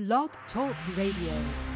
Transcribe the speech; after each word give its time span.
Blog 0.00 0.30
Talk 0.54 0.74
Radio. 0.96 1.69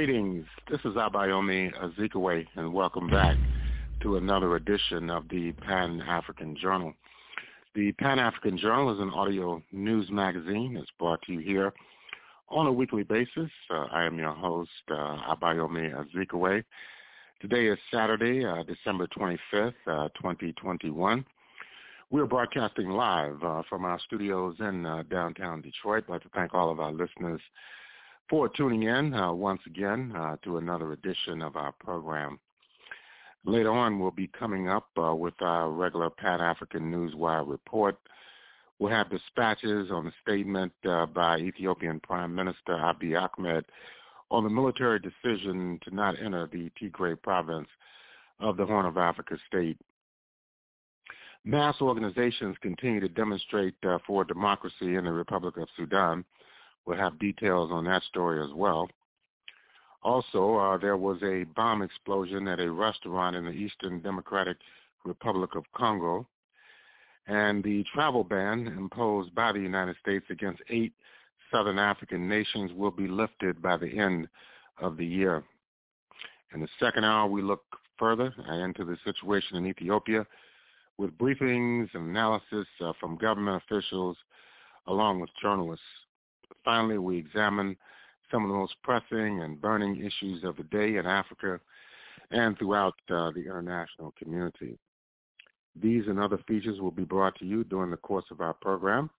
Greetings. 0.00 0.46
This 0.70 0.80
is 0.86 0.94
Abayomi 0.94 1.74
Azikiwe, 1.74 2.46
and 2.56 2.72
welcome 2.72 3.10
back 3.10 3.36
to 4.00 4.16
another 4.16 4.56
edition 4.56 5.10
of 5.10 5.28
the 5.28 5.52
Pan-African 5.52 6.56
Journal. 6.56 6.94
The 7.74 7.92
Pan-African 7.92 8.56
Journal 8.56 8.94
is 8.94 8.98
an 8.98 9.10
audio 9.10 9.62
news 9.72 10.10
magazine. 10.10 10.78
It's 10.80 10.90
brought 10.98 11.20
to 11.26 11.32
you 11.34 11.40
here 11.40 11.74
on 12.48 12.66
a 12.66 12.72
weekly 12.72 13.02
basis. 13.02 13.50
Uh, 13.68 13.88
I 13.92 14.04
am 14.04 14.16
your 14.16 14.32
host, 14.32 14.70
uh, 14.90 15.34
Abayomi 15.34 15.92
Azikiwe. 15.92 16.64
Today 17.42 17.66
is 17.66 17.78
Saturday, 17.92 18.42
uh, 18.42 18.62
December 18.62 19.06
25th, 19.08 19.74
uh, 19.86 20.08
2021. 20.16 21.26
We're 22.10 22.24
broadcasting 22.24 22.88
live 22.88 23.36
uh, 23.44 23.64
from 23.68 23.84
our 23.84 24.00
studios 24.06 24.56
in 24.60 24.86
uh, 24.86 25.02
downtown 25.10 25.60
Detroit. 25.60 26.04
I'd 26.08 26.12
like 26.12 26.22
to 26.22 26.30
thank 26.30 26.54
all 26.54 26.70
of 26.70 26.80
our 26.80 26.90
listeners 26.90 27.42
for 28.30 28.48
tuning 28.48 28.84
in 28.84 29.12
uh, 29.12 29.32
once 29.32 29.60
again 29.66 30.12
uh, 30.16 30.36
to 30.44 30.56
another 30.56 30.92
edition 30.92 31.42
of 31.42 31.56
our 31.56 31.72
program. 31.72 32.38
Later 33.44 33.72
on, 33.72 33.98
we'll 33.98 34.12
be 34.12 34.28
coming 34.28 34.68
up 34.68 34.86
uh, 34.96 35.14
with 35.14 35.34
our 35.40 35.70
regular 35.70 36.10
Pan-African 36.10 36.90
Newswire 36.92 37.46
report. 37.46 37.98
We'll 38.78 38.92
have 38.92 39.10
dispatches 39.10 39.90
on 39.90 40.04
the 40.04 40.12
statement 40.22 40.72
uh, 40.88 41.06
by 41.06 41.38
Ethiopian 41.38 42.00
Prime 42.00 42.34
Minister 42.34 42.72
Abiy 42.72 43.20
Ahmed 43.20 43.64
on 44.30 44.44
the 44.44 44.50
military 44.50 45.00
decision 45.00 45.80
to 45.84 45.94
not 45.94 46.14
enter 46.22 46.48
the 46.50 46.70
Tigray 46.80 47.20
province 47.20 47.68
of 48.38 48.56
the 48.56 48.64
Horn 48.64 48.86
of 48.86 48.96
Africa 48.96 49.36
state 49.48 49.76
Mass 51.44 51.76
organizations 51.80 52.56
continue 52.60 53.00
to 53.00 53.08
demonstrate 53.08 53.74
uh, 53.88 53.98
for 54.06 54.24
democracy 54.24 54.96
in 54.96 55.04
the 55.04 55.12
Republic 55.12 55.56
of 55.56 55.68
Sudan. 55.74 56.24
We'll 56.86 56.98
have 56.98 57.18
details 57.18 57.70
on 57.72 57.84
that 57.84 58.02
story 58.04 58.42
as 58.42 58.52
well. 58.54 58.88
Also, 60.02 60.56
uh, 60.56 60.78
there 60.78 60.96
was 60.96 61.18
a 61.22 61.44
bomb 61.54 61.82
explosion 61.82 62.48
at 62.48 62.58
a 62.58 62.70
restaurant 62.70 63.36
in 63.36 63.44
the 63.44 63.50
Eastern 63.50 64.00
Democratic 64.00 64.56
Republic 65.04 65.54
of 65.54 65.64
Congo. 65.76 66.26
And 67.26 67.62
the 67.62 67.84
travel 67.94 68.24
ban 68.24 68.66
imposed 68.66 69.34
by 69.34 69.52
the 69.52 69.60
United 69.60 69.96
States 70.00 70.24
against 70.30 70.62
eight 70.70 70.92
Southern 71.50 71.78
African 71.78 72.28
nations 72.28 72.72
will 72.72 72.90
be 72.90 73.08
lifted 73.08 73.60
by 73.60 73.76
the 73.76 73.98
end 73.98 74.28
of 74.80 74.96
the 74.96 75.06
year. 75.06 75.44
In 76.54 76.60
the 76.60 76.68
second 76.78 77.04
hour, 77.04 77.28
we 77.28 77.42
look 77.42 77.62
further 77.98 78.32
into 78.64 78.84
the 78.84 78.96
situation 79.04 79.56
in 79.56 79.66
Ethiopia 79.66 80.26
with 80.96 81.16
briefings 81.18 81.88
and 81.94 82.08
analysis 82.08 82.66
uh, 82.80 82.92
from 82.98 83.16
government 83.16 83.62
officials 83.64 84.16
along 84.86 85.20
with 85.20 85.30
journalists. 85.40 85.84
Finally, 86.64 86.98
we 86.98 87.18
examine 87.18 87.76
some 88.30 88.44
of 88.44 88.48
the 88.48 88.56
most 88.56 88.74
pressing 88.82 89.42
and 89.42 89.60
burning 89.60 89.96
issues 89.96 90.44
of 90.44 90.56
the 90.56 90.62
day 90.64 90.96
in 90.96 91.06
Africa 91.06 91.60
and 92.30 92.56
throughout 92.58 92.94
uh, 93.10 93.30
the 93.32 93.40
international 93.40 94.14
community. 94.18 94.78
These 95.80 96.04
and 96.06 96.18
other 96.18 96.38
features 96.46 96.80
will 96.80 96.90
be 96.90 97.04
brought 97.04 97.36
to 97.38 97.44
you 97.44 97.64
during 97.64 97.90
the 97.90 97.96
course 97.96 98.24
of 98.30 98.40
our 98.40 98.54
program. 98.54 99.10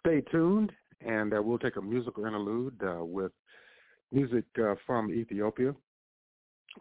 Stay 0.00 0.20
tuned, 0.30 0.72
and 1.00 1.34
uh, 1.34 1.42
we'll 1.42 1.58
take 1.58 1.76
a 1.76 1.82
musical 1.82 2.24
interlude 2.24 2.80
uh, 2.82 3.04
with 3.04 3.32
music 4.12 4.44
uh, 4.62 4.74
from 4.86 5.10
Ethiopia 5.10 5.74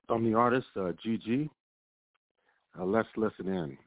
from 0.05 0.23
the 0.23 0.37
artist 0.37 0.67
uh, 0.75 0.91
Gigi. 1.03 1.49
Uh, 2.79 2.85
let's 2.85 3.07
listen 3.15 3.47
in. 3.47 3.77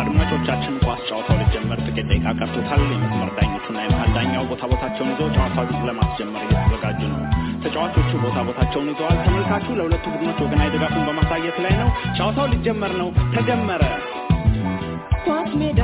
አድማጮቻችን 0.00 0.74
ኳስ 0.84 1.00
ጨዋታው 1.08 1.36
ሊጀመር 1.40 1.78
ጥቂት 1.86 2.06
ደቂቃ 2.10 2.26
ቀርቶታል። 2.40 2.82
የመስመር 2.88 3.30
ዳኞቹና 3.38 3.78
የመሀል 3.84 4.10
ዳኛው 4.16 4.44
ቦታ 4.50 4.62
ቦታቸውን 4.72 5.12
ይዘው 5.12 5.30
ጨዋታውን 5.36 5.86
ለማስጀመር 5.88 6.42
እየተዘጋጁ 6.46 7.00
ነው። 7.12 7.22
ተጫዋቾቹ 7.62 8.10
ቦታ 8.22 8.36
ቦታቸውን 8.48 8.90
ይዘዋል። 8.90 9.18
ተመልካቹ 9.24 9.66
ለሁለቱ 9.78 10.04
ቡድኖች 10.12 10.38
ወገናዊ 10.44 10.68
ድጋፉን 10.74 11.04
በማሳየት 11.08 11.58
ላይ 11.64 11.74
ነው። 11.80 11.88
ጨዋታው 12.18 12.48
ሊጀመር 12.52 12.94
ነው። 13.00 13.08
ተጀመረ። 13.34 13.82
ኳስ 15.24 15.50
ሜዳ 15.60 15.80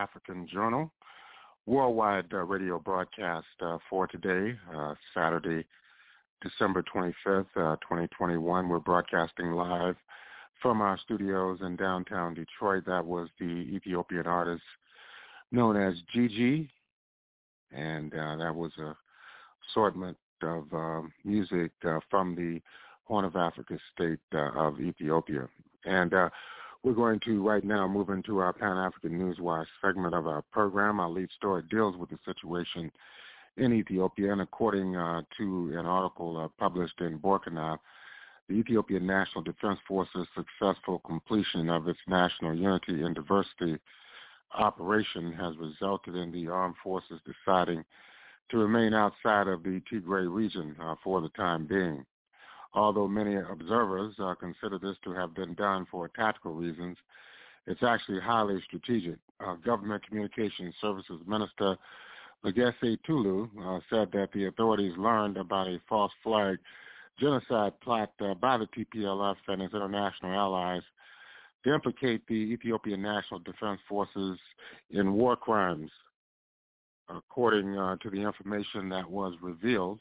African 0.00 0.48
Journal 0.50 0.90
worldwide 1.66 2.32
uh, 2.32 2.38
radio 2.38 2.78
broadcast 2.78 3.46
uh, 3.60 3.76
for 3.90 4.06
today, 4.06 4.56
uh, 4.74 4.94
Saturday, 5.14 5.66
December 6.42 6.82
25th, 6.82 7.44
2021. 7.54 8.64
Uh, 8.64 8.68
We're 8.68 8.78
broadcasting 8.78 9.52
live 9.52 9.96
from 10.62 10.80
our 10.80 10.98
studios 11.04 11.58
in 11.60 11.76
downtown 11.76 12.32
Detroit. 12.32 12.84
That 12.86 13.04
was 13.04 13.28
the 13.38 13.44
Ethiopian 13.44 14.26
artist 14.26 14.62
known 15.52 15.76
as 15.76 15.94
Gigi, 16.14 16.70
and 17.70 18.14
uh, 18.14 18.36
that 18.36 18.54
was 18.54 18.72
a 18.78 18.96
assortment 19.68 20.16
of 20.42 20.64
um, 20.72 21.12
music 21.24 21.72
from 22.10 22.34
the 22.34 22.62
Horn 23.04 23.26
of 23.26 23.36
Africa 23.36 23.78
state 23.94 24.18
of 24.32 24.80
Ethiopia. 24.80 25.46
And 25.84 26.14
we're 26.82 26.92
going 26.92 27.20
to 27.20 27.46
right 27.46 27.64
now 27.64 27.86
move 27.86 28.08
into 28.08 28.38
our 28.38 28.52
Pan-African 28.52 29.18
Newswire 29.18 29.66
segment 29.82 30.14
of 30.14 30.26
our 30.26 30.42
program. 30.50 30.98
Our 31.00 31.10
lead 31.10 31.28
story 31.36 31.62
deals 31.70 31.96
with 31.96 32.10
the 32.10 32.18
situation 32.24 32.90
in 33.56 33.72
Ethiopia, 33.74 34.32
and 34.32 34.40
according 34.40 34.96
uh, 34.96 35.22
to 35.36 35.72
an 35.76 35.84
article 35.84 36.38
uh, 36.38 36.48
published 36.58 37.00
in 37.00 37.18
Borkena, 37.18 37.76
the 38.48 38.54
Ethiopian 38.54 39.06
National 39.06 39.42
Defense 39.42 39.78
Force's 39.86 40.26
successful 40.34 41.00
completion 41.00 41.68
of 41.68 41.86
its 41.86 42.00
national 42.08 42.54
unity 42.54 43.02
and 43.02 43.14
diversity 43.14 43.78
operation 44.54 45.32
has 45.32 45.54
resulted 45.58 46.16
in 46.16 46.32
the 46.32 46.48
armed 46.48 46.74
forces 46.82 47.20
deciding 47.24 47.84
to 48.50 48.58
remain 48.58 48.94
outside 48.94 49.46
of 49.46 49.62
the 49.62 49.80
Tigray 49.92 50.32
region 50.32 50.74
uh, 50.82 50.94
for 51.04 51.20
the 51.20 51.28
time 51.30 51.66
being. 51.66 52.04
Although 52.72 53.08
many 53.08 53.36
observers 53.36 54.14
uh, 54.18 54.34
consider 54.34 54.78
this 54.78 54.96
to 55.04 55.12
have 55.12 55.34
been 55.34 55.54
done 55.54 55.86
for 55.90 56.08
tactical 56.08 56.54
reasons, 56.54 56.96
it's 57.66 57.82
actually 57.82 58.20
highly 58.20 58.62
strategic. 58.66 59.16
Uh, 59.44 59.54
Government 59.54 60.06
Communications 60.06 60.74
Services 60.80 61.20
Minister 61.26 61.76
Legesse 62.44 62.98
Tulu 63.04 63.48
uh, 63.60 63.80
said 63.90 64.10
that 64.12 64.30
the 64.32 64.46
authorities 64.46 64.92
learned 64.96 65.36
about 65.36 65.66
a 65.66 65.80
false 65.88 66.12
flag 66.22 66.58
genocide 67.18 67.78
plot 67.80 68.12
uh, 68.20 68.34
by 68.34 68.56
the 68.56 68.66
TPLF 68.68 69.36
and 69.48 69.62
its 69.62 69.74
international 69.74 70.32
allies 70.32 70.82
to 71.64 71.74
implicate 71.74 72.26
the 72.26 72.34
Ethiopian 72.34 73.02
National 73.02 73.40
Defense 73.40 73.80
Forces 73.88 74.38
in 74.90 75.12
war 75.12 75.36
crimes. 75.36 75.90
According 77.08 77.76
uh, 77.76 77.96
to 77.96 78.08
the 78.08 78.20
information 78.20 78.88
that 78.90 79.10
was 79.10 79.34
revealed, 79.42 80.00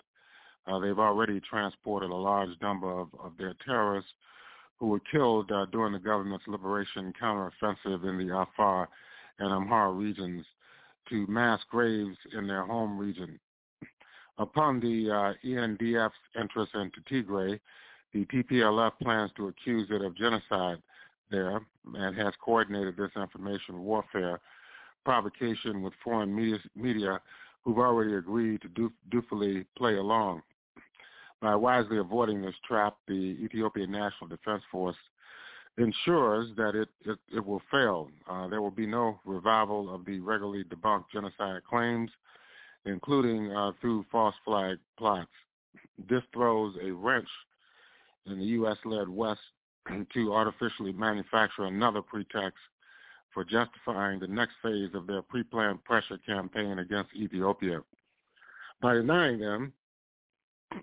uh, 0.70 0.80
they've 0.80 1.00
already 1.00 1.40
transported 1.40 2.10
a 2.10 2.16
large 2.16 2.50
number 2.62 2.92
of, 2.92 3.08
of 3.24 3.34
their 3.38 3.56
terrorists 3.66 4.12
who 4.78 4.88
were 4.88 5.02
killed 5.12 5.52
uh, 5.52 5.66
during 5.72 5.94
the 5.94 6.00
government's 6.00 6.48
liberation 6.48 7.14
counteroffensive 7.22 8.08
in 8.08 8.18
the 8.18 8.36
Afar 8.36 8.88
and 9.40 9.52
Amhara 9.52 9.98
regions 9.98 10.46
to 11.10 11.26
mass 11.28 11.60
graves 11.70 12.18
in 12.38 12.48
their 12.48 12.66
home 12.66 12.98
region. 12.98 13.40
Upon 14.38 14.80
the 14.80 15.12
uh, 15.12 15.48
ENDF's 15.48 16.14
interest 16.40 16.74
into 16.76 17.02
Tigray, 17.12 17.60
the 18.14 18.26
TPLF 18.26 18.92
plans 19.02 19.32
to 19.36 19.48
accuse 19.50 19.88
it 19.92 20.02
of 20.02 20.16
genocide 20.16 20.82
there 21.30 21.62
and 21.96 22.18
has 22.18 22.34
coordinated 22.44 22.96
this 22.98 23.12
information 23.16 23.84
warfare 23.84 24.40
provocation 25.06 25.82
with 25.82 25.94
foreign 26.04 26.34
media, 26.36 26.60
media 26.76 27.20
who've 27.64 27.78
already 27.78 28.16
agreed 28.16 28.62
to 28.62 28.68
do, 28.70 28.92
dutifully 29.12 29.66
play 29.78 29.96
along. 29.96 30.42
By 31.42 31.56
wisely 31.56 31.98
avoiding 31.98 32.42
this 32.42 32.56
trap, 32.68 32.98
the 33.08 33.38
Ethiopian 33.42 33.92
National 33.92 34.28
Defense 34.28 34.64
Force 34.72 34.96
ensures 35.78 36.50
that 36.58 36.76
it, 36.76 36.90
it, 37.06 37.18
it 37.34 37.46
will 37.46 37.62
fail. 37.72 38.10
Uh, 38.30 38.48
there 38.48 38.62
will 38.62 38.72
be 38.72 38.86
no 38.86 39.20
revival 39.26 39.94
of 39.94 40.06
the 40.06 40.20
regularly 40.20 40.66
debunked 40.66 41.06
genocide 41.14 41.62
claims, 41.70 42.12
including 42.86 43.52
uh, 43.52 43.72
through 43.80 44.06
false 44.12 44.36
flag 44.44 44.78
plots. 44.98 45.30
This 46.10 46.24
throws 46.34 46.76
a 46.84 46.92
wrench 46.92 47.28
in 48.26 48.40
the 48.40 48.46
U.S.-led 48.46 49.08
West 49.08 49.40
to 50.14 50.34
artificially 50.34 50.92
manufacture 50.92 51.66
another 51.66 52.02
pretext 52.02 52.60
for 53.34 53.46
justifying 53.46 54.20
the 54.20 54.28
next 54.28 54.54
phase 54.62 54.90
of 54.94 55.08
their 55.08 55.22
pre-planned 55.22 55.84
pressure 55.84 56.18
campaign 56.26 56.80
against 56.80 57.14
Ethiopia. 57.16 57.82
By 58.82 58.96
denying 58.96 59.40
them 59.40 59.74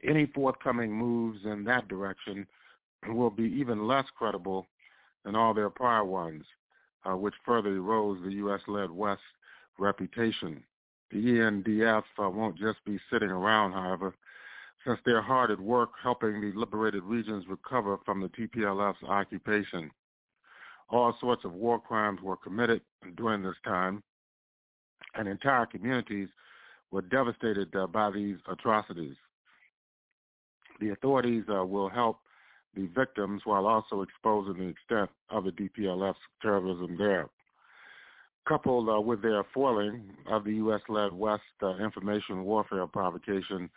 any 0.04 0.26
forthcoming 0.26 0.92
moves 0.92 1.44
in 1.44 1.64
that 1.64 1.88
direction 1.88 2.46
will 3.08 3.30
be 3.30 3.44
even 3.44 3.86
less 3.86 4.06
credible 4.16 4.66
than 5.24 5.36
all 5.36 5.54
their 5.54 5.70
prior 5.70 6.04
ones, 6.04 6.44
uh, 7.04 7.16
which 7.16 7.34
further 7.44 7.70
erodes 7.70 8.22
the 8.24 8.32
U.S.-led 8.32 8.90
West's 8.90 9.22
reputation. 9.78 10.62
The 11.10 11.18
ENDF 11.18 12.02
uh, 12.18 12.28
won't 12.28 12.56
just 12.56 12.84
be 12.84 12.98
sitting 13.10 13.30
around, 13.30 13.72
however, 13.72 14.14
since 14.84 14.98
they're 15.04 15.22
hard 15.22 15.50
at 15.50 15.60
work 15.60 15.90
helping 16.02 16.40
the 16.40 16.52
liberated 16.58 17.02
regions 17.04 17.44
recover 17.48 17.98
from 18.04 18.20
the 18.20 18.28
TPLF's 18.28 19.02
occupation. 19.04 19.90
All 20.88 21.16
sorts 21.20 21.44
of 21.44 21.52
war 21.52 21.80
crimes 21.80 22.20
were 22.22 22.36
committed 22.36 22.80
during 23.16 23.42
this 23.42 23.56
time, 23.64 24.02
and 25.14 25.26
entire 25.26 25.66
communities 25.66 26.28
were 26.92 27.02
devastated 27.02 27.74
uh, 27.74 27.86
by 27.88 28.10
these 28.10 28.36
atrocities. 28.48 29.16
The 30.80 30.90
authorities 30.90 31.44
uh, 31.48 31.64
will 31.64 31.88
help 31.88 32.18
the 32.74 32.86
victims 32.94 33.42
while 33.44 33.66
also 33.66 34.02
exposing 34.02 34.58
the 34.58 34.68
extent 34.68 35.10
of 35.30 35.44
the 35.44 35.52
TPLF's 35.52 36.18
terrorism 36.42 36.96
there. 36.98 37.28
Coupled 38.46 38.88
uh, 38.88 39.00
with 39.00 39.22
their 39.22 39.44
foiling 39.54 40.02
of 40.28 40.44
the 40.44 40.52
U.S.-led 40.54 41.12
West 41.12 41.42
uh, 41.62 41.76
information 41.78 42.44
warfare 42.44 42.86
provocation, 42.86 43.68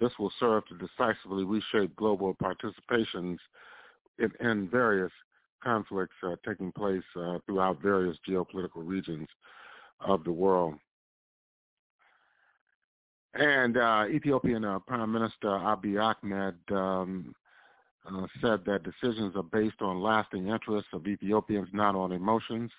this 0.00 0.12
will 0.18 0.32
serve 0.38 0.64
to 0.66 0.74
decisively 0.74 1.44
reshape 1.44 1.94
global 1.96 2.34
participations 2.34 3.38
in, 4.18 4.30
in 4.40 4.68
various 4.68 5.12
conflicts 5.62 6.14
uh, 6.22 6.36
taking 6.46 6.72
place 6.72 7.02
uh, 7.16 7.38
throughout 7.46 7.80
various 7.80 8.16
geopolitical 8.28 8.82
regions 8.84 9.28
of 10.00 10.24
the 10.24 10.32
world. 10.32 10.74
And 13.34 13.76
uh, 13.76 14.04
Ethiopian 14.08 14.64
uh, 14.64 14.78
Prime 14.80 15.12
Minister 15.12 15.48
Abiy 15.48 16.00
Ahmed 16.00 16.56
um, 16.70 17.34
uh, 18.10 18.26
said 18.40 18.64
that 18.66 18.82
decisions 18.84 19.36
are 19.36 19.42
based 19.42 19.80
on 19.80 20.00
lasting 20.00 20.48
interests 20.48 20.90
of 20.92 21.06
Ethiopians, 21.06 21.68
not 21.72 21.94
on 21.94 22.12
emotions. 22.12 22.70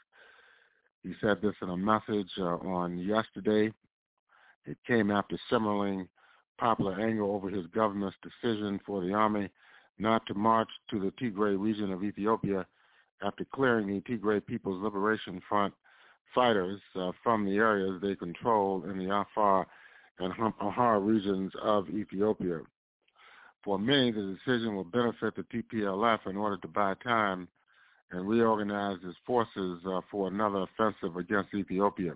He 1.04 1.14
said 1.22 1.42
this 1.42 1.56
in 1.62 1.70
a 1.70 1.78
message 1.78 2.32
uh, 2.40 2.58
on 2.58 2.98
yesterday. 2.98 3.72
It 4.66 4.78
came 4.86 5.12
after 5.12 5.38
simmering 5.50 6.08
popular 6.58 7.00
anger 7.00 7.24
over 7.24 7.50
his 7.50 7.66
government's 7.68 8.18
decision 8.22 8.80
for 8.86 9.02
the 9.02 9.14
army 9.14 9.50
not 9.98 10.26
to 10.26 10.34
march 10.34 10.70
to 10.90 11.00
the 11.00 11.12
Tigray 11.12 11.60
region 11.60 11.92
of 11.92 12.04
Ethiopia 12.04 12.66
after 13.22 13.46
clearing 13.46 13.88
the 13.88 14.02
Tigray 14.02 14.46
People's 14.46 14.82
Liberation 14.82 15.42
Front 15.48 15.74
fighters 16.34 16.80
uh, 16.96 17.12
from 17.24 17.46
the 17.46 17.58
areas 17.58 18.02
they 18.02 18.16
control 18.16 18.84
in 18.90 18.98
the 18.98 19.14
Afar 19.14 19.68
and 20.20 20.34
Amhara 20.34 21.00
regions 21.06 21.52
of 21.62 21.90
Ethiopia. 21.90 22.60
For 23.64 23.78
many, 23.78 24.12
the 24.12 24.38
decision 24.38 24.76
will 24.76 24.86
benefit 24.86 25.36
the 25.36 25.44
TPLF 25.44 26.28
in 26.28 26.38
order 26.38 26.58
to 26.58 26.68
buy 26.68 26.94
time 27.04 27.48
and 28.12 28.28
reorganize 28.28 28.98
its 29.04 29.18
forces 29.26 29.80
uh, 29.86 30.02
for 30.10 30.28
another 30.28 30.64
offensive 30.64 31.18
against 31.18 31.54
Ethiopia. 31.54 32.16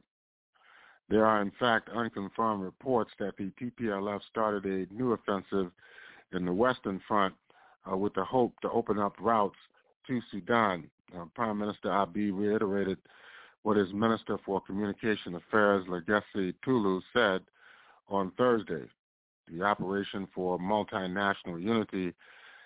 There 1.09 1.25
are, 1.25 1.41
in 1.41 1.51
fact, 1.59 1.89
unconfirmed 1.89 2.63
reports 2.63 3.11
that 3.19 3.37
the 3.37 3.51
TPLF 3.61 4.21
started 4.29 4.65
a 4.65 4.91
new 4.93 5.13
offensive 5.13 5.71
in 6.31 6.45
the 6.45 6.53
Western 6.53 7.01
Front 7.07 7.35
uh, 7.91 7.95
with 7.95 8.13
the 8.13 8.23
hope 8.23 8.53
to 8.61 8.71
open 8.71 8.97
up 8.97 9.13
routes 9.19 9.57
to 10.07 10.21
Sudan. 10.31 10.89
Uh, 11.15 11.25
Prime 11.35 11.59
Minister 11.59 11.89
Abiy 11.89 12.31
reiterated 12.33 12.97
what 13.63 13.77
his 13.77 13.93
Minister 13.93 14.37
for 14.45 14.61
Communication 14.61 15.35
Affairs, 15.35 15.85
Legesse 15.87 16.53
Tulu, 16.63 17.01
said 17.13 17.41
on 18.07 18.31
Thursday. 18.37 18.83
The 19.51 19.63
Operation 19.63 20.27
for 20.33 20.57
Multinational 20.57 21.61
Unity 21.61 22.13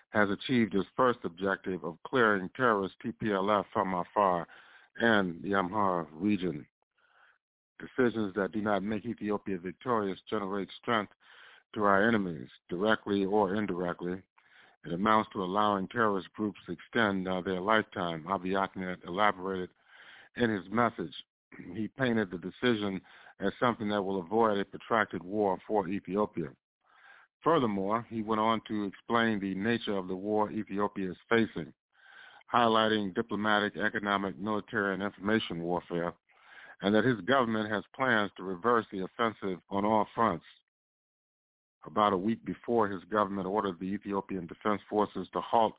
has 0.09 0.29
achieved 0.29 0.75
its 0.75 0.87
first 0.95 1.19
objective 1.23 1.83
of 1.83 1.97
clearing 2.05 2.49
terrorist 2.55 2.95
TPLF 3.03 3.65
from 3.73 3.93
Afar 3.93 4.47
and 4.99 5.41
the 5.43 5.49
Amhara 5.49 6.07
region. 6.11 6.65
Decisions 7.79 8.33
that 8.35 8.51
do 8.51 8.61
not 8.61 8.83
make 8.83 9.05
Ethiopia 9.05 9.57
victorious 9.57 10.19
generate 10.29 10.69
strength 10.81 11.13
to 11.73 11.83
our 11.83 12.07
enemies, 12.07 12.47
directly 12.69 13.25
or 13.25 13.55
indirectly. 13.55 14.21
It 14.85 14.93
amounts 14.93 15.29
to 15.33 15.43
allowing 15.43 15.87
terrorist 15.89 16.29
groups 16.33 16.59
to 16.65 16.71
extend 16.71 17.27
uh, 17.27 17.41
their 17.41 17.59
lifetime, 17.59 18.25
Abiy 18.27 18.57
Ahmed 18.57 18.99
elaborated 19.05 19.69
in 20.37 20.49
his 20.49 20.63
message. 20.71 21.13
He 21.75 21.87
painted 21.89 22.31
the 22.31 22.37
decision 22.37 23.01
as 23.39 23.51
something 23.59 23.89
that 23.89 24.01
will 24.01 24.19
avoid 24.19 24.57
a 24.57 24.65
protracted 24.65 25.23
war 25.23 25.57
for 25.67 25.87
Ethiopia. 25.87 26.49
Furthermore, 27.43 28.05
he 28.09 28.21
went 28.21 28.41
on 28.41 28.61
to 28.67 28.85
explain 28.85 29.39
the 29.39 29.55
nature 29.55 29.95
of 29.95 30.07
the 30.07 30.15
war 30.15 30.51
Ethiopia 30.51 31.11
is 31.11 31.17
facing, 31.29 31.71
highlighting 32.53 33.13
diplomatic, 33.13 33.77
economic, 33.77 34.37
military, 34.39 34.93
and 34.93 35.03
information 35.03 35.61
warfare, 35.61 36.13
and 36.81 36.93
that 36.93 37.05
his 37.05 37.19
government 37.21 37.71
has 37.71 37.83
plans 37.95 38.31
to 38.37 38.43
reverse 38.43 38.85
the 38.91 39.03
offensive 39.03 39.59
on 39.69 39.85
all 39.85 40.07
fronts. 40.15 40.45
About 41.85 42.13
a 42.13 42.17
week 42.17 42.43
before, 42.43 42.87
his 42.87 43.03
government 43.05 43.47
ordered 43.47 43.79
the 43.79 43.85
Ethiopian 43.85 44.47
Defense 44.47 44.81
Forces 44.89 45.27
to 45.33 45.41
halt 45.41 45.73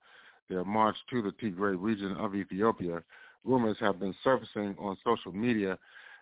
their 0.48 0.64
march 0.64 0.96
to 1.10 1.20
the 1.20 1.32
Tigray 1.32 1.76
region 1.78 2.16
of 2.16 2.34
Ethiopia. 2.34 3.02
Rumors 3.44 3.76
have 3.80 4.00
been 4.00 4.14
surfacing 4.24 4.74
on 4.78 4.96
social 5.04 5.32
media 5.32 5.78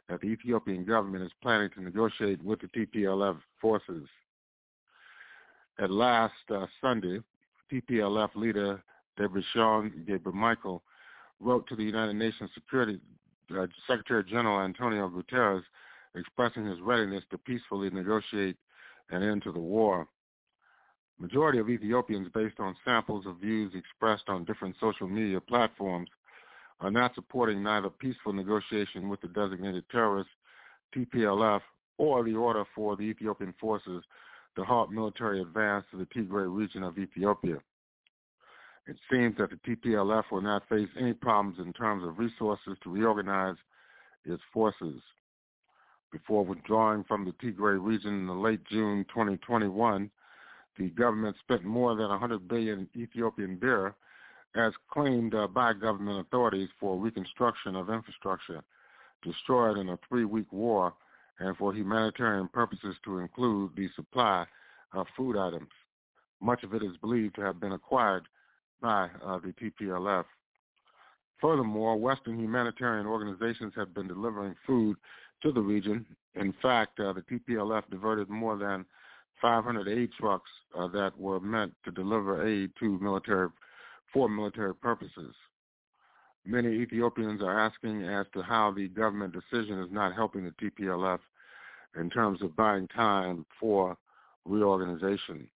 that 0.09 0.21
the 0.21 0.29
Ethiopian 0.29 0.85
government 0.85 1.25
is 1.25 1.33
planning 1.43 1.71
to 1.75 1.83
negotiate 1.83 2.43
with 2.45 2.61
the 2.61 2.69
TPLF 2.69 3.39
forces. 3.61 4.07
At 5.79 5.91
last 5.91 6.33
uh, 6.55 6.67
Sunday, 6.81 7.21
TPLF 7.73 8.35
leader 8.35 8.83
Debretsion 9.19 10.07
Gebremichael 10.07 10.81
wrote 11.41 11.67
to 11.69 11.77
the 11.77 11.83
United 11.83 12.15
Nations 12.15 12.51
Security 12.55 13.01
uh, 13.57 13.67
Secretary 13.87 14.25
General 14.25 14.61
Antonio 14.61 15.09
Guterres 15.09 15.63
expressing 16.15 16.67
his 16.67 16.81
readiness 16.81 17.25
to 17.31 17.39
peacefully 17.39 17.91
negotiate 17.91 18.57
an 19.11 19.23
end 19.23 19.43
to 19.43 19.53
the 19.53 19.59
war. 19.59 20.09
Majority 21.19 21.59
of 21.59 21.71
Ethiopians, 21.71 22.29
based 22.35 22.59
on 22.59 22.77
samples 22.85 23.25
of 23.27 23.39
views 23.39 23.73
expressed 23.75 24.29
on 24.29 24.45
different 24.45 24.77
social 24.81 25.09
media 25.09 25.41
platforms, 25.41 26.09
are 26.81 26.91
not 26.91 27.15
supporting 27.15 27.63
neither 27.63 27.89
peaceful 27.89 28.33
negotiation 28.33 29.09
with 29.09 29.21
the 29.21 29.29
designated 29.29 29.85
terrorists, 29.91 30.33
TPLF, 30.95 31.61
or 31.99 32.25
the 32.25 32.35
order 32.35 32.65
for 32.75 32.97
the 32.97 33.03
Ethiopian 33.03 33.55
forces 33.61 34.03
to 34.57 34.65
halt 34.65 34.91
military 34.91 35.41
advance 35.41 35.85
to 35.91 35.97
the 35.99 36.07
Tigray 36.07 36.47
region 36.55 36.83
of 36.83 36.99
Ethiopia. 36.99 37.59
It 38.87 38.97
seems 39.11 39.37
that 39.39 39.51
the 39.51 39.57
TPLF 39.57 40.25
will 40.31 40.43
not 40.43 40.69
face 40.69 40.89
any 40.99 41.13
problems 41.13 41.59
in 41.59 41.73
terms 41.73 42.05
of 42.07 42.19
resources 42.19 42.77
to 42.83 42.91
reorganize 42.91 43.57
its 44.25 44.43
forces. 44.53 45.01
Before 46.13 46.45
withdrawing 46.45 47.05
from 47.05 47.25
the 47.25 47.33
Tigray 47.33 47.85
region 47.85 48.15
in 48.15 48.27
the 48.27 48.33
late 48.33 48.65
June 48.71 49.05
2021, 49.09 50.11
the 50.79 50.91
government 50.91 51.37
spent 51.41 51.65
more 51.65 51.97
than 51.97 52.09
100 52.09 52.47
billion 52.47 52.89
Ethiopian 52.95 53.57
birr, 53.57 53.95
as 54.57 54.73
claimed 54.91 55.35
uh, 55.35 55.47
by 55.47 55.73
government 55.73 56.21
authorities 56.21 56.69
for 56.81 56.99
reconstruction 56.99 57.77
of 57.77 57.91
infrastructure 57.91 58.63
destroyed 59.23 59.79
in 59.79 59.91
a 59.91 59.99
three-week 60.09 60.51
war 60.53 60.93
and 61.39 61.57
for 61.57 61.75
humanitarian 61.75 62.49
purposes 62.49 62.95
to 63.05 63.19
include 63.19 63.71
the 63.77 63.89
supply 63.95 64.47
of 64.93 65.07
food 65.17 65.37
items. 65.37 65.69
Much 66.41 66.63
of 66.63 66.75
it 66.75 66.83
is 66.83 66.97
believed 67.01 67.35
to 67.35 67.41
have 67.41 67.61
been 67.61 67.73
acquired 67.73 68.25
by 68.81 69.09
uh, 69.25 69.39
the 69.39 69.55
TPLF. 69.61 70.25
Furthermore, 71.41 71.97
Western 71.97 72.39
humanitarian 72.39 73.07
organizations 73.07 73.73
have 73.77 73.95
been 73.95 74.09
delivering 74.09 74.55
food 74.67 74.97
to 75.43 75.53
the 75.53 75.61
region. 75.61 76.07
In 76.35 76.55
fact, 76.63 76.99
uh, 77.01 77.13
the 77.13 77.23
TPLF 77.23 77.83
diverted 77.91 78.31
more 78.31 78.57
than 78.57 78.87
500 79.43 79.87
aid 79.89 80.11
trucks 80.19 80.51
uh, 80.79 80.89
that 80.89 81.13
were 81.19 81.41
meant 81.41 81.75
to 81.85 81.91
deliver 81.91 82.47
aid 82.47 82.71
to 82.81 82.99
military 83.01 83.49
for 84.17 84.31
military 84.31 84.75
purposes. 84.75 85.35
Many 86.47 86.69
Ethiopians 86.69 87.43
are 87.43 87.61
asking 87.61 88.05
as 88.05 88.25
to 88.33 88.41
how 88.41 88.73
the 88.75 88.89
government 88.89 89.35
decision 89.35 89.79
is 89.81 89.89
not 89.91 90.15
helping 90.15 90.45
the 90.45 90.53
TPLF 90.53 91.19
in 92.01 92.09
terms 92.09 92.41
of 92.41 92.57
buying 92.57 92.89
time 92.89 93.45
for 93.61 93.95
reorganization. 94.47 95.47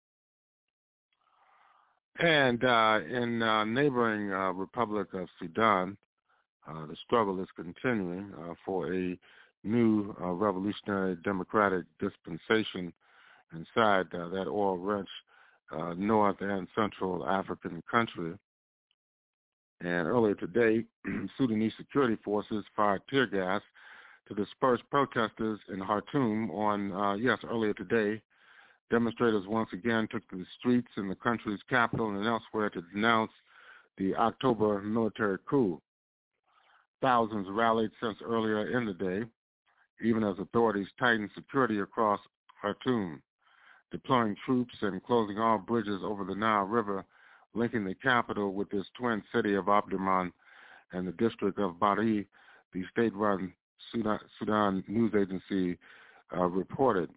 And 2.18 2.62
uh, 2.62 3.00
in 3.10 3.40
uh, 3.40 3.64
neighboring 3.64 4.30
uh, 4.30 4.50
Republic 4.50 5.08
of 5.14 5.26
Sudan, 5.38 5.96
uh, 6.68 6.84
the 6.84 6.96
struggle 7.06 7.40
is 7.40 7.48
continuing 7.56 8.30
uh, 8.38 8.52
for 8.66 8.92
a 8.92 9.18
new 9.64 10.14
uh, 10.20 10.32
revolutionary 10.32 11.16
democratic 11.24 11.84
dispensation 11.98 12.92
inside 13.54 14.04
that 14.12 14.46
oil-rich 14.48 15.08
North 15.96 16.36
and 16.40 16.68
Central 16.74 17.26
African 17.26 17.82
country. 17.90 18.34
And 19.82 20.06
earlier 20.06 20.34
today, 20.34 20.84
Sudanese 21.38 21.72
security 21.78 22.18
forces 22.22 22.64
fired 22.76 23.02
tear 23.08 23.26
gas 23.26 23.62
to 24.28 24.34
disperse 24.34 24.80
protesters 24.90 25.58
in 25.72 25.80
Khartoum 25.80 26.50
on, 26.50 26.92
uh, 26.92 27.14
yes, 27.14 27.38
earlier 27.48 27.72
today. 27.74 28.20
Demonstrators 28.90 29.46
once 29.46 29.68
again 29.72 30.08
took 30.10 30.28
to 30.30 30.36
the 30.36 30.46
streets 30.58 30.90
in 30.96 31.08
the 31.08 31.14
country's 31.14 31.60
capital 31.68 32.10
and 32.10 32.26
elsewhere 32.26 32.68
to 32.70 32.82
denounce 32.92 33.30
the 33.98 34.14
October 34.16 34.80
military 34.82 35.38
coup. 35.48 35.80
Thousands 37.00 37.46
rallied 37.50 37.90
since 38.02 38.18
earlier 38.22 38.76
in 38.76 38.84
the 38.84 38.92
day, 38.92 39.22
even 40.02 40.24
as 40.24 40.38
authorities 40.38 40.88
tightened 40.98 41.30
security 41.34 41.78
across 41.78 42.20
Khartoum, 42.60 43.22
deploying 43.90 44.36
troops 44.44 44.74
and 44.82 45.02
closing 45.02 45.38
all 45.38 45.58
bridges 45.58 46.00
over 46.02 46.24
the 46.24 46.34
Nile 46.34 46.64
River 46.64 47.04
linking 47.54 47.84
the 47.84 47.94
capital 47.94 48.52
with 48.52 48.72
its 48.72 48.88
twin 48.96 49.22
city 49.34 49.54
of 49.54 49.66
Omdurman 49.66 50.32
and 50.92 51.06
the 51.06 51.12
district 51.12 51.58
of 51.58 51.74
Bahri, 51.74 52.26
the 52.72 52.84
state-run 52.92 53.52
Sudan, 53.92 54.18
Sudan 54.38 54.84
news 54.86 55.12
agency 55.14 55.78
uh, 56.36 56.44
reported. 56.46 57.10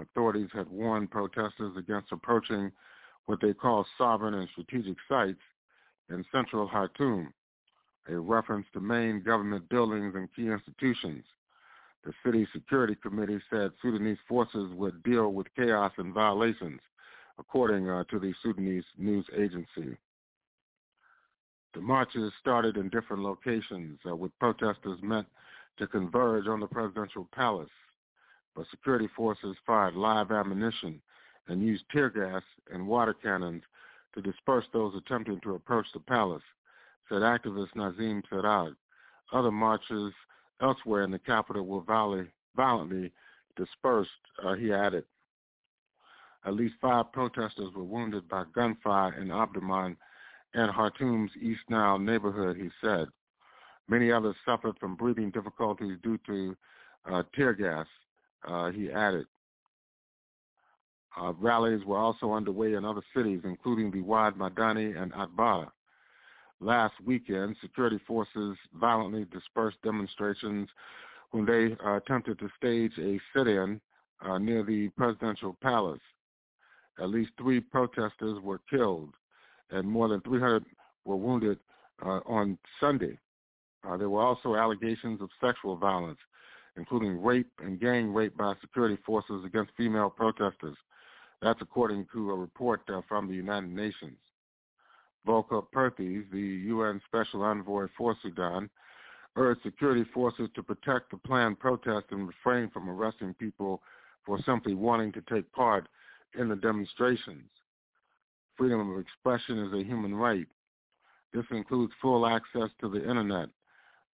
Authorities 0.00 0.48
had 0.52 0.68
warned 0.70 1.10
protesters 1.10 1.76
against 1.76 2.12
approaching 2.12 2.72
what 3.26 3.40
they 3.40 3.52
call 3.52 3.86
sovereign 3.98 4.34
and 4.34 4.48
strategic 4.50 4.96
sites 5.08 5.40
in 6.10 6.24
central 6.32 6.68
Khartoum, 6.68 7.32
a 8.08 8.18
reference 8.18 8.66
to 8.72 8.80
main 8.80 9.22
government 9.22 9.68
buildings 9.68 10.14
and 10.14 10.28
key 10.34 10.48
institutions. 10.48 11.24
The 12.04 12.12
city 12.24 12.48
security 12.52 12.96
committee 12.96 13.40
said 13.50 13.70
Sudanese 13.80 14.18
forces 14.28 14.72
would 14.74 15.02
deal 15.04 15.32
with 15.32 15.46
chaos 15.54 15.92
and 15.98 16.12
violations 16.12 16.80
according 17.38 17.88
uh, 17.88 18.04
to 18.04 18.18
the 18.18 18.32
Sudanese 18.42 18.84
news 18.98 19.26
agency. 19.36 19.96
The 21.74 21.80
marches 21.80 22.32
started 22.40 22.76
in 22.76 22.90
different 22.90 23.22
locations 23.22 23.98
uh, 24.08 24.14
with 24.14 24.38
protesters 24.38 24.98
meant 25.02 25.26
to 25.78 25.86
converge 25.86 26.46
on 26.46 26.60
the 26.60 26.66
presidential 26.66 27.26
palace, 27.34 27.70
but 28.54 28.66
security 28.70 29.08
forces 29.16 29.56
fired 29.66 29.94
live 29.94 30.30
ammunition 30.30 31.00
and 31.48 31.62
used 31.62 31.84
tear 31.90 32.10
gas 32.10 32.42
and 32.70 32.86
water 32.86 33.14
cannons 33.14 33.62
to 34.14 34.20
disperse 34.20 34.66
those 34.72 34.94
attempting 34.94 35.40
to 35.40 35.54
approach 35.54 35.86
the 35.94 36.00
palace, 36.00 36.42
said 37.08 37.22
activist 37.22 37.74
Nazim 37.74 38.22
Sirag. 38.30 38.74
Other 39.32 39.50
marches 39.50 40.12
elsewhere 40.60 41.02
in 41.02 41.10
the 41.10 41.18
capital 41.18 41.64
were 41.64 41.82
violently 42.54 43.10
dispersed, 43.56 44.10
uh, 44.44 44.54
he 44.54 44.72
added. 44.72 45.04
At 46.44 46.54
least 46.54 46.74
five 46.80 47.12
protesters 47.12 47.72
were 47.74 47.84
wounded 47.84 48.28
by 48.28 48.44
gunfire 48.54 49.14
in 49.20 49.28
Omdurman 49.28 49.96
and 50.54 50.72
Khartoum's 50.72 51.30
East 51.40 51.60
Nile 51.68 51.98
neighborhood, 51.98 52.56
he 52.56 52.68
said. 52.80 53.08
Many 53.88 54.10
others 54.10 54.36
suffered 54.44 54.78
from 54.78 54.96
breathing 54.96 55.30
difficulties 55.30 55.98
due 56.02 56.18
to 56.26 56.56
uh, 57.10 57.22
tear 57.34 57.52
gas, 57.52 57.86
uh, 58.46 58.70
he 58.70 58.90
added. 58.90 59.26
Uh, 61.20 61.32
rallies 61.38 61.84
were 61.84 61.98
also 61.98 62.32
underway 62.32 62.74
in 62.74 62.84
other 62.84 63.02
cities, 63.14 63.40
including 63.44 63.90
the 63.90 64.00
Wad 64.00 64.34
Madani 64.36 65.00
and 65.00 65.12
Atbara. 65.12 65.70
Last 66.60 66.94
weekend, 67.04 67.56
security 67.60 68.00
forces 68.06 68.56
violently 68.74 69.26
dispersed 69.26 69.82
demonstrations 69.82 70.68
when 71.32 71.44
they 71.44 71.76
uh, 71.84 71.96
attempted 71.96 72.38
to 72.38 72.48
stage 72.56 72.92
a 72.98 73.20
sit-in 73.36 73.80
uh, 74.24 74.38
near 74.38 74.62
the 74.62 74.88
presidential 74.90 75.56
palace. 75.60 76.00
At 76.98 77.10
least 77.10 77.30
three 77.38 77.60
protesters 77.60 78.38
were 78.42 78.60
killed, 78.70 79.14
and 79.70 79.88
more 79.88 80.08
than 80.08 80.20
300 80.20 80.64
were 81.04 81.16
wounded 81.16 81.58
uh, 82.04 82.20
on 82.26 82.58
Sunday. 82.80 83.18
Uh, 83.86 83.96
there 83.96 84.10
were 84.10 84.22
also 84.22 84.54
allegations 84.54 85.20
of 85.20 85.30
sexual 85.40 85.76
violence, 85.76 86.18
including 86.76 87.22
rape 87.22 87.50
and 87.62 87.80
gang 87.80 88.12
rape 88.12 88.36
by 88.36 88.54
security 88.60 88.98
forces 89.04 89.44
against 89.44 89.72
female 89.76 90.10
protesters. 90.10 90.76
That's 91.40 91.60
according 91.60 92.06
to 92.12 92.30
a 92.30 92.36
report 92.36 92.82
uh, 92.88 93.00
from 93.08 93.26
the 93.26 93.34
United 93.34 93.70
Nations. 93.70 94.18
Volker 95.24 95.62
Perthes, 95.62 96.24
the 96.32 96.40
UN 96.40 97.00
Special 97.06 97.42
Envoy 97.42 97.86
for 97.96 98.16
Sudan, 98.22 98.68
urged 99.36 99.62
security 99.62 100.04
forces 100.12 100.48
to 100.54 100.62
protect 100.62 101.10
the 101.10 101.16
planned 101.16 101.58
protest 101.58 102.06
and 102.10 102.28
refrain 102.28 102.70
from 102.70 102.88
arresting 102.88 103.34
people 103.34 103.82
for 104.24 104.38
simply 104.44 104.74
wanting 104.74 105.12
to 105.12 105.22
take 105.22 105.50
part 105.52 105.88
in 106.38 106.48
the 106.48 106.56
demonstrations. 106.56 107.48
Freedom 108.56 108.92
of 108.92 109.00
expression 109.00 109.58
is 109.58 109.72
a 109.72 109.84
human 109.84 110.14
right. 110.14 110.46
This 111.32 111.44
includes 111.50 111.92
full 112.00 112.26
access 112.26 112.68
to 112.80 112.88
the 112.88 113.08
Internet. 113.08 113.48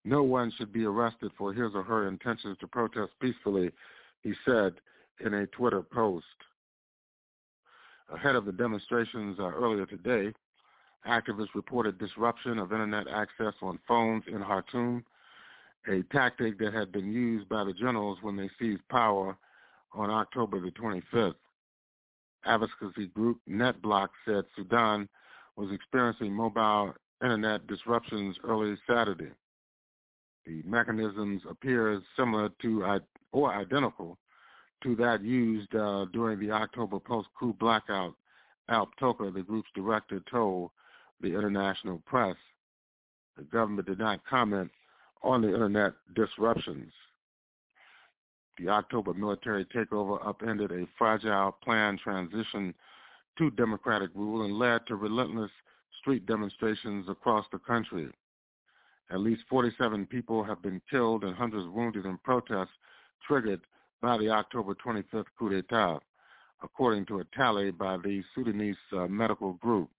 No 0.05 0.23
one 0.23 0.51
should 0.57 0.71
be 0.71 0.85
arrested 0.85 1.31
for 1.37 1.53
his 1.53 1.71
or 1.75 1.83
her 1.83 2.07
intentions 2.07 2.57
to 2.59 2.67
protest 2.67 3.11
peacefully, 3.21 3.71
he 4.21 4.33
said 4.45 4.73
in 5.23 5.33
a 5.33 5.47
Twitter 5.47 5.81
post. 5.81 6.25
Ahead 8.13 8.35
of 8.35 8.45
the 8.45 8.51
demonstrations 8.51 9.37
uh, 9.39 9.43
earlier 9.43 9.85
today, 9.85 10.33
activists 11.07 11.53
reported 11.53 11.99
disruption 11.99 12.57
of 12.57 12.71
Internet 12.71 13.07
access 13.07 13.53
on 13.61 13.79
phones 13.87 14.23
in 14.27 14.41
Khartoum, 14.41 15.03
a 15.87 16.01
tactic 16.11 16.57
that 16.59 16.73
had 16.73 16.91
been 16.91 17.11
used 17.11 17.47
by 17.49 17.63
the 17.63 17.73
generals 17.73 18.17
when 18.21 18.35
they 18.35 18.49
seized 18.59 18.87
power 18.89 19.37
on 19.93 20.09
October 20.09 20.59
the 20.59 20.71
25th. 20.71 21.35
Advocacy 22.45 23.07
group 23.07 23.39
NetBlock 23.49 24.09
said 24.25 24.43
Sudan 24.55 25.07
was 25.55 25.69
experiencing 25.71 26.33
mobile 26.33 26.93
Internet 27.21 27.67
disruptions 27.67 28.37
early 28.43 28.77
Saturday. 28.87 29.31
The 30.45 30.63
mechanisms 30.65 31.41
appear 31.49 32.01
similar 32.15 32.49
to 32.61 32.99
or 33.31 33.53
identical 33.53 34.17
to 34.83 34.95
that 34.95 35.21
used 35.21 35.75
uh, 35.75 36.05
during 36.13 36.39
the 36.39 36.51
October 36.51 36.99
post-coup 36.99 37.53
blackout, 37.59 38.15
Alp 38.69 38.89
Toker, 39.01 39.33
the 39.33 39.41
group's 39.41 39.69
director, 39.75 40.21
told 40.31 40.71
the 41.21 41.27
international 41.27 42.01
press. 42.05 42.37
The 43.37 43.43
government 43.43 43.87
did 43.87 43.99
not 43.99 44.25
comment 44.25 44.71
on 45.21 45.41
the 45.41 45.53
internet 45.53 45.93
disruptions. 46.15 46.91
The 48.59 48.67
October 48.67 49.13
military 49.13 49.63
takeover 49.65 50.25
upended 50.25 50.71
a 50.71 50.85
fragile 50.97 51.55
planned 51.63 51.99
transition 51.99 52.73
to 53.37 53.51
democratic 53.51 54.09
rule 54.13 54.43
and 54.43 54.59
led 54.59 54.85
to 54.87 54.97
relentless 54.97 55.51
street 56.01 56.25
demonstrations 56.25 57.07
across 57.07 57.45
the 57.53 57.59
country. 57.59 58.09
At 59.11 59.21
least 59.21 59.43
47 59.49 60.05
people 60.07 60.43
have 60.43 60.61
been 60.61 60.81
killed 60.89 61.23
and 61.23 61.35
hundreds 61.35 61.67
wounded 61.69 62.05
in 62.05 62.17
protests 62.17 62.75
triggered 63.25 63.61
by 64.01 64.17
the 64.17 64.29
October 64.29 64.75
25th 64.75 65.25
coup 65.37 65.49
d'etat, 65.49 65.99
according 66.61 67.05
to 67.05 67.19
a 67.19 67.25
tally 67.35 67.71
by 67.71 67.95
the 67.97 68.21
Sudanese 68.35 68.75
uh, 68.91 69.07
medical 69.07 69.53
group. 69.53 69.89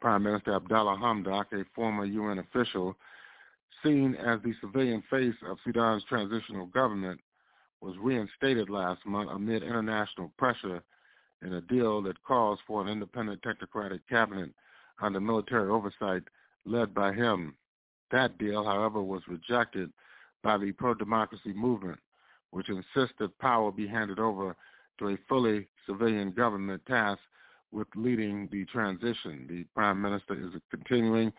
Prime 0.00 0.22
Minister 0.22 0.54
Abdallah 0.54 0.96
Hamdok, 0.96 1.52
a 1.52 1.64
former 1.74 2.04
UN 2.04 2.38
official, 2.38 2.96
seen 3.82 4.14
as 4.14 4.40
the 4.42 4.54
civilian 4.60 5.02
face 5.10 5.34
of 5.48 5.58
Sudan's 5.64 6.04
transitional 6.04 6.66
government, 6.66 7.20
was 7.82 7.96
reinstated 8.00 8.70
last 8.70 9.04
month 9.04 9.28
amid 9.30 9.62
international 9.62 10.32
pressure 10.38 10.82
in 11.42 11.54
a 11.54 11.60
deal 11.62 12.00
that 12.02 12.22
calls 12.22 12.60
for 12.66 12.80
an 12.80 12.88
independent 12.88 13.42
technocratic 13.42 14.00
cabinet 14.08 14.50
under 15.00 15.20
military 15.20 15.68
oversight 15.68 16.22
led 16.64 16.94
by 16.94 17.12
him. 17.12 17.54
That 18.12 18.38
deal, 18.38 18.64
however, 18.64 19.02
was 19.02 19.22
rejected 19.26 19.90
by 20.42 20.58
the 20.58 20.70
pro-democracy 20.72 21.52
movement, 21.54 21.98
which 22.50 22.68
insists 22.68 23.16
that 23.18 23.36
power 23.40 23.72
be 23.72 23.88
handed 23.88 24.20
over 24.20 24.54
to 24.98 25.08
a 25.08 25.18
fully 25.28 25.66
civilian 25.86 26.30
government 26.30 26.82
tasked 26.86 27.22
with 27.72 27.88
leading 27.96 28.48
the 28.52 28.64
transition. 28.66 29.46
The 29.48 29.64
prime 29.74 30.00
minister 30.00 30.34
is 30.34 30.52
continuing 30.70 31.32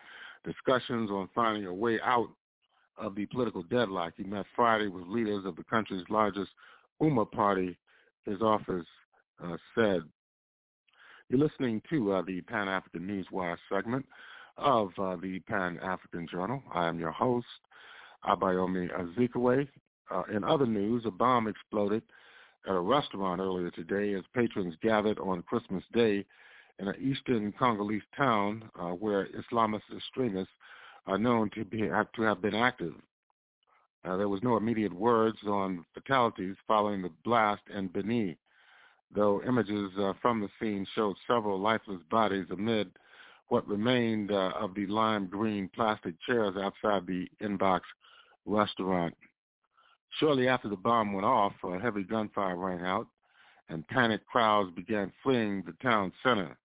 discussions 0.44 1.10
on 1.10 1.30
finding 1.34 1.64
a 1.66 1.72
way 1.72 1.98
out 2.04 2.28
of 2.96 3.14
the 3.14 3.26
political 3.26 3.62
deadlock. 3.64 4.14
He 4.16 4.24
met 4.24 4.46
Friday 4.54 4.88
with 4.88 5.06
leaders 5.06 5.44
of 5.44 5.56
the 5.56 5.64
country's 5.64 6.04
largest 6.08 6.50
Umma 7.02 7.30
party, 7.30 7.76
his 8.24 8.40
office 8.40 8.86
uh, 9.42 9.56
said. 9.74 10.02
You're 11.28 11.40
listening 11.40 11.82
to 11.90 12.12
uh, 12.12 12.22
the 12.26 12.40
Pan-African 12.42 13.02
Newswire 13.02 13.56
segment 13.72 14.06
of 14.56 14.90
uh, 14.98 15.16
the 15.16 15.40
Pan-African 15.40 16.28
Journal. 16.30 16.62
I 16.72 16.86
am 16.86 16.98
your 16.98 17.10
host, 17.10 17.46
Abayomi 18.24 18.88
Azikiwe. 18.92 19.66
Uh, 20.10 20.22
in 20.34 20.44
other 20.44 20.66
news, 20.66 21.02
a 21.06 21.10
bomb 21.10 21.48
exploded 21.48 22.02
at 22.68 22.74
a 22.74 22.80
restaurant 22.80 23.40
earlier 23.40 23.70
today 23.70 24.14
as 24.14 24.22
patrons 24.34 24.74
gathered 24.82 25.18
on 25.18 25.42
Christmas 25.42 25.82
Day 25.92 26.24
in 26.78 26.88
an 26.88 26.94
eastern 27.00 27.52
Congolese 27.58 28.02
town 28.16 28.68
uh, 28.78 28.88
where 28.90 29.28
Islamist 29.28 29.82
extremists 29.96 30.52
are 31.06 31.18
known 31.18 31.50
to 31.50 31.64
be 31.64 31.78
to 31.78 32.22
have 32.22 32.40
been 32.40 32.54
active. 32.54 32.94
Uh, 34.04 34.16
there 34.16 34.28
was 34.28 34.42
no 34.42 34.56
immediate 34.56 34.92
words 34.92 35.38
on 35.46 35.84
fatalities 35.94 36.56
following 36.66 37.02
the 37.02 37.10
blast 37.24 37.62
in 37.74 37.88
Beni, 37.88 38.36
though 39.14 39.42
images 39.46 39.90
uh, 39.98 40.12
from 40.20 40.40
the 40.40 40.48
scene 40.60 40.86
showed 40.94 41.16
several 41.26 41.58
lifeless 41.58 42.00
bodies 42.10 42.46
amid 42.50 42.90
what 43.48 43.66
remained 43.68 44.30
uh, 44.30 44.52
of 44.58 44.74
the 44.74 44.86
lime 44.86 45.26
green 45.26 45.70
plastic 45.74 46.14
chairs 46.26 46.54
outside 46.56 47.06
the 47.06 47.26
Inbox 47.42 47.80
restaurant. 48.46 49.14
Shortly 50.18 50.48
after 50.48 50.68
the 50.68 50.76
bomb 50.76 51.12
went 51.12 51.26
off, 51.26 51.52
a 51.64 51.78
heavy 51.78 52.04
gunfire 52.04 52.56
rang 52.56 52.84
out, 52.84 53.06
and 53.68 53.86
panicked 53.88 54.26
crowds 54.26 54.70
began 54.74 55.12
fleeing 55.22 55.62
the 55.64 55.74
town 55.82 56.12
center. 56.22 56.56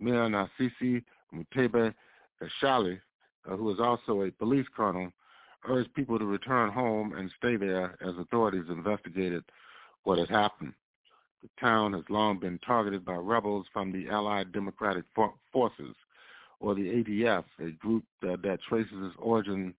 Mayor 0.00 0.28
Narcisse 0.28 1.02
Muteba 1.32 1.94
Kashale, 2.40 3.00
uh, 3.48 3.56
who 3.56 3.70
is 3.72 3.80
also 3.80 4.22
a 4.22 4.30
police 4.30 4.66
colonel, 4.74 5.10
urged 5.68 5.92
people 5.94 6.18
to 6.18 6.24
return 6.24 6.70
home 6.70 7.12
and 7.14 7.30
stay 7.36 7.56
there 7.56 7.96
as 8.00 8.14
authorities 8.18 8.64
investigated 8.68 9.44
what 10.04 10.18
had 10.18 10.28
happened. 10.28 10.72
The 11.42 11.48
town 11.60 11.92
has 11.92 12.04
long 12.08 12.38
been 12.38 12.58
targeted 12.66 13.04
by 13.04 13.14
rebels 13.14 13.66
from 13.72 13.92
the 13.92 14.08
Allied 14.08 14.52
Democratic 14.52 15.04
Forces, 15.52 15.94
or 16.60 16.74
the 16.74 17.04
ADF, 17.04 17.44
a 17.60 17.70
group 17.72 18.04
that, 18.22 18.42
that 18.42 18.60
traces 18.68 18.92
its 18.92 19.16
origin 19.18 19.74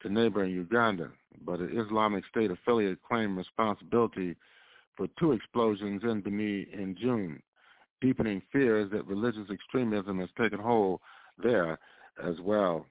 to 0.00 0.08
neighboring 0.08 0.52
Uganda, 0.52 1.10
but 1.44 1.60
an 1.60 1.78
Islamic 1.78 2.24
State 2.26 2.50
affiliate 2.50 3.02
claimed 3.02 3.36
responsibility 3.36 4.36
for 4.96 5.08
two 5.18 5.32
explosions 5.32 6.02
in 6.04 6.20
Beni 6.20 6.66
in 6.72 6.96
June, 7.00 7.42
deepening 8.00 8.42
fears 8.52 8.90
that 8.92 9.06
religious 9.06 9.50
extremism 9.50 10.18
has 10.20 10.28
taken 10.38 10.58
hold 10.58 11.00
there 11.42 11.78
as 12.22 12.40
well. 12.40 12.86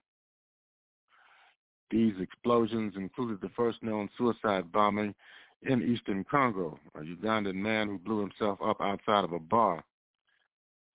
These 1.93 2.19
explosions 2.19 2.95
included 2.95 3.39
the 3.39 3.53
first 3.55 3.83
known 3.83 4.09
suicide 4.17 4.71
bombing 4.71 5.13
in 5.61 5.83
eastern 5.83 6.23
Congo, 6.23 6.79
a 6.95 7.01
Ugandan 7.01 7.53
man 7.53 7.87
who 7.87 7.99
blew 7.99 8.19
himself 8.19 8.57
up 8.65 8.81
outside 8.81 9.23
of 9.23 9.31
a 9.31 9.37
bar. 9.37 9.83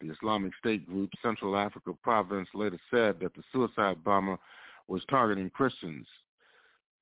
The 0.00 0.10
Islamic 0.10 0.56
State 0.58 0.88
group 0.88 1.10
Central 1.22 1.56
Africa 1.56 1.92
Province 2.02 2.48
later 2.52 2.80
said 2.90 3.20
that 3.20 3.32
the 3.36 3.44
suicide 3.52 4.02
bomber 4.02 4.38
was 4.88 5.04
targeting 5.08 5.50
Christians. 5.50 6.04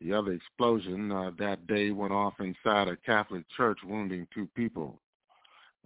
The 0.02 0.12
other 0.12 0.32
explosion 0.32 1.10
uh, 1.10 1.30
that 1.38 1.66
day 1.66 1.90
went 1.90 2.12
off 2.12 2.34
inside 2.38 2.88
a 2.88 2.98
Catholic 2.98 3.44
church, 3.56 3.78
wounding 3.82 4.28
two 4.34 4.46
people. 4.54 5.00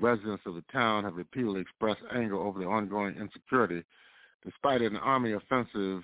Residents 0.00 0.42
of 0.46 0.56
the 0.56 0.64
town 0.72 1.04
have 1.04 1.14
repeatedly 1.14 1.60
expressed 1.60 2.02
anger 2.12 2.34
over 2.34 2.58
the 2.58 2.66
ongoing 2.66 3.14
insecurity, 3.14 3.84
despite 4.44 4.82
an 4.82 4.96
army 4.96 5.30
offensive 5.30 6.02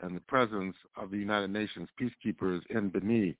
and 0.00 0.14
the 0.14 0.20
presence 0.20 0.76
of 0.96 1.10
the 1.10 1.18
United 1.18 1.50
Nations 1.50 1.88
peacekeepers 2.00 2.60
in 2.70 2.88
Beni. 2.88 3.36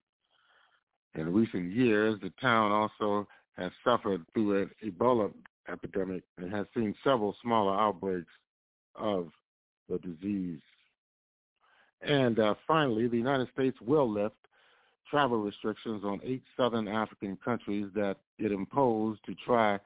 In 1.14 1.32
recent 1.32 1.72
years, 1.72 2.18
the 2.20 2.32
town 2.40 2.72
also 2.72 3.26
has 3.56 3.72
suffered 3.84 4.24
through 4.32 4.62
an 4.62 4.70
Ebola 4.84 5.32
epidemic 5.70 6.22
and 6.38 6.52
has 6.52 6.66
seen 6.74 6.94
several 7.04 7.34
smaller 7.42 7.78
outbreaks 7.78 8.30
of 8.94 9.28
the 9.88 9.98
disease. 9.98 10.60
And 12.02 12.38
uh, 12.38 12.54
finally, 12.66 13.08
the 13.08 13.16
United 13.16 13.48
States 13.52 13.76
will 13.84 14.10
lift 14.10 14.36
travel 15.10 15.38
restrictions 15.38 16.04
on 16.04 16.20
eight 16.22 16.42
southern 16.56 16.86
African 16.86 17.36
countries 17.44 17.86
that 17.94 18.16
it 18.38 18.52
imposed 18.52 19.20
to 19.26 19.34
try 19.44 19.78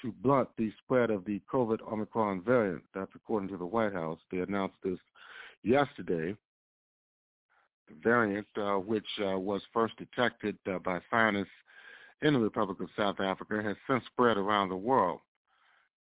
to 0.00 0.12
blunt 0.22 0.48
the 0.56 0.72
spread 0.84 1.10
of 1.10 1.24
the 1.24 1.40
COVID 1.52 1.80
Omicron 1.90 2.42
variant. 2.42 2.82
That's 2.94 3.10
according 3.14 3.48
to 3.50 3.56
the 3.56 3.66
White 3.66 3.92
House. 3.92 4.18
They 4.30 4.38
announced 4.38 4.76
this 4.82 4.98
yesterday. 5.62 6.36
The 7.88 7.94
variant, 8.02 8.46
uh, 8.56 8.74
which 8.76 9.06
uh, 9.20 9.38
was 9.38 9.62
first 9.72 9.94
detected 9.96 10.56
uh, 10.70 10.78
by 10.78 11.00
scientists 11.10 11.48
in 12.22 12.34
the 12.34 12.40
Republic 12.40 12.80
of 12.80 12.88
South 12.96 13.20
Africa, 13.20 13.60
has 13.62 13.76
since 13.88 14.04
spread 14.06 14.36
around 14.36 14.68
the 14.68 14.76
world. 14.76 15.20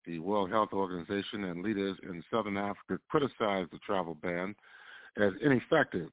The 0.05 0.19
World 0.19 0.49
Health 0.49 0.69
Organization 0.73 1.43
and 1.43 1.61
leaders 1.61 1.97
in 2.03 2.23
Southern 2.31 2.57
Africa 2.57 2.99
criticized 3.09 3.71
the 3.71 3.79
travel 3.85 4.15
ban 4.15 4.55
as 5.17 5.33
ineffective 5.41 6.09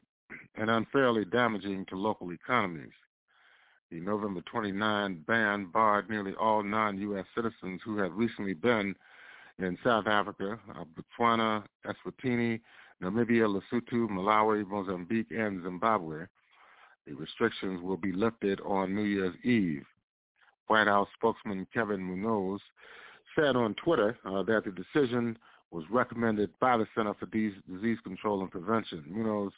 and 0.57 0.69
unfairly 0.69 1.25
damaging 1.25 1.87
to 1.87 1.97
local 1.97 2.33
economies. 2.33 2.93
The 3.91 4.01
November 4.01 4.41
29 4.51 5.25
ban 5.27 5.66
barred 5.66 6.11
nearly 6.11 6.35
all 6.35 6.62
non-U.S. 6.62 7.27
citizens 7.35 7.81
who 7.85 7.99
had 7.99 8.12
recently 8.12 8.55
been 8.55 8.97
in 9.59 9.79
South 9.85 10.09
Africa, 10.09 10.59
uh, 10.75 10.85
Botswana, 10.85 11.62
Eswatini, 11.87 12.61
Namibia, 13.05 13.47
Lesotho, 13.47 14.09
Malawi, 14.09 14.66
Mozambique, 14.66 15.31
and 15.31 15.62
Zimbabwe. 15.62 16.24
The 17.06 17.12
restrictions 17.12 17.82
will 17.82 17.98
be 17.98 18.12
lifted 18.12 18.60
on 18.62 18.94
New 18.94 19.02
Year's 19.02 19.35
Eve. 19.44 19.85
White 20.68 20.86
House 20.86 21.09
spokesman 21.14 21.66
Kevin 21.74 22.02
Munoz 22.02 22.60
said 23.36 23.56
on 23.56 23.74
Twitter 23.74 24.16
uh, 24.24 24.43
that 24.44 24.62
the 24.64 24.70
decision 24.70 25.36
was 25.70 25.85
recommended 25.90 26.51
by 26.60 26.78
the 26.78 26.86
Center 26.94 27.12
for 27.14 27.26
Disease 27.26 27.98
Control 28.05 28.40
and 28.40 28.51
Prevention. 28.51 29.05
Munoz 29.06 29.52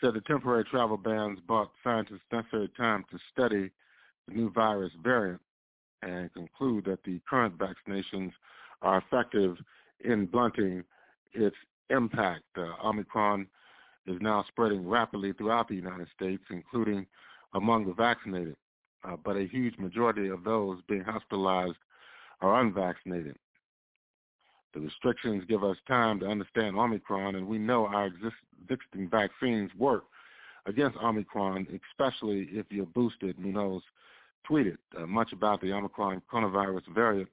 said 0.00 0.14
the 0.14 0.22
temporary 0.22 0.64
travel 0.64 0.96
bans 0.96 1.38
bought 1.46 1.70
scientists 1.84 2.20
necessary 2.32 2.70
time 2.78 3.04
to 3.10 3.18
study 3.30 3.70
the 4.26 4.34
new 4.34 4.50
virus 4.50 4.92
variant 5.02 5.40
and 6.02 6.32
conclude 6.32 6.86
that 6.86 7.02
the 7.04 7.20
current 7.28 7.54
vaccinations 7.58 8.32
are 8.80 8.98
effective 8.98 9.56
in 10.02 10.24
blunting 10.24 10.82
its 11.34 11.56
impact. 11.90 12.44
Uh, 12.56 12.72
Omicron 12.84 13.46
is 14.06 14.20
now 14.20 14.44
spreading 14.48 14.88
rapidly 14.88 15.32
throughout 15.32 15.68
the 15.68 15.74
United 15.74 16.08
States, 16.14 16.42
including 16.50 17.06
among 17.54 17.86
the 17.86 17.94
vaccinated, 17.94 18.56
uh, 19.04 19.16
but 19.24 19.36
a 19.36 19.46
huge 19.46 19.76
majority 19.78 20.28
of 20.28 20.44
those 20.44 20.78
being 20.88 21.04
hospitalized 21.04 21.76
are 22.40 22.60
unvaccinated. 22.60 23.36
The 24.72 24.80
restrictions 24.80 25.44
give 25.48 25.64
us 25.64 25.76
time 25.88 26.20
to 26.20 26.26
understand 26.26 26.76
Omicron, 26.76 27.34
and 27.34 27.46
we 27.46 27.58
know 27.58 27.86
our 27.86 28.06
existing 28.06 29.08
vaccines 29.10 29.70
work 29.76 30.04
against 30.66 30.96
Omicron, 30.98 31.66
especially 31.90 32.48
if 32.52 32.66
you're 32.70 32.86
boosted. 32.86 33.38
Munoz 33.38 33.82
tweeted 34.48 34.78
uh, 34.96 35.06
much 35.06 35.32
about 35.32 35.60
the 35.60 35.72
Omicron 35.72 36.22
coronavirus 36.32 36.82
variant 36.94 37.28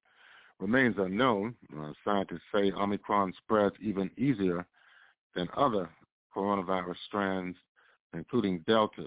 remains 0.59 0.95
unknown. 0.97 1.55
Uh, 1.77 1.91
scientists 2.03 2.41
say 2.53 2.71
Omicron 2.71 3.33
spreads 3.37 3.75
even 3.81 4.09
easier 4.17 4.65
than 5.35 5.47
other 5.55 5.89
coronavirus 6.35 6.95
strands, 7.07 7.57
including 8.13 8.63
Delta. 8.67 9.05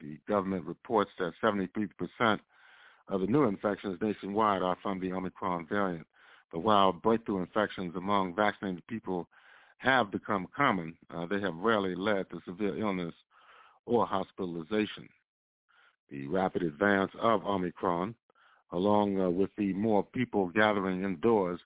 The 0.00 0.18
government 0.28 0.64
reports 0.64 1.10
that 1.18 1.32
73% 1.42 2.38
of 3.08 3.20
the 3.20 3.26
new 3.26 3.44
infections 3.44 3.98
nationwide 4.00 4.62
are 4.62 4.76
from 4.82 5.00
the 5.00 5.12
Omicron 5.12 5.66
variant. 5.66 6.06
But 6.52 6.60
while 6.60 6.92
breakthrough 6.92 7.40
infections 7.40 7.94
among 7.96 8.34
vaccinated 8.34 8.86
people 8.86 9.28
have 9.78 10.10
become 10.10 10.48
common, 10.56 10.96
uh, 11.14 11.26
they 11.26 11.40
have 11.40 11.54
rarely 11.56 11.94
led 11.94 12.30
to 12.30 12.40
severe 12.46 12.78
illness 12.78 13.14
or 13.84 14.06
hospitalization. 14.06 15.08
The 16.10 16.26
rapid 16.28 16.62
advance 16.62 17.10
of 17.20 17.44
Omicron, 17.44 18.14
along 18.72 19.20
uh, 19.20 19.30
with 19.30 19.50
the 19.56 19.72
more 19.74 20.02
people 20.02 20.48
gathering 20.48 21.04
indoors 21.04 21.60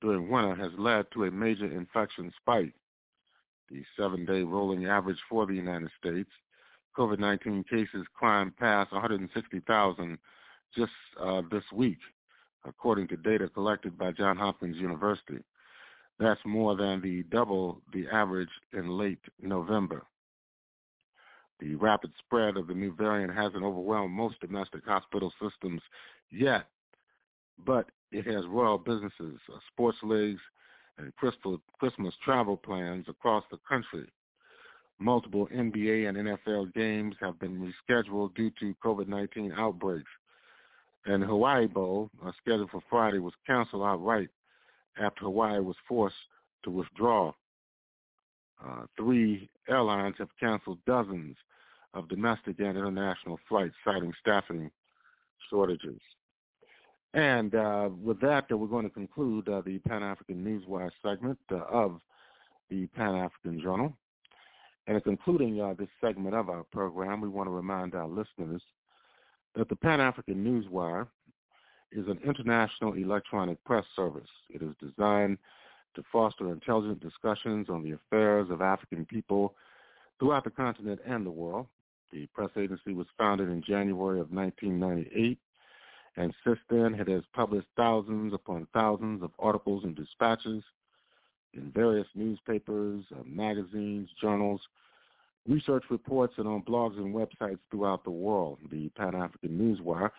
during 0.00 0.30
winter, 0.30 0.54
has 0.54 0.72
led 0.78 1.06
to 1.12 1.24
a 1.24 1.30
major 1.30 1.66
infection 1.66 2.32
spike. 2.40 2.74
The 3.70 3.82
seven-day 3.98 4.42
rolling 4.42 4.86
average 4.86 5.18
for 5.28 5.46
the 5.46 5.54
United 5.54 5.90
States, 5.98 6.30
COVID-19 6.96 7.68
cases 7.68 8.06
climbed 8.18 8.56
past 8.56 8.92
160,000 8.92 10.18
just 10.76 10.92
uh, 11.20 11.42
this 11.50 11.64
week, 11.72 11.98
according 12.66 13.08
to 13.08 13.16
data 13.16 13.48
collected 13.48 13.96
by 13.96 14.12
Johns 14.12 14.38
Hopkins 14.38 14.76
University. 14.76 15.42
That's 16.18 16.40
more 16.44 16.76
than 16.76 17.00
the 17.00 17.24
double 17.24 17.80
the 17.92 18.06
average 18.12 18.50
in 18.72 18.96
late 18.96 19.18
November. 19.40 20.04
The 21.60 21.74
rapid 21.76 22.12
spread 22.18 22.56
of 22.56 22.66
the 22.66 22.74
new 22.74 22.94
variant 22.94 23.34
hasn't 23.34 23.64
overwhelmed 23.64 24.12
most 24.12 24.40
domestic 24.40 24.84
hospital 24.84 25.32
systems 25.40 25.80
yet, 26.30 26.66
but 27.66 27.86
it 28.12 28.26
has 28.26 28.44
royal 28.46 28.78
businesses, 28.78 29.38
uh, 29.52 29.58
sports 29.72 29.98
leagues, 30.02 30.40
and 30.98 31.12
Christmas 31.16 32.14
travel 32.24 32.56
plans 32.56 33.06
across 33.08 33.44
the 33.50 33.58
country. 33.68 34.08
Multiple 35.00 35.48
NBA 35.52 36.08
and 36.08 36.16
NFL 36.16 36.72
games 36.72 37.16
have 37.20 37.38
been 37.40 37.72
rescheduled 37.90 38.34
due 38.36 38.52
to 38.60 38.74
COVID-19 38.84 39.58
outbreaks 39.58 40.10
and 41.06 41.22
Hawaii 41.22 41.66
Bowl, 41.66 42.10
uh, 42.24 42.32
scheduled 42.40 42.70
for 42.70 42.82
Friday, 42.88 43.18
was 43.18 43.34
canceled 43.46 43.82
outright 43.82 44.28
after 44.98 45.22
Hawaii 45.22 45.60
was 45.60 45.76
forced 45.86 46.16
to 46.64 46.70
withdraw. 46.70 47.32
Uh, 48.64 48.86
three 48.96 49.50
airlines 49.68 50.14
have 50.18 50.28
canceled 50.40 50.78
dozens 50.86 51.36
of 51.92 52.08
domestic 52.08 52.58
and 52.58 52.76
international 52.78 53.38
flights, 53.48 53.74
citing 53.84 54.12
staffing 54.20 54.70
shortages. 55.50 56.00
And 57.14 57.54
uh, 57.54 57.90
with 58.02 58.20
that, 58.22 58.50
we're 58.50 58.66
going 58.66 58.84
to 58.84 58.90
conclude 58.90 59.48
uh, 59.48 59.62
the 59.64 59.78
Pan-African 59.78 60.44
Newswire 60.44 60.90
segment 61.00 61.38
uh, 61.52 61.60
of 61.70 62.00
the 62.70 62.86
Pan-African 62.88 63.60
Journal. 63.60 63.96
And 64.86 64.96
in 64.96 65.02
concluding 65.02 65.60
uh, 65.60 65.74
this 65.78 65.88
segment 66.00 66.34
of 66.34 66.48
our 66.48 66.64
program, 66.64 67.20
we 67.20 67.28
want 67.28 67.46
to 67.46 67.52
remind 67.52 67.94
our 67.94 68.08
listeners 68.08 68.62
that 69.54 69.68
the 69.68 69.76
Pan-African 69.76 70.44
Newswire 70.44 71.06
is 71.92 72.08
an 72.08 72.18
international 72.26 72.94
electronic 72.94 73.62
press 73.64 73.84
service. 73.94 74.28
It 74.50 74.62
is 74.62 74.74
designed 74.80 75.38
to 75.94 76.02
foster 76.10 76.50
intelligent 76.50 77.00
discussions 77.00 77.68
on 77.70 77.82
the 77.82 77.92
affairs 77.92 78.48
of 78.50 78.60
African 78.60 79.06
people 79.06 79.54
throughout 80.18 80.44
the 80.44 80.50
continent 80.50 81.00
and 81.06 81.24
the 81.24 81.30
world. 81.30 81.66
The 82.12 82.26
press 82.28 82.50
agency 82.56 82.92
was 82.92 83.06
founded 83.18 83.48
in 83.48 83.62
January 83.62 84.20
of 84.20 84.30
1998, 84.30 85.38
and 86.16 86.34
since 86.44 86.58
then 86.70 86.94
it 86.94 87.08
has 87.08 87.22
published 87.32 87.66
thousands 87.76 88.32
upon 88.32 88.68
thousands 88.72 89.22
of 89.22 89.30
articles 89.38 89.84
and 89.84 89.96
dispatches 89.96 90.62
in 91.54 91.70
various 91.72 92.06
newspapers, 92.14 93.04
uh, 93.12 93.22
magazines, 93.26 94.08
journals, 94.20 94.60
research 95.46 95.84
reports 95.90 96.34
and 96.38 96.48
on 96.48 96.62
blogs 96.62 96.96
and 96.96 97.14
websites 97.14 97.58
throughout 97.70 98.04
the 98.04 98.10
world. 98.10 98.58
The 98.70 98.88
Pan-African 98.90 99.50
Newswire 99.50 100.10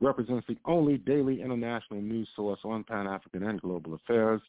represents 0.00 0.46
the 0.48 0.56
only 0.64 0.96
daily 0.96 1.42
international 1.42 2.00
news 2.00 2.28
source 2.34 2.60
on 2.64 2.84
Pan-African 2.84 3.42
and 3.42 3.60
global 3.60 3.94
affairs. 3.94 4.40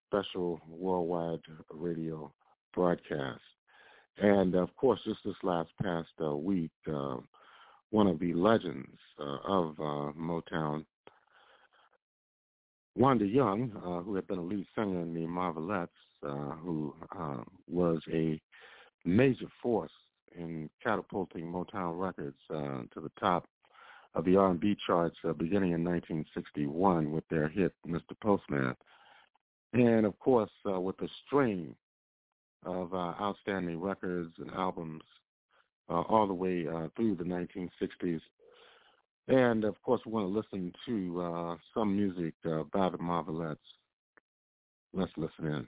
special 0.09 0.61
worldwide 0.69 1.41
radio 1.71 2.33
broadcast. 2.75 3.41
And 4.19 4.55
of 4.55 4.75
course, 4.77 5.01
just 5.05 5.21
this 5.25 5.35
last 5.43 5.71
past 5.83 6.09
uh, 6.23 6.35
week, 6.35 6.71
uh, 6.91 7.17
one 7.91 8.07
of 8.07 8.19
the 8.19 8.33
legends 8.33 8.99
uh, 9.19 9.39
of 9.47 9.79
uh, 9.79 10.13
Motown, 10.19 10.85
Wanda 12.95 13.27
Young, 13.27 13.71
who 14.05 14.15
had 14.15 14.27
been 14.27 14.39
a 14.39 14.43
lead 14.43 14.67
singer 14.75 15.01
in 15.01 15.15
the 15.15 15.27
Marvelettes, 15.27 15.89
who 16.23 16.95
was 17.67 18.01
a 18.13 18.41
major 19.05 19.47
force 19.63 19.93
in 20.37 20.71
catapulting 20.83 21.45
Motown 21.45 21.99
Records 21.99 22.37
uh, 22.51 22.83
to 22.95 23.01
the 23.01 23.11
top 23.19 23.47
of 24.15 24.25
the 24.25 24.37
R&B 24.37 24.77
charts 24.87 25.17
uh, 25.25 25.33
beginning 25.33 25.73
in 25.73 25.85
1961 25.85 27.11
with 27.11 27.27
their 27.29 27.49
hit 27.49 27.73
"Mr. 27.87 28.19
Postman," 28.21 28.77
and 29.73 30.05
of 30.07 30.19
course 30.19 30.51
uh, 30.67 30.79
with 30.81 31.01
a 31.01 31.09
string 31.27 31.75
of 32.65 32.93
uh, 32.95 33.15
outstanding 33.21 33.81
records 33.81 34.33
and 34.39 34.51
albums 34.53 35.03
uh, 35.89 36.03
all 36.03 36.27
the 36.27 36.35
way 36.35 36.67
uh, 36.69 36.89
through 36.97 37.17
the 37.17 37.25
1960s. 37.25 38.21
And 39.29 39.65
of 39.65 39.81
course, 39.83 40.01
we 40.05 40.13
want 40.13 40.33
to 40.33 40.39
listen 40.39 40.73
to 40.87 41.57
some 41.75 41.97
music 41.97 42.35
by 42.73 42.89
the 42.89 42.99
Marvelettes. 42.99 43.59
Let's 44.93 45.13
listen 45.17 45.47
in. 45.47 45.67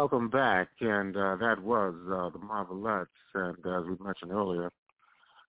Welcome 0.00 0.30
back, 0.30 0.68
and 0.80 1.14
uh, 1.14 1.36
that 1.36 1.62
was 1.62 1.94
uh, 2.06 2.30
the 2.30 2.38
Marvelettes, 2.38 3.08
and 3.34 3.58
as 3.66 3.84
we 3.84 4.02
mentioned 4.02 4.32
earlier, 4.32 4.70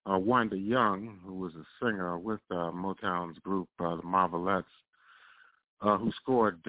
uh, 0.04 0.18
Wanda 0.18 0.58
Young, 0.58 1.18
who 1.24 1.36
was 1.36 1.52
a 1.54 1.64
singer 1.82 2.18
with 2.18 2.40
uh, 2.50 2.70
Motown's 2.70 3.38
group, 3.38 3.70
uh, 3.80 3.96
the 3.96 4.02
Marvelettes, 4.02 4.64
uh, 5.80 5.96
who 5.96 6.12
scored 6.20 6.62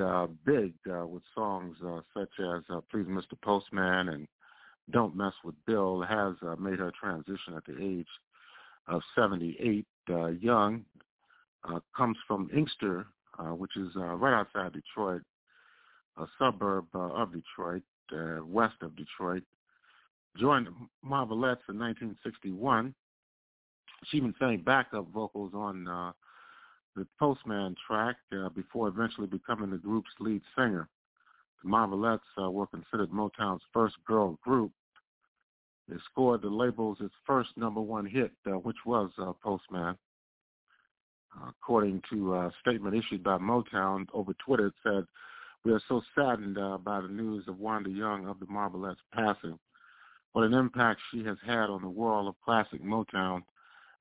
big 0.45 0.75
with 0.85 1.23
songs 1.35 1.75
such 2.13 2.29
as 2.39 2.63
"Please, 2.89 3.05
Mr. 3.05 3.33
Postman" 3.41 4.07
and 4.07 4.29
"Don't 4.91 5.13
Mess 5.13 5.33
with 5.43 5.55
Bill," 5.67 6.01
has 6.03 6.35
made 6.57 6.79
her 6.79 6.93
transition 6.97 7.53
at 7.57 7.65
the 7.65 7.75
age 7.83 8.07
of 8.87 9.01
78. 9.13 9.85
Uh, 10.09 10.27
Young 10.27 10.85
comes 11.97 12.17
from 12.29 12.49
Inkster, 12.55 13.07
which 13.57 13.75
is 13.75 13.89
right 13.97 14.39
outside 14.39 14.71
Detroit 14.71 15.23
a 16.17 16.25
suburb 16.37 16.85
uh, 16.93 16.99
of 16.99 17.33
Detroit, 17.33 17.83
uh, 18.15 18.43
west 18.45 18.75
of 18.81 18.95
Detroit. 18.95 19.43
Joined 20.37 20.67
Marvelettes 21.03 21.61
in 21.69 21.77
1961. 21.79 22.93
She 24.05 24.17
even 24.17 24.33
sang 24.39 24.61
backup 24.65 25.07
vocals 25.11 25.51
on 25.53 25.87
uh, 25.87 26.11
the 26.95 27.07
Postman 27.19 27.75
track 27.87 28.15
uh, 28.33 28.49
before 28.49 28.87
eventually 28.87 29.27
becoming 29.27 29.71
the 29.71 29.77
group's 29.77 30.11
lead 30.19 30.41
singer. 30.55 30.87
The 31.63 31.69
Marvelettes 31.69 32.19
uh, 32.41 32.51
were 32.51 32.67
considered 32.67 33.09
Motown's 33.09 33.61
first 33.71 33.95
girl 34.05 34.37
group. 34.43 34.71
They 35.87 35.95
scored 36.11 36.41
the 36.41 36.49
label's 36.49 36.97
its 37.01 37.13
first 37.25 37.49
number 37.57 37.81
one 37.81 38.05
hit, 38.05 38.31
uh, 38.45 38.51
which 38.51 38.77
was 38.85 39.11
uh, 39.17 39.33
Postman. 39.43 39.97
According 41.49 42.03
to 42.11 42.35
a 42.35 42.51
statement 42.61 42.95
issued 42.95 43.23
by 43.23 43.39
Motown 43.39 44.05
over 44.13 44.33
Twitter, 44.45 44.67
it 44.67 44.73
said, 44.83 45.05
we 45.65 45.71
are 45.71 45.81
so 45.87 46.01
saddened 46.15 46.57
uh, 46.57 46.77
by 46.77 46.99
the 47.01 47.07
news 47.07 47.45
of 47.47 47.59
Wanda 47.59 47.89
Young 47.89 48.27
of 48.27 48.39
the 48.39 48.45
Marvelettes 48.47 49.01
passing. 49.13 49.57
What 50.33 50.45
an 50.45 50.53
impact 50.53 50.99
she 51.11 51.23
has 51.23 51.37
had 51.45 51.69
on 51.69 51.81
the 51.81 51.89
world 51.89 52.27
of 52.27 52.35
classic 52.43 52.83
Motown 52.83 53.43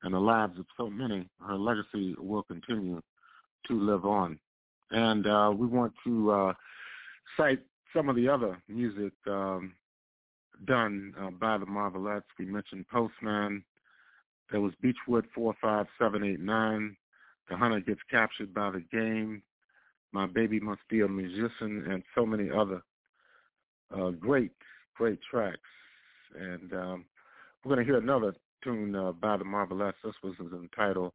and 0.02 0.14
the 0.14 0.18
lives 0.18 0.58
of 0.58 0.66
so 0.76 0.90
many. 0.90 1.28
Her 1.46 1.56
legacy 1.56 2.14
will 2.18 2.42
continue 2.42 3.00
to 3.68 3.80
live 3.80 4.04
on. 4.04 4.38
And 4.90 5.26
uh, 5.26 5.52
we 5.56 5.66
want 5.66 5.92
to 6.04 6.30
uh, 6.30 6.52
cite 7.36 7.60
some 7.94 8.08
of 8.08 8.16
the 8.16 8.28
other 8.28 8.60
music 8.68 9.12
um, 9.26 9.72
done 10.66 11.14
uh, 11.20 11.30
by 11.30 11.58
the 11.58 11.66
Marvelettes. 11.66 12.26
We 12.38 12.46
mentioned 12.46 12.86
Postman. 12.88 13.62
There 14.50 14.60
was 14.60 14.72
Beechwood 14.82 15.26
45789. 15.34 16.96
The 17.48 17.56
Hunter 17.56 17.80
Gets 17.80 18.00
Captured 18.10 18.52
by 18.52 18.70
the 18.70 18.84
Game. 18.90 19.42
My 20.12 20.26
Baby 20.26 20.60
Must 20.60 20.80
Be 20.88 21.00
a 21.00 21.08
Musician, 21.08 21.86
and 21.90 22.02
so 22.14 22.26
many 22.26 22.50
other 22.50 22.82
uh, 23.96 24.10
great, 24.10 24.52
great 24.94 25.18
tracks. 25.30 25.58
And 26.38 26.72
um, 26.72 27.04
we're 27.64 27.74
going 27.74 27.86
to 27.86 27.90
hear 27.90 28.00
another 28.00 28.34
tune 28.62 28.94
uh, 28.94 29.12
by 29.12 29.36
the 29.36 29.44
Marvelettes. 29.44 29.96
This 30.04 30.14
was 30.22 30.34
entitled 30.52 31.12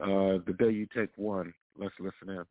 uh, 0.00 0.38
The 0.46 0.54
Day 0.58 0.70
You 0.70 0.86
Take 0.94 1.10
One. 1.16 1.52
Let's 1.78 1.94
listen 1.98 2.28
in. 2.28 2.44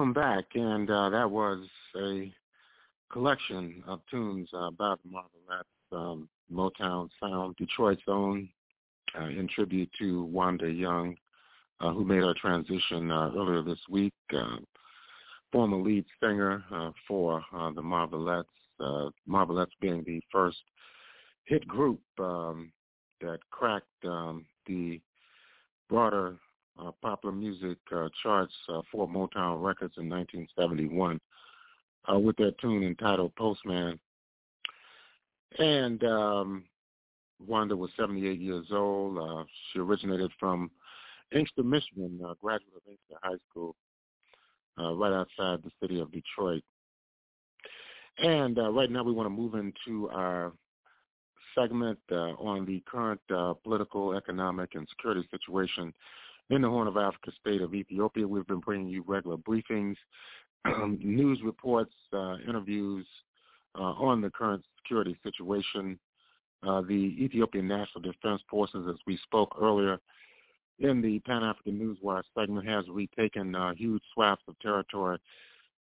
Welcome 0.00 0.14
back, 0.14 0.46
and 0.54 0.90
uh, 0.90 1.10
that 1.10 1.30
was 1.30 1.58
a 1.94 2.32
collection 3.12 3.84
of 3.86 4.00
tunes 4.10 4.48
uh, 4.54 4.68
about 4.68 4.98
Marvelettes, 5.04 5.64
um, 5.92 6.26
Motown 6.50 7.10
sound, 7.20 7.54
Detroit's 7.56 8.00
own, 8.08 8.48
uh, 9.20 9.26
in 9.26 9.46
tribute 9.54 9.90
to 9.98 10.24
Wanda 10.24 10.72
Young, 10.72 11.16
uh, 11.82 11.92
who 11.92 12.06
made 12.06 12.22
her 12.22 12.32
transition 12.32 13.10
uh, 13.10 13.30
earlier 13.36 13.60
this 13.60 13.78
week. 13.90 14.14
Uh, 14.34 14.56
former 15.52 15.76
lead 15.76 16.06
singer 16.18 16.64
uh, 16.72 16.92
for 17.06 17.44
uh, 17.54 17.70
the 17.72 17.82
Marvelettes, 17.82 18.46
uh, 18.82 19.10
Marvelettes 19.28 19.74
being 19.82 20.02
the 20.06 20.22
first 20.32 20.62
hit 21.44 21.68
group 21.68 22.00
um, 22.18 22.72
that 23.20 23.40
cracked 23.50 23.84
um, 24.06 24.46
the 24.66 24.98
broader 25.90 26.38
uh, 26.80 26.90
popular 27.02 27.34
music 27.34 27.78
uh, 27.94 28.08
charts 28.22 28.52
uh, 28.68 28.80
for 28.90 29.08
Motown 29.08 29.62
Records 29.62 29.94
in 29.98 30.08
1971 30.08 31.20
uh, 32.12 32.18
with 32.18 32.36
their 32.36 32.52
tune 32.60 32.82
entitled 32.82 33.34
Postman. 33.36 33.98
And 35.58 36.02
um, 36.04 36.64
Wanda 37.46 37.76
was 37.76 37.90
78 37.98 38.38
years 38.38 38.66
old. 38.70 39.18
Uh, 39.18 39.44
she 39.72 39.80
originated 39.80 40.30
from 40.38 40.70
Inkster, 41.32 41.62
Michigan, 41.62 42.20
uh, 42.24 42.34
graduate 42.40 42.72
of 42.76 42.82
Inkster 42.88 43.16
High 43.22 43.38
School, 43.50 43.74
uh, 44.78 44.94
right 44.94 45.12
outside 45.12 45.62
the 45.62 45.70
city 45.80 46.00
of 46.00 46.12
Detroit. 46.12 46.62
And 48.18 48.58
uh, 48.58 48.70
right 48.70 48.90
now 48.90 49.02
we 49.02 49.12
want 49.12 49.26
to 49.26 49.30
move 49.30 49.54
into 49.54 50.08
our 50.10 50.52
segment 51.54 51.98
uh, 52.12 52.34
on 52.38 52.66
the 52.66 52.82
current 52.86 53.20
uh, 53.34 53.54
political, 53.64 54.14
economic, 54.14 54.74
and 54.74 54.86
security 54.88 55.26
situation 55.30 55.92
in 56.50 56.62
the 56.62 56.68
Horn 56.68 56.88
of 56.88 56.96
Africa 56.96 57.30
state 57.40 57.62
of 57.62 57.74
Ethiopia. 57.74 58.26
We've 58.26 58.46
been 58.46 58.60
bringing 58.60 58.88
you 58.88 59.04
regular 59.06 59.36
briefings, 59.36 59.96
news 60.98 61.40
reports, 61.44 61.94
uh, 62.12 62.36
interviews 62.46 63.06
uh, 63.78 63.82
on 63.82 64.20
the 64.20 64.30
current 64.30 64.64
security 64.82 65.16
situation. 65.22 65.98
Uh, 66.66 66.82
the 66.82 67.16
Ethiopian 67.18 67.66
National 67.66 68.02
Defense 68.02 68.42
Forces, 68.50 68.86
as 68.88 68.96
we 69.06 69.16
spoke 69.22 69.56
earlier 69.60 69.98
in 70.78 71.00
the 71.00 71.18
Pan-African 71.20 71.78
Newswire 71.78 72.22
segment, 72.36 72.68
has 72.68 72.84
retaken 72.88 73.54
uh, 73.54 73.72
huge 73.74 74.02
swaths 74.12 74.42
of 74.48 74.58
territory 74.58 75.18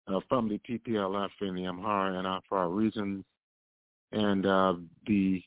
uh, 0.08 0.20
from 0.28 0.50
the 0.50 0.60
TPLF 0.70 1.30
in 1.42 1.56
the 1.56 1.64
Amhara 1.64 2.18
and 2.18 2.28
Afar 2.28 2.70
regions. 2.70 3.24
And 4.12 4.46
uh, 4.46 4.74
the 5.08 5.42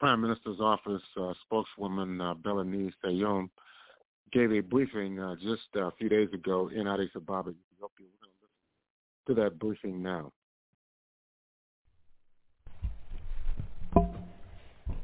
Prime 0.00 0.20
Minister's 0.20 0.60
office 0.60 1.02
spokeswoman, 1.44 2.18
Billene 2.42 2.92
Seyoum, 3.04 3.50
gave 4.32 4.52
a 4.52 4.60
briefing 4.60 5.18
uh, 5.18 5.34
just 5.36 5.68
a 5.74 5.90
few 5.92 6.08
days 6.08 6.28
ago 6.32 6.70
in 6.74 6.86
Addis 6.86 7.10
Ababa, 7.14 7.50
Ethiopia. 7.50 8.06
We're 8.12 8.26
going 8.26 8.34
to 8.34 9.34
listen 9.34 9.34
to 9.34 9.42
that 9.42 9.58
briefing 9.58 10.02
now. 10.02 10.32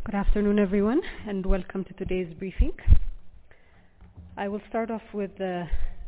Good 0.05 0.15
afternoon, 0.15 0.59
everyone, 0.59 1.01
and 1.27 1.45
welcome 1.47 1.85
to 1.85 1.93
today's 1.95 2.33
briefing. 2.35 2.73
I 4.37 4.49
will 4.49 4.61
start 4.69 4.91
off 4.91 5.03
with 5.13 5.41
uh, 5.41 5.65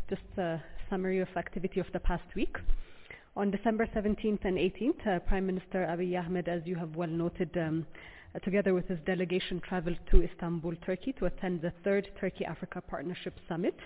just 0.09 0.23
a 0.37 0.63
summary 0.91 1.21
of 1.21 1.29
activity 1.37 1.81
of 1.81 1.87
the 1.93 2.01
past 2.01 2.25
week. 2.35 2.57
On 3.37 3.51
December 3.51 3.87
17th 3.95 4.45
and 4.45 4.57
18th, 4.59 5.07
uh, 5.07 5.19
Prime 5.21 5.47
Minister 5.47 5.87
Abiy 5.91 6.19
Ahmed, 6.19 6.49
as 6.49 6.63
you 6.65 6.77
have 6.77 6.97
well 6.97 7.09
noted, 7.09 7.57
um, 7.57 7.87
uh, 8.35 8.39
together 8.41 8.75
with 8.75 8.89
his 8.89 8.99
delegation 9.07 9.61
traveled 9.61 9.99
to 10.11 10.23
Istanbul, 10.23 10.75
Turkey 10.85 11.13
to 11.15 11.27
attend 11.27 11.61
the 11.61 11.73
third 11.85 12.09
Turkey-Africa 12.21 12.83
Partnership 12.89 13.35
Summit. 13.49 13.77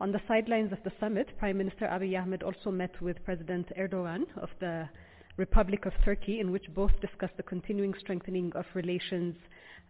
On 0.00 0.10
the 0.10 0.20
sidelines 0.26 0.72
of 0.72 0.78
the 0.84 0.92
summit, 0.98 1.28
Prime 1.38 1.58
Minister 1.58 1.86
Abiy 1.86 2.20
Ahmed 2.20 2.42
also 2.42 2.70
met 2.70 3.00
with 3.00 3.24
President 3.24 3.68
Erdogan 3.78 4.24
of 4.36 4.50
the 4.58 4.88
Republic 5.36 5.86
of 5.86 5.92
Turkey, 6.04 6.40
in 6.40 6.50
which 6.50 6.74
both 6.74 6.92
discussed 7.00 7.36
the 7.36 7.42
continuing 7.42 7.94
strengthening 8.00 8.52
of 8.54 8.66
relations 8.74 9.36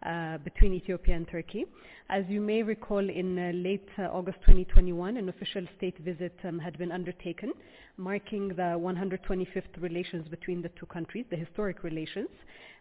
uh, 0.05 0.37
between 0.39 0.73
Ethiopia 0.73 1.15
and 1.15 1.27
Turkey. 1.27 1.65
As 2.09 2.25
you 2.27 2.41
may 2.41 2.63
recall, 2.63 3.09
in 3.09 3.39
uh, 3.39 3.51
late 3.53 3.87
uh, 3.97 4.03
August 4.03 4.37
2021, 4.41 5.17
an 5.17 5.29
official 5.29 5.65
state 5.77 5.97
visit 5.99 6.37
um, 6.43 6.59
had 6.59 6.77
been 6.77 6.91
undertaken, 6.91 7.53
marking 7.97 8.49
the 8.49 8.77
125th 8.77 9.79
relations 9.79 10.27
between 10.27 10.61
the 10.61 10.69
two 10.69 10.85
countries, 10.87 11.25
the 11.29 11.37
historic 11.37 11.83
relations, 11.83 12.29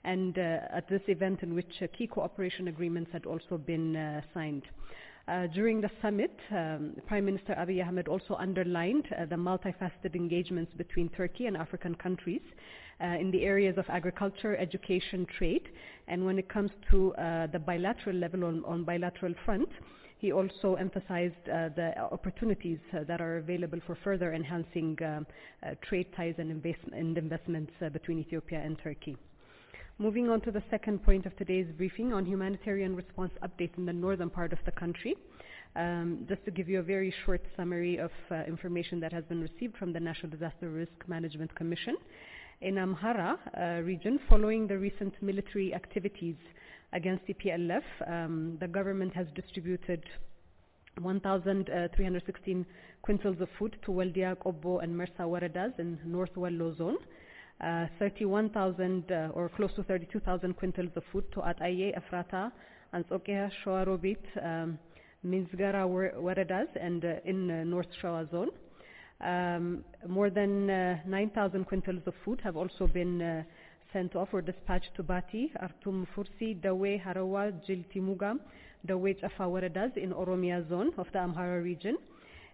and 0.04 0.38
uh, 0.38 0.58
at 0.70 0.88
this 0.88 1.02
event 1.08 1.42
in 1.42 1.54
which 1.54 1.72
uh, 1.80 1.86
key 1.96 2.06
cooperation 2.06 2.68
agreements 2.68 3.10
had 3.12 3.26
also 3.26 3.56
been 3.56 4.22
signed. 4.34 4.64
Uh, 5.28 5.46
during 5.48 5.80
the 5.80 5.90
summit, 6.00 6.36
um, 6.50 6.96
Prime 7.06 7.24
Minister 7.24 7.54
Abiy 7.54 7.86
Ahmed 7.86 8.08
also 8.08 8.34
underlined 8.34 9.06
uh, 9.16 9.24
the 9.24 9.36
multifaceted 9.36 10.16
engagements 10.16 10.72
between 10.76 11.08
Turkey 11.10 11.46
and 11.46 11.56
African 11.56 11.94
countries 11.94 12.40
in 13.06 13.30
the 13.30 13.42
areas 13.44 13.76
of 13.78 13.84
agriculture, 13.88 14.56
education, 14.56 15.26
trade, 15.38 15.68
and 16.08 16.24
when 16.24 16.38
it 16.38 16.48
comes 16.48 16.70
to 16.90 17.14
uh, 17.14 17.46
the 17.48 17.58
bilateral 17.58 18.16
level 18.16 18.44
on, 18.44 18.64
on 18.64 18.84
bilateral 18.84 19.34
front, 19.44 19.68
he 20.18 20.30
also 20.32 20.74
emphasized 20.74 21.34
uh, 21.48 21.68
the 21.74 21.98
opportunities 21.98 22.78
uh, 22.94 23.02
that 23.08 23.20
are 23.20 23.38
available 23.38 23.80
for 23.86 23.96
further 24.04 24.32
enhancing 24.32 24.96
trade 25.82 26.06
ties 26.16 26.34
and, 26.38 26.50
invest- 26.50 26.92
and 26.92 27.18
investments 27.18 27.72
between 27.92 28.18
Ethiopia 28.20 28.60
and 28.60 28.78
Turkey. 28.78 29.16
Moving 29.98 30.30
on 30.30 30.40
to 30.42 30.50
the 30.50 30.62
second 30.70 31.04
point 31.04 31.26
of 31.26 31.36
today's 31.36 31.66
briefing 31.76 32.12
on 32.12 32.24
humanitarian 32.24 32.96
response 32.96 33.32
update 33.42 33.76
in 33.76 33.84
the 33.84 33.92
northern 33.92 34.30
part 34.30 34.52
of 34.52 34.58
the 34.64 34.72
country. 34.72 35.16
Um, 35.74 36.26
just 36.28 36.44
to 36.44 36.50
give 36.50 36.68
you 36.68 36.80
a 36.80 36.82
very 36.82 37.14
short 37.24 37.42
summary 37.56 37.96
of 37.96 38.10
uh, 38.30 38.42
information 38.46 39.00
that 39.00 39.12
has 39.12 39.24
been 39.24 39.40
received 39.40 39.76
from 39.76 39.92
the 39.92 40.00
National 40.00 40.30
Disaster 40.30 40.68
Risk 40.68 40.92
Management 41.08 41.54
Commission. 41.54 41.96
In 42.62 42.76
Amhara 42.76 43.38
uh, 43.58 43.82
region, 43.82 44.20
following 44.28 44.68
the 44.68 44.78
recent 44.78 45.20
military 45.20 45.74
activities 45.74 46.36
against 46.92 47.26
TPLF, 47.26 47.82
um, 48.06 48.56
the 48.60 48.68
government 48.68 49.12
has 49.14 49.26
distributed 49.34 50.04
1,316 51.00 52.66
quintals 53.04 53.40
of 53.40 53.48
food 53.58 53.76
to 53.84 53.90
Waldia, 53.90 54.36
Qobo 54.36 54.80
and 54.80 54.94
Mersa 54.94 55.22
Woredas 55.22 55.76
in 55.80 55.98
North 56.04 56.36
Wollo 56.36 56.72
zone. 56.76 56.98
Uh, 57.60 57.86
31,000 57.98 59.10
uh, 59.10 59.28
or 59.34 59.48
close 59.48 59.72
to 59.74 59.82
32,000 59.82 60.56
quintals 60.56 60.94
of 60.96 61.02
food 61.10 61.24
to 61.32 61.40
Ataye, 61.40 61.92
Efrata, 61.98 62.52
Antsokia, 62.94 63.50
Shoarobit, 63.64 64.22
um, 64.40 64.78
Minzgara 65.26 65.84
Woredas 66.16 66.68
and 66.80 67.04
uh, 67.04 67.14
in 67.24 67.50
uh, 67.50 67.64
North 67.64 67.88
Shoa 68.00 68.28
zone. 68.30 68.50
Um, 69.22 69.84
more 70.08 70.30
than 70.30 70.68
uh, 70.68 70.98
9,000 71.06 71.66
quintals 71.68 72.06
of 72.06 72.14
food 72.24 72.40
have 72.42 72.56
also 72.56 72.86
been 72.86 73.22
uh, 73.22 73.42
sent 73.92 74.16
off 74.16 74.28
or 74.32 74.42
dispatched 74.42 74.94
to 74.96 75.02
Bati, 75.02 75.52
Artum 75.60 76.06
Fursi, 76.14 76.60
Dawe, 76.60 77.00
Harawa, 77.00 77.52
Jiltimuga, 77.68 78.38
Dawe, 78.86 79.14
Chafa 79.20 79.96
in 79.96 80.12
Oromia 80.12 80.68
zone 80.68 80.92
of 80.98 81.06
the 81.12 81.18
Amhara 81.18 81.62
region 81.62 81.96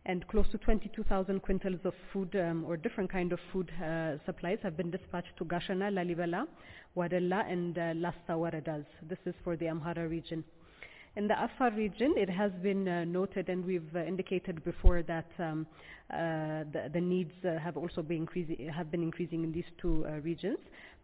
and 0.04 0.26
close 0.28 0.46
to 0.50 0.58
22,000 0.58 1.42
quintals 1.42 1.84
of 1.84 1.94
food 2.12 2.34
um, 2.36 2.64
or 2.66 2.76
different 2.76 3.10
kind 3.10 3.32
of 3.32 3.38
food 3.52 3.70
uh, 3.82 4.12
supplies 4.24 4.58
have 4.62 4.76
been 4.76 4.90
dispatched 4.90 5.36
to 5.36 5.44
Gashena, 5.44 5.92
Lalibela, 5.92 6.46
Wadella 6.96 7.50
and 7.50 7.78
uh, 7.78 7.92
Lasta 7.94 8.32
Woredas. 8.32 8.86
This 9.08 9.18
is 9.26 9.34
for 9.44 9.56
the 9.56 9.66
Amhara 9.66 10.08
region. 10.08 10.44
In 11.18 11.26
the 11.26 11.34
Afar 11.34 11.72
region, 11.72 12.14
it 12.16 12.30
has 12.30 12.52
been 12.62 12.86
uh, 12.86 13.04
noted, 13.04 13.48
and 13.48 13.64
we've 13.64 13.92
uh, 13.92 14.04
indicated 14.04 14.62
before 14.62 15.02
that 15.02 15.26
um, 15.40 15.66
uh, 16.10 16.62
the, 16.72 16.88
the, 16.92 17.00
needs 17.00 17.32
uh, 17.44 17.58
have 17.58 17.76
also 17.76 18.02
been 18.02 18.18
increasing, 18.18 18.68
have 18.68 18.92
been 18.92 19.02
increasing 19.02 19.42
in 19.42 19.50
these 19.50 19.64
two 19.82 20.06
uh, 20.06 20.20
regions. 20.20 20.58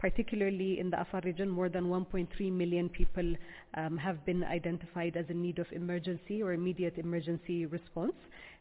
Particularly 0.04 0.80
in 0.80 0.90
the 0.90 1.00
Afar 1.00 1.22
region, 1.24 1.48
more 1.48 1.70
than 1.70 1.84
1.3 1.84 2.52
million 2.52 2.90
people 2.90 3.34
um, 3.72 3.96
have 3.96 4.22
been 4.26 4.44
identified 4.44 5.16
as 5.16 5.24
in 5.30 5.40
need 5.40 5.58
of 5.58 5.66
emergency 5.72 6.42
or 6.42 6.52
immediate 6.52 6.98
emergency 6.98 7.64
response, 7.64 8.12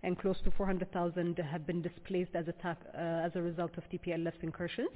and 0.03 0.17
close 0.17 0.37
to 0.45 0.51
400,000 0.51 1.37
have 1.39 1.67
been 1.67 1.81
displaced 1.81 2.33
as, 2.33 2.47
attack, 2.47 2.77
uh, 2.95 2.97
as 2.97 3.35
a 3.35 3.41
result 3.41 3.71
of 3.75 3.83
TPLF's 3.91 4.41
incursions 4.41 4.91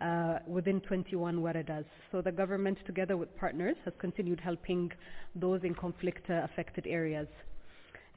uh, 0.00 0.38
within 0.46 0.80
21 0.80 1.36
woredas. 1.40 1.84
So 2.10 2.22
the 2.22 2.32
government, 2.32 2.78
together 2.86 3.18
with 3.18 3.36
partners, 3.36 3.76
has 3.84 3.92
continued 3.98 4.40
helping 4.40 4.90
those 5.34 5.62
in 5.62 5.74
conflict-affected 5.74 6.86
areas. 6.86 7.28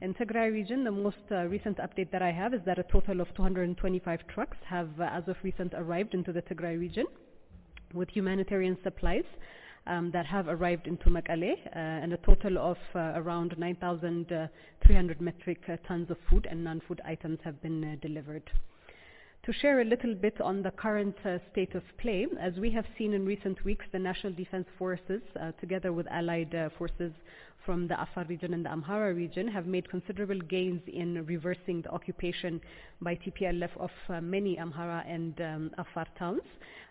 In 0.00 0.14
Tigray 0.14 0.50
region, 0.50 0.82
the 0.82 0.92
most 0.92 1.18
uh, 1.30 1.44
recent 1.44 1.76
update 1.76 2.10
that 2.10 2.22
I 2.22 2.32
have 2.32 2.54
is 2.54 2.62
that 2.64 2.78
a 2.78 2.84
total 2.84 3.20
of 3.20 3.28
225 3.34 4.20
trucks 4.28 4.56
have, 4.64 4.88
uh, 4.98 5.10
as 5.12 5.28
of 5.28 5.36
recent, 5.42 5.74
arrived 5.74 6.14
into 6.14 6.32
the 6.32 6.40
Tigray 6.40 6.80
region 6.80 7.04
with 7.94 8.08
humanitarian 8.10 8.76
supplies 8.82 9.24
um, 9.86 10.10
that 10.12 10.26
have 10.26 10.48
arrived 10.48 10.86
into 10.86 11.10
Mekelle, 11.10 11.52
uh, 11.52 11.68
and 11.74 12.12
a 12.12 12.16
total 12.18 12.58
of 12.58 12.76
uh, 12.94 13.12
around 13.14 13.56
9,300 13.56 15.20
metric 15.20 15.60
uh, 15.68 15.76
tons 15.86 16.10
of 16.10 16.16
food 16.28 16.46
and 16.50 16.62
non-food 16.64 17.00
items 17.04 17.38
have 17.44 17.60
been 17.62 17.84
uh, 17.84 17.96
delivered. 18.00 18.42
To 19.44 19.52
share 19.52 19.80
a 19.80 19.84
little 19.84 20.14
bit 20.14 20.40
on 20.40 20.62
the 20.62 20.72
current 20.72 21.16
uh, 21.24 21.38
state 21.52 21.76
of 21.76 21.84
play, 21.98 22.26
as 22.40 22.54
we 22.54 22.70
have 22.72 22.84
seen 22.98 23.12
in 23.12 23.24
recent 23.24 23.64
weeks, 23.64 23.86
the 23.92 23.98
National 23.98 24.32
Defense 24.32 24.66
Forces, 24.76 25.22
together 25.60 25.92
with 25.92 26.08
allied 26.10 26.52
forces, 26.76 27.12
from 27.66 27.88
the 27.88 28.00
Afar 28.00 28.24
region 28.24 28.54
and 28.54 28.64
the 28.64 28.70
Amhara 28.70 29.14
region 29.14 29.48
have 29.48 29.66
made 29.66 29.90
considerable 29.90 30.40
gains 30.40 30.80
in 30.86 31.26
reversing 31.26 31.82
the 31.82 31.90
occupation 31.90 32.60
by 33.02 33.16
TPLF 33.16 33.76
of 33.78 33.90
uh, 34.08 34.20
many 34.20 34.56
Amhara 34.56 35.04
and 35.06 35.38
um, 35.40 35.70
Afar 35.76 36.06
towns. 36.16 36.42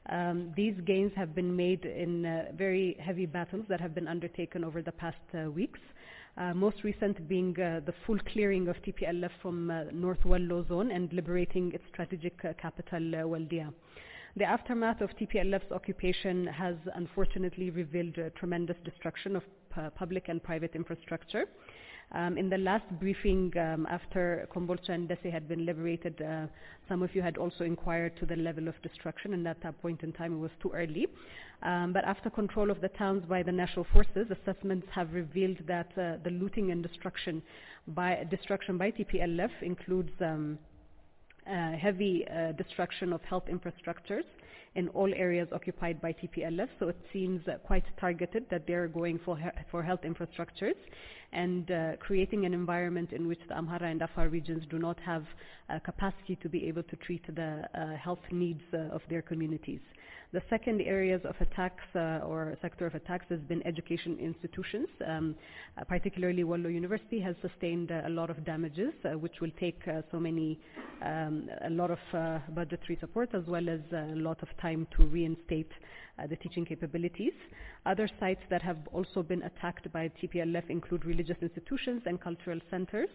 Um, 0.10 0.54
these 0.56 0.76
gains 0.86 1.14
have 1.16 1.34
been 1.34 1.56
made 1.56 1.86
in 1.86 2.26
uh, 2.26 2.52
very 2.56 2.98
heavy 3.00 3.26
battles 3.26 3.66
that 3.70 3.80
have 3.80 3.96
been 3.96 4.08
undertaken 4.08 4.64
over 4.64 4.82
the 4.82 4.92
past 4.92 5.18
uh, 5.34 5.50
weeks. 5.50 5.80
Uh, 6.38 6.54
most 6.54 6.84
recent 6.84 7.28
being 7.30 7.58
uh, 7.60 7.80
the 7.86 7.94
full 8.06 8.20
clearing 8.34 8.68
of 8.68 8.76
TPLF 8.84 9.32
from 9.42 9.72
uh, 9.72 9.86
North 9.94 10.24
Wollo 10.26 10.66
zone 10.68 10.92
and 10.92 11.12
liberating 11.14 11.72
its 11.72 11.84
strategic 11.94 12.44
uh, 12.44 12.52
capital, 12.62 13.16
uh, 13.16 13.20
Waldia. 13.20 13.74
The 14.36 14.44
aftermath 14.44 15.00
of 15.00 15.12
TPLF's 15.12 15.72
occupation 15.72 16.46
has 16.48 16.76
unfortunately 16.94 17.70
revealed 17.70 18.20
uh, 18.20 18.32
tremendous 18.38 18.76
destruction 18.84 19.38
of 19.38 19.44
public 19.96 20.30
and 20.30 20.42
private 20.44 20.76
infrastructure. 20.76 21.46
Um, 22.12 22.38
in 22.38 22.50
the 22.50 22.58
last 22.58 22.86
briefing 23.00 23.52
um, 23.58 23.88
after 23.90 24.48
Kombolcha 24.54 24.90
and 24.90 25.10
Dessie 25.10 25.32
had 25.32 25.48
been 25.48 25.66
liberated, 25.66 26.22
uh, 26.22 26.46
some 26.88 27.02
of 27.02 27.14
you 27.16 27.22
had 27.22 27.38
also 27.38 27.64
inquired 27.64 28.16
to 28.18 28.26
the 28.26 28.36
level 28.36 28.68
of 28.68 28.76
destruction, 28.84 29.34
and 29.34 29.48
at 29.48 29.62
that 29.64 29.82
point 29.82 30.04
in 30.04 30.14
time 30.14 30.34
it 30.34 30.38
was 30.38 30.52
too 30.62 30.72
early. 30.74 31.08
Um, 31.64 31.94
but 31.94 32.06
after 32.06 32.30
control 32.30 32.70
of 32.70 32.80
the 32.80 32.90
towns 32.90 33.26
by 33.28 33.42
the 33.42 33.52
national 33.52 33.86
forces, 33.92 34.28
assessments 34.30 34.88
have 34.92 35.14
revealed 35.14 35.58
that 35.68 35.92
uh, 35.98 36.18
the 36.24 36.30
looting 36.30 36.72
and 36.72 36.84
destruction 36.84 37.42
by 37.88 38.26
destruction 38.30 38.78
by 38.78 38.92
TPLF 38.92 39.52
includes 39.62 40.12
um, 40.22 40.58
uh, 41.48 41.72
heavy 41.74 42.26
uh, 42.28 42.52
destruction 42.54 43.14
of 43.14 43.22
health 43.22 43.46
infrastructures 43.52 44.24
in 44.76 44.90
all 44.90 45.12
areas 45.16 45.48
occupied 45.54 46.02
by 46.02 46.14
TPLF. 46.14 46.68
So 46.80 46.90
it 46.90 46.98
seems 47.14 47.48
uh, 47.48 47.58
quite 47.66 47.86
targeted 48.00 48.46
that 48.52 48.68
they're 48.68 48.88
going 48.88 49.20
for 49.26 49.38
he- 49.38 49.50
for 49.72 49.82
health 49.84 50.02
infrastructures 50.04 50.76
and 51.32 51.70
uh, 51.72 51.96
creating 52.00 52.46
an 52.46 52.54
environment 52.54 53.12
in 53.12 53.28
which 53.28 53.40
the 53.48 53.54
Amhara 53.56 53.90
and 53.92 54.02
Afar 54.02 54.30
regions 54.30 54.64
do 54.70 54.78
not 54.80 54.98
have 55.00 55.24
uh, 55.70 55.80
capacity 55.80 56.36
to 56.38 56.50
be 56.50 56.68
able 56.68 56.84
to 56.84 56.96
treat 56.98 57.24
the 57.36 57.64
uh, 57.74 57.96
health 57.98 58.24
needs 58.32 58.62
uh, 58.74 58.78
of 58.96 59.02
their 59.10 59.22
communities. 59.22 59.82
The 60.34 60.42
second 60.50 60.82
areas 60.82 61.22
of 61.24 61.36
attacks 61.40 61.84
uh, 61.96 62.20
or 62.26 62.58
sector 62.62 62.86
of 62.86 62.96
attacks 62.96 63.26
has 63.30 63.40
been 63.42 63.66
education 63.66 64.18
institutions. 64.20 64.88
Um, 65.06 65.36
uh, 65.78 65.84
particularly 65.84 66.44
Wollo 66.44 66.70
University 66.70 67.20
has 67.20 67.36
sustained 67.42 67.92
uh, 67.92 68.02
a 68.06 68.10
lot 68.10 68.30
of 68.30 68.44
damages, 68.46 68.94
uh, 69.06 69.18
which 69.18 69.40
will 69.42 69.52
take 69.60 69.82
so 70.12 70.20
many, 70.20 70.60
um, 71.02 71.50
a 71.64 71.70
lot 71.70 71.92
of 71.92 72.00
budgetary 72.54 72.98
support 73.00 73.30
as 73.34 73.44
well 73.48 73.70
as 73.70 73.80
a 73.92 74.16
lot 74.16 74.42
of 74.42 74.50
time 74.62 74.88
to 74.98 75.06
reinstate 75.06 75.72
the 76.30 76.36
teaching 76.38 76.66
capabilities. 76.66 77.34
Other 77.86 78.10
sites 78.20 78.42
that 78.50 78.62
have 78.62 78.78
also 78.94 79.22
been 79.22 79.44
attacked 79.44 79.92
by 79.92 80.10
TPLF 80.22 80.70
include 80.70 81.06
religious 81.06 81.38
institutions 81.42 82.04
and 82.06 82.20
cultural 82.20 82.60
centers. 82.70 83.10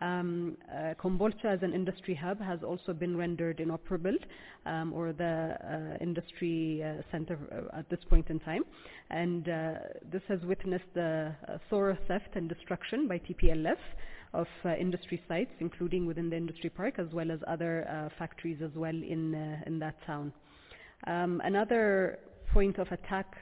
Um, 0.00 0.56
uh, 0.72 0.94
Kombolcha 0.94 1.44
as 1.44 1.62
an 1.62 1.74
industry 1.74 2.14
hub 2.14 2.40
has 2.40 2.60
also 2.62 2.92
been 2.94 3.16
rendered 3.16 3.60
inoperable, 3.60 4.16
um, 4.64 4.92
or 4.94 5.12
the 5.12 5.56
uh, 5.62 6.02
industry 6.02 6.82
uh, 6.82 7.02
center 7.10 7.38
uh, 7.52 7.78
at 7.78 7.90
this 7.90 8.00
point 8.08 8.30
in 8.30 8.40
time. 8.40 8.62
And 9.10 9.48
uh, 9.48 9.74
this 10.10 10.22
has 10.28 10.40
witnessed 10.42 10.92
the 10.94 11.34
uh, 11.48 11.58
thorough 11.68 11.98
theft 12.08 12.30
and 12.34 12.48
destruction 12.48 13.08
by 13.08 13.18
TPLF 13.18 13.76
of 14.32 14.46
industry 14.78 15.20
sites, 15.26 15.50
including 15.58 16.06
within 16.06 16.30
the 16.30 16.36
industry 16.36 16.70
park, 16.70 16.94
as 16.98 17.08
well 17.12 17.32
as 17.32 17.40
other 17.48 18.12
factories 18.16 18.58
as 18.64 18.70
well 18.76 18.94
in, 18.94 19.34
in 19.66 19.80
that 19.80 19.96
town. 20.06 20.32
Um, 21.08 21.42
another 21.44 22.20
point 22.52 22.78
of 22.78 22.86
attack, 22.92 23.40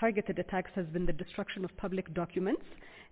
targeted 0.00 0.38
attacks, 0.38 0.70
has 0.76 0.86
been 0.86 1.04
the 1.04 1.12
destruction 1.12 1.62
of 1.62 1.76
public 1.76 2.14
documents 2.14 2.62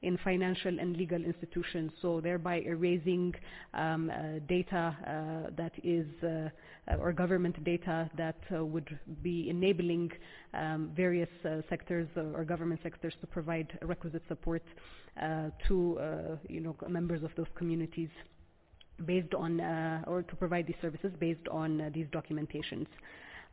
in 0.02 0.18
financial 0.18 0.78
and 0.78 0.96
legal 0.96 1.22
institutions, 1.22 1.90
so 2.02 2.20
thereby 2.20 2.56
erasing 2.66 3.34
um, 3.74 4.10
uh, 4.10 4.38
data 4.46 4.96
uh, 5.06 5.50
that 5.56 5.72
is, 5.82 6.06
uh, 6.22 6.48
or 7.00 7.12
government 7.12 7.62
data 7.64 8.08
that 8.16 8.36
uh, 8.54 8.64
would 8.64 8.98
be 9.22 9.48
enabling 9.48 10.12
um, 10.54 10.90
various 10.94 11.28
uh, 11.44 11.62
sectors 11.68 12.08
or 12.16 12.44
government 12.44 12.80
sectors 12.82 13.14
to 13.20 13.26
provide 13.26 13.78
requisite 13.82 14.22
support 14.28 14.62
to, 15.66 15.98
you 16.48 16.60
know, 16.60 16.76
members 16.88 17.22
of 17.22 17.30
those 17.36 17.46
communities 17.56 18.10
based 19.06 19.34
on, 19.34 19.60
or 20.06 20.22
to 20.22 20.36
provide 20.36 20.66
these 20.66 20.76
services 20.82 21.10
based 21.18 21.48
on 21.50 21.90
these 21.94 22.06
documentations. 22.08 22.86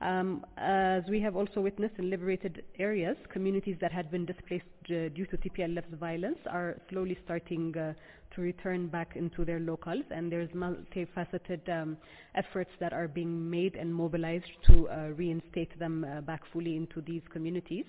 Um, 0.01 0.45
as 0.57 1.03
we 1.09 1.21
have 1.21 1.35
also 1.35 1.61
witnessed 1.61 1.95
in 1.97 2.09
liberated 2.09 2.63
areas, 2.77 3.15
communities 3.31 3.77
that 3.79 3.91
had 3.91 4.11
been 4.11 4.25
displaced 4.25 4.65
uh, 4.89 5.09
due 5.09 5.25
to 5.27 5.37
TPLF's 5.37 5.93
violence 5.99 6.39
are 6.49 6.77
slowly 6.89 7.17
starting 7.23 7.77
uh, 7.77 7.93
to 8.35 8.41
return 8.41 8.87
back 8.87 9.15
into 9.15 9.45
their 9.45 9.59
locals, 9.59 10.03
and 10.11 10.31
there's 10.31 10.49
multifaceted 10.49 11.69
um, 11.69 11.97
efforts 12.35 12.71
that 12.79 12.91
are 12.91 13.07
being 13.07 13.49
made 13.49 13.75
and 13.75 13.93
mobilized 13.93 14.49
to 14.67 14.89
uh, 14.89 15.09
reinstate 15.15 15.77
them 15.79 16.03
uh, 16.03 16.21
back 16.21 16.41
fully 16.51 16.75
into 16.75 17.01
these 17.01 17.21
communities 17.31 17.85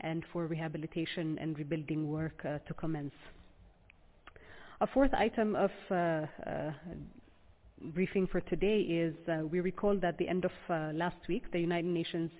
and 0.00 0.24
for 0.32 0.46
rehabilitation 0.46 1.36
and 1.40 1.58
rebuilding 1.58 2.08
work 2.08 2.40
uh, 2.44 2.58
to 2.66 2.74
commence. 2.74 3.14
A 4.80 4.86
fourth 4.86 5.12
item 5.12 5.56
of 5.56 5.70
uh, 5.90 5.94
uh, 5.94 6.72
briefing 7.82 8.26
for 8.26 8.40
today 8.40 8.80
is 8.80 9.14
uh, 9.28 9.46
we 9.46 9.60
recall 9.60 9.94
that 9.96 10.08
at 10.08 10.18
the 10.18 10.28
end 10.28 10.44
of 10.44 10.50
uh, 10.68 10.90
last 10.94 11.16
week, 11.28 11.50
the 11.52 11.60
United 11.60 11.88
Nations 11.88 12.30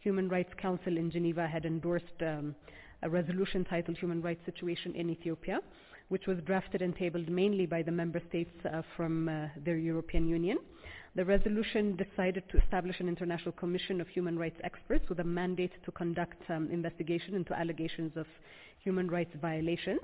Human 0.00 0.28
Rights 0.28 0.52
Council 0.60 0.96
in 0.96 1.10
Geneva 1.10 1.46
had 1.46 1.64
endorsed 1.64 2.04
um, 2.20 2.54
a 3.02 3.08
resolution 3.08 3.64
titled 3.64 3.98
Human 3.98 4.22
Rights 4.22 4.44
Situation 4.46 4.94
in 4.94 5.10
Ethiopia, 5.10 5.60
which 6.08 6.26
was 6.26 6.38
drafted 6.46 6.82
and 6.82 6.96
tabled 6.96 7.28
mainly 7.28 7.66
by 7.66 7.82
the 7.82 7.90
member 7.90 8.20
states 8.28 8.52
uh, 8.64 8.82
from 8.96 9.28
uh, 9.28 9.48
the 9.64 9.72
European 9.72 10.28
Union. 10.28 10.58
The 11.14 11.24
resolution 11.24 11.96
decided 11.96 12.44
to 12.50 12.58
establish 12.58 13.00
an 13.00 13.08
international 13.08 13.52
commission 13.52 14.00
of 14.00 14.08
human 14.08 14.38
rights 14.38 14.60
experts 14.64 15.08
with 15.08 15.20
a 15.20 15.24
mandate 15.24 15.72
to 15.84 15.90
conduct 15.92 16.42
um, 16.50 16.68
investigation 16.70 17.34
into 17.34 17.58
allegations 17.58 18.16
of 18.16 18.26
human 18.82 19.08
rights 19.08 19.34
violations. 19.40 20.00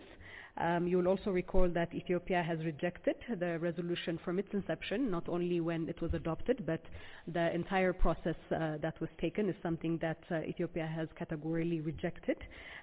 Um, 0.59 0.87
you 0.87 0.99
will 0.99 1.09
also 1.09 1.31
recall 1.31 1.69
that 1.71 1.95
Ethiopia 1.95 2.43
has 2.43 2.59
rejected 2.65 3.17
the 3.41 3.59
resolution 3.59 4.19
from 4.23 4.39
its 4.39 4.49
inception, 4.53 5.11
not 5.11 5.29
only 5.29 5.61
when 5.61 5.89
it 5.89 6.01
was 6.03 6.13
adopted, 6.13 6.67
but 6.67 6.83
the 7.27 7.55
entire 7.55 7.95
process 7.95 8.37
uh, 8.51 8.77
that 8.83 9.01
was 9.01 9.09
taken 9.19 9.49
is 9.49 9.57
something 9.63 9.97
that 10.03 10.19
uh, 10.31 10.41
Ethiopia 10.41 10.87
has 10.87 11.09
categorically 11.19 11.81
rejected. 11.81 12.37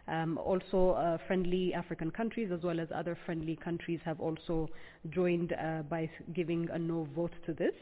Um, 0.07 0.39
also, 0.39 0.91
uh, 0.91 1.19
friendly 1.27 1.73
African 1.75 2.09
countries 2.09 2.49
as 2.51 2.63
well 2.63 2.79
as 2.79 2.87
other 2.93 3.15
friendly 3.25 3.55
countries 3.55 3.99
have 4.03 4.19
also 4.19 4.67
joined 5.11 5.53
uh, 5.53 5.83
by 5.83 6.09
giving 6.33 6.67
a 6.71 6.79
no 6.79 7.07
vote 7.15 7.33
to 7.45 7.53
this. 7.53 7.73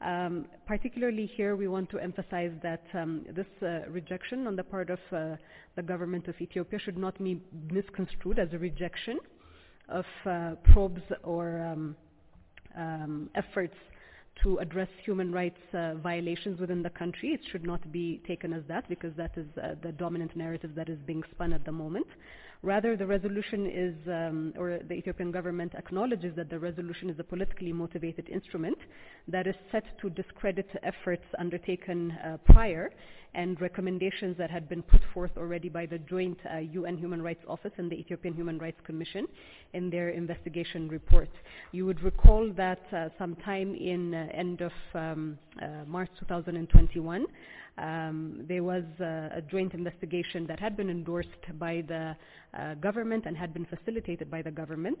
Um, 0.00 0.46
particularly 0.66 1.26
here, 1.26 1.56
we 1.56 1.66
want 1.66 1.90
to 1.90 1.98
emphasize 1.98 2.52
that 2.62 2.84
um, 2.94 3.24
this 3.34 3.46
uh, 3.62 3.88
rejection 3.90 4.46
on 4.46 4.54
the 4.54 4.62
part 4.62 4.90
of 4.90 5.00
uh, 5.12 5.36
the 5.74 5.82
government 5.82 6.28
of 6.28 6.36
Ethiopia 6.40 6.78
should 6.78 6.96
not 6.96 7.18
be 7.22 7.42
misconstrued 7.70 8.38
as 8.38 8.48
a 8.52 8.58
rejection 8.58 9.18
of 9.88 10.04
uh, 10.24 10.52
probes 10.72 11.02
or 11.24 11.60
um, 11.60 11.96
um, 12.76 13.30
efforts 13.34 13.74
to 14.42 14.58
address 14.58 14.88
human 15.04 15.32
rights 15.32 15.58
uh, 15.72 15.94
violations 15.94 16.60
within 16.60 16.82
the 16.82 16.90
country. 16.90 17.30
It 17.30 17.40
should 17.50 17.64
not 17.64 17.90
be 17.90 18.22
taken 18.26 18.52
as 18.52 18.62
that 18.68 18.88
because 18.88 19.12
that 19.16 19.32
is 19.36 19.46
uh, 19.60 19.74
the 19.82 19.90
dominant 19.90 20.36
narrative 20.36 20.76
that 20.76 20.88
is 20.88 20.98
being 21.06 21.24
spun 21.32 21.52
at 21.52 21.64
the 21.64 21.72
moment. 21.72 22.06
Rather, 22.62 22.96
the 22.96 23.06
resolution 23.06 23.66
is, 23.66 23.94
um, 24.08 24.52
or 24.58 24.80
the 24.88 24.94
Ethiopian 24.94 25.30
government 25.30 25.74
acknowledges 25.76 26.34
that 26.34 26.50
the 26.50 26.58
resolution 26.58 27.08
is 27.08 27.16
a 27.20 27.24
politically 27.24 27.72
motivated 27.72 28.28
instrument 28.28 28.78
that 29.28 29.46
is 29.46 29.54
set 29.70 29.84
to 30.00 30.10
discredit 30.10 30.66
efforts 30.82 31.22
undertaken 31.38 32.10
uh, 32.10 32.36
prior 32.52 32.90
and 33.34 33.60
recommendations 33.60 34.36
that 34.38 34.50
had 34.50 34.68
been 34.68 34.82
put 34.82 35.00
forth 35.14 35.30
already 35.36 35.68
by 35.68 35.86
the 35.86 35.98
joint 35.98 36.38
uh, 36.52 36.58
UN 36.58 36.96
Human 36.96 37.22
Rights 37.22 37.44
Office 37.46 37.72
and 37.76 37.90
the 37.90 37.96
Ethiopian 37.96 38.34
Human 38.34 38.58
Rights 38.58 38.80
Commission 38.84 39.26
in 39.74 39.90
their 39.90 40.08
investigation 40.08 40.88
report. 40.88 41.28
You 41.72 41.86
would 41.86 42.02
recall 42.02 42.50
that 42.56 42.80
uh, 42.92 43.10
sometime 43.18 43.74
in 43.74 44.14
uh, 44.14 44.28
end 44.32 44.62
of 44.62 44.72
um, 44.94 45.38
uh, 45.62 45.84
March 45.86 46.10
2021, 46.20 47.26
um, 47.78 48.44
there 48.48 48.62
was 48.62 48.84
uh, 49.00 49.28
a 49.32 49.42
joint 49.50 49.74
investigation 49.74 50.46
that 50.46 50.58
had 50.58 50.76
been 50.76 50.90
endorsed 50.90 51.28
by 51.58 51.84
the 51.86 52.16
uh, 52.58 52.74
government 52.74 53.24
and 53.26 53.36
had 53.36 53.52
been 53.52 53.66
facilitated 53.66 54.30
by 54.30 54.42
the 54.42 54.50
government 54.50 54.98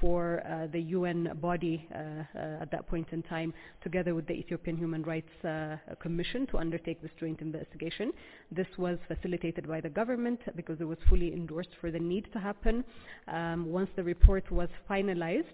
for 0.00 0.42
uh, 0.46 0.66
the 0.72 0.80
UN 0.80 1.36
body 1.40 1.86
uh, 1.94 1.98
uh, 1.98 2.62
at 2.62 2.70
that 2.70 2.86
point 2.88 3.08
in 3.12 3.22
time, 3.22 3.54
together 3.82 4.14
with 4.14 4.26
the 4.26 4.34
Ethiopian 4.34 4.76
Human 4.76 5.02
Rights 5.02 5.44
uh, 5.44 5.76
Commission, 6.00 6.46
to 6.48 6.58
undertake 6.58 7.00
this 7.00 7.10
joint 7.18 7.40
investigation. 7.40 8.12
This 8.50 8.66
was 8.76 8.98
facilitated 9.06 9.66
by 9.66 9.80
the 9.80 9.88
government 9.88 10.40
because 10.56 10.80
it 10.80 10.84
was 10.84 10.98
fully 11.08 11.32
endorsed 11.32 11.70
for 11.80 11.90
the 11.90 11.98
need 11.98 12.32
to 12.32 12.38
happen. 12.38 12.84
Um, 13.28 13.66
once 13.66 13.90
the 13.96 14.04
report 14.04 14.50
was 14.50 14.68
finalized 14.88 15.44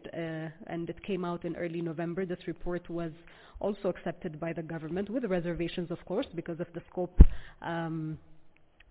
and 0.67 0.89
it 0.89 1.03
came 1.03 1.25
out 1.25 1.45
in 1.45 1.57
early 1.57 1.81
November, 1.81 2.27
this 2.27 2.47
report 2.47 2.89
was 2.89 3.13
also 3.67 3.89
accepted 3.95 4.33
by 4.39 4.53
the 4.53 4.63
government 4.75 5.09
with 5.15 5.25
reservations, 5.39 5.91
of 5.91 6.01
course, 6.11 6.29
because 6.35 6.61
of 6.61 6.69
the 6.75 6.83
scope 6.91 7.19
um, 7.63 8.19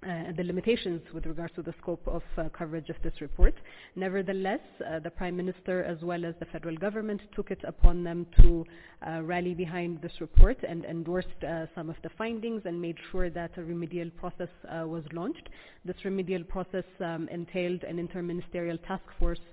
uh, 0.03 0.33
the 0.35 0.43
limitations 0.43 1.01
with 1.13 1.25
regards 1.25 1.53
to 1.55 1.61
the 1.61 1.73
scope 1.81 2.05
of 2.07 2.23
uh, 2.37 2.49
coverage 2.49 2.89
of 2.89 2.97
this 3.03 3.13
report. 3.21 3.55
Nevertheless, 3.95 4.59
uh, 4.85 4.99
the 4.99 5.09
Prime 5.09 5.37
Minister 5.37 5.81
as 5.85 5.97
well 6.01 6.25
as 6.25 6.35
the 6.41 6.45
federal 6.47 6.75
government 6.75 7.21
took 7.33 7.51
it 7.51 7.61
upon 7.65 8.03
them 8.03 8.25
to 8.41 8.65
uh, 9.07 9.21
rally 9.21 9.53
behind 9.53 10.01
this 10.01 10.11
report 10.19 10.57
and 10.67 10.83
endorsed 10.83 11.41
uh, 11.47 11.67
some 11.73 11.89
of 11.89 11.95
the 12.03 12.09
findings 12.17 12.63
and 12.65 12.81
made 12.81 12.97
sure 13.11 13.29
that 13.29 13.51
a 13.57 13.63
remedial 13.63 14.09
process 14.21 14.49
was 14.93 15.03
launched. 15.13 15.47
This 15.85 15.95
remedial 16.03 16.43
process 16.43 16.87
um, 16.99 17.29
entailed 17.31 17.83
an 17.83 17.95
interministerial 18.05 18.79
task 18.85 19.05
force 19.19 19.45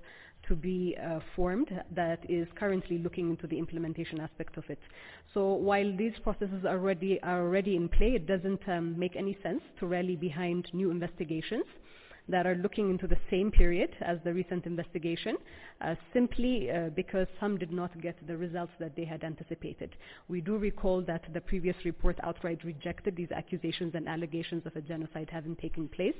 to 0.51 0.55
be 0.57 0.97
uh, 1.01 1.19
formed 1.33 1.69
that 1.95 2.19
is 2.29 2.45
currently 2.59 2.97
looking 2.97 3.29
into 3.29 3.47
the 3.47 3.57
implementation 3.57 4.19
aspect 4.19 4.57
of 4.57 4.65
it. 4.67 4.79
So 5.33 5.53
while 5.53 5.95
these 5.95 6.11
processes 6.23 6.65
are 6.65 6.77
already, 6.77 7.21
are 7.23 7.41
already 7.41 7.77
in 7.77 7.87
play, 7.87 8.11
it 8.19 8.27
doesn't 8.27 8.67
um, 8.67 8.99
make 8.99 9.15
any 9.15 9.37
sense 9.41 9.61
to 9.79 9.87
rally 9.87 10.17
behind 10.17 10.67
new 10.73 10.91
investigations 10.91 11.63
that 12.29 12.45
are 12.45 12.55
looking 12.55 12.89
into 12.89 13.07
the 13.07 13.17
same 13.29 13.51
period 13.51 13.89
as 14.01 14.17
the 14.23 14.33
recent 14.33 14.65
investigation, 14.65 15.37
uh, 15.81 15.95
simply 16.13 16.69
uh, 16.71 16.89
because 16.95 17.27
some 17.39 17.57
did 17.57 17.71
not 17.71 17.99
get 18.01 18.15
the 18.27 18.37
results 18.37 18.71
that 18.79 18.95
they 18.95 19.05
had 19.05 19.23
anticipated. 19.23 19.95
We 20.27 20.41
do 20.41 20.57
recall 20.57 21.01
that 21.03 21.23
the 21.33 21.41
previous 21.41 21.75
report 21.83 22.17
outright 22.23 22.63
rejected 22.63 23.15
these 23.15 23.31
accusations 23.31 23.95
and 23.95 24.07
allegations 24.07 24.65
of 24.65 24.75
a 24.75 24.81
genocide 24.81 25.29
having 25.31 25.55
taken 25.55 25.87
place. 25.87 26.15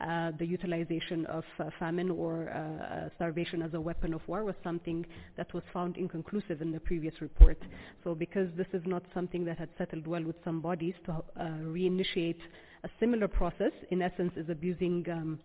Uh, 0.00 0.32
the 0.38 0.46
utilization 0.46 1.26
of 1.26 1.44
uh, 1.58 1.70
famine 1.78 2.10
or 2.10 2.50
uh, 2.50 3.08
starvation 3.16 3.62
as 3.62 3.72
a 3.74 3.80
weapon 3.80 4.12
of 4.14 4.20
war 4.28 4.44
was 4.44 4.54
something 4.62 5.06
that 5.36 5.52
was 5.54 5.62
found 5.72 5.96
inconclusive 5.96 6.60
in 6.60 6.70
the 6.70 6.80
previous 6.80 7.14
report. 7.20 7.58
So 8.04 8.14
because 8.14 8.48
this 8.56 8.66
is 8.72 8.82
not 8.86 9.02
something 9.14 9.44
that 9.46 9.58
had 9.58 9.70
settled 9.78 10.06
well 10.06 10.22
with 10.22 10.36
some 10.44 10.60
bodies 10.60 10.94
to 11.06 11.12
uh, 11.12 11.44
reinitiate 11.64 12.40
a 12.84 12.88
similar 13.00 13.28
process, 13.28 13.72
in 13.90 14.02
essence, 14.02 14.32
is 14.36 14.48
abusing 14.48 15.04
um, 15.10 15.38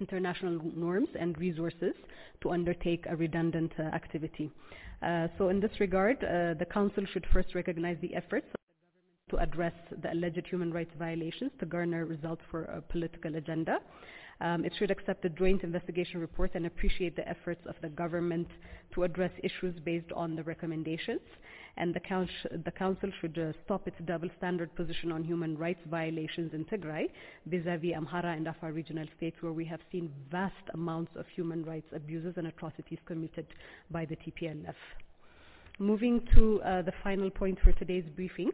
international 0.00 0.60
norms 0.74 1.08
and 1.18 1.36
resources 1.38 1.94
to 2.40 2.50
undertake 2.50 3.04
a 3.08 3.16
redundant 3.16 3.72
uh, 3.78 3.82
activity. 3.82 4.50
Uh, 5.02 5.28
so 5.38 5.48
in 5.48 5.60
this 5.60 5.70
regard, 5.78 6.16
uh, 6.24 6.54
the 6.58 6.66
Council 6.70 7.04
should 7.12 7.26
first 7.32 7.54
recognize 7.54 7.96
the 8.00 8.14
efforts 8.14 8.46
of 8.46 8.60
the 8.60 8.78
government 8.78 9.30
to 9.30 9.36
address 9.38 9.72
the 10.02 10.12
alleged 10.12 10.46
human 10.46 10.72
rights 10.72 10.92
violations 10.98 11.52
to 11.58 11.66
garner 11.66 12.04
results 12.04 12.42
for 12.50 12.64
a 12.64 12.80
political 12.80 13.36
agenda. 13.36 13.78
Um, 14.42 14.64
it 14.64 14.72
should 14.78 14.90
accept 14.90 15.22
the 15.22 15.28
joint 15.28 15.62
investigation 15.64 16.18
report 16.18 16.52
and 16.54 16.64
appreciate 16.64 17.14
the 17.14 17.28
efforts 17.28 17.60
of 17.66 17.74
the 17.82 17.90
government 17.90 18.48
to 18.94 19.04
address 19.04 19.30
issues 19.42 19.78
based 19.84 20.10
on 20.12 20.34
the 20.34 20.42
recommendations 20.42 21.20
and 21.76 21.94
the, 21.94 22.00
council, 22.00 22.34
the 22.64 22.70
council 22.70 23.10
should 23.20 23.38
uh, 23.38 23.52
stop 23.64 23.86
its 23.86 23.96
double 24.04 24.28
standard 24.38 24.74
position 24.74 25.12
on 25.12 25.24
human 25.24 25.56
rights 25.56 25.80
violations 25.90 26.52
in 26.52 26.64
Tigray 26.64 27.08
vis-à-vis 27.46 27.94
Amhara 27.94 28.36
and 28.36 28.46
Afar 28.46 28.72
regional 28.72 29.06
states 29.16 29.36
where 29.40 29.52
we 29.52 29.64
have 29.64 29.80
seen 29.90 30.10
vast 30.30 30.54
amounts 30.74 31.12
of 31.16 31.26
human 31.34 31.64
rights 31.64 31.86
abuses 31.94 32.34
and 32.36 32.46
atrocities 32.46 32.98
committed 33.06 33.46
by 33.90 34.04
the 34.04 34.16
TPLF. 34.16 34.74
Moving 35.78 36.22
to 36.34 36.60
uh, 36.62 36.82
the 36.82 36.92
final 37.02 37.30
point 37.30 37.58
for 37.64 37.72
today's 37.72 38.04
briefing, 38.14 38.50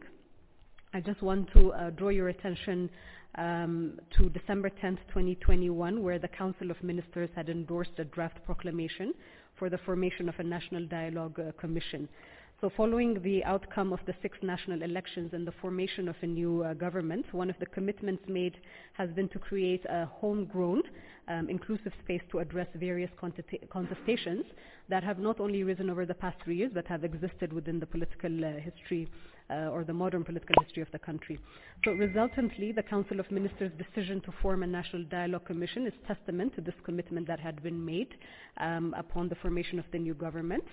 I 0.93 1.01
just 1.01 1.21
want 1.21 1.51
to 1.53 1.73
uh, 1.73 1.89
draw 1.89 2.09
your 2.09 2.29
attention 2.29 2.89
um, 3.35 3.99
to 4.17 4.29
December 4.29 4.69
10, 4.69 4.97
2021, 5.09 6.01
where 6.01 6.19
the 6.19 6.27
Council 6.29 6.71
of 6.71 6.81
Ministers 6.81 7.29
had 7.35 7.49
endorsed 7.49 7.91
a 7.97 8.05
draft 8.05 8.43
proclamation 8.45 9.13
for 9.57 9.69
the 9.69 9.77
formation 9.79 10.29
of 10.29 10.35
a 10.39 10.43
National 10.43 10.85
Dialogue 10.85 11.39
uh, 11.39 11.51
Commission. 11.59 12.07
So 12.59 12.71
following 12.75 13.21
the 13.21 13.43
outcome 13.43 13.93
of 13.93 13.99
the 14.07 14.15
six 14.23 14.35
national 14.41 14.81
elections 14.81 15.29
and 15.33 15.45
the 15.45 15.51
formation 15.61 16.07
of 16.07 16.15
a 16.23 16.25
new 16.25 16.63
uh, 16.63 16.73
government, 16.73 17.31
one 17.31 17.51
of 17.51 17.55
the 17.59 17.67
commitments 17.67 18.23
made 18.27 18.57
has 18.93 19.11
been 19.11 19.29
to 19.29 19.37
create 19.37 19.85
a 19.85 20.07
homegrown, 20.07 20.81
um, 21.27 21.51
inclusive 21.51 21.93
space 22.03 22.23
to 22.31 22.39
address 22.39 22.65
various 22.73 23.11
contestations 23.21 24.43
that 24.89 25.03
have 25.03 25.19
not 25.19 25.39
only 25.39 25.61
risen 25.61 25.87
over 25.91 26.03
the 26.03 26.15
past 26.15 26.35
three 26.43 26.55
years 26.55 26.71
but 26.73 26.87
have 26.87 27.03
existed 27.03 27.53
within 27.53 27.79
the 27.79 27.85
political 27.85 28.43
uh, 28.43 28.53
history 28.53 29.07
uh, 29.49 29.69
or 29.71 29.83
the 29.83 29.93
modern 29.93 30.23
political 30.23 30.55
history 30.63 30.81
of 30.81 30.91
the 30.91 30.99
country. 30.99 31.39
So 31.85 31.91
resultantly, 31.91 32.71
the 32.71 32.83
Council 32.83 33.19
of 33.19 33.29
Ministers' 33.31 33.71
decision 33.77 34.21
to 34.21 34.33
form 34.41 34.63
a 34.63 34.67
National 34.67 35.03
Dialogue 35.03 35.45
Commission 35.45 35.87
is 35.87 35.93
testament 36.05 36.55
to 36.55 36.61
this 36.61 36.75
commitment 36.83 37.27
that 37.27 37.39
had 37.39 37.63
been 37.63 37.83
made 37.83 38.15
um, 38.57 38.93
upon 38.97 39.29
the 39.29 39.35
formation 39.35 39.79
of 39.79 39.85
the 39.91 39.99
new 39.99 40.13
government. 40.13 40.63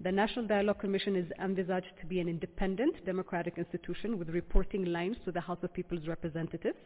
The 0.00 0.12
National 0.12 0.46
Dialogue 0.46 0.80
Commission 0.80 1.16
is 1.16 1.26
envisaged 1.42 1.92
to 2.00 2.06
be 2.06 2.20
an 2.20 2.28
independent 2.28 3.04
democratic 3.04 3.58
institution 3.58 4.18
with 4.18 4.28
reporting 4.30 4.86
lines 4.86 5.16
to 5.24 5.32
the 5.32 5.40
House 5.40 5.58
of 5.62 5.72
People's 5.72 6.08
Representatives 6.08 6.78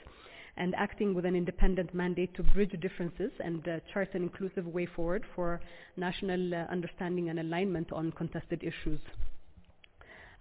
and 0.56 0.74
acting 0.74 1.14
with 1.14 1.24
an 1.24 1.36
independent 1.36 1.94
mandate 1.94 2.34
to 2.34 2.42
bridge 2.42 2.74
differences 2.80 3.30
and 3.42 3.66
uh, 3.68 3.78
chart 3.92 4.08
an 4.14 4.22
inclusive 4.22 4.66
way 4.66 4.86
forward 4.86 5.24
for 5.34 5.60
national 5.96 6.52
uh, 6.52 6.58
understanding 6.70 7.28
and 7.28 7.38
alignment 7.38 7.92
on 7.92 8.10
contested 8.12 8.62
issues. 8.62 9.00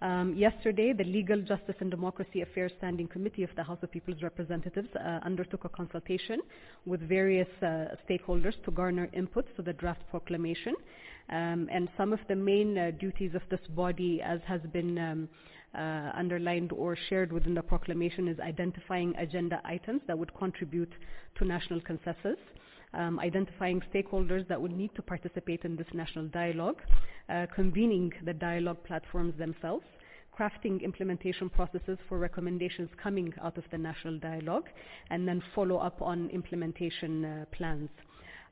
Um, 0.00 0.34
yesterday, 0.36 0.92
the 0.92 1.02
Legal 1.02 1.42
Justice 1.42 1.74
and 1.80 1.90
Democracy 1.90 2.42
Affairs 2.42 2.70
Standing 2.78 3.08
Committee 3.08 3.42
of 3.42 3.50
the 3.56 3.64
House 3.64 3.78
of 3.82 3.90
People's 3.90 4.22
Representatives 4.22 4.88
uh, 4.94 5.18
undertook 5.24 5.64
a 5.64 5.68
consultation 5.68 6.40
with 6.86 7.00
various 7.00 7.48
uh, 7.62 7.96
stakeholders 8.08 8.54
to 8.64 8.70
garner 8.70 9.08
inputs 9.08 9.54
to 9.56 9.62
the 9.62 9.72
draft 9.72 10.02
proclamation. 10.08 10.74
Um, 11.30 11.68
and 11.72 11.88
some 11.96 12.12
of 12.12 12.20
the 12.28 12.36
main 12.36 12.78
uh, 12.78 12.92
duties 13.00 13.34
of 13.34 13.42
this 13.50 13.60
body, 13.70 14.22
as 14.22 14.38
has 14.46 14.60
been 14.72 14.98
um, 14.98 15.28
uh, 15.74 16.12
underlined 16.14 16.70
or 16.70 16.96
shared 17.08 17.32
within 17.32 17.54
the 17.54 17.62
proclamation, 17.62 18.28
is 18.28 18.38
identifying 18.38 19.16
agenda 19.16 19.60
items 19.64 20.00
that 20.06 20.16
would 20.16 20.32
contribute 20.34 20.92
to 21.38 21.44
national 21.44 21.80
consensus 21.80 22.38
um, 22.94 23.18
identifying 23.20 23.82
stakeholders 23.92 24.46
that 24.48 24.60
would 24.60 24.72
need 24.72 24.94
to 24.94 25.02
participate 25.02 25.64
in 25.64 25.76
this 25.76 25.86
national 25.92 26.26
dialogue, 26.28 26.80
uh, 27.28 27.46
convening 27.54 28.12
the 28.24 28.32
dialogue 28.32 28.82
platforms 28.84 29.34
themselves, 29.38 29.84
crafting 30.38 30.82
implementation 30.82 31.50
processes 31.50 31.98
for 32.08 32.18
recommendations 32.18 32.88
coming 33.02 33.32
out 33.42 33.58
of 33.58 33.64
the 33.70 33.78
national 33.78 34.18
dialogue, 34.18 34.68
and 35.10 35.26
then 35.26 35.42
follow 35.54 35.76
up 35.78 36.00
on 36.00 36.30
implementation 36.30 37.24
uh, 37.24 37.44
plans. 37.52 37.90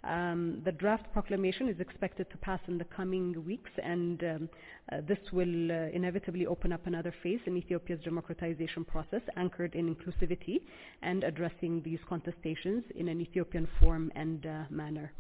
Um, 0.07 0.63
the 0.65 0.71
draft 0.73 1.13
proclamation 1.13 1.69
is 1.69 1.81
expected 1.81 2.31
to 2.31 2.37
pass 2.39 2.61
in 2.69 2.79
the 2.79 2.85
coming 2.85 3.45
weeks, 3.45 3.71
and 3.83 4.23
um, 4.23 4.49
uh, 4.93 5.01
this 5.07 5.19
will 5.33 5.73
uh, 5.73 5.89
inevitably 5.93 6.47
open 6.47 6.73
up 6.73 6.87
another 6.87 7.13
phase 7.23 7.41
in 7.47 7.57
Ethiopia's 7.57 8.01
democratization 8.05 8.85
process 8.85 9.23
anchored 9.37 9.75
in 9.75 9.93
inclusivity 9.93 10.61
and 11.03 11.25
addressing 11.25 11.83
these 11.83 11.99
contestations 12.09 12.89
in 12.93 13.09
an 13.09 13.21
Ethiopian 13.21 13.67
form 13.81 14.13
and 14.15 14.47
uh, 14.47 14.63
manner. 14.71 15.13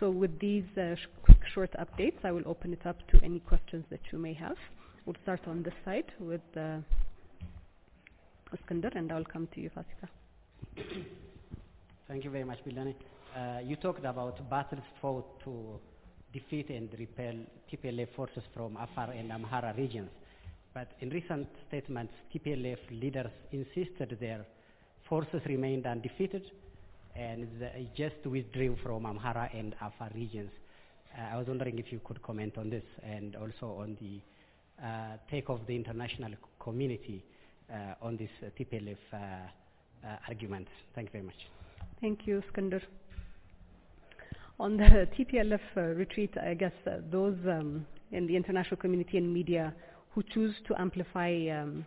So 0.00 0.10
with 0.10 0.38
these 0.40 0.64
uh, 0.78 0.94
sh- 0.94 1.06
quick 1.22 1.40
short 1.54 1.70
updates, 1.78 2.24
I 2.24 2.32
will 2.32 2.46
open 2.46 2.72
it 2.72 2.86
up 2.86 3.06
to 3.08 3.20
any 3.22 3.40
questions 3.40 3.84
that 3.90 4.00
you 4.10 4.18
may 4.18 4.32
have. 4.34 4.56
We'll 5.04 5.16
start 5.22 5.40
on 5.46 5.62
this 5.62 5.74
side 5.84 6.10
with 6.18 6.40
uh, 6.56 6.78
and 8.94 9.12
I'll 9.12 9.24
come 9.24 9.48
to 9.54 9.60
you, 9.60 9.70
Fasika. 9.70 10.08
Thank 12.08 12.24
you 12.24 12.30
very 12.30 12.44
much, 12.44 12.58
Billene. 12.64 12.94
Uh, 13.34 13.60
you 13.64 13.76
talked 13.76 14.04
about 14.04 14.38
battles 14.50 14.82
fought 15.00 15.40
to 15.42 15.80
defeat 16.34 16.68
and 16.68 16.90
repel 16.98 17.34
TPLF 17.70 18.08
forces 18.14 18.42
from 18.54 18.76
Afar 18.76 19.10
and 19.12 19.30
Amhara 19.30 19.74
regions. 19.76 20.10
But 20.74 20.88
in 21.00 21.08
recent 21.08 21.48
statements, 21.68 22.12
TPLF 22.34 22.78
leaders 22.90 23.30
insisted 23.50 24.18
their 24.20 24.44
forces 25.08 25.40
remained 25.46 25.86
undefeated 25.86 26.42
and 27.16 27.48
just 27.96 28.16
withdrew 28.26 28.76
from 28.82 29.04
Amhara 29.04 29.48
and 29.58 29.74
Afar 29.80 30.10
regions. 30.14 30.50
Uh, 31.16 31.34
I 31.34 31.38
was 31.38 31.46
wondering 31.46 31.78
if 31.78 31.90
you 31.90 32.00
could 32.04 32.22
comment 32.22 32.58
on 32.58 32.68
this 32.68 32.84
and 33.02 33.34
also 33.36 33.78
on 33.80 33.96
the 33.98 34.20
uh, 34.86 35.16
take 35.30 35.48
of 35.48 35.60
the 35.66 35.74
international 35.74 36.32
community 36.60 37.24
uh, 37.72 37.94
on 38.02 38.18
this 38.18 38.30
uh, 38.42 38.50
TPLF 38.58 38.96
uh, 39.12 39.16
uh, 39.16 40.16
argument. 40.28 40.68
Thank 40.94 41.08
you 41.08 41.12
very 41.12 41.24
much. 41.24 41.48
Thank 42.00 42.26
you, 42.26 42.42
Skander 42.52 42.82
on 44.58 44.76
the 44.76 45.08
TPLF 45.18 45.60
uh, 45.76 45.80
retreat, 45.80 46.34
I 46.40 46.54
guess 46.54 46.72
uh, 46.86 46.98
those 47.10 47.36
um, 47.46 47.86
in 48.10 48.26
the 48.26 48.36
international 48.36 48.76
community 48.76 49.18
and 49.18 49.32
media 49.32 49.74
who 50.10 50.22
choose 50.22 50.54
to 50.68 50.80
amplify 50.80 51.32
um, 51.48 51.86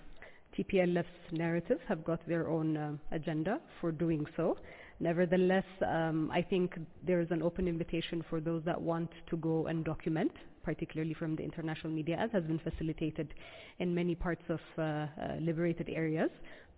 TPLF's 0.57 1.31
narrative 1.31 1.79
have 1.87 2.03
got 2.03 2.25
their 2.27 2.49
own 2.49 2.77
uh, 2.77 2.91
agenda 3.11 3.59
for 3.81 3.91
doing 3.91 4.25
so. 4.35 4.57
Nevertheless, 4.99 5.65
um, 5.85 6.31
I 6.33 6.41
think 6.41 6.75
there 7.05 7.19
is 7.19 7.27
an 7.29 7.41
open 7.41 7.67
invitation 7.67 8.23
for 8.29 8.39
those 8.39 8.63
that 8.65 8.81
want 8.81 9.11
to 9.29 9.37
go 9.37 9.67
and 9.67 9.83
document, 9.83 10.31
particularly 10.63 11.13
from 11.13 11.35
the 11.35 11.43
international 11.43 11.91
media, 11.91 12.17
as 12.17 12.31
has 12.31 12.43
been 12.45 12.59
facilitated 12.59 13.33
in 13.79 13.93
many 13.93 14.15
parts 14.15 14.43
of 14.47 14.59
uh, 14.77 14.81
uh, 14.81 15.07
liberated 15.41 15.89
areas, 15.89 16.29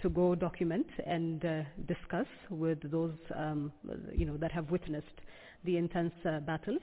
to 0.01 0.09
go 0.09 0.33
document 0.33 0.87
and 1.05 1.45
uh, 1.45 1.61
discuss 1.87 2.27
with 2.49 2.79
those 2.91 3.13
um, 3.35 3.71
you 4.13 4.25
know 4.25 4.37
that 4.37 4.51
have 4.51 4.69
witnessed 4.71 5.21
the 5.63 5.77
intense 5.77 6.13
uh, 6.25 6.39
battles. 6.41 6.81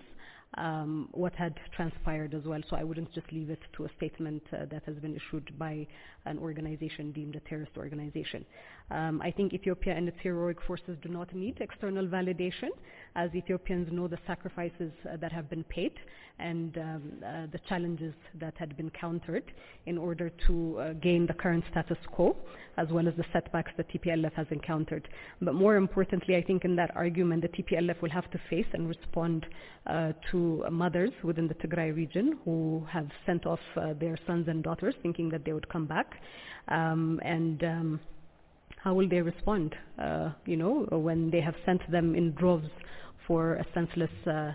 um, 0.56 1.09
what 1.12 1.34
had 1.34 1.55
transpired 1.74 2.34
as 2.34 2.44
well. 2.44 2.60
So 2.70 2.76
I 2.76 2.84
wouldn't 2.84 3.12
just 3.12 3.30
leave 3.32 3.51
it 3.51 3.60
to 3.76 3.84
a 3.84 3.88
statement 3.96 4.42
uh, 4.52 4.66
that 4.70 4.84
has 4.86 4.96
been 4.96 5.16
issued 5.16 5.59
by 5.59 5.86
an 6.26 6.38
organization 6.38 7.12
deemed 7.12 7.36
a 7.36 7.40
terrorist 7.40 7.72
organization. 7.76 8.44
Um, 8.90 9.20
I 9.22 9.30
think 9.30 9.55
Ethiopia 9.55 9.94
and 9.94 10.09
its 10.09 10.18
heroic 10.22 10.59
forces 10.66 10.96
do 11.02 11.09
not 11.09 11.34
need 11.34 11.59
external 11.60 12.06
validation, 12.06 12.68
as 13.16 13.30
Ethiopians 13.34 13.88
know 13.90 14.09
the 14.09 14.18
sacrifices 14.26 14.92
uh, 15.10 15.16
that 15.18 15.32
have 15.32 15.48
been 15.48 15.64
paid 15.64 15.92
and 16.38 16.76
um, 16.78 17.12
uh, 17.24 17.46
the 17.52 17.60
challenges 17.68 18.12
that 18.40 18.55
had 18.56 18.76
been 18.76 18.90
countered 18.90 19.44
in 19.86 19.96
order 19.96 20.30
to 20.46 20.78
uh, 20.78 20.92
gain 20.94 21.26
the 21.26 21.32
current 21.32 21.64
status 21.70 21.98
quo, 22.10 22.36
as 22.76 22.88
well 22.88 23.06
as 23.06 23.14
the 23.16 23.24
setbacks 23.32 23.70
that 23.76 23.88
TPLF 23.88 24.32
has 24.32 24.46
encountered. 24.51 25.09
But 25.40 25.55
more 25.55 25.76
importantly, 25.76 26.36
I 26.36 26.42
think 26.42 26.64
in 26.64 26.74
that 26.76 26.94
argument, 26.96 27.42
the 27.42 27.48
TPLF 27.48 28.02
will 28.02 28.10
have 28.10 28.30
to 28.32 28.40
face 28.51 28.66
and 28.72 28.88
respond 28.88 29.46
uh, 29.86 30.12
to 30.30 30.64
mothers 30.70 31.12
within 31.22 31.46
the 31.46 31.55
Tigray 31.55 31.94
region 31.94 32.38
who 32.44 32.84
have 32.90 33.09
sent 33.26 33.46
off 33.46 33.60
uh, 33.76 33.94
their 34.01 34.18
sons 34.26 34.48
and 34.48 34.62
daughters 34.62 34.94
thinking 35.02 35.28
that 35.30 35.44
they 35.44 35.52
would 35.52 35.68
come 35.68 35.86
back. 35.86 36.14
Um, 36.69 37.20
and 37.24 37.62
um, 37.65 38.01
how 38.78 38.95
will 38.95 39.09
they 39.09 39.20
respond, 39.20 39.74
uh, 39.99 40.31
you 40.47 40.57
know, 40.57 40.86
when 40.91 41.31
they 41.31 41.41
have 41.41 41.55
sent 41.65 41.91
them 41.91 42.15
in 42.15 42.32
droves 42.35 42.69
for 43.27 43.55
a 43.55 43.66
senseless, 43.74 44.11
uh, 44.27 44.31
uh, 44.31 44.53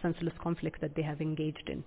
senseless 0.00 0.34
conflict 0.42 0.80
that 0.80 0.94
they 0.94 1.02
have 1.02 1.20
engaged 1.20 1.68
in. 1.68 1.82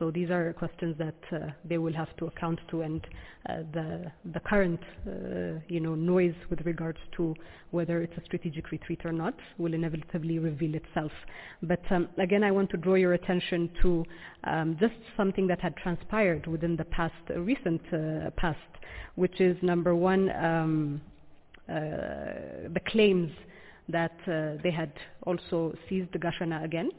So 0.00 0.10
these 0.10 0.30
are 0.30 0.54
questions 0.54 0.96
that 0.96 1.22
uh, 1.30 1.50
they 1.62 1.76
will 1.76 1.92
have 1.92 2.08
to 2.16 2.24
account 2.24 2.58
to, 2.70 2.80
and 2.80 3.06
uh, 3.46 3.56
the 3.74 4.10
the 4.32 4.40
current, 4.40 4.80
uh, 5.06 5.60
you 5.68 5.78
know, 5.78 5.94
noise 5.94 6.34
with 6.48 6.62
regards 6.62 6.96
to 7.18 7.34
whether 7.70 8.00
it's 8.00 8.16
a 8.16 8.24
strategic 8.24 8.70
retreat 8.70 9.02
or 9.04 9.12
not 9.12 9.34
will 9.58 9.74
inevitably 9.74 10.38
reveal 10.38 10.74
itself. 10.74 11.12
But 11.62 11.82
um, 11.90 12.08
again, 12.16 12.42
I 12.42 12.50
want 12.50 12.70
to 12.70 12.78
draw 12.78 12.94
your 12.94 13.12
attention 13.12 13.68
to 13.82 14.06
um, 14.44 14.78
just 14.80 14.94
something 15.18 15.46
that 15.48 15.60
had 15.60 15.76
transpired 15.76 16.46
within 16.46 16.76
the 16.76 16.86
past, 16.86 17.22
recent 17.36 17.82
past, 18.36 18.72
which 19.16 19.38
is 19.38 19.54
number 19.62 19.94
one, 19.94 20.30
um, 20.34 21.02
the 21.68 22.80
claims 22.86 23.30
that 23.90 24.16
uh, 24.26 24.62
they 24.62 24.70
had 24.70 24.92
also 25.24 25.76
seized 25.90 26.12
Gashena 26.12 26.64
again. 26.64 26.90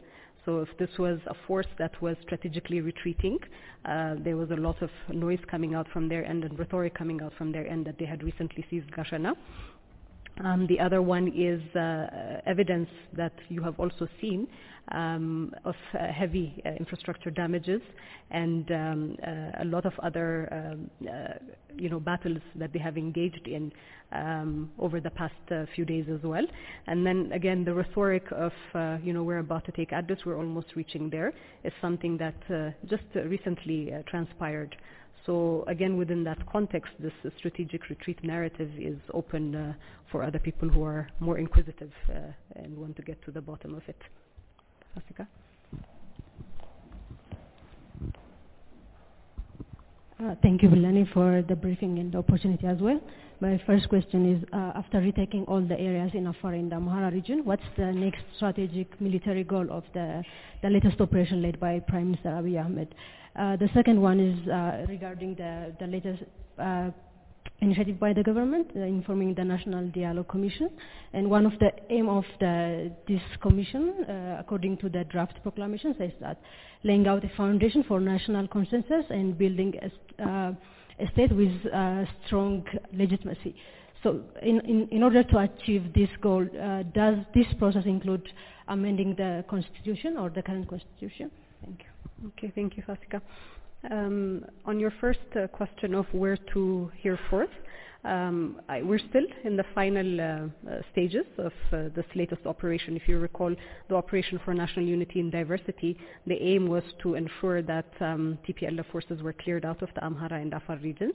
So 0.45 0.61
if 0.61 0.69
this 0.79 0.89
was 0.97 1.19
a 1.27 1.35
force 1.45 1.67
that 1.77 2.01
was 2.01 2.15
strategically 2.23 2.81
retreating, 2.81 3.37
uh, 3.85 4.15
there 4.23 4.37
was 4.37 4.49
a 4.51 4.55
lot 4.55 4.81
of 4.81 4.89
noise 5.09 5.39
coming 5.49 5.75
out 5.75 5.87
from 5.93 6.09
their 6.09 6.25
end 6.25 6.43
and 6.43 6.57
rhetoric 6.57 6.95
coming 6.95 7.21
out 7.21 7.33
from 7.37 7.51
their 7.51 7.67
end 7.67 7.85
that 7.85 7.99
they 7.99 8.05
had 8.05 8.23
recently 8.23 8.65
seized 8.69 8.89
Gashena. 8.91 9.35
Um, 10.43 10.65
the 10.67 10.79
other 10.79 11.01
one 11.01 11.27
is 11.27 11.61
uh, 11.75 12.41
evidence 12.45 12.89
that 13.13 13.33
you 13.49 13.61
have 13.61 13.79
also 13.79 14.07
seen 14.19 14.47
um, 14.91 15.53
of 15.65 15.75
uh, 15.93 16.07
heavy 16.11 16.61
uh, 16.65 16.69
infrastructure 16.71 17.29
damages 17.29 17.81
and 18.31 18.71
um, 18.71 19.17
uh, 19.25 19.61
a 19.61 19.65
lot 19.65 19.85
of 19.85 19.93
other 20.01 20.49
um, 20.51 20.89
uh, 21.07 21.33
you 21.75 21.89
know 21.89 21.99
battles 21.99 22.41
that 22.55 22.73
they 22.73 22.79
have 22.79 22.97
engaged 22.97 23.47
in 23.47 23.71
um, 24.11 24.71
over 24.79 24.99
the 24.99 25.11
past 25.11 25.33
uh, 25.51 25.65
few 25.75 25.85
days 25.85 26.05
as 26.11 26.21
well. 26.23 26.45
And 26.87 27.05
then 27.05 27.31
again, 27.33 27.63
the 27.63 27.73
rhetoric 27.73 28.25
of 28.31 28.51
you 29.03 29.13
know 29.13 29.23
we're 29.23 29.39
about 29.39 29.65
to 29.65 29.71
take 29.71 29.93
Addis, 29.93 30.19
we're 30.25 30.37
almost 30.37 30.67
reaching 30.75 31.09
there, 31.09 31.33
is 31.63 31.73
something 31.81 32.17
that 32.17 32.73
just 32.89 33.03
recently 33.13 33.93
transpired. 34.07 34.75
So 35.25 35.63
again, 35.67 35.97
within 35.97 36.23
that 36.23 36.45
context, 36.51 36.91
this 36.99 37.13
strategic 37.37 37.89
retreat 37.89 38.23
narrative 38.23 38.71
is 38.77 38.97
open 39.13 39.55
uh, 39.55 39.73
for 40.11 40.23
other 40.23 40.39
people 40.39 40.67
who 40.67 40.83
are 40.83 41.09
more 41.19 41.37
inquisitive 41.37 41.91
uh, 42.09 42.31
and 42.55 42.75
want 42.77 42.95
to 42.95 43.01
get 43.03 43.23
to 43.25 43.31
the 43.31 43.41
bottom 43.41 43.75
of 43.75 43.83
it. 43.87 44.01
Fasika? 44.97 45.27
Uh, 50.21 50.35
thank 50.43 50.61
you, 50.61 50.69
Billene, 50.69 51.11
for 51.13 51.43
the 51.47 51.55
briefing 51.55 51.97
and 51.97 52.11
the 52.11 52.17
opportunity 52.19 52.67
as 52.67 52.77
well. 52.79 52.99
My 53.39 53.59
first 53.65 53.89
question 53.89 54.35
is, 54.35 54.43
uh, 54.53 54.73
after 54.75 54.99
retaking 54.99 55.45
all 55.45 55.61
the 55.61 55.79
areas 55.79 56.11
in 56.13 56.27
Afar 56.27 56.53
in 56.53 56.69
the 56.69 56.75
Amhara 56.75 57.11
region, 57.11 57.41
what's 57.43 57.63
the 57.75 57.91
next 57.91 58.21
strategic 58.35 59.01
military 59.01 59.43
goal 59.43 59.65
of 59.71 59.83
the, 59.95 60.23
the 60.61 60.69
latest 60.69 61.01
operation 61.01 61.41
led 61.41 61.59
by 61.59 61.79
Prime 61.79 62.11
Minister 62.11 62.29
Abiy 62.29 62.63
Ahmed? 62.63 62.93
Uh, 63.35 63.55
the 63.55 63.69
second 63.73 64.01
one 64.01 64.19
is 64.19 64.47
uh, 64.47 64.85
regarding 64.89 65.35
the, 65.35 65.73
the 65.79 65.87
latest 65.87 66.23
uh, 66.59 66.89
initiative 67.61 67.99
by 67.99 68.11
the 68.11 68.23
government 68.23 68.67
uh, 68.75 68.79
informing 68.79 69.33
the 69.33 69.43
National 69.43 69.87
Dialogue 69.89 70.27
Commission. 70.27 70.69
And 71.13 71.29
one 71.29 71.45
of 71.45 71.53
the 71.59 71.71
aim 71.89 72.09
of 72.09 72.25
the, 72.39 72.91
this 73.07 73.21
commission, 73.41 74.03
uh, 74.07 74.37
according 74.39 74.77
to 74.77 74.89
the 74.89 75.05
draft 75.05 75.41
proclamation, 75.43 75.95
says 75.97 76.11
that 76.19 76.41
laying 76.83 77.07
out 77.07 77.23
a 77.23 77.31
foundation 77.37 77.85
for 77.87 77.99
national 77.99 78.47
consensus 78.49 79.05
and 79.09 79.37
building 79.37 79.75
a, 79.81 80.23
uh, 80.23 80.53
a 80.99 81.11
state 81.13 81.33
with 81.33 81.53
strong 82.25 82.65
legitimacy. 82.93 83.55
So 84.03 84.21
in, 84.41 84.59
in, 84.61 84.87
in, 84.91 85.03
order 85.03 85.23
to 85.23 85.37
achieve 85.37 85.93
this 85.93 86.09
goal, 86.21 86.43
does 86.93 87.17
this 87.35 87.45
process 87.59 87.83
include 87.85 88.27
amending 88.67 89.15
the 89.15 89.45
constitution 89.47 90.17
or 90.17 90.31
the 90.31 90.41
current 90.41 90.67
constitution? 90.67 91.29
Thank 91.63 91.81
you. 91.81 92.00
Okay, 92.27 92.51
thank 92.53 92.77
you, 92.77 92.83
Fasika. 92.83 93.21
Um, 93.89 94.45
on 94.65 94.79
your 94.79 94.93
first 95.01 95.19
uh, 95.35 95.47
question 95.47 95.95
of 95.95 96.05
where 96.11 96.37
to 96.53 96.91
hear 97.01 97.17
forth, 97.29 97.49
um, 98.03 98.59
I, 98.67 98.81
we're 98.81 98.99
still 99.09 99.25
in 99.43 99.55
the 99.55 99.65
final 99.75 100.19
uh, 100.21 100.23
uh, 100.69 100.81
stages 100.91 101.25
of 101.37 101.51
uh, 101.71 101.89
this 101.95 102.05
latest 102.15 102.45
operation. 102.47 102.95
If 102.95 103.07
you 103.07 103.19
recall, 103.19 103.55
the 103.89 103.95
Operation 103.95 104.39
for 104.43 104.53
National 104.55 104.85
Unity 104.85 105.19
and 105.19 105.31
Diversity, 105.31 105.97
the 106.25 106.33
aim 106.41 106.67
was 106.67 106.83
to 107.03 107.13
ensure 107.13 107.61
that 107.61 107.85
um, 107.99 108.39
TPLF 108.47 108.91
forces 108.91 109.21
were 109.21 109.33
cleared 109.33 109.65
out 109.65 109.83
of 109.83 109.89
the 109.93 110.01
Amhara 110.01 110.41
and 110.41 110.51
Afar 110.53 110.77
regions. 110.77 111.13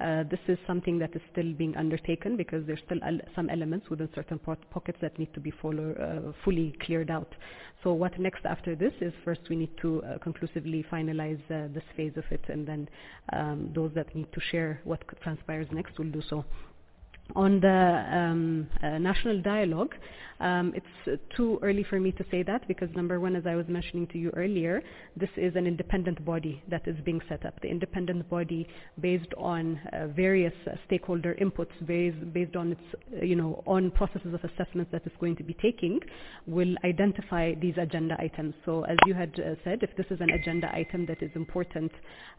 Uh, 0.00 0.22
this 0.30 0.38
is 0.46 0.58
something 0.66 0.96
that 1.00 1.14
is 1.16 1.22
still 1.32 1.52
being 1.54 1.76
undertaken 1.76 2.36
because 2.36 2.64
there's 2.66 2.82
still 2.86 3.02
al- 3.02 3.20
some 3.34 3.50
elements 3.50 3.90
within 3.90 4.08
certain 4.14 4.38
po- 4.38 4.56
pockets 4.70 4.98
that 5.00 5.18
need 5.18 5.32
to 5.34 5.40
be 5.40 5.52
follow, 5.60 5.92
uh, 5.94 6.32
fully 6.44 6.72
cleared 6.82 7.10
out. 7.10 7.32
So 7.82 7.92
what 7.92 8.18
next 8.18 8.44
after 8.44 8.74
this 8.74 8.92
is 9.00 9.12
first 9.24 9.40
we 9.48 9.56
need 9.56 9.70
to 9.82 10.02
uh, 10.02 10.18
conclusively 10.18 10.84
finalize 10.90 11.40
uh, 11.50 11.68
this 11.72 11.84
phase 11.96 12.16
of 12.16 12.24
it, 12.30 12.44
and 12.48 12.66
then 12.66 12.88
um, 13.32 13.70
those 13.72 13.92
that 13.94 14.14
need 14.14 14.32
to 14.32 14.40
share 14.50 14.80
what 14.84 15.00
transpires 15.22 15.68
next 15.70 15.96
will 15.98 16.10
do 16.10 16.22
so 16.28 16.44
on 17.36 17.60
the 17.60 18.04
um, 18.12 18.68
uh, 18.82 18.98
national 18.98 19.42
dialogue, 19.42 19.94
um, 20.40 20.72
it's 20.74 21.20
too 21.36 21.58
early 21.62 21.82
for 21.82 21.98
me 21.98 22.12
to 22.12 22.24
say 22.30 22.42
that 22.44 22.66
because 22.68 22.88
number 22.94 23.18
one, 23.18 23.34
as 23.34 23.44
I 23.46 23.56
was 23.56 23.66
mentioning 23.68 24.06
to 24.08 24.18
you 24.18 24.30
earlier, 24.36 24.82
this 25.16 25.30
is 25.36 25.56
an 25.56 25.66
independent 25.66 26.24
body 26.24 26.62
that 26.68 26.86
is 26.86 26.96
being 27.04 27.20
set 27.28 27.44
up. 27.44 27.60
The 27.60 27.68
independent 27.68 28.28
body, 28.30 28.68
based 29.00 29.34
on 29.36 29.80
uh, 29.92 30.06
various 30.08 30.52
uh, 30.66 30.76
stakeholder 30.86 31.36
inputs, 31.40 31.72
based, 31.86 32.32
based 32.32 32.54
on 32.54 32.72
its, 32.72 32.80
uh, 33.20 33.24
you 33.24 33.34
know, 33.34 33.62
on 33.66 33.90
processes 33.90 34.32
of 34.32 34.40
assessments 34.44 34.92
that 34.92 35.02
it's 35.04 35.16
going 35.18 35.34
to 35.36 35.42
be 35.42 35.54
taking, 35.54 35.98
will 36.46 36.74
identify 36.84 37.54
these 37.54 37.74
agenda 37.76 38.16
items. 38.20 38.54
So, 38.64 38.84
as 38.84 38.96
you 39.06 39.14
had 39.14 39.38
uh, 39.40 39.54
said, 39.64 39.82
if 39.82 39.96
this 39.96 40.06
is 40.10 40.20
an 40.20 40.30
agenda 40.30 40.72
item 40.72 41.04
that 41.06 41.20
is 41.20 41.30
important 41.34 41.90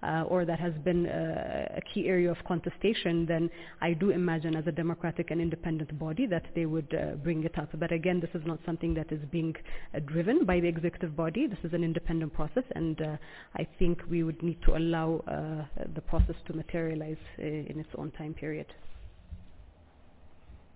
uh, 0.04 0.24
or 0.28 0.46
that 0.46 0.60
has 0.60 0.74
been 0.86 1.06
a 1.06 1.82
key 1.94 2.08
area 2.08 2.32
of 2.32 2.38
contestation, 2.48 3.26
then 3.26 3.50
I 3.82 3.94
do 3.94 4.12
imagine 4.12 4.56
as 4.56 4.66
a 4.68 4.72
democratic 4.84 5.26
and 5.32 5.40
independent 5.48 5.92
body 6.08 6.26
that 6.36 6.46
they 6.56 6.66
would 6.74 6.92
bring 7.26 7.44
it 7.50 7.56
up. 7.62 7.70
But 7.84 7.92
again, 7.92 8.18
this 8.26 8.34
is 8.40 8.44
not 8.52 8.60
something 8.66 8.94
that 9.00 9.10
is 9.12 9.22
being 9.32 9.54
uh, 9.96 10.00
driven 10.12 10.46
by 10.46 10.58
the 10.64 10.70
executive 10.76 11.14
body. 11.16 11.48
This 11.54 11.64
is 11.64 11.74
an 11.74 11.84
independent 11.84 12.32
process, 12.34 12.64
and 12.80 12.96
uh, 13.02 13.18
I 13.62 13.68
think 13.78 13.96
we 14.10 14.24
would 14.24 14.42
need 14.50 14.60
to 14.68 14.72
allow 14.82 15.10
uh, 15.28 15.84
the 15.98 16.04
process 16.12 16.38
to 16.48 16.54
materialize 16.54 17.24
uh, 17.40 17.72
in 17.72 17.76
its 17.84 17.94
own 17.98 18.12
time 18.12 18.34
period. 18.34 18.68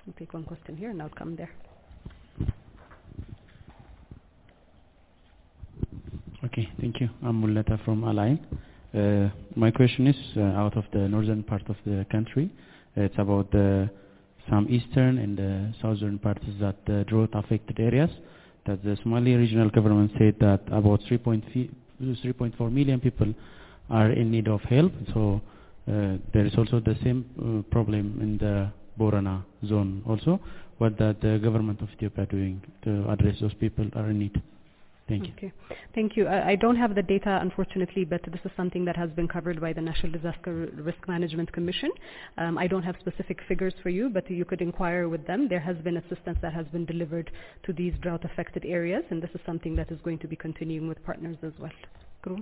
I'll 0.06 0.18
take 0.20 0.34
one 0.34 0.44
question 0.44 0.76
here, 0.76 0.90
and 0.90 1.02
I'll 1.02 1.18
come 1.22 1.36
there. 1.42 1.54
Okay, 6.48 6.66
thank 6.82 7.00
you. 7.02 7.10
I'm 7.26 7.42
Mulata 7.42 7.78
from 7.86 8.04
Align. 8.04 8.38
Uh, 8.94 9.30
my 9.56 9.72
question 9.72 10.08
is 10.08 10.20
uh, 10.38 10.42
out 10.64 10.76
of 10.76 10.84
the 10.92 11.08
northern 11.08 11.42
part 11.42 11.66
of 11.70 11.78
the 11.86 12.06
country. 12.12 12.52
It's 12.96 13.16
about 13.18 13.52
the 13.52 13.90
some 14.50 14.68
eastern 14.70 15.18
and 15.20 15.74
southern 15.82 16.20
parts 16.20 16.46
that 16.60 16.76
uh, 16.90 17.04
drought 17.04 17.30
affected 17.34 17.80
areas 17.80 18.10
that 18.66 18.84
the 18.84 18.98
Somali 19.04 19.36
regional 19.36 19.70
government 19.70 20.12
said 20.18 20.36
that 20.40 20.62
about 20.72 21.02
3.4 21.02 22.72
million 22.72 23.00
people 23.00 23.34
are 23.90 24.12
in 24.12 24.32
need 24.32 24.48
of 24.48 24.62
help. 24.62 24.92
So 25.14 25.42
uh, 25.88 26.18
there 26.34 26.46
is 26.46 26.56
also 26.58 26.80
the 26.80 26.96
same 27.04 27.26
uh, 27.38 27.72
problem 27.72 28.20
in 28.22 28.38
the 28.38 28.72
Borana 28.98 29.44
zone 29.66 30.02
also. 30.08 30.40
What 30.78 30.98
that 30.98 31.22
the 31.22 31.40
government 31.42 31.82
of 31.82 31.90
Ethiopia 31.92 32.26
doing 32.26 32.62
to 32.84 33.10
address 33.10 33.36
those 33.42 33.54
people 33.56 33.90
are 33.96 34.10
in 34.10 34.20
need? 34.20 34.42
Thank 35.08 35.28
you. 35.28 35.34
Okay. 35.38 35.52
Thank 35.94 36.16
you. 36.16 36.28
I 36.28 36.52
I 36.52 36.56
don't 36.56 36.78
have 36.78 36.96
the 36.96 37.04
data, 37.04 37.38
unfortunately, 37.42 38.06
but 38.06 38.22
this 38.24 38.40
is 38.46 38.52
something 38.56 38.86
that 38.86 38.96
has 38.96 39.10
been 39.12 39.28
covered 39.28 39.60
by 39.60 39.74
the 39.74 39.82
National 39.82 40.12
Disaster 40.14 40.70
Risk 40.90 41.08
Management 41.10 41.52
Commission. 41.52 41.92
Um, 42.38 42.58
I 42.58 42.68
don't 42.68 42.84
have 42.84 42.96
specific 43.02 43.40
figures 43.50 43.74
for 43.84 43.90
you, 43.90 44.10
but 44.10 44.30
you 44.32 44.46
could 44.46 44.62
inquire 44.62 45.10
with 45.10 45.28
them. 45.28 45.50
There 45.50 45.60
has 45.60 45.76
been 45.78 45.98
assistance 45.98 46.38
that 46.42 46.54
has 46.54 46.66
been 46.68 46.86
delivered 46.86 47.32
to 47.66 47.74
these 47.74 47.94
drought-affected 48.02 48.64
areas, 48.66 49.04
and 49.10 49.22
this 49.22 49.32
is 49.34 49.42
something 49.46 49.76
that 49.76 49.92
is 49.92 50.00
going 50.04 50.20
to 50.20 50.28
be 50.28 50.38
continuing 50.38 50.88
with 50.88 51.04
partners 51.04 51.38
as 51.44 51.54
well. 51.60 51.72
Guru? 52.22 52.38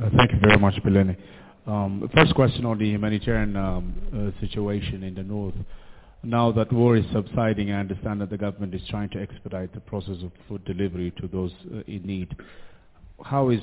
Uh, 0.00 0.10
Thank 0.16 0.32
you 0.32 0.38
very 0.40 0.58
much, 0.58 0.74
Billene. 0.84 1.16
Um, 1.66 2.08
First 2.14 2.34
question 2.34 2.64
on 2.66 2.78
the 2.78 2.86
humanitarian 2.86 3.56
um, 3.56 3.94
uh, 4.12 4.40
situation 4.40 5.04
in 5.04 5.14
the 5.14 5.22
north. 5.22 5.54
Now 6.24 6.50
that 6.52 6.72
war 6.72 6.96
is 6.96 7.04
subsiding, 7.12 7.70
I 7.70 7.80
understand 7.80 8.20
that 8.20 8.30
the 8.30 8.38
government 8.38 8.74
is 8.74 8.82
trying 8.88 9.10
to 9.10 9.20
expedite 9.20 9.72
the 9.72 9.80
process 9.80 10.22
of 10.24 10.32
food 10.48 10.64
delivery 10.64 11.12
to 11.20 11.28
those 11.28 11.52
uh, 11.72 11.80
in 11.86 12.02
need. 12.04 12.36
How 13.24 13.50
is 13.50 13.60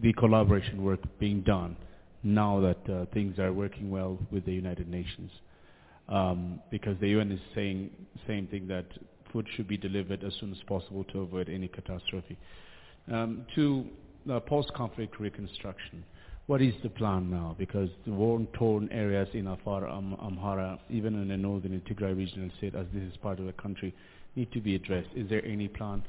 the 0.00 0.12
collaboration 0.14 0.84
work 0.84 1.00
being 1.18 1.40
done 1.40 1.76
now 2.22 2.60
that 2.60 2.92
uh, 2.92 3.06
things 3.14 3.38
are 3.38 3.52
working 3.52 3.90
well 3.90 4.18
with 4.30 4.44
the 4.44 4.52
United 4.52 4.88
Nations? 4.88 5.30
Um, 6.08 6.60
Because 6.70 6.98
the 7.00 7.08
UN 7.08 7.32
is 7.32 7.40
saying 7.54 7.90
same 8.26 8.46
thing, 8.46 8.68
that 8.68 8.86
food 9.32 9.46
should 9.54 9.68
be 9.68 9.78
delivered 9.78 10.22
as 10.22 10.34
soon 10.38 10.52
as 10.52 10.58
possible 10.66 11.04
to 11.12 11.20
avoid 11.20 11.48
any 11.48 11.68
catastrophe. 11.68 12.36
Um, 13.10 13.46
To 13.54 13.86
uh, 14.30 14.40
post-conflict 14.40 15.18
reconstruction, 15.18 16.04
what 16.48 16.62
is 16.62 16.72
the 16.82 16.88
plan 16.88 17.30
now? 17.30 17.54
Because 17.58 17.90
the 18.06 18.12
war-torn 18.12 18.88
areas 18.90 19.28
in 19.34 19.46
Afar, 19.46 19.86
Am- 19.86 20.16
Amhara, 20.16 20.78
even 20.88 21.14
in 21.14 21.28
the 21.28 21.36
northern 21.36 21.78
Tigray 21.82 22.16
regional 22.16 22.48
state, 22.56 22.74
as 22.74 22.86
this 22.94 23.02
is 23.02 23.14
part 23.18 23.38
of 23.38 23.44
the 23.44 23.52
country, 23.52 23.94
need 24.34 24.50
to 24.52 24.60
be 24.60 24.74
addressed. 24.74 25.10
Is 25.14 25.28
there 25.28 25.44
any 25.44 25.68
plan 25.68 26.02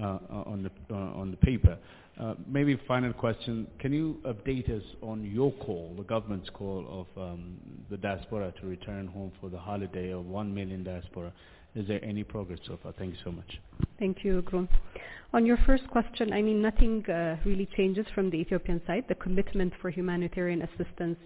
uh, 0.00 0.18
on 0.30 0.64
the 0.64 0.94
uh, 0.94 0.98
on 0.98 1.30
the 1.30 1.36
paper? 1.36 1.78
Uh, 2.20 2.34
maybe 2.48 2.76
final 2.88 3.12
question: 3.12 3.68
Can 3.78 3.92
you 3.92 4.18
update 4.26 4.68
us 4.68 4.82
on 5.00 5.22
your 5.24 5.52
call, 5.52 5.94
the 5.96 6.02
government's 6.02 6.50
call 6.50 7.06
of 7.16 7.22
um, 7.22 7.54
the 7.88 7.96
diaspora 7.96 8.52
to 8.60 8.66
return 8.66 9.06
home 9.06 9.30
for 9.40 9.48
the 9.48 9.58
holiday 9.58 10.10
of 10.10 10.26
one 10.26 10.52
million 10.52 10.82
diaspora? 10.82 11.32
Is 11.74 11.88
there 11.88 12.04
any 12.04 12.24
progress 12.24 12.60
so 12.66 12.78
far? 12.82 12.92
Thank 12.92 13.14
you 13.14 13.20
so 13.24 13.32
much. 13.32 13.58
Thank 13.98 14.24
you, 14.24 14.42
Grum. 14.42 14.68
On 15.32 15.44
your 15.44 15.58
first 15.66 15.88
question, 15.88 16.32
I 16.32 16.42
mean, 16.42 16.62
nothing 16.62 17.04
uh, 17.10 17.36
really 17.44 17.68
changes 17.76 18.06
from 18.14 18.30
the 18.30 18.36
Ethiopian 18.36 18.80
side. 18.86 19.04
The 19.08 19.16
commitment 19.16 19.72
for 19.80 19.90
humanitarian 19.90 20.62
assistance 20.62 21.18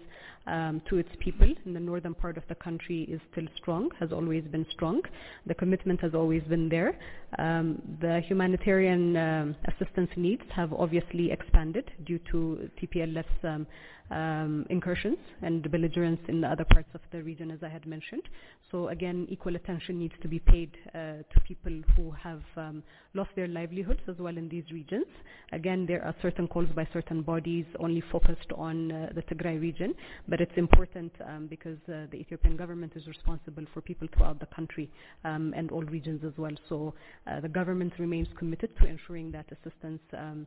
um, 0.47 0.81
to 0.89 0.97
its 0.97 1.09
people 1.19 1.53
in 1.65 1.73
the 1.73 1.79
northern 1.79 2.15
part 2.15 2.37
of 2.37 2.43
the 2.49 2.55
country 2.55 3.03
is 3.03 3.21
still 3.31 3.45
strong, 3.57 3.89
has 3.99 4.11
always 4.11 4.43
been 4.45 4.65
strong. 4.71 5.01
The 5.45 5.53
commitment 5.53 6.01
has 6.01 6.15
always 6.15 6.41
been 6.43 6.69
there. 6.69 6.97
Um, 7.37 7.81
the 8.01 8.21
humanitarian 8.27 9.15
um, 9.15 9.55
assistance 9.65 10.09
needs 10.15 10.41
have 10.55 10.73
obviously 10.73 11.31
expanded 11.31 11.91
due 12.05 12.19
to 12.31 12.69
TPLF's 12.81 13.67
um, 14.11 14.65
incursions 14.69 15.17
and 15.41 15.69
belligerence 15.71 16.19
in 16.27 16.41
the 16.41 16.47
other 16.47 16.65
parts 16.65 16.89
of 16.93 17.01
the 17.11 17.21
region, 17.21 17.51
as 17.51 17.59
I 17.63 17.69
had 17.69 17.85
mentioned. 17.85 18.23
So 18.71 18.89
again, 18.89 19.27
equal 19.29 19.55
attention 19.55 19.99
needs 19.99 20.13
to 20.21 20.27
be 20.27 20.39
paid 20.39 20.71
uh, 20.89 21.23
to 21.31 21.39
people 21.47 21.81
who 21.95 22.11
have 22.11 22.41
um, 22.55 22.83
lost 23.13 23.31
their 23.35 23.47
livelihoods 23.47 24.01
as 24.07 24.17
well 24.17 24.37
in 24.37 24.47
these 24.49 24.65
regions. 24.71 25.05
Again, 25.51 25.85
there 25.87 26.03
are 26.03 26.15
certain 26.21 26.47
calls 26.47 26.69
by 26.75 26.87
certain 26.93 27.21
bodies 27.21 27.65
only 27.79 28.03
focused 28.11 28.51
on 28.55 28.91
uh, 28.91 29.09
the 29.15 29.23
Tigray 29.23 29.59
region, 29.59 29.95
but 30.27 30.39
it's 30.39 30.57
important 30.57 31.11
um, 31.27 31.47
because 31.47 31.77
uh, 31.87 32.05
the 32.11 32.17
Ethiopian 32.17 32.55
government 32.55 32.93
is 32.95 33.07
responsible 33.07 33.65
for 33.73 33.81
people 33.81 34.07
throughout 34.15 34.39
the 34.39 34.45
country 34.47 34.89
um, 35.23 35.53
and 35.55 35.71
all 35.71 35.81
regions 35.83 36.21
as 36.23 36.33
well. 36.37 36.53
So 36.67 36.93
uh, 37.25 37.39
the 37.39 37.49
government 37.49 37.93
remains 37.97 38.27
committed 38.37 38.75
to 38.77 38.85
ensuring 38.87 39.31
that 39.31 39.47
assistance 39.51 40.01
um, 40.13 40.45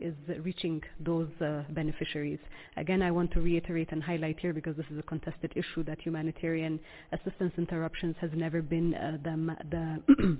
is 0.00 0.14
reaching 0.42 0.82
those 1.00 1.28
uh, 1.40 1.62
beneficiaries. 1.70 2.38
Again, 2.76 3.02
I 3.02 3.10
want 3.10 3.30
to 3.32 3.40
reiterate 3.40 3.92
and 3.92 4.02
highlight 4.02 4.38
here 4.40 4.52
because 4.52 4.76
this 4.76 4.86
is 4.90 4.98
a 4.98 5.02
contested 5.02 5.52
issue 5.56 5.84
that 5.84 6.00
humanitarian 6.00 6.80
assistance 7.12 7.52
interruptions 7.58 8.16
has 8.20 8.30
never 8.34 8.62
been 8.62 8.94
uh, 8.94 9.18
the 9.22 9.56
the 9.70 10.36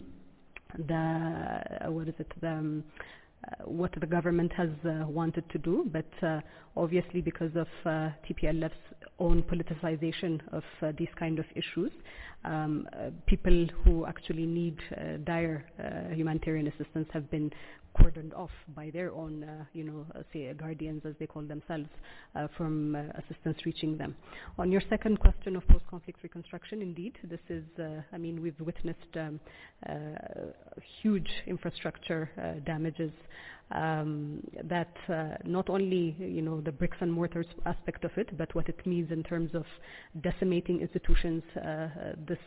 the 0.89 1.86
uh, 1.86 1.90
what 1.90 2.09
is 2.09 2.15
it 2.19 2.32
the 2.40 2.49
um, 2.49 2.85
uh, 3.47 3.65
what 3.65 3.93
the 4.01 4.07
government 4.07 4.53
has 4.53 4.70
uh, 4.85 5.07
wanted 5.07 5.49
to 5.51 5.59
do, 5.59 5.89
but 5.93 6.11
uh, 6.27 6.40
obviously 6.77 7.20
because 7.20 7.55
of 7.55 7.69
uh, 7.85 8.11
TPLF's 8.28 8.73
own 9.19 9.43
politicization 9.43 10.40
of 10.53 10.65
uh, 10.82 10.93
these 10.99 11.09
kind 11.19 11.39
of 11.39 11.45
issues, 11.55 11.93
um, 12.45 12.89
uh, 12.93 13.11
people 13.27 13.66
who 13.85 14.07
actually 14.07 14.47
need 14.47 14.77
uh, 14.97 15.19
dire 15.24 15.65
uh, 15.78 16.15
humanitarian 16.15 16.66
assistance 16.66 17.09
have 17.12 17.31
been 17.31 17.51
cordoned 17.97 18.35
off 18.35 18.51
by 18.74 18.90
their 18.90 19.12
own, 19.12 19.44
uh, 19.44 19.65
you 19.73 19.85
know, 19.85 20.06
uh, 20.15 20.23
say 20.32 20.52
guardians 20.55 21.02
as 21.05 21.15
they 21.19 21.27
call 21.27 21.43
themselves, 21.43 21.89
uh, 22.35 22.48
from 22.56 22.94
uh, 22.94 23.02
assistance 23.19 23.59
reaching 23.65 23.97
them. 23.97 24.16
On 24.59 24.70
your 24.70 24.82
second 24.89 25.20
question 25.20 25.56
of 25.56 25.66
post-conflict 25.69 26.19
reconstruction, 26.23 26.82
indeed, 26.82 27.19
this 27.24 27.40
is, 27.48 27.65
uh, 27.78 28.02
I 28.12 28.19
mean, 28.19 28.43
we've 28.43 28.60
witnessed 28.60 29.16
um, 29.16 29.40
uh, 29.89 29.93
huge 31.02 31.31
infrastructure 31.47 32.31
damages 32.66 33.12
um, 33.70 34.43
that 34.65 34.94
not 35.44 35.69
only 35.69 36.16
you 36.19 36.40
know 36.40 36.60
the 36.60 36.73
bricks 36.73 36.97
and 37.01 37.12
mortars 37.12 37.47
aspect 37.66 38.05
of 38.05 38.10
it, 38.16 38.36
but 38.39 38.55
what 38.55 38.69
it 38.69 38.86
means 38.86 39.12
in 39.12 39.23
terms 39.23 39.55
of 39.55 39.65
decimating 40.23 40.81
institutions. 40.81 41.43
This 42.27 42.39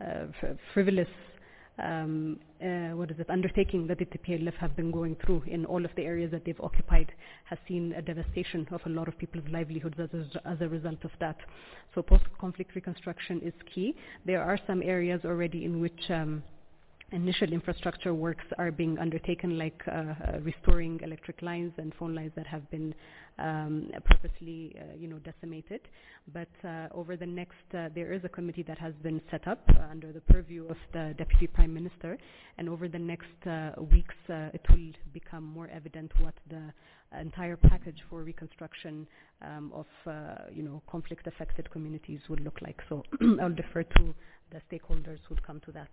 uh, 0.00 0.26
fr- 0.40 0.46
frivolous 0.72 1.08
um, 1.82 2.38
uh, 2.62 2.96
what 2.96 3.10
is 3.10 3.18
it, 3.18 3.28
undertaking 3.30 3.86
that 3.86 3.98
the 3.98 4.06
TPLF 4.06 4.54
have 4.54 4.76
been 4.76 4.90
going 4.90 5.16
through 5.24 5.42
in 5.46 5.64
all 5.64 5.84
of 5.84 5.90
the 5.96 6.02
areas 6.02 6.30
that 6.30 6.44
they've 6.44 6.60
occupied 6.60 7.12
has 7.44 7.58
seen 7.66 7.92
a 7.96 8.02
devastation 8.02 8.66
of 8.70 8.80
a 8.86 8.88
lot 8.88 9.08
of 9.08 9.18
people's 9.18 9.44
livelihoods 9.50 9.96
as 9.98 10.08
a, 10.12 10.48
as 10.48 10.60
a 10.60 10.68
result 10.68 11.04
of 11.04 11.10
that. 11.20 11.36
So 11.94 12.02
post-conflict 12.02 12.74
reconstruction 12.74 13.40
is 13.42 13.54
key. 13.74 13.94
There 14.26 14.42
are 14.42 14.58
some 14.66 14.82
areas 14.82 15.22
already 15.24 15.64
in 15.64 15.80
which 15.80 16.10
um, 16.10 16.42
initial 17.12 17.52
infrastructure 17.52 18.14
works 18.14 18.44
are 18.58 18.70
being 18.70 18.98
undertaken 18.98 19.58
like 19.58 19.82
uh, 19.86 19.90
uh, 19.90 20.14
restoring 20.42 21.00
electric 21.02 21.42
lines 21.42 21.72
and 21.78 21.92
phone 21.98 22.14
lines 22.14 22.32
that 22.36 22.46
have 22.46 22.68
been 22.70 22.94
um, 23.40 23.90
purposely 24.04 24.76
uh, 24.78 24.96
you 24.96 25.08
know 25.08 25.18
decimated. 25.18 25.80
But 26.32 26.48
uh, 26.64 26.88
over 26.92 27.16
the 27.16 27.26
next 27.26 27.54
uh, 27.74 27.88
there 27.94 28.12
is 28.12 28.22
a 28.24 28.28
committee 28.28 28.62
that 28.64 28.78
has 28.78 28.94
been 29.02 29.20
set 29.30 29.48
up 29.48 29.62
uh, 29.68 29.90
under 29.90 30.12
the 30.12 30.20
purview 30.20 30.66
of 30.68 30.76
the 30.92 31.14
deputy 31.18 31.46
prime 31.46 31.72
minister. 31.72 32.18
And 32.58 32.68
over 32.68 32.88
the 32.88 32.98
next 32.98 33.46
uh, 33.46 33.72
weeks 33.90 34.14
uh, 34.28 34.50
it 34.54 34.62
will 34.68 34.92
become 35.12 35.44
more 35.44 35.68
evident 35.68 36.12
what 36.20 36.34
the 36.48 36.72
entire 37.18 37.56
package 37.56 37.98
for 38.08 38.22
reconstruction 38.22 39.06
um, 39.42 39.72
of 39.74 39.86
you 40.52 40.62
know 40.62 40.82
conflict 40.90 41.26
affected 41.26 41.70
communities 41.70 42.20
would 42.28 42.40
look 42.40 42.60
like. 42.62 42.80
So 42.88 43.02
I'll 43.40 43.50
defer 43.50 43.82
to 43.82 44.14
the 44.52 44.60
stakeholders 44.70 45.18
who 45.28 45.36
come 45.46 45.60
to 45.60 45.72
that 45.72 45.88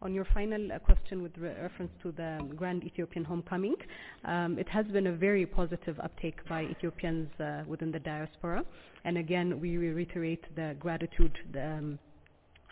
on 0.00 0.12
your 0.12 0.26
final 0.34 0.72
uh, 0.72 0.78
question 0.78 1.22
with 1.22 1.36
re- 1.38 1.54
reference 1.60 1.92
to 2.02 2.12
the 2.12 2.46
Grand 2.56 2.84
Ethiopian 2.84 3.24
Homecoming, 3.24 3.76
um, 4.24 4.58
it 4.58 4.68
has 4.68 4.86
been 4.86 5.06
a 5.06 5.12
very 5.12 5.46
positive 5.46 5.98
uptake 6.00 6.38
by 6.48 6.62
Ethiopians 6.62 7.28
uh, 7.40 7.62
within 7.66 7.92
the 7.92 8.00
diaspora. 8.00 8.64
And 9.04 9.18
again, 9.18 9.60
we 9.60 9.76
reiterate 9.76 10.44
the 10.56 10.76
gratitude 10.80 11.38
um, 11.56 11.98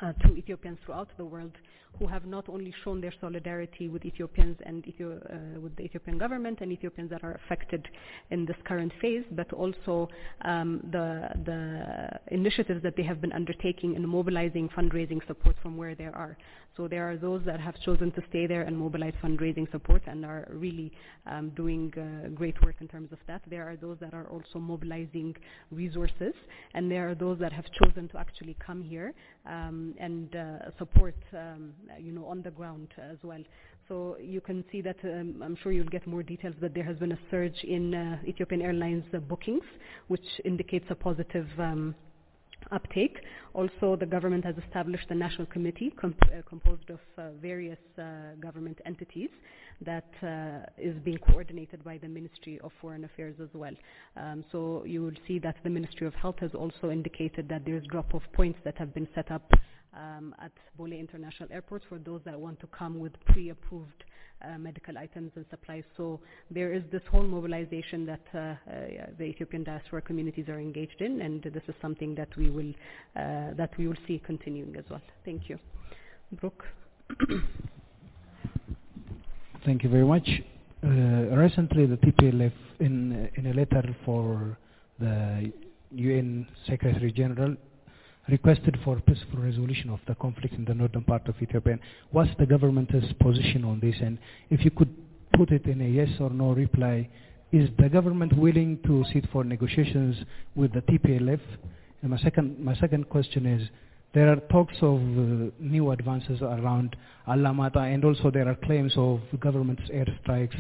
uh, 0.03 0.12
to 0.24 0.37
Ethiopians 0.37 0.78
throughout 0.85 1.09
the 1.16 1.24
world 1.24 1.53
who 1.99 2.07
have 2.07 2.24
not 2.24 2.49
only 2.49 2.73
shown 2.85 3.01
their 3.01 3.12
solidarity 3.20 3.89
with 3.89 4.05
Ethiopians 4.05 4.57
and 4.65 4.85
uh, 4.87 5.61
with 5.61 5.74
the 5.77 5.82
Ethiopian 5.82 6.19
government 6.19 6.59
and 6.61 6.73
Ethiopians 6.73 7.11
that 7.11 7.23
are 7.24 7.39
affected 7.45 7.87
in 8.31 8.47
this 8.47 8.57
current 8.65 8.93
phase, 9.01 9.24
but 9.32 9.53
also 9.53 10.09
um, 10.43 10.81
the 10.93 11.28
the 11.45 12.35
initiatives 12.35 12.82
that 12.82 12.97
they 12.97 13.03
have 13.03 13.20
been 13.20 13.32
undertaking 13.32 13.95
in 13.95 14.07
mobilizing 14.07 14.69
fundraising 14.69 15.24
support 15.27 15.57
from 15.62 15.77
where 15.77 15.95
they 15.95 16.05
are. 16.05 16.37
So 16.77 16.89
there 16.89 17.11
are 17.11 17.17
those 17.17 17.43
that 17.47 17.61
have 17.61 17.75
chosen 17.81 18.13
to 18.13 18.23
stay 18.29 18.47
there 18.47 18.63
and 18.63 18.77
mobilize 18.77 19.15
fundraising 19.23 19.71
support 19.71 20.03
and 20.07 20.25
are 20.25 20.47
really 20.51 20.93
um, 21.27 21.51
doing 21.51 21.93
uh, 21.97 22.29
great 22.29 22.61
work 22.65 22.77
in 22.81 22.89
terms 22.89 23.13
of 23.13 23.19
that. 23.27 23.43
There 23.49 23.69
are 23.69 23.77
those 23.77 23.99
that 24.01 24.15
are 24.15 24.27
also 24.29 24.59
mobilizing 24.59 25.37
resources, 25.71 26.35
and 26.75 26.91
there 26.91 27.09
are 27.11 27.15
those 27.15 27.39
that 27.41 27.53
have 27.53 27.67
chosen 27.83 28.09
to 28.09 28.19
actually 28.19 28.57
come 28.65 28.83
here 28.83 29.13
um, 29.47 29.95
and 29.99 30.35
uh, 30.35 30.71
support, 30.79 31.17
um, 31.37 31.73
you 31.99 32.13
know, 32.13 32.27
on 32.27 32.43
the 32.43 32.51
ground 32.51 32.89
as 32.99 33.19
well. 33.23 33.43
So 33.89 34.17
you 34.21 34.41
can 34.41 34.65
see 34.71 34.81
that 34.83 34.97
um, 35.03 35.43
I'm 35.45 35.57
sure 35.63 35.73
you'll 35.73 35.89
get 35.89 36.07
more 36.07 36.23
details 36.23 36.55
that 36.61 36.75
there 36.75 36.85
has 36.85 36.97
been 36.99 37.13
a 37.13 37.19
surge 37.31 37.65
in 37.65 37.95
uh, 37.95 38.19
Ethiopian 38.27 38.63
Airlines 38.63 39.05
bookings, 39.29 39.65
which 40.07 40.25
indicates 40.45 40.87
a 40.91 40.95
positive. 40.95 41.49
Uptake. 42.70 43.19
Also, 43.55 43.97
the 43.97 44.07
government 44.07 44.45
has 44.45 44.55
established 44.65 45.07
a 45.11 45.15
national 45.15 45.47
committee 45.47 45.93
comp- 46.01 46.23
uh, 46.24 46.43
composed 46.49 46.89
of 46.91 47.01
uh, 47.19 47.31
various 47.41 47.78
uh, 47.99 48.35
government 48.41 48.78
entities 48.87 49.31
that 49.85 50.12
uh, 50.23 50.66
is 50.78 50.97
being 51.05 51.19
coordinated 51.19 51.82
by 51.82 51.99
the 51.99 52.09
Ministry 52.09 52.61
of 52.62 52.70
Foreign 52.81 53.05
Affairs 53.05 53.37
as 53.43 53.49
well. 53.55 53.73
Um, 54.16 54.45
so 54.53 54.85
you 54.85 55.03
will 55.03 55.16
see 55.27 55.39
that 55.41 55.57
the 55.65 55.70
Ministry 55.70 56.07
of 56.07 56.15
Health 56.15 56.37
has 56.41 56.55
also 56.55 56.91
indicated 56.91 57.49
that 57.49 57.65
there's 57.65 57.85
drop-off 57.87 58.23
points 58.32 58.59
that 58.65 58.77
have 58.78 58.95
been 58.95 59.09
set 59.15 59.31
up 59.31 59.51
um, 59.95 60.35
at 60.41 60.53
Bole 60.77 60.93
International 60.93 61.49
Airport 61.53 61.82
for 61.89 61.99
those 61.99 62.20
that 62.24 62.39
want 62.39 62.61
to 62.61 62.66
come 62.69 63.01
with 63.01 63.12
pre-approved 63.27 64.05
uh, 64.45 64.59
medical 64.59 64.97
items 64.99 65.33
and 65.37 65.45
supplies. 65.51 65.85
So 65.97 66.21
there 66.51 66.73
is 66.73 66.83
this 66.91 67.03
whole 67.11 67.23
mobilization 67.23 68.07
that 68.07 68.21
uh, 68.35 68.39
uh, 68.39 68.57
the 69.19 69.25
Ethiopian 69.25 69.65
diaspora 69.65 70.03
communities 70.03 70.49
are 70.49 70.59
engaged 70.59 71.01
in, 71.01 71.21
and 71.21 71.43
this 71.43 71.62
is 71.69 71.75
something 71.81 72.15
that 72.15 72.35
we 72.37 72.51
will 72.51 72.71
uh, 73.17 73.55
that 73.57 73.71
we 73.79 73.87
will 73.89 73.97
see 74.07 74.21
continuing 74.25 74.77
as 74.77 74.85
well. 74.91 75.03
Thank 75.25 75.49
you, 75.49 75.59
Brooke. 76.33 76.65
Thank 79.65 79.83
you 79.85 79.91
very 79.91 80.07
much. 80.07 80.29
Uh, 80.83 80.89
recently, 81.37 81.87
the 81.87 81.97
TPLF, 81.99 82.53
in 82.81 83.29
in 83.35 83.47
a 83.47 83.53
letter 83.53 83.95
for 84.05 84.57
the 84.99 85.53
UN 85.93 86.47
Secretary 86.67 87.12
General, 87.12 87.57
requested 88.31 88.78
for 88.85 89.01
peaceful 89.01 89.40
resolution 89.40 89.90
of 89.90 90.01
the 90.07 90.15
conflict 90.15 90.55
in 90.55 90.65
the 90.65 90.74
northern 90.74 91.02
part 91.02 91.27
of 91.28 91.35
Ethiopia. 91.40 91.78
What's 92.11 92.31
the 92.39 92.47
government's 92.47 93.12
position 93.20 93.65
on 93.65 93.81
this? 93.81 93.97
And 94.01 94.19
if 94.51 94.65
you 94.65 94.70
could 94.70 94.94
put 95.35 95.51
it 95.51 95.66
in 95.66 95.81
a 95.81 95.89
yes 95.89 96.09
or 96.20 96.31
no 96.31 96.52
reply, 96.52 97.09
is 97.52 97.69
the 97.78 97.89
government 97.89 98.36
willing 98.36 98.78
to 98.86 99.05
sit 99.12 99.27
for 99.32 99.43
negotiations 99.44 100.16
with 100.55 100.73
the 100.73 100.82
TPLF? 100.82 101.40
And 102.02 102.11
my 102.11 102.19
second, 102.19 102.59
my 102.59 102.74
second 102.77 103.09
question 103.09 103.47
is, 103.47 103.69
there 104.12 104.31
are 104.32 104.36
talks 104.36 104.77
of 104.82 104.97
uh, 104.98 105.51
new 105.61 105.90
advances 105.93 106.43
around 106.43 106.97
Alamata, 107.28 107.93
and 107.93 108.05
also 108.05 108.31
there 108.31 108.48
are 108.48 108.57
claims 108.57 108.93
of 108.97 109.20
government's 109.39 109.89
airstrikes 109.90 110.59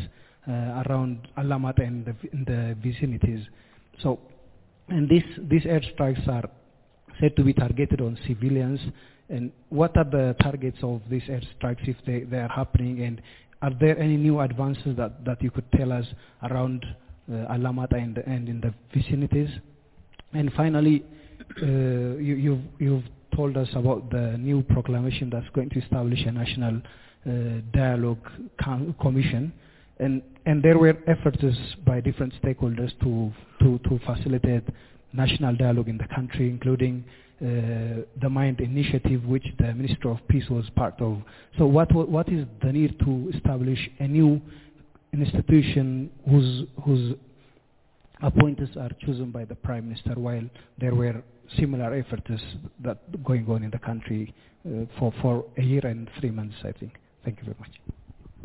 uh, 0.48 0.82
around 0.86 1.28
Alamata 1.36 1.86
and 1.86 2.04
the, 2.04 2.14
in 2.32 2.44
the 2.44 2.76
vicinities. 2.80 3.44
So, 4.02 4.20
and 4.88 5.08
these 5.08 5.24
these 5.48 5.64
airstrikes 5.64 6.26
are 6.28 6.48
said 7.20 7.36
to 7.36 7.44
be 7.44 7.52
targeted 7.52 8.00
on 8.00 8.18
civilians. 8.26 8.80
And 9.28 9.52
what 9.68 9.96
are 9.96 10.04
the 10.04 10.34
targets 10.42 10.78
of 10.82 11.02
these 11.08 11.22
airstrikes 11.22 11.86
if 11.86 11.96
they, 12.06 12.20
they 12.20 12.38
are 12.38 12.48
happening? 12.48 13.02
And 13.02 13.22
are 13.62 13.72
there 13.78 13.98
any 13.98 14.16
new 14.16 14.40
advances 14.40 14.96
that, 14.96 15.24
that 15.24 15.42
you 15.42 15.50
could 15.50 15.70
tell 15.72 15.92
us 15.92 16.06
around 16.42 16.84
uh, 17.30 17.52
Alamata 17.52 17.94
and, 17.94 18.18
and 18.18 18.48
in 18.48 18.60
the 18.60 18.74
vicinities? 18.94 19.50
And 20.32 20.52
finally, 20.54 21.04
uh, 21.62 21.66
you, 21.66 22.34
you've, 22.36 22.60
you've 22.78 23.04
told 23.34 23.56
us 23.56 23.68
about 23.74 24.10
the 24.10 24.36
new 24.38 24.62
proclamation 24.62 25.30
that's 25.30 25.48
going 25.54 25.70
to 25.70 25.80
establish 25.80 26.20
a 26.26 26.32
national 26.32 26.80
uh, 27.26 27.30
dialogue 27.72 28.26
com- 28.62 28.94
commission. 29.00 29.52
And, 29.98 30.22
and 30.46 30.62
there 30.62 30.78
were 30.78 30.96
efforts 31.06 31.44
by 31.86 32.00
different 32.00 32.32
stakeholders 32.42 32.92
to, 33.00 33.30
to, 33.60 33.78
to 33.88 34.00
facilitate 34.06 34.64
national 35.12 35.56
dialogue 35.56 35.88
in 35.88 35.98
the 35.98 36.08
country, 36.14 36.48
including 36.48 37.04
uh, 37.40 38.04
the 38.20 38.28
MIND 38.28 38.60
initiative, 38.60 39.24
which 39.24 39.46
the 39.58 39.72
Minister 39.72 40.10
of 40.10 40.18
Peace 40.28 40.48
was 40.50 40.68
part 40.76 41.00
of. 41.00 41.22
So 41.58 41.66
what, 41.66 41.92
what 41.94 42.28
is 42.28 42.46
the 42.62 42.72
need 42.72 42.98
to 43.00 43.32
establish 43.34 43.78
a 43.98 44.06
new 44.06 44.40
institution 45.12 46.10
whose, 46.28 46.66
whose 46.84 47.16
appointments 48.22 48.76
are 48.76 48.90
chosen 49.04 49.30
by 49.30 49.44
the 49.44 49.54
Prime 49.54 49.88
Minister 49.88 50.14
while 50.14 50.44
there 50.78 50.94
were 50.94 51.22
similar 51.58 51.94
efforts 51.94 52.30
that 52.84 53.24
going 53.24 53.48
on 53.48 53.62
in 53.62 53.70
the 53.70 53.78
country 53.78 54.34
uh, 54.66 54.84
for, 54.98 55.12
for 55.22 55.44
a 55.56 55.62
year 55.62 55.84
and 55.84 56.08
three 56.20 56.30
months, 56.30 56.54
I 56.62 56.72
think. 56.72 56.92
Thank 57.24 57.38
you 57.38 57.44
very 57.44 57.56
much. 57.58 57.70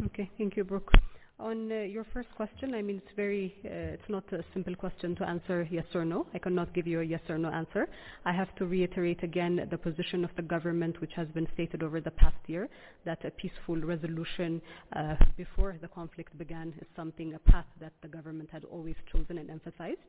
Okay, 0.06 0.30
thank 0.38 0.56
you, 0.56 0.64
Brooke. 0.64 0.92
On 1.38 1.70
uh, 1.70 1.76
your 1.76 2.06
first 2.14 2.30
question, 2.38 2.74
I 2.74 2.82
mean, 2.82 3.02
it's 3.06 3.14
very, 3.14 3.54
uh, 3.66 3.96
it's 3.96 4.08
not 4.08 4.24
a 4.32 4.42
simple 4.54 4.74
question 4.74 5.18
to 5.18 5.28
answer 5.28 5.68
yes 5.70 5.84
or 5.94 6.06
no. 6.06 6.26
I 6.34 6.40
cannot 6.40 6.74
give 6.74 6.88
you 6.88 7.02
a 7.02 7.04
yes 7.04 7.20
or 7.28 7.38
no 7.38 7.50
answer. 7.50 7.90
I 8.24 8.32
have 8.32 8.56
to 8.56 8.66
reiterate 8.66 9.22
again 9.22 9.68
the 9.70 9.78
position 9.78 10.24
of 10.24 10.30
the 10.38 10.44
government, 10.44 11.02
which 11.02 11.12
has 11.18 11.28
been 11.30 11.46
stated 11.54 11.84
over 11.84 12.00
the 12.00 12.12
past 12.12 12.38
year, 12.48 12.70
that 13.04 13.26
a 13.26 13.32
peaceful 13.32 13.76
resolution 13.76 14.62
uh, 14.96 15.16
before 15.36 15.76
the 15.82 15.90
conflict 15.90 16.38
began 16.38 16.74
is 16.80 16.88
something, 16.96 17.34
a 17.34 17.40
path 17.40 17.66
that 17.82 17.92
the 18.02 18.08
government 18.08 18.50
had 18.50 18.64
always 18.64 18.96
chosen 19.12 19.38
and 19.38 19.50
emphasized. 19.50 20.00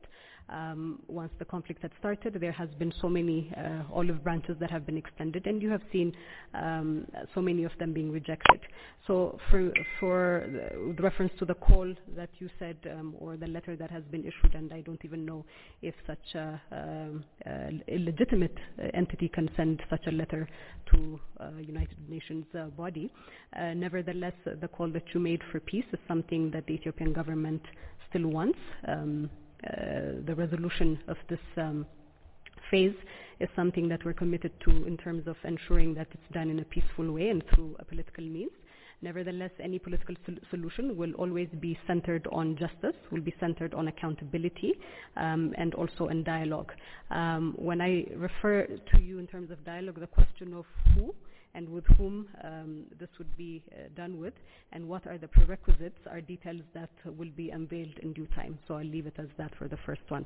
Um, 0.47 1.01
once 1.09 1.33
the 1.39 1.45
conflict 1.45 1.81
had 1.81 1.91
started, 1.99 2.37
there 2.39 2.53
has 2.53 2.69
been 2.79 2.93
so 3.01 3.09
many 3.09 3.51
uh, 3.57 3.83
olive 3.93 4.23
branches 4.23 4.55
that 4.61 4.71
have 4.71 4.85
been 4.85 4.97
extended, 4.97 5.45
and 5.45 5.61
you 5.61 5.69
have 5.71 5.81
seen 5.91 6.13
um, 6.53 7.05
so 7.35 7.41
many 7.41 7.65
of 7.65 7.73
them 7.79 7.91
being 7.91 8.13
rejected. 8.13 8.61
So 9.07 9.37
for, 9.51 9.73
for 9.99 10.47
the 10.95 11.03
reference 11.17 11.39
to 11.39 11.45
the 11.45 11.55
call 11.55 11.91
that 12.15 12.29
you 12.37 12.47
said 12.59 12.77
um, 12.91 13.15
or 13.17 13.37
the 13.37 13.47
letter 13.47 13.75
that 13.75 13.89
has 13.89 14.03
been 14.11 14.21
issued, 14.21 14.53
and 14.53 14.71
I 14.71 14.81
don't 14.81 15.03
even 15.03 15.25
know 15.25 15.45
if 15.81 15.95
such 16.05 16.35
a 16.35 16.61
um, 16.71 17.23
uh, 17.43 17.69
illegitimate 17.87 18.55
entity 18.93 19.27
can 19.27 19.49
send 19.57 19.81
such 19.89 20.05
a 20.05 20.11
letter 20.11 20.47
to 20.91 21.19
uh, 21.39 21.49
United 21.59 21.97
Nations 22.07 22.45
uh, 22.53 22.65
body. 22.65 23.11
Uh, 23.55 23.73
nevertheless, 23.73 24.33
the 24.61 24.67
call 24.67 24.89
that 24.91 25.05
you 25.15 25.19
made 25.19 25.41
for 25.51 25.59
peace 25.59 25.85
is 25.91 25.99
something 26.07 26.51
that 26.51 26.67
the 26.67 26.73
Ethiopian 26.73 27.13
government 27.13 27.63
still 28.09 28.27
wants. 28.27 28.59
Um, 28.87 29.31
uh, 29.65 30.21
the 30.23 30.35
resolution 30.35 30.99
of 31.07 31.17
this 31.29 31.39
um, 31.57 31.87
phase 32.69 32.93
is 33.39 33.49
something 33.55 33.89
that 33.89 34.05
we're 34.05 34.13
committed 34.13 34.51
to 34.65 34.85
in 34.85 34.97
terms 34.97 35.27
of 35.27 35.35
ensuring 35.43 35.95
that 35.95 36.07
it's 36.11 36.33
done 36.33 36.51
in 36.51 36.59
a 36.59 36.65
peaceful 36.65 37.11
way 37.11 37.29
and 37.29 37.43
through 37.55 37.75
a 37.79 37.85
political 37.85 38.23
means. 38.23 38.51
Nevertheless, 39.01 39.51
any 39.59 39.77
political 39.79 40.15
sol- 40.25 40.35
solution 40.49 40.97
will 40.97 41.13
always 41.13 41.47
be 41.59 41.77
centered 41.85 42.27
on 42.31 42.57
justice, 42.57 42.95
will 43.11 43.21
be 43.21 43.33
centered 43.39 43.73
on 43.73 43.87
accountability, 43.87 44.73
um, 45.15 45.53
and 45.57 45.73
also 45.75 46.07
in 46.07 46.23
dialogue. 46.23 46.71
Um, 47.11 47.53
when 47.57 47.79
I 47.81 48.05
refer 48.15 48.65
to 48.65 49.01
you 49.01 49.19
in 49.19 49.27
terms 49.27 49.51
of 49.51 49.63
dialogue, 49.63 49.99
the 49.99 50.07
question 50.07 50.53
of 50.53 50.65
who 50.93 51.13
and 51.53 51.67
with 51.69 51.85
whom 51.97 52.27
um, 52.43 52.83
this 52.99 53.09
would 53.17 53.35
be 53.37 53.63
uh, 53.71 53.87
done 53.95 54.19
with, 54.19 54.33
and 54.73 54.87
what 54.87 55.07
are 55.07 55.17
the 55.17 55.27
prerequisites 55.27 55.99
are 56.09 56.21
details 56.21 56.61
that 56.73 56.89
will 57.17 57.31
be 57.35 57.49
unveiled 57.49 57.97
in 58.03 58.13
due 58.13 58.27
time. 58.35 58.59
So 58.67 58.75
I'll 58.75 58.85
leave 58.85 59.07
it 59.07 59.15
as 59.17 59.27
that 59.37 59.51
for 59.57 59.67
the 59.67 59.77
first 59.85 60.01
one. 60.09 60.25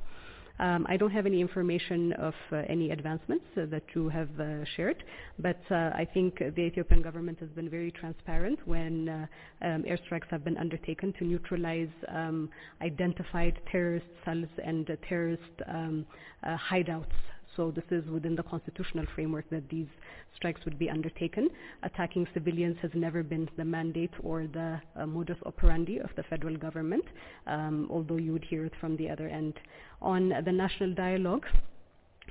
Um, 0.61 0.85
I 0.87 0.95
don't 0.95 1.09
have 1.09 1.25
any 1.25 1.41
information 1.41 2.13
of 2.13 2.35
uh, 2.51 2.57
any 2.69 2.91
advancements 2.91 3.45
uh, 3.57 3.65
that 3.71 3.81
you 3.95 4.09
have 4.09 4.29
uh, 4.39 4.63
shared, 4.75 5.03
but 5.39 5.59
I 5.71 6.07
think 6.13 6.37
the 6.37 6.61
Ethiopian 6.61 7.01
government 7.01 7.39
has 7.39 7.49
been 7.49 7.67
very 7.67 7.91
transparent 7.91 8.59
when 8.65 9.27
um, 9.63 9.83
airstrikes 9.83 10.27
have 10.29 10.43
been 10.43 10.57
undertaken 10.57 11.13
to 11.17 11.25
neutralize 11.25 11.89
um, 12.09 12.47
identified 12.81 13.59
terrorist 13.71 14.05
cells 14.23 14.49
and 14.63 14.95
terrorist 15.09 15.41
um, 15.67 16.05
hideouts 16.45 17.07
so 17.55 17.71
this 17.71 17.83
is 17.91 18.09
within 18.09 18.35
the 18.35 18.43
constitutional 18.43 19.05
framework 19.13 19.49
that 19.49 19.69
these 19.69 19.87
strikes 20.35 20.61
would 20.65 20.79
be 20.79 20.89
undertaken. 20.89 21.49
Attacking 21.83 22.27
civilians 22.33 22.77
has 22.81 22.91
never 22.93 23.23
been 23.23 23.49
the 23.57 23.65
mandate 23.65 24.11
or 24.23 24.47
the 24.47 24.81
uh, 24.95 25.05
modus 25.05 25.37
operandi 25.45 25.99
of 25.99 26.09
the 26.15 26.23
federal 26.23 26.55
government, 26.55 27.03
um, 27.47 27.87
although 27.91 28.17
you 28.17 28.31
would 28.31 28.45
hear 28.45 28.65
it 28.65 28.73
from 28.79 28.95
the 28.97 29.09
other 29.09 29.27
end. 29.27 29.53
On 30.01 30.29
the 30.45 30.51
national 30.51 30.93
dialogue, 30.93 31.45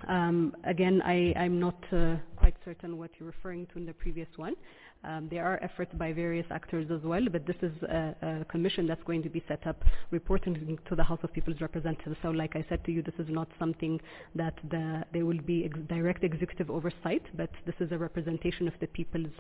um, 0.09 0.55
again, 0.65 1.03
I, 1.05 1.35
I'm 1.37 1.61
not 1.61 1.77
uh, 1.93 2.17
quite 2.37 2.55
certain 2.65 2.97
what 2.99 3.11
you're 3.19 3.29
referring 3.29 3.67
to 3.67 3.79
in 3.79 3.87
the 3.87 3.93
previous 3.93 4.29
one. 4.37 4.55
Um, 5.03 5.29
there 5.31 5.47
are 5.47 5.59
efforts 5.63 5.93
by 5.95 6.13
various 6.13 6.47
actors 6.51 6.91
as 6.91 7.03
well, 7.03 7.25
but 7.33 7.47
this 7.47 7.57
is 7.63 7.73
a, 7.83 8.15
a 8.23 8.45
commission 8.47 8.87
that's 8.87 9.03
going 9.05 9.23
to 9.23 9.31
be 9.31 9.43
set 9.49 9.67
up 9.67 9.83
reporting 10.11 10.79
to 10.89 10.95
the 10.95 11.03
House 11.03 11.21
of 11.23 11.33
People's 11.33 11.61
Representatives. 11.61 12.17
So 12.21 12.31
like 12.31 12.55
I 12.55 12.65
said 12.69 12.85
to 12.85 12.93
you, 12.93 13.03
this 13.03 13.15
is 13.19 13.27
not 13.31 13.49
something 13.59 13.99
that 14.35 14.55
the, 14.71 15.05
there 15.13 15.25
will 15.25 15.41
be 15.41 15.65
ex- 15.65 15.79
direct 15.89 16.23
executive 16.23 16.71
oversight, 16.71 17.23
but 17.35 17.49
this 17.65 17.75
is 17.81 17.93
a 17.93 17.99
representation 17.99 18.69
of 18.69 18.75
the 18.81 18.89
people's 18.89 19.33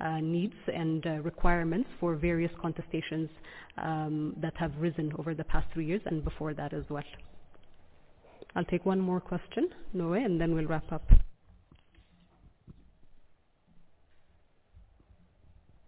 uh, 0.00 0.18
needs 0.18 0.54
and 0.72 1.06
uh, 1.06 1.10
requirements 1.22 1.88
for 1.98 2.14
various 2.16 2.52
contestations 2.62 3.30
um, 3.78 4.34
that 4.42 4.54
have 4.58 4.72
risen 4.78 5.12
over 5.18 5.34
the 5.34 5.44
past 5.44 5.66
three 5.72 5.86
years 5.86 6.02
and 6.04 6.24
before 6.24 6.52
that 6.52 6.74
as 6.74 6.84
well. 6.90 7.04
I'll 8.54 8.64
take 8.64 8.84
one 8.84 9.00
more 9.00 9.20
question, 9.20 9.70
Noe, 9.94 10.12
and 10.12 10.38
then 10.40 10.54
we'll 10.54 10.66
wrap 10.66 10.90
up. 10.92 11.10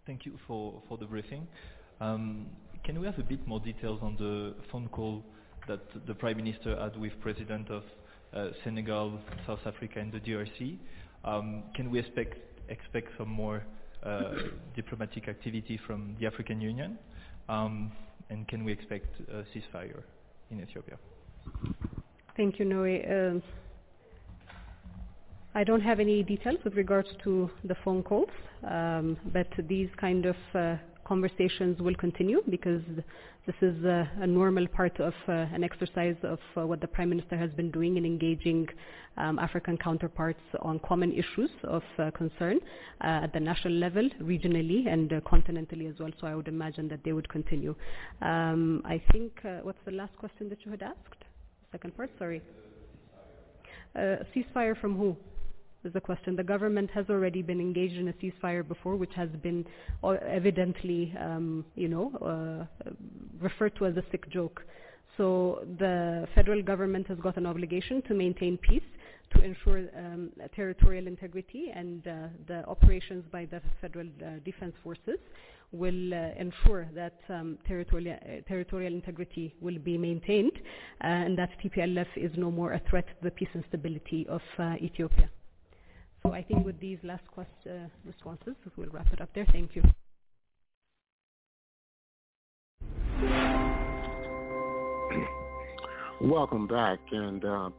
Thank 0.09 0.25
you 0.25 0.39
for, 0.47 0.81
for 0.87 0.97
the 0.97 1.05
briefing. 1.05 1.47
Um, 2.01 2.47
can 2.83 2.99
we 2.99 3.05
have 3.05 3.19
a 3.19 3.23
bit 3.23 3.45
more 3.45 3.59
details 3.59 3.99
on 4.01 4.15
the 4.15 4.55
phone 4.71 4.87
call 4.87 5.23
that 5.67 5.81
the 6.07 6.15
Prime 6.15 6.37
Minister 6.37 6.75
had 6.75 6.97
with 6.99 7.11
President 7.21 7.69
of 7.69 7.83
uh, 8.33 8.47
Senegal, 8.63 9.19
South 9.45 9.59
Africa 9.67 9.99
and 9.99 10.11
the 10.11 10.19
DRC? 10.19 10.79
Um, 11.23 11.61
can 11.75 11.91
we 11.91 11.99
expect, 11.99 12.39
expect 12.69 13.09
some 13.19 13.29
more 13.29 13.63
uh, 14.03 14.33
diplomatic 14.75 15.27
activity 15.27 15.79
from 15.85 16.15
the 16.19 16.25
African 16.25 16.59
Union? 16.59 16.97
Um, 17.47 17.91
and 18.31 18.47
can 18.47 18.63
we 18.65 18.71
expect 18.71 19.13
a 19.29 19.45
ceasefire 19.55 20.01
in 20.49 20.59
Ethiopia? 20.59 20.97
Thank 22.35 22.57
you, 22.57 22.65
Noe. 22.65 23.41
I 25.55 25.63
don't 25.63 25.81
have 25.81 25.99
any 25.99 26.21
details 26.21 26.57
with 26.63 26.75
regards 26.75 27.09
to 27.23 27.49
the 27.63 27.75
phone 27.83 28.03
calls, 28.03 28.29
um, 28.69 29.17
but 29.33 29.47
these 29.67 29.89
kind 29.99 30.27
of 30.27 30.35
uh, 30.53 30.75
conversations 31.05 31.81
will 31.81 31.95
continue 31.95 32.43
because 32.51 32.83
this 33.47 33.55
is 33.63 33.83
a 33.83 34.27
normal 34.27 34.67
part 34.67 34.99
of 34.99 35.13
uh, 35.27 35.31
an 35.31 35.63
exercise 35.63 36.15
of 36.21 36.37
uh, 36.55 36.67
what 36.67 36.81
the 36.81 36.87
Prime 36.87 37.09
Minister 37.09 37.35
has 37.35 37.49
been 37.53 37.71
doing 37.71 37.97
in 37.97 38.05
engaging 38.05 38.67
um, 39.17 39.39
African 39.39 39.75
counterparts 39.75 40.39
on 40.61 40.77
common 40.87 41.11
issues 41.13 41.49
of 41.63 41.81
uh, 41.97 42.11
concern 42.11 42.59
uh, 43.01 43.21
at 43.23 43.33
the 43.33 43.39
national 43.39 43.73
level, 43.73 44.07
regionally, 44.21 44.87
and 44.87 45.09
continentally 45.25 45.89
as 45.89 45.97
well. 45.99 46.11
So 46.21 46.27
I 46.27 46.35
would 46.35 46.47
imagine 46.47 46.87
that 46.89 47.03
they 47.03 47.11
would 47.13 47.27
continue. 47.27 47.73
Um, 48.21 48.83
I 48.85 49.01
think, 49.11 49.31
what's 49.63 49.79
the 49.83 49.93
last 49.93 50.15
question 50.17 50.47
that 50.49 50.59
you 50.63 50.69
had 50.69 50.83
asked? 50.83 51.23
Second 51.71 51.97
part, 51.97 52.11
sorry. 52.19 52.43
ceasefire 53.97 54.79
from 54.79 54.95
who? 54.95 55.17
Is 55.83 55.93
the 55.93 56.01
question. 56.01 56.35
The 56.35 56.43
government 56.43 56.89
has 56.91 57.05
already 57.09 57.41
been 57.41 57.59
engaged 57.59 57.95
in 57.95 58.07
a 58.09 58.13
ceasefire 58.13 58.67
before, 58.67 58.95
which 58.95 59.13
has 59.15 59.29
been 59.41 59.65
evidently, 60.03 61.13
um, 61.19 61.65
you 61.75 61.87
know, 61.87 62.11
uh, 62.21 62.89
referred 63.39 63.75
to 63.77 63.85
as 63.85 63.95
a 63.97 64.03
sick 64.11 64.29
joke. 64.29 64.61
So 65.17 65.65
the 65.77 66.27
federal 66.35 66.61
government 66.61 67.07
has 67.07 67.17
got 67.19 67.37
an 67.37 67.45
obligation 67.45 68.01
to 68.07 68.13
maintain 68.13 68.57
peace, 68.57 68.83
to 69.35 69.43
ensure 69.43 69.79
um, 69.95 70.31
territorial 70.55 71.07
integrity, 71.07 71.71
and 71.73 72.05
uh, 72.07 72.11
the 72.47 72.65
operations 72.67 73.25
by 73.31 73.45
the 73.45 73.61
federal 73.81 74.07
uh, 74.07 74.39
defense 74.45 74.73
forces 74.83 75.19
will 75.71 76.13
uh, 76.13 76.29
ensure 76.37 76.89
that 76.95 77.19
um, 77.29 77.57
territorial, 77.67 78.15
uh, 78.15 78.41
territorial 78.47 78.93
integrity 78.93 79.53
will 79.61 79.77
be 79.77 79.97
maintained, 79.97 80.53
uh, 80.55 81.07
and 81.07 81.37
that 81.37 81.49
TPLF 81.63 82.07
is 82.15 82.31
no 82.37 82.49
more 82.49 82.73
a 82.73 82.81
threat 82.89 83.05
to 83.07 83.13
the 83.23 83.31
peace 83.31 83.49
and 83.53 83.63
stability 83.67 84.25
of 84.29 84.41
Ethiopia. 84.81 85.29
So 86.23 86.33
I 86.33 86.41
think 86.43 86.65
with 86.65 86.79
these 86.79 86.97
last 87.03 87.23
uh, 87.37 87.43
responses, 88.05 88.55
we'll 88.75 88.89
wrap 88.89 89.13
it 89.13 89.21
up 89.21 89.29
there. 89.33 89.45
Thank 89.51 89.75
you. 89.75 89.83
Welcome 96.21 96.67
back. 96.67 96.99
And 97.11 97.45
uh, 97.45 97.69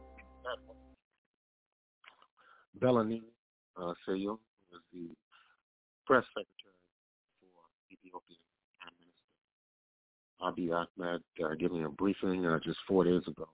Billene 2.81 3.21
uh, 3.79 3.91
is 3.91 3.97
the 4.91 5.09
press 6.07 6.23
secretary 6.29 6.73
for 7.39 7.47
Ethiopian 7.91 8.39
Prime 8.79 8.95
Minister 8.99 9.29
Abiy 10.41 10.71
Ahmed, 10.73 11.21
uh, 11.43 11.53
giving 11.59 11.85
a 11.85 11.89
briefing 11.89 12.47
uh, 12.47 12.57
just 12.63 12.79
four 12.87 13.03
days 13.03 13.21
ago 13.27 13.47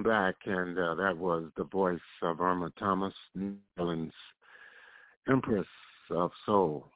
back, 0.00 0.36
and 0.46 0.78
uh, 0.78 0.94
that 0.94 1.18
was 1.18 1.50
the 1.56 1.64
voice 1.64 1.98
of 2.22 2.40
Irma 2.40 2.72
Thomas, 2.78 3.12
New 3.34 3.56
Orleans 3.76 4.12
Empress 5.28 5.66
of 6.10 6.30
Soul, 6.46 6.86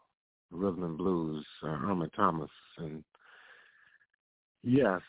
Rhythm 0.51 0.85
and 0.85 0.97
Blues, 0.97 1.45
uh, 1.63 1.67
Irma 1.69 2.09
Thomas. 2.17 2.51
And 2.79 3.05
yes, 4.63 5.01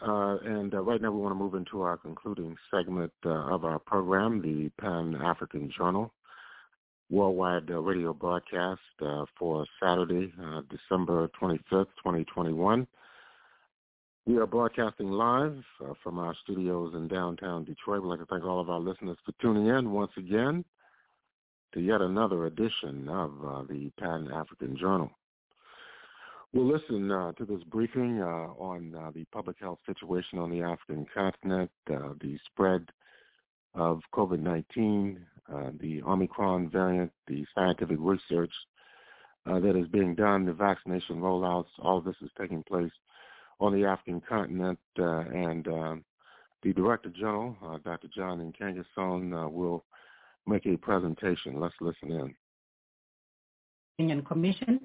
uh, 0.00 0.36
and 0.44 0.72
uh, 0.74 0.80
right 0.80 1.00
now 1.02 1.12
we 1.12 1.20
want 1.20 1.32
to 1.32 1.38
move 1.38 1.54
into 1.54 1.82
our 1.82 1.96
concluding 1.96 2.56
segment 2.70 3.12
uh, 3.24 3.52
of 3.52 3.64
our 3.64 3.78
program, 3.78 4.40
the 4.40 4.70
Pan-African 4.80 5.70
Journal. 5.76 6.12
worldwide 7.10 7.70
uh, 7.70 7.80
radio 7.80 8.12
broadcast 8.12 8.80
for 9.38 9.66
Saturday, 9.82 10.32
December 10.70 11.28
25th, 11.40 11.92
2021. 12.02 12.86
We 14.26 14.38
are 14.38 14.46
broadcasting 14.46 15.12
live 15.12 15.62
uh, 15.80 15.92
from 16.02 16.18
our 16.18 16.34
studios 16.42 16.94
in 16.96 17.06
downtown 17.06 17.64
Detroit. 17.64 18.02
We'd 18.02 18.08
like 18.08 18.18
to 18.18 18.26
thank 18.26 18.42
all 18.42 18.58
of 18.58 18.68
our 18.68 18.80
listeners 18.80 19.16
for 19.24 19.30
tuning 19.40 19.68
in 19.68 19.92
once 19.92 20.10
again 20.16 20.64
to 21.72 21.80
yet 21.80 22.00
another 22.00 22.46
edition 22.46 23.08
of 23.08 23.30
uh, 23.46 23.62
the 23.68 23.92
Pan 24.00 24.28
African 24.34 24.76
Journal. 24.76 25.12
We'll 26.52 26.66
listen 26.66 27.08
uh, 27.08 27.32
to 27.34 27.44
this 27.44 27.62
briefing 27.70 28.20
uh, 28.20 28.50
on 28.58 28.96
uh, 28.96 29.12
the 29.14 29.26
public 29.26 29.58
health 29.60 29.78
situation 29.86 30.40
on 30.40 30.50
the 30.50 30.62
African 30.62 31.06
continent, 31.14 31.70
uh, 31.88 32.14
the 32.20 32.36
spread 32.46 32.84
of 33.76 34.00
COVID-19, 34.12 35.18
uh, 35.54 35.70
the 35.80 36.02
Omicron 36.02 36.68
variant, 36.68 37.12
the 37.28 37.46
scientific 37.54 37.98
research 38.00 38.52
that 39.44 39.80
is 39.80 39.86
being 39.86 40.16
done, 40.16 40.44
the 40.44 40.52
vaccination 40.52 41.20
rollouts, 41.20 41.66
all 41.78 41.98
of 41.98 42.04
this 42.04 42.16
is 42.22 42.30
taking 42.36 42.64
place 42.64 42.90
on 43.60 43.72
the 43.72 43.84
African 43.84 44.20
continent, 44.28 44.78
and 44.96 45.64
the 46.62 46.72
Director 46.72 47.10
General, 47.10 47.56
Dr. 47.84 48.08
John 48.14 48.52
Nkengasong, 48.52 49.52
will 49.52 49.84
make 50.46 50.66
a 50.66 50.76
presentation. 50.76 51.60
Let's 51.60 51.74
listen 51.80 52.10
in. 52.10 52.34
Union 53.98 54.22
Commission. 54.22 54.80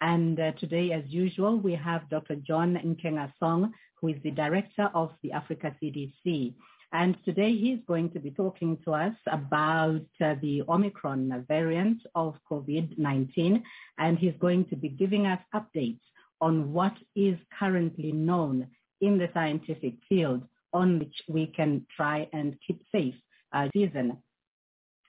And 0.00 0.38
uh, 0.38 0.52
today, 0.52 0.92
as 0.92 1.02
usual, 1.08 1.58
we 1.58 1.74
have 1.74 2.08
Dr. 2.08 2.36
John 2.36 2.76
Nkengasong, 2.76 3.70
who 4.00 4.08
is 4.08 4.16
the 4.22 4.30
director 4.30 4.90
of 4.94 5.10
the 5.22 5.32
Africa 5.32 5.74
CDC. 5.82 6.54
And 6.92 7.16
today 7.24 7.54
he's 7.54 7.80
going 7.86 8.10
to 8.12 8.18
be 8.18 8.30
talking 8.30 8.78
to 8.84 8.94
us 8.94 9.14
about 9.26 10.06
uh, 10.22 10.36
the 10.40 10.62
Omicron 10.68 11.44
variant 11.46 11.98
of 12.14 12.36
COVID-19, 12.50 13.62
and 13.98 14.18
he's 14.18 14.32
going 14.40 14.64
to 14.66 14.76
be 14.76 14.88
giving 14.88 15.26
us 15.26 15.40
updates 15.54 16.00
on 16.40 16.72
what 16.72 16.94
is 17.16 17.36
currently 17.58 18.12
known 18.12 18.66
in 19.00 19.18
the 19.18 19.28
scientific 19.34 19.94
field 20.08 20.42
on 20.72 20.98
which 20.98 21.14
we 21.28 21.46
can 21.46 21.86
try 21.96 22.28
and 22.32 22.56
keep 22.66 22.82
safe 22.92 23.14
uh, 23.52 23.68
season. 23.72 24.18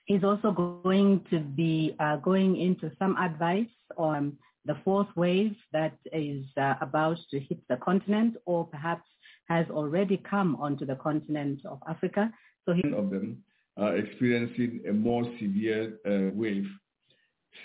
He's 0.06 0.24
also 0.24 0.50
going 0.82 1.24
to 1.30 1.40
be 1.40 1.94
uh, 2.00 2.16
going 2.16 2.56
into 2.56 2.90
some 2.98 3.16
advice 3.16 3.68
on 3.96 4.36
the 4.64 4.76
fourth 4.84 5.08
wave 5.16 5.54
that 5.72 5.96
is 6.12 6.44
uh, 6.56 6.74
about 6.80 7.18
to 7.30 7.40
hit 7.40 7.58
the 7.68 7.76
continent 7.76 8.36
or 8.44 8.66
perhaps 8.66 9.08
has 9.48 9.66
already 9.70 10.16
come 10.16 10.56
onto 10.56 10.84
the 10.86 10.96
continent 10.96 11.60
of 11.64 11.78
Africa. 11.88 12.32
So 12.66 12.72
he 12.72 12.82
of 12.92 13.10
them 13.10 13.42
are 13.76 13.96
experiencing 13.96 14.82
a 14.88 14.92
more 14.92 15.24
severe 15.40 15.98
uh, 16.06 16.34
wave. 16.34 16.66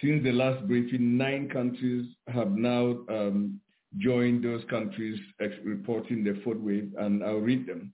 Since 0.02 0.24
the 0.24 0.32
last 0.32 0.68
briefing, 0.68 1.18
nine 1.18 1.50
countries 1.50 2.08
have 2.28 2.52
now 2.52 2.98
um, 3.10 3.60
joined 3.98 4.44
those 4.44 4.64
countries 4.70 5.20
reporting 5.64 6.24
the 6.24 6.40
fourth 6.44 6.60
wave, 6.60 6.94
and 6.98 7.24
I'll 7.24 7.38
read 7.38 7.66
them. 7.66 7.94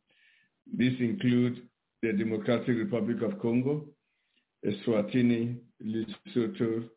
This 0.72 0.94
includes 1.00 1.60
the 2.02 2.14
Democratic 2.14 2.70
Republic 2.70 3.22
of 3.22 3.40
Congo, 3.40 3.86
Eswatini, 4.66 5.58
Lesotho, 5.84 6.90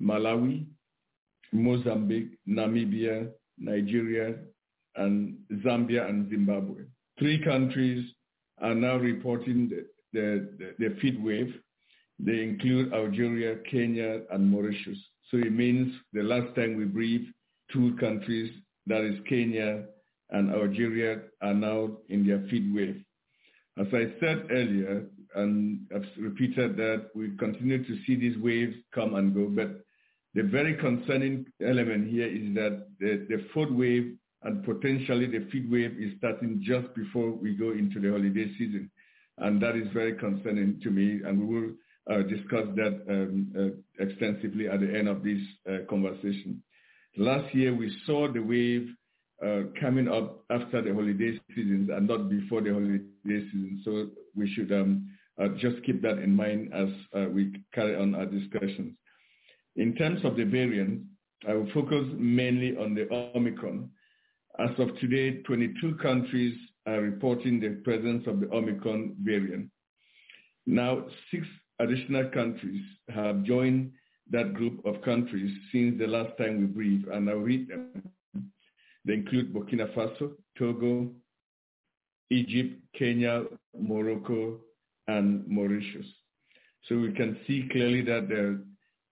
Malawi, 0.00 0.66
Mozambique, 1.52 2.36
Namibia, 2.48 3.28
Nigeria, 3.58 4.34
and 4.96 5.36
Zambia 5.64 6.08
and 6.08 6.28
Zimbabwe. 6.30 6.82
Three 7.18 7.42
countries 7.42 8.12
are 8.60 8.74
now 8.74 8.96
reporting 8.96 9.68
the, 9.68 9.86
the, 10.12 10.74
the, 10.78 10.96
fifth 11.00 11.20
wave. 11.20 11.54
They 12.18 12.42
include 12.42 12.92
Algeria, 12.92 13.56
Kenya, 13.70 14.22
and 14.30 14.50
Mauritius. 14.50 14.98
So 15.30 15.36
it 15.36 15.52
means 15.52 15.94
the 16.12 16.22
last 16.22 16.54
time 16.56 16.76
we 16.76 16.84
briefed, 16.84 17.32
two 17.72 17.96
countries, 18.00 18.52
that 18.86 19.02
is 19.02 19.18
Kenya 19.28 19.84
and 20.30 20.50
Algeria, 20.50 21.20
are 21.42 21.54
now 21.54 21.90
in 22.08 22.26
their 22.26 22.40
fifth 22.50 22.72
wave. 22.74 23.04
As 23.78 23.86
I 23.92 24.12
said 24.18 24.46
earlier, 24.50 25.04
and 25.36 25.80
I've 25.94 26.06
repeated 26.18 26.76
that 26.76 27.10
we 27.14 27.36
continue 27.38 27.84
to 27.84 27.98
see 28.06 28.16
these 28.16 28.36
waves 28.38 28.74
come 28.92 29.14
and 29.14 29.34
go, 29.34 29.46
but 29.46 29.84
the 30.34 30.42
very 30.42 30.74
concerning 30.76 31.46
element 31.64 32.10
here 32.10 32.26
is 32.26 32.54
that 32.54 32.86
the, 32.98 33.26
the 33.28 33.44
fourth 33.54 33.70
wave 33.70 34.14
and 34.42 34.64
potentially 34.64 35.26
the 35.26 35.48
fifth 35.52 35.70
wave 35.70 35.96
is 35.98 36.12
starting 36.18 36.62
just 36.64 36.92
before 36.94 37.30
we 37.30 37.54
go 37.54 37.70
into 37.70 38.00
the 38.00 38.10
holiday 38.10 38.50
season. 38.58 38.90
And 39.38 39.60
that 39.62 39.76
is 39.76 39.86
very 39.92 40.14
concerning 40.14 40.80
to 40.82 40.90
me, 40.90 41.20
and 41.24 41.40
we 41.40 41.60
will 41.60 41.70
discuss 42.16 42.66
that 42.76 43.02
um, 43.08 43.52
uh, 43.56 44.02
extensively 44.02 44.68
at 44.68 44.80
the 44.80 44.98
end 44.98 45.08
of 45.08 45.22
this 45.22 45.38
uh, 45.68 45.78
conversation. 45.88 46.62
Last 47.16 47.54
year, 47.54 47.74
we 47.74 47.94
saw 48.06 48.32
the 48.32 48.40
wave 48.40 48.88
uh, 49.44 49.62
coming 49.80 50.08
up 50.08 50.44
after 50.50 50.82
the 50.82 50.92
holiday 50.92 51.38
seasons 51.54 51.90
and 51.92 52.08
not 52.08 52.28
before 52.28 52.60
the 52.62 52.72
holiday 52.72 53.02
season. 53.26 53.82
So 53.84 54.08
we 54.34 54.52
should 54.54 54.72
um, 54.72 55.08
uh, 55.40 55.48
just 55.58 55.84
keep 55.84 56.02
that 56.02 56.18
in 56.18 56.34
mind 56.34 56.72
as 56.72 56.88
uh, 57.14 57.28
we 57.28 57.52
carry 57.74 57.94
on 57.94 58.14
our 58.14 58.26
discussions. 58.26 58.94
In 59.76 59.94
terms 59.94 60.24
of 60.24 60.36
the 60.36 60.44
variant, 60.44 61.02
I 61.48 61.54
will 61.54 61.70
focus 61.72 62.04
mainly 62.16 62.76
on 62.76 62.94
the 62.94 63.08
Omicron. 63.36 63.90
As 64.58 64.70
of 64.78 64.98
today, 64.98 65.40
22 65.42 65.96
countries 66.02 66.56
are 66.86 67.00
reporting 67.00 67.60
the 67.60 67.80
presence 67.84 68.26
of 68.26 68.40
the 68.40 68.50
Omicron 68.52 69.14
variant. 69.22 69.70
Now, 70.66 71.04
six 71.30 71.46
additional 71.78 72.28
countries 72.30 72.82
have 73.08 73.42
joined 73.44 73.92
that 74.30 74.54
group 74.54 74.84
of 74.84 75.00
countries 75.02 75.56
since 75.72 75.98
the 75.98 76.06
last 76.06 76.36
time 76.38 76.60
we 76.60 76.66
briefed, 76.66 77.08
and 77.08 77.28
I'll 77.30 77.36
read 77.36 77.68
them. 77.68 78.02
They 79.04 79.14
include 79.14 79.54
Burkina 79.54 79.92
Faso, 79.94 80.32
Togo, 80.58 81.10
Egypt, 82.30 82.80
Kenya, 82.98 83.44
Morocco, 83.78 84.60
and 85.06 85.46
Mauritius. 85.48 86.06
So 86.88 86.98
we 86.98 87.12
can 87.12 87.38
see 87.46 87.68
clearly 87.72 88.02
that 88.02 88.28
the, 88.28 88.62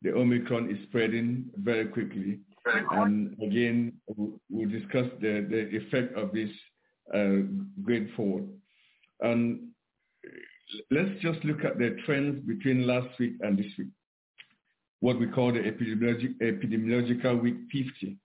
the 0.03 0.13
Omicron 0.13 0.71
is 0.71 0.77
spreading 0.89 1.47
very 1.57 1.87
quickly. 1.87 2.41
And 2.91 3.37
again, 3.43 3.95
we'll 4.07 4.69
discuss 4.69 5.07
the, 5.21 5.47
the 5.49 5.77
effect 5.77 6.17
of 6.17 6.33
this 6.33 6.51
uh, 7.15 7.47
going 7.87 8.11
forward. 8.17 8.49
And 9.21 9.69
let's 10.91 11.21
just 11.21 11.45
look 11.45 11.65
at 11.65 11.79
the 11.79 11.97
trends 12.05 12.45
between 12.47 12.87
last 12.87 13.09
week 13.19 13.35
and 13.41 13.59
this 13.59 13.73
week, 13.79 13.89
what 15.01 15.19
we 15.19 15.27
call 15.27 15.53
the 15.53 15.61
epidemiologic, 15.61 16.39
epidemiological 16.41 17.43
week 17.43 17.57
50. 17.73 18.17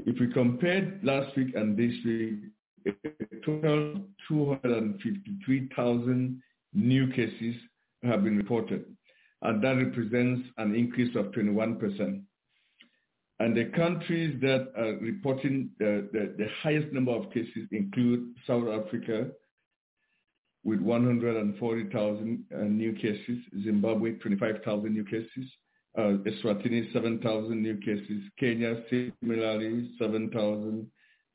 If 0.00 0.20
we 0.20 0.26
compare 0.32 0.98
last 1.02 1.36
week 1.36 1.54
and 1.54 1.76
this 1.76 1.92
week, 2.04 2.38
a 2.86 2.92
total 3.44 4.00
253,000 4.28 6.42
new 6.74 7.10
cases 7.12 7.54
have 8.02 8.22
been 8.22 8.36
reported, 8.36 8.84
and 9.42 9.64
that 9.64 9.76
represents 9.76 10.46
an 10.58 10.74
increase 10.74 11.16
of 11.16 11.26
21%. 11.26 12.22
And 13.38 13.54
the 13.54 13.66
countries 13.76 14.40
that 14.40 14.72
are 14.76 14.96
reporting 15.00 15.68
the, 15.78 16.08
the, 16.12 16.34
the 16.38 16.48
highest 16.62 16.90
number 16.92 17.12
of 17.12 17.30
cases 17.32 17.68
include 17.70 18.34
South 18.46 18.66
Africa 18.68 19.30
with 20.66 20.80
140,000 20.80 22.44
uh, 22.52 22.58
new 22.64 22.92
cases, 22.94 23.38
Zimbabwe 23.62 24.14
25,000 24.14 24.92
new 24.92 25.04
cases, 25.04 25.48
uh, 25.96 26.18
Eswatini 26.26 26.92
7,000 26.92 27.62
new 27.62 27.76
cases, 27.76 28.24
Kenya 28.36 28.74
similarly 28.90 29.92
7,000, 29.96 30.90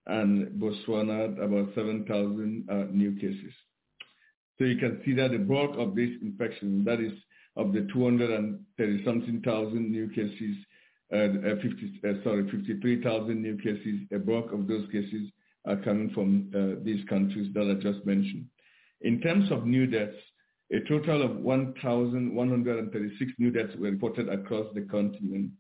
and 0.08 0.62
Botswana 0.62 1.42
about 1.42 1.74
7,000 1.76 2.68
uh, 2.70 2.74
new 2.92 3.16
cases. 3.16 3.54
So 4.58 4.66
you 4.66 4.78
can 4.78 5.02
see 5.06 5.14
that 5.14 5.32
the 5.32 5.38
bulk 5.38 5.78
of 5.78 5.96
this 5.96 6.10
infection, 6.22 6.84
that 6.84 7.00
is 7.00 7.14
of 7.56 7.72
the 7.72 7.88
230 7.94 9.06
something 9.06 9.42
thousand 9.46 9.90
new 9.90 10.10
cases, 10.10 10.58
uh, 11.14 11.56
50, 11.62 12.02
uh, 12.04 12.24
sorry, 12.26 12.52
53,000 12.52 13.42
new 13.42 13.56
cases, 13.58 14.02
a 14.14 14.20
bulk 14.20 14.52
of 14.52 14.68
those 14.68 14.86
cases 14.92 15.32
are 15.66 15.78
coming 15.78 16.10
from 16.10 16.52
uh, 16.54 16.84
these 16.84 17.06
countries 17.08 17.50
that 17.54 17.72
I 17.72 17.82
just 17.82 18.06
mentioned. 18.06 18.48
In 19.02 19.20
terms 19.22 19.52
of 19.52 19.66
new 19.66 19.88
deaths, 19.88 20.18
a 20.72 20.80
total 20.88 21.22
of 21.24 21.38
1,136 21.38 23.32
new 23.40 23.52
deaths 23.52 23.76
were 23.78 23.92
reported 23.92 24.30
across 24.30 24.68
the 24.74 24.82
continent, 24.82 25.52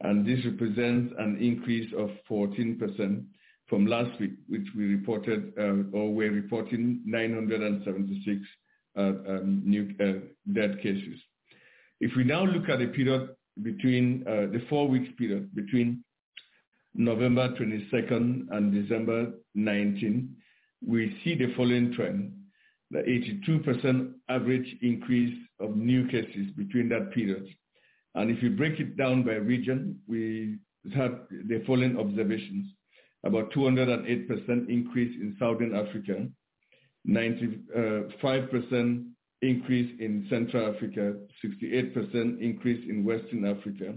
and 0.00 0.26
this 0.26 0.44
represents 0.44 1.12
an 1.18 1.38
increase 1.40 1.92
of 1.96 2.10
14% 2.28 3.24
from 3.68 3.86
last 3.86 4.18
week, 4.18 4.32
which 4.48 4.66
we 4.76 4.86
reported 4.86 5.52
uh, 5.58 5.96
or 5.96 6.12
we're 6.12 6.32
reporting 6.32 7.00
976 7.04 8.40
uh, 8.96 9.00
um, 9.00 9.62
new 9.64 9.94
uh, 10.00 10.26
dead 10.52 10.82
cases. 10.82 11.20
If 12.00 12.16
we 12.16 12.24
now 12.24 12.44
look 12.44 12.68
at 12.68 12.80
the 12.80 12.86
period 12.86 13.30
between 13.62 14.24
the 14.24 14.62
four 14.68 14.88
weeks 14.88 15.12
period 15.18 15.54
between 15.54 16.02
November 16.94 17.50
22nd 17.50 18.46
and 18.50 18.72
December 18.72 19.32
19, 19.54 20.34
we 20.84 21.16
see 21.22 21.34
the 21.36 21.52
following 21.56 21.92
trend. 21.92 22.39
The 22.90 22.98
82% 22.98 24.14
average 24.28 24.76
increase 24.82 25.38
of 25.60 25.76
new 25.76 26.08
cases 26.08 26.50
between 26.56 26.88
that 26.88 27.12
period. 27.12 27.46
And 28.14 28.30
if 28.30 28.42
you 28.42 28.50
break 28.50 28.80
it 28.80 28.96
down 28.96 29.22
by 29.22 29.34
region, 29.34 30.00
we 30.08 30.58
have 30.94 31.26
the 31.30 31.62
following 31.66 31.98
observations. 31.98 32.66
About 33.22 33.52
208% 33.52 34.68
increase 34.68 35.14
in 35.20 35.36
Southern 35.38 35.74
Africa, 35.74 36.26
95% 37.06 39.04
increase 39.42 40.00
in 40.00 40.26
Central 40.28 40.74
Africa, 40.74 41.14
68% 41.44 42.40
increase 42.40 42.88
in 42.88 43.04
Western 43.04 43.44
Africa, 43.46 43.94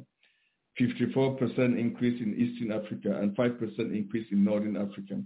54% 0.79 1.79
increase 1.79 2.21
in 2.21 2.35
Eastern 2.35 2.71
Africa, 2.71 3.17
and 3.21 3.35
5% 3.35 3.79
increase 3.79 4.27
in 4.31 4.43
Northern 4.43 4.77
Africa. 4.77 5.21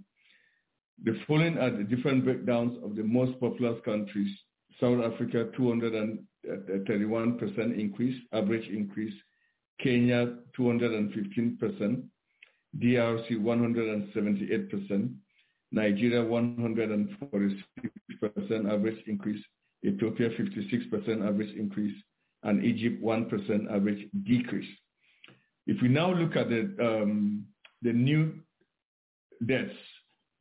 The 1.04 1.20
following 1.28 1.60
are 1.60 1.70
the 1.70 1.84
different 1.84 2.26
breakdowns 2.26 2.76
of 2.84 2.96
the 2.96 3.04
most 3.04 3.40
populous 3.40 3.80
countries. 3.86 4.36
South 4.80 5.04
Africa, 5.04 5.52
231% 5.58 7.80
increase, 7.80 8.20
average 8.34 8.68
increase. 8.70 9.14
Kenya, 9.80 10.38
215%. 10.58 12.04
DRC, 12.80 13.32
178%. 13.32 15.14
Nigeria, 15.72 16.24
146% 16.24 17.64
average 18.72 19.04
increase. 19.08 19.44
Ethiopia, 19.86 20.32
56% 20.32 21.28
average 21.28 21.56
increase. 21.56 21.96
And 22.44 22.64
Egypt, 22.64 23.04
1% 23.04 23.72
average 23.72 24.08
decrease. 24.24 24.70
If 25.68 25.80
we 25.82 25.90
now 25.90 26.12
look 26.12 26.36
at 26.36 26.50
the, 26.50 26.76
um, 26.80 27.46
the 27.84 27.94
new 27.94 28.34
deaths 29.46 29.76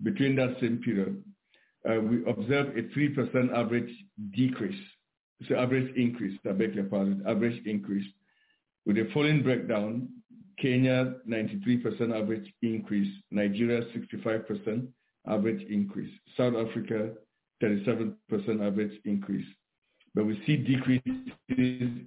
between 0.03 0.37
that 0.37 0.57
same 0.61 0.79
period, 0.79 1.23
uh, 1.89 2.01
we 2.01 2.25
observe 2.27 2.77
a 2.77 2.83
3% 2.83 3.53
average 3.55 3.91
decrease. 4.35 4.81
So 5.49 5.57
average 5.57 5.95
increase, 5.97 6.39
I 6.49 6.53
beg 6.53 6.75
your 6.75 6.85
pardon, 6.85 7.23
average 7.27 7.65
increase. 7.67 8.07
With 8.87 8.97
the 8.97 9.09
following 9.13 9.43
breakdown, 9.43 10.09
Kenya, 10.59 11.17
93% 11.29 12.19
average 12.19 12.53
increase. 12.63 13.13
Nigeria, 13.31 13.83
65% 13.95 14.87
average 15.27 15.63
increase. 15.69 16.13
South 16.37 16.55
Africa, 16.55 17.13
37% 17.63 18.15
average 18.67 18.99
increase. 19.05 19.47
But 20.15 20.27
we 20.27 20.41
see 20.47 20.57
decreases 20.57 21.05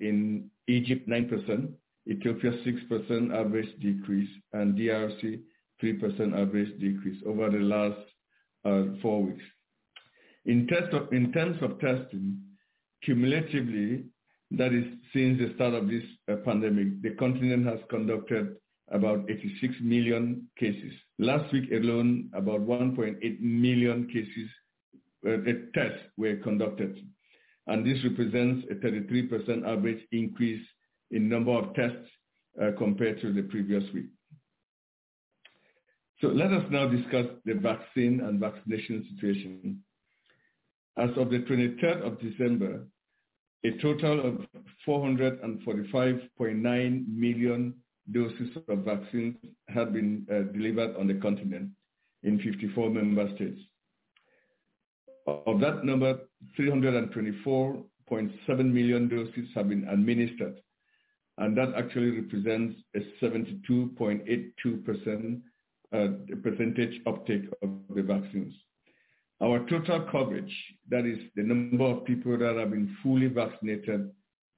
in 0.01 0.49
Egypt, 0.67 1.07
9%, 1.07 1.69
Ethiopia 2.09 2.51
6% 2.51 3.35
average 3.35 3.79
decrease, 3.79 4.29
and 4.53 4.75
DRC 4.75 5.41
3% 5.83 6.39
average 6.39 6.79
decrease 6.79 7.21
over 7.25 7.49
the 7.49 7.57
last 7.57 7.99
uh, 8.65 8.83
four 9.01 9.23
weeks. 9.23 9.43
In, 10.45 10.67
of, 10.91 11.13
in 11.13 11.31
terms 11.31 11.57
of 11.61 11.79
testing, 11.79 12.39
cumulatively, 13.03 14.05
that 14.51 14.73
is 14.73 14.85
since 15.13 15.39
the 15.39 15.53
start 15.55 15.73
of 15.73 15.87
this 15.87 16.03
uh, 16.31 16.37
pandemic, 16.45 17.01
the 17.01 17.11
continent 17.11 17.65
has 17.67 17.79
conducted 17.89 18.55
about 18.91 19.29
86 19.29 19.75
million 19.81 20.47
cases. 20.57 20.91
Last 21.19 21.51
week 21.53 21.69
alone, 21.71 22.29
about 22.33 22.61
1.8 22.61 23.39
million 23.39 24.07
cases, 24.07 24.49
uh, 25.27 25.51
tests 25.73 26.03
were 26.17 26.37
conducted. 26.37 26.97
And 27.67 27.85
this 27.85 28.03
represents 28.03 28.65
a 28.71 28.75
33% 28.75 29.67
average 29.67 30.01
increase 30.11 30.65
in 31.11 31.29
number 31.29 31.51
of 31.51 31.75
tests 31.75 32.09
uh, 32.61 32.71
compared 32.77 33.21
to 33.21 33.31
the 33.31 33.43
previous 33.43 33.83
week. 33.93 34.07
So 36.21 36.27
let 36.27 36.51
us 36.51 36.65
now 36.69 36.85
discuss 36.87 37.27
the 37.45 37.53
vaccine 37.53 38.19
and 38.21 38.41
vaccination 38.41 39.07
situation. 39.15 39.81
As 40.97 41.11
of 41.15 41.29
the 41.29 41.39
23rd 41.39 42.05
of 42.05 42.19
December, 42.19 42.85
a 43.63 43.71
total 43.81 44.27
of 44.27 44.45
445.9 44.85 47.07
million 47.07 47.73
doses 48.11 48.49
of 48.67 48.79
vaccines 48.79 49.37
had 49.69 49.93
been 49.93 50.27
uh, 50.29 50.41
delivered 50.51 50.97
on 50.97 51.07
the 51.07 51.13
continent 51.15 51.69
in 52.23 52.37
54 52.39 52.89
member 52.89 53.33
states. 53.35 53.61
Of 55.25 55.61
that 55.61 55.85
number, 55.85 56.19
324.7 56.59 57.85
million 58.47 59.07
doses 59.07 59.47
have 59.55 59.69
been 59.69 59.87
administered, 59.87 60.59
and 61.37 61.57
that 61.57 61.75
actually 61.77 62.11
represents 62.11 62.75
a 62.95 62.99
72.82% 63.23 64.25
uh, 64.25 64.27
percentage 65.91 67.01
uptake 67.07 67.45
of 67.61 67.69
the 67.93 68.03
vaccines. 68.03 68.53
Our 69.41 69.59
total 69.69 70.01
coverage, 70.11 70.53
that 70.89 71.05
is 71.05 71.17
the 71.35 71.43
number 71.43 71.85
of 71.85 72.05
people 72.05 72.37
that 72.37 72.57
have 72.57 72.71
been 72.71 72.95
fully 73.01 73.27
vaccinated 73.27 74.11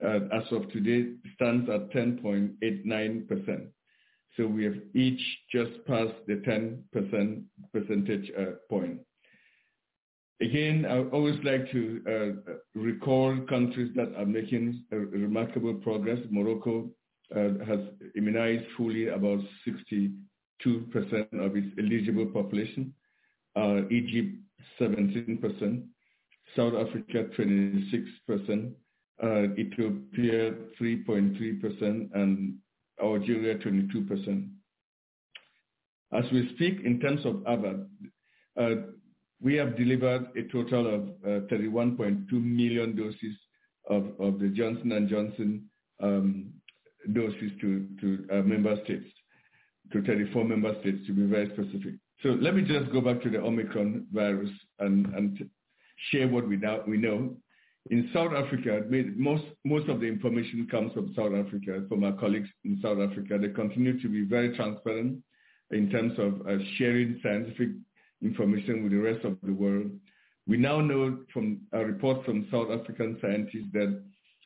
uh, 0.03 0.19
as 0.34 0.43
of 0.51 0.72
today, 0.72 1.14
stands 1.35 1.69
at 1.69 1.92
10.89%. 1.92 3.68
So 4.38 4.48
we 4.48 4.64
have 4.64 4.77
each 4.95 5.22
just 5.51 5.85
passed 5.85 6.16
the 6.26 6.35
10% 6.48 7.43
percentage 7.72 8.32
uh, 8.38 8.45
point. 8.69 9.00
Again, 10.42 10.88
I 10.90 11.03
always 11.16 11.38
like 11.43 11.72
to 11.72 12.01
uh, 12.48 12.53
recall 12.74 13.38
countries 13.48 13.92
that 13.95 14.16
are 14.18 14.26
making 14.26 14.84
remarkable 14.90 15.76
progress. 15.76 16.18
Morocco 16.32 16.90
has 17.32 17.80
immunized 18.16 18.66
fully 18.76 19.10
about 19.10 19.40
62% 20.65 21.45
of 21.45 21.56
its 21.56 21.67
eligible 21.77 22.25
population. 22.27 22.93
Uh, 23.56 23.81
Egypt, 23.90 24.35
17%. 24.80 25.83
South 26.56 26.73
Africa, 26.73 27.25
26%. 27.38 28.72
Uh, 29.23 29.43
Ethiopia, 29.57 30.53
3.3%. 30.80 32.09
And 32.14 32.56
Algeria, 33.01 33.57
22%. 33.57 34.49
As 36.14 36.25
we 36.31 36.51
speak, 36.56 36.81
in 36.83 36.99
terms 36.99 37.25
of 37.25 37.35
AVAT, 37.48 37.88
uh, 38.59 38.75
we 39.41 39.56
have 39.56 39.77
delivered 39.77 40.27
a 40.35 40.43
total 40.51 40.93
of 40.93 41.01
uh, 41.25 41.45
31.2 41.48 42.31
million 42.33 42.95
doses 42.95 43.35
of, 43.90 44.07
of 44.19 44.40
the 44.40 44.49
Johnson 44.49 45.07
& 45.07 45.09
Johnson 45.09 45.65
um, 46.01 46.51
doses 47.14 47.51
to, 47.61 47.88
to 48.01 48.27
uh, 48.31 48.41
member 48.41 48.75
states, 48.83 49.07
to 49.92 50.02
34 50.02 50.45
member 50.45 50.74
states 50.82 51.06
to 51.08 51.14
be 51.14 51.26
very 51.26 51.50
specific. 51.50 51.95
So 52.24 52.30
let 52.30 52.56
me 52.56 52.61
just 52.61 52.92
go 52.92 53.02
back 53.02 53.22
to 53.24 53.30
the 53.30 53.40
Omicron 53.40 54.08
virus 54.11 54.50
and, 54.80 55.08
and 55.16 55.50
share 56.11 56.28
what 56.28 56.48
we, 56.48 56.58
now, 56.58 56.82
we 56.88 56.98
know. 56.98 57.36
In 57.90 58.10
South 58.14 58.32
Africa, 58.34 58.84
most, 59.16 59.44
most 59.66 59.90
of 59.90 60.00
the 60.00 60.06
information 60.06 60.68
comes 60.70 60.94
from 60.94 61.14
South 61.16 61.34
Africa, 61.34 61.84
from 61.90 62.03
our 62.03 62.14
colleagues 62.14 62.50
in 62.64 62.80
South 62.82 63.00
Africa. 63.00 63.40
They 63.40 63.50
continue 63.50 64.00
to 64.02 64.08
be 64.08 64.24
very 64.24 64.56
transparent 64.56 65.24
in 65.72 65.90
terms 65.90 66.14
of 66.20 66.45
uh, 66.48 66.64
sharing 66.78 67.20
scientific 67.24 67.70
information 68.22 68.84
with 68.84 68.92
the 68.92 69.00
rest 69.00 69.26
of 69.26 69.38
the 69.42 69.53
world. 69.53 69.90
We 70.48 70.58
now 70.58 70.80
know 70.80 71.20
from 71.34 71.61
a 71.74 71.84
report 71.84 72.24
from 72.26 72.48
South 72.52 72.70
African 72.70 73.18
scientists 73.20 73.72
that 73.74 74.03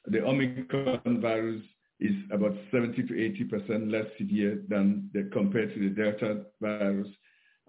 the 0.07 0.23
Omicron 0.23 1.19
virus 1.21 1.61
is 1.99 2.15
about 2.31 2.55
70 2.71 3.03
to 3.03 3.13
80% 3.13 3.91
less 3.91 4.05
severe 4.17 4.61
than 4.67 5.09
the, 5.13 5.29
compared 5.31 5.73
to 5.73 5.79
the 5.79 5.95
Delta 5.95 6.41
virus. 6.61 7.07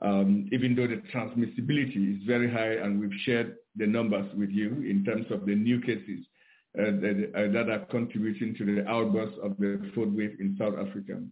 Um, 0.03 0.49
even 0.53 0.75
though 0.75 0.87
the 0.87 1.03
transmissibility 1.15 2.17
is 2.17 2.27
very 2.27 2.51
high 2.51 2.85
and 2.85 3.01
we've 3.01 3.19
shared 3.25 3.57
the 3.77 3.87
numbers 3.87 4.27
with 4.37 4.51
you 4.51 4.85
in 4.89 5.05
terms 5.05 5.27
of 5.31 5.47
the 5.47 5.55
new 5.55 5.81
cases 5.81 6.27
uh, 6.79 6.91
that, 7.01 7.31
uh, 7.35 7.53
that, 7.53 7.71
are 7.71 7.87
contributing 7.87 8.55
to 8.57 8.65
the 8.67 8.87
outburst 8.87 9.39
of 9.43 9.57
the 9.59 9.91
fourth 9.95 10.11
wave 10.11 10.37
in 10.39 10.55
South 10.59 10.75
Africa. 10.75 11.23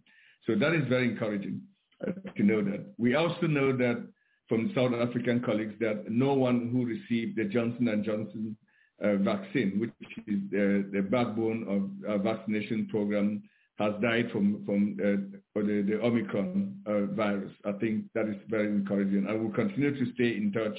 So 0.47 0.55
that 0.55 0.73
is 0.73 0.87
very 0.87 1.09
encouraging 1.09 1.61
uh, 2.05 2.11
to 2.35 2.43
know 2.43 2.63
that. 2.63 2.93
We 2.97 3.13
also 3.13 3.45
know 3.45 3.75
that 3.77 4.07
from 4.49 4.71
South 4.73 4.93
African 4.93 5.41
colleagues 5.41 5.75
that 5.79 6.09
no 6.09 6.33
one 6.33 6.69
who 6.71 6.85
received 6.85 7.37
the 7.37 7.45
Johnson 7.45 8.03
& 8.03 8.05
Johnson 8.05 8.57
vaccine, 9.01 9.79
which 9.79 9.91
is 10.27 10.39
the, 10.51 10.89
the 10.93 11.01
backbone 11.01 11.65
of 11.67 12.09
our 12.09 12.17
vaccination 12.19 12.87
program, 12.89 13.43
has 13.77 13.93
died 14.01 14.31
from, 14.31 14.63
from 14.65 14.97
uh, 14.99 15.61
the, 15.61 15.81
the 15.87 15.99
Omicron 16.01 16.75
uh, 16.85 17.13
virus. 17.13 17.51
I 17.65 17.73
think 17.73 18.05
that 18.13 18.27
is 18.27 18.37
very 18.49 18.67
encouraging. 18.67 19.27
I 19.27 19.33
will 19.33 19.51
continue 19.51 19.91
to 19.93 20.13
stay 20.13 20.37
in 20.37 20.51
touch 20.53 20.77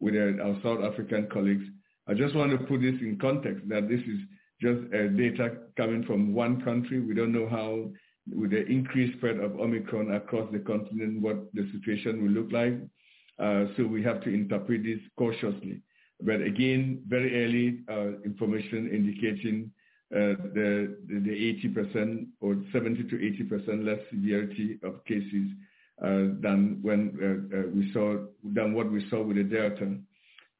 with 0.00 0.14
uh, 0.14 0.42
our 0.42 0.56
South 0.62 0.82
African 0.82 1.28
colleagues. 1.30 1.64
I 2.06 2.14
just 2.14 2.34
want 2.34 2.52
to 2.52 2.58
put 2.58 2.80
this 2.80 2.94
in 3.00 3.18
context 3.20 3.68
that 3.68 3.88
this 3.88 4.00
is 4.00 4.20
just 4.62 4.80
uh, 4.94 5.08
data 5.08 5.58
coming 5.76 6.04
from 6.04 6.32
one 6.32 6.62
country. 6.62 7.00
We 7.00 7.14
don't 7.14 7.32
know 7.32 7.48
how, 7.48 7.90
with 8.34 8.50
the 8.50 8.64
increased 8.66 9.18
spread 9.18 9.38
of 9.38 9.60
Omicron 9.60 10.14
across 10.14 10.50
the 10.50 10.58
continent, 10.60 11.20
what 11.20 11.52
the 11.52 11.70
situation 11.72 12.22
will 12.22 12.30
look 12.30 12.50
like. 12.50 12.74
Uh, 13.38 13.70
so 13.76 13.86
we 13.86 14.02
have 14.02 14.22
to 14.24 14.30
interpret 14.30 14.82
this 14.82 14.98
cautiously. 15.16 15.82
But 16.20 16.40
again, 16.42 17.02
very 17.06 17.44
early 17.44 17.80
uh, 17.88 18.20
information 18.24 18.90
indicating 18.92 19.70
uh, 20.14 20.40
the, 20.54 20.96
the, 21.06 21.20
the 21.20 21.74
80% 21.76 22.26
or 22.40 22.56
70 22.72 23.04
to 23.04 23.16
80% 23.16 23.84
less 23.84 23.98
severity 24.10 24.78
of 24.82 25.04
cases 25.04 25.48
uh, 26.02 26.32
than 26.40 26.78
when 26.80 27.12
uh, 27.20 27.56
uh, 27.56 27.62
we 27.74 27.92
saw 27.92 28.16
than 28.42 28.72
what 28.72 28.90
we 28.90 29.04
saw 29.10 29.22
with 29.22 29.36
the 29.36 29.42
Delta. 29.42 29.96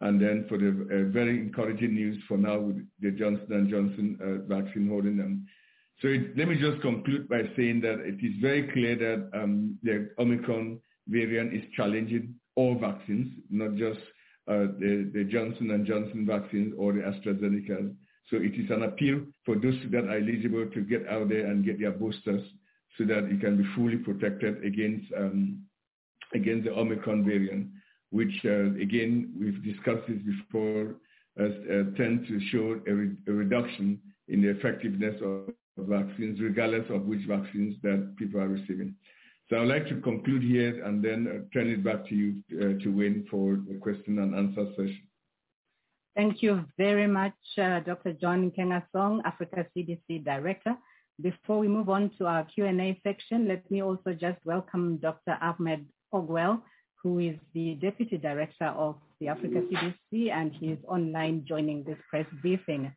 and 0.01 0.21
then 0.21 0.45
for 0.49 0.59
the 0.59 0.69
uh, 0.69 1.13
very 1.13 1.39
encouraging 1.39 1.95
news 1.95 2.23
for 2.29 2.37
now 2.37 2.59
with 2.59 2.85
the 3.01 3.11
Johnson 3.13 3.69
& 3.69 3.71
Johnson 3.71 4.45
vaccine 4.49 4.89
holding 4.89 5.17
them. 5.17 5.47
So 6.03 6.09
it, 6.09 6.37
let 6.37 6.49
me 6.49 6.57
just 6.57 6.81
conclude 6.83 7.29
by 7.29 7.43
saying 7.57 7.81
that 7.83 8.01
it 8.01 8.25
is 8.25 8.35
very 8.41 8.71
clear 8.73 8.97
that 8.97 9.31
um, 9.33 9.79
the 9.83 10.11
Omicron 10.19 10.81
variant 11.09 11.55
is 11.55 11.63
challenging 11.77 12.35
all 12.55 12.75
vaccines, 12.79 13.33
not 13.51 13.77
just 13.77 14.01
uh, 14.49 14.73
the, 14.79 15.11
the 15.13 15.25
Johnson 15.25 15.85
& 15.85 15.87
Johnson 15.87 16.27
vaccines 16.27 16.75
or 16.79 16.95
the 16.95 17.01
AstraZeneca. 17.01 17.95
So 18.31 18.37
it 18.37 18.55
is 18.55 18.71
an 18.71 18.83
appeal 18.83 19.23
for 19.45 19.57
those 19.57 19.75
that 19.91 20.05
are 20.05 20.19
eligible 20.19 20.67
to 20.73 20.81
get 20.81 21.07
out 21.09 21.29
there 21.29 21.47
and 21.47 21.65
get 21.65 21.79
their 21.79 21.93
boosters 21.93 22.43
so 22.97 23.05
that 23.05 23.31
you 23.31 23.39
can 23.39 23.59
be 23.59 23.65
fully 23.77 23.97
protected 23.97 24.65
against 24.65 25.07
um, 25.17 25.63
against 26.35 26.65
the 26.65 26.73
Omicron 26.73 27.25
variant, 27.25 27.69
which 28.11 28.35
uh, 28.45 28.73
again 28.81 29.33
we've 29.39 29.63
discussed 29.65 30.07
this 30.09 30.19
before, 30.25 30.97
uh, 31.41 31.45
uh, 31.45 31.85
tend 31.97 32.27
to 32.27 32.41
show 32.51 32.81
a, 32.87 32.93
re- 32.93 33.17
a, 33.29 33.33
reduction 33.33 33.99
in 34.29 34.43
the 34.43 34.49
effectiveness 34.49 35.15
of 35.23 35.53
vaccines, 35.79 36.41
regardless 36.41 36.85
of 36.91 37.07
which 37.07 37.21
vaccines 37.27 37.77
that 37.83 38.15
people 38.19 38.41
are 38.41 38.49
receiving. 38.49 38.95
So 39.49 39.57
I'd 39.57 39.69
like 39.69 39.89
to 39.89 40.01
conclude 40.01 40.43
here 40.43 40.85
and 40.85 41.03
then 41.03 41.27
uh, 41.27 41.49
turn 41.55 41.69
it 41.69 41.83
back 41.83 42.07
to 42.09 42.15
you 42.15 42.43
uh, 42.53 42.83
to 42.83 42.89
Wayne 42.91 43.27
for 43.31 43.57
the 43.69 43.79
question 43.81 44.19
and 44.19 44.35
answer 44.35 44.67
session. 44.77 45.03
Thank 46.15 46.43
you 46.43 46.65
very 46.77 47.07
much, 47.07 47.33
uh, 47.57 47.81
Dr. 47.81 48.13
John 48.13 48.51
Nkengasong, 48.51 49.21
Africa 49.25 49.65
CDC 49.75 50.25
Director. 50.25 50.77
Before 51.23 51.59
we 51.59 51.69
move 51.69 51.89
on 51.89 52.11
to 52.19 52.27
our 52.27 52.45
Q&A 52.45 53.01
section, 53.03 53.49
let 53.49 53.69
me 53.71 53.83
also 53.83 54.13
just 54.13 54.39
welcome 54.45 54.99
Dr. 54.99 55.39
Ahmed 55.41 55.87
Ogwell, 56.13 56.61
who 57.03 57.19
is 57.19 57.37
the 57.55 57.75
Deputy 57.77 58.19
Director 58.19 58.67
of 58.67 58.97
the 59.21 59.29
Africa 59.29 59.63
CDC, 59.73 60.31
and 60.31 60.53
he 60.53 60.67
is 60.69 60.79
online 60.87 61.45
joining 61.49 61.85
this 61.85 61.99
press 62.11 62.27
briefing. 62.43 62.93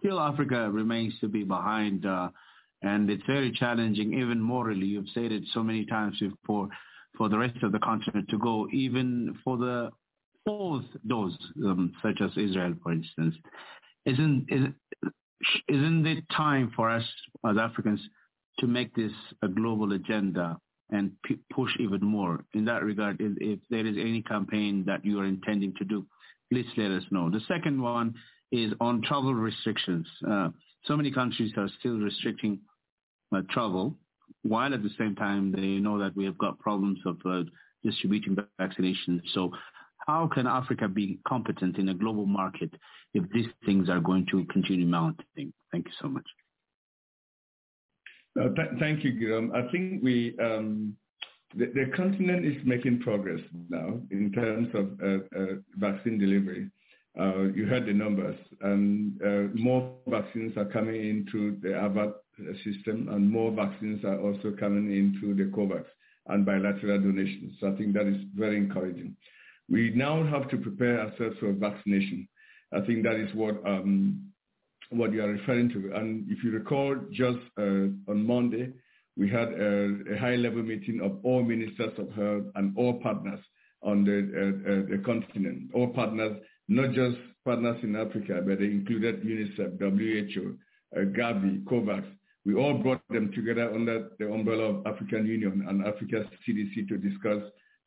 Still, 0.00 0.18
Africa 0.18 0.68
remains 0.70 1.14
to 1.20 1.28
be 1.28 1.44
behind, 1.44 2.04
and 2.82 3.10
it's 3.10 3.22
very 3.26 3.52
challenging, 3.52 4.14
even 4.14 4.40
morally. 4.40 4.86
You've 4.86 5.08
said 5.14 5.30
it 5.30 5.44
so 5.52 5.62
many 5.62 5.86
times 5.86 6.18
before, 6.18 6.68
for 7.16 7.28
the 7.28 7.38
rest 7.38 7.62
of 7.62 7.72
the 7.72 7.78
continent 7.78 8.28
to 8.28 8.38
go, 8.38 8.68
even 8.72 9.36
for 9.44 9.56
the 9.56 9.90
fourth 10.44 10.84
dose, 11.06 11.36
um, 11.64 11.92
such 12.02 12.20
as 12.20 12.30
Israel, 12.36 12.74
for 12.82 12.92
instance. 12.92 13.34
Isn't, 14.06 14.46
isn't 14.50 14.74
isn't 15.68 16.06
it 16.06 16.24
time 16.34 16.72
for 16.74 16.90
us 16.90 17.04
as 17.46 17.56
Africans 17.58 18.00
to 18.60 18.66
make 18.66 18.94
this 18.94 19.12
a 19.42 19.48
global 19.48 19.92
agenda 19.92 20.58
and 20.90 21.12
p- 21.24 21.40
push 21.52 21.70
even 21.80 22.04
more 22.04 22.44
in 22.54 22.64
that 22.66 22.82
regard? 22.82 23.20
If, 23.20 23.32
if 23.40 23.58
there 23.70 23.86
is 23.86 23.96
any 23.98 24.22
campaign 24.22 24.84
that 24.86 25.04
you 25.04 25.20
are 25.20 25.24
intending 25.24 25.74
to 25.78 25.84
do, 25.84 26.06
please 26.52 26.66
let 26.76 26.90
us 26.90 27.04
know. 27.10 27.30
The 27.30 27.40
second 27.48 27.80
one 27.80 28.14
is 28.52 28.72
on 28.80 29.02
travel 29.02 29.34
restrictions. 29.34 30.06
Uh, 30.28 30.50
so 30.84 30.96
many 30.96 31.10
countries 31.10 31.52
are 31.56 31.68
still 31.80 31.98
restricting 31.98 32.60
uh, 33.34 33.40
travel, 33.50 33.96
while 34.42 34.72
at 34.74 34.82
the 34.82 34.90
same 34.98 35.14
time 35.14 35.52
they 35.52 35.78
know 35.78 35.98
that 35.98 36.16
we 36.16 36.24
have 36.24 36.38
got 36.38 36.58
problems 36.58 36.98
of 37.06 37.16
uh, 37.24 37.42
distributing 37.82 38.36
vaccinations. 38.60 39.20
So 39.32 39.50
how 40.06 40.28
can 40.32 40.46
Africa 40.46 40.88
be 40.88 41.18
competent 41.26 41.78
in 41.78 41.88
a 41.88 41.94
global 41.94 42.26
market 42.26 42.70
if 43.14 43.24
these 43.30 43.46
things 43.64 43.88
are 43.88 44.00
going 44.00 44.26
to 44.30 44.44
continue 44.46 44.86
mounting? 44.86 45.52
Thank 45.72 45.86
you 45.86 45.92
so 46.00 46.08
much. 46.08 46.26
Uh, 48.38 48.48
th- 48.54 48.80
thank 48.80 49.04
you, 49.04 49.12
Girum. 49.12 49.54
I 49.54 49.70
think 49.70 50.02
we 50.02 50.36
um, 50.40 50.96
the, 51.56 51.66
the, 51.66 51.86
continent 51.96 52.44
is 52.44 52.56
making 52.64 52.98
progress 53.00 53.40
now 53.70 54.00
in 54.10 54.32
terms 54.32 54.68
of 54.74 54.98
uh, 55.00 55.38
uh, 55.38 55.46
vaccine 55.76 56.18
delivery. 56.18 56.68
Uh, 57.18 57.52
you 57.54 57.64
heard 57.64 57.86
the 57.86 57.92
numbers, 57.92 58.36
and 58.62 59.22
uh, 59.22 59.54
more 59.54 59.94
vaccines 60.08 60.56
are 60.56 60.64
coming 60.64 60.96
into 60.96 61.56
the 61.62 61.68
AVAT 61.68 62.12
system, 62.64 63.08
and 63.10 63.30
more 63.30 63.52
vaccines 63.52 64.04
are 64.04 64.20
also 64.20 64.52
coming 64.58 64.90
into 64.92 65.34
the 65.34 65.50
COVAX 65.50 65.84
and 66.28 66.44
bilateral 66.44 67.00
donations. 67.00 67.54
So 67.60 67.72
I 67.72 67.76
think 67.76 67.94
that 67.94 68.06
is 68.06 68.16
very 68.34 68.56
encouraging. 68.56 69.16
We 69.68 69.92
now 69.94 70.24
have 70.24 70.48
to 70.50 70.56
prepare 70.56 71.00
ourselves 71.00 71.36
for 71.40 71.52
vaccination. 71.52 72.28
I 72.72 72.80
think 72.80 73.04
that 73.04 73.16
is 73.16 73.34
what 73.34 73.64
um, 73.66 74.32
what 74.90 75.12
you 75.12 75.22
are 75.22 75.28
referring 75.28 75.70
to. 75.70 75.92
And 75.94 76.26
if 76.30 76.44
you 76.44 76.50
recall, 76.50 76.96
just 77.10 77.38
uh, 77.58 77.90
on 78.10 78.26
Monday, 78.26 78.72
we 79.16 79.30
had 79.30 79.48
a, 79.48 80.14
a, 80.14 80.18
high-level 80.18 80.62
meeting 80.62 81.00
of 81.02 81.18
all 81.24 81.42
ministers 81.42 81.92
of 81.98 82.10
health 82.12 82.44
and 82.56 82.76
all 82.76 82.94
partners 82.94 83.40
on 83.82 84.04
the, 84.04 84.18
uh, 84.34 84.72
uh, 84.72 84.96
the 84.96 85.02
continent. 85.04 85.70
All 85.72 85.88
partners, 85.88 86.36
not 86.68 86.92
just 86.92 87.16
partners 87.44 87.78
in 87.82 87.94
Africa, 87.96 88.42
but 88.44 88.58
they 88.58 88.66
included 88.66 89.22
UNICEF, 89.22 89.78
WHO, 89.78 90.56
uh, 90.96 91.00
Gavi, 91.00 91.62
COVAX. 91.64 92.04
We 92.44 92.54
all 92.54 92.74
brought 92.74 93.00
them 93.08 93.32
together 93.34 93.72
under 93.72 94.10
the 94.18 94.30
umbrella 94.30 94.64
of 94.64 94.86
African 94.86 95.26
Union 95.26 95.64
and 95.68 95.86
Africa's 95.86 96.26
CDC 96.46 96.88
to 96.88 96.98
discuss 96.98 97.42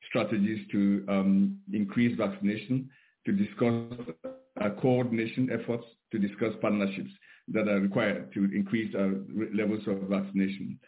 strategies 0.10 0.66
to 0.72 1.06
um, 1.08 1.60
increase 1.72 2.18
vaccination, 2.18 2.90
to 3.26 3.32
discuss 3.32 4.16
uh, 4.60 4.70
coordination 4.82 5.50
efforts, 5.52 5.86
to 6.12 6.18
discuss 6.18 6.54
partnerships 6.62 7.12
that 7.50 7.68
are 7.68 7.80
required 7.80 8.34
to 8.34 8.46
increase 8.46 8.94
our 8.96 9.14
levels 9.54 9.82
of 9.88 10.10
vaccination. 10.10 10.80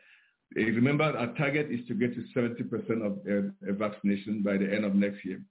Uh, 0.58 0.64
remember, 0.64 1.04
our 1.04 1.34
target 1.36 1.68
is 1.72 1.86
to 1.88 1.94
get 1.94 2.14
to 2.16 2.24
70% 2.36 3.06
of 3.06 3.20
uh, 3.28 3.74
vaccination 3.74 4.42
by 4.42 4.58
the 4.58 4.74
end 4.74 4.84
of 4.84 4.96
next 4.96 5.24
year. 5.24 5.42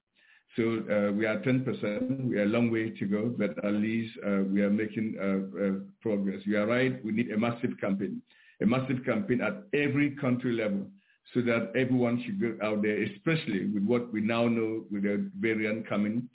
So 0.58 0.64
uh, 0.64 1.12
we 1.12 1.24
are 1.24 1.38
10%. 1.38 2.24
We 2.28 2.36
are 2.36 2.42
a 2.42 2.46
long 2.46 2.72
way 2.72 2.90
to 2.90 3.06
go, 3.06 3.32
but 3.38 3.64
at 3.64 3.74
least 3.74 4.12
uh, 4.26 4.42
we 4.42 4.60
are 4.62 4.70
making 4.70 5.14
uh, 5.16 5.84
progress. 6.02 6.40
You 6.44 6.58
are 6.58 6.66
right. 6.66 7.02
We 7.04 7.12
need 7.12 7.30
a 7.30 7.38
massive 7.38 7.78
campaign, 7.80 8.20
a 8.60 8.66
massive 8.66 9.04
campaign 9.04 9.40
at 9.40 9.62
every 9.72 10.16
country 10.16 10.52
level 10.54 10.88
so 11.32 11.42
that 11.42 11.70
everyone 11.76 12.24
should 12.24 12.40
go 12.40 12.56
out 12.66 12.82
there, 12.82 13.00
especially 13.04 13.66
with 13.66 13.84
what 13.84 14.12
we 14.12 14.20
now 14.20 14.48
know 14.48 14.82
with 14.90 15.04
the 15.04 15.30
variant 15.38 15.88
coming. 15.88 16.28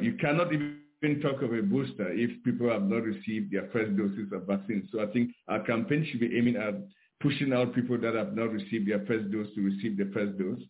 You 0.00 0.14
cannot 0.18 0.54
even 0.54 1.20
talk 1.20 1.42
of 1.42 1.52
a 1.52 1.60
booster 1.60 2.10
if 2.12 2.42
people 2.44 2.70
have 2.70 2.84
not 2.84 3.02
received 3.02 3.52
their 3.52 3.68
first 3.74 3.94
doses 3.94 4.32
of 4.32 4.46
vaccine. 4.46 4.88
So 4.90 5.02
I 5.02 5.06
think 5.12 5.32
our 5.48 5.62
campaign 5.64 6.08
should 6.10 6.20
be 6.20 6.34
aiming 6.34 6.56
at 6.56 6.76
pushing 7.20 7.52
out 7.52 7.74
people 7.74 7.98
that 7.98 8.14
have 8.14 8.34
not 8.34 8.52
received 8.52 8.88
their 8.88 9.04
first 9.04 9.30
dose 9.30 9.48
to 9.54 9.60
receive 9.60 9.98
the 9.98 10.10
first 10.14 10.38
dose, 10.38 10.62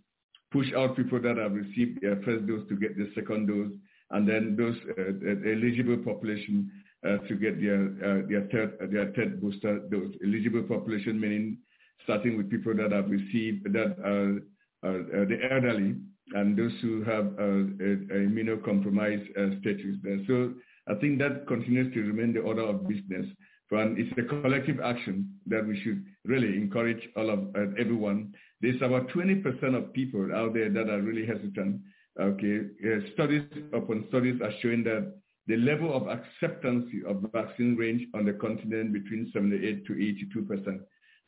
push 0.51 0.73
out 0.77 0.97
people 0.97 1.21
that 1.21 1.37
have 1.37 1.53
received 1.53 2.01
their 2.03 2.17
first 2.23 2.47
dose 2.47 2.67
to 2.69 2.77
get 2.77 2.97
the 2.97 3.11
second 3.15 3.47
dose, 3.47 3.73
and 4.11 4.29
then 4.29 4.57
those 4.59 4.77
uh, 4.99 5.51
eligible 5.51 5.99
population 5.99 6.71
uh, 7.07 7.19
to 7.29 7.35
get 7.37 7.61
their 7.61 7.87
uh, 8.05 8.23
their 8.29 8.49
third 8.53 8.77
their 8.93 9.13
third 9.13 9.41
booster 9.41 9.79
dose. 9.91 10.13
Eligible 10.25 10.63
population 10.63 11.19
meaning 11.19 11.59
starting 12.05 12.37
with 12.37 12.51
people 12.51 12.75
that 12.75 12.93
have 12.93 13.11
received 13.11 13.65
that 13.73 13.97
are, 14.05 14.41
the 14.83 15.39
elderly 15.51 15.95
and 16.33 16.57
those 16.57 16.73
who 16.81 17.03
have 17.05 17.27
uh, 17.39 18.17
immunocompromised 18.17 19.29
uh, 19.37 19.61
status. 19.61 19.97
So 20.27 20.55
I 20.89 20.95
think 20.95 21.19
that 21.19 21.47
continues 21.47 21.93
to 21.95 22.01
remain 22.01 22.33
the 22.33 22.41
order 22.41 22.63
of 22.63 22.89
business. 22.89 23.27
And 23.73 23.99
it's 23.99 24.11
a 24.19 24.23
collective 24.23 24.81
action 24.81 25.33
that 25.47 25.65
we 25.65 25.81
should 25.83 26.05
really 26.25 26.57
encourage 26.57 27.09
all 27.17 27.31
of 27.31 27.55
uh, 27.55 27.71
everyone. 27.79 28.33
There's 28.61 28.81
about 28.83 29.09
20% 29.09 29.75
of 29.75 29.93
people 29.93 30.35
out 30.35 30.55
there 30.55 30.71
that 30.71 30.89
are 30.89 31.01
really 31.01 31.27
hesitant. 31.27 31.81
Okay, 32.21 32.61
uh, 32.85 33.13
studies 33.15 33.43
upon 33.73 34.05
studies 34.09 34.41
are 34.43 34.53
showing 34.61 34.85
that 34.85 35.15
the 35.47 35.57
level 35.57 35.95
of 35.95 36.09
acceptance 36.09 36.87
of 37.07 37.25
vaccine 37.33 37.77
range 37.77 38.07
on 38.15 38.25
the 38.25 38.33
continent 38.35 38.93
between 38.93 39.31
78 39.33 39.87
to 39.87 39.95
82 39.95 40.43
percent. 40.43 40.81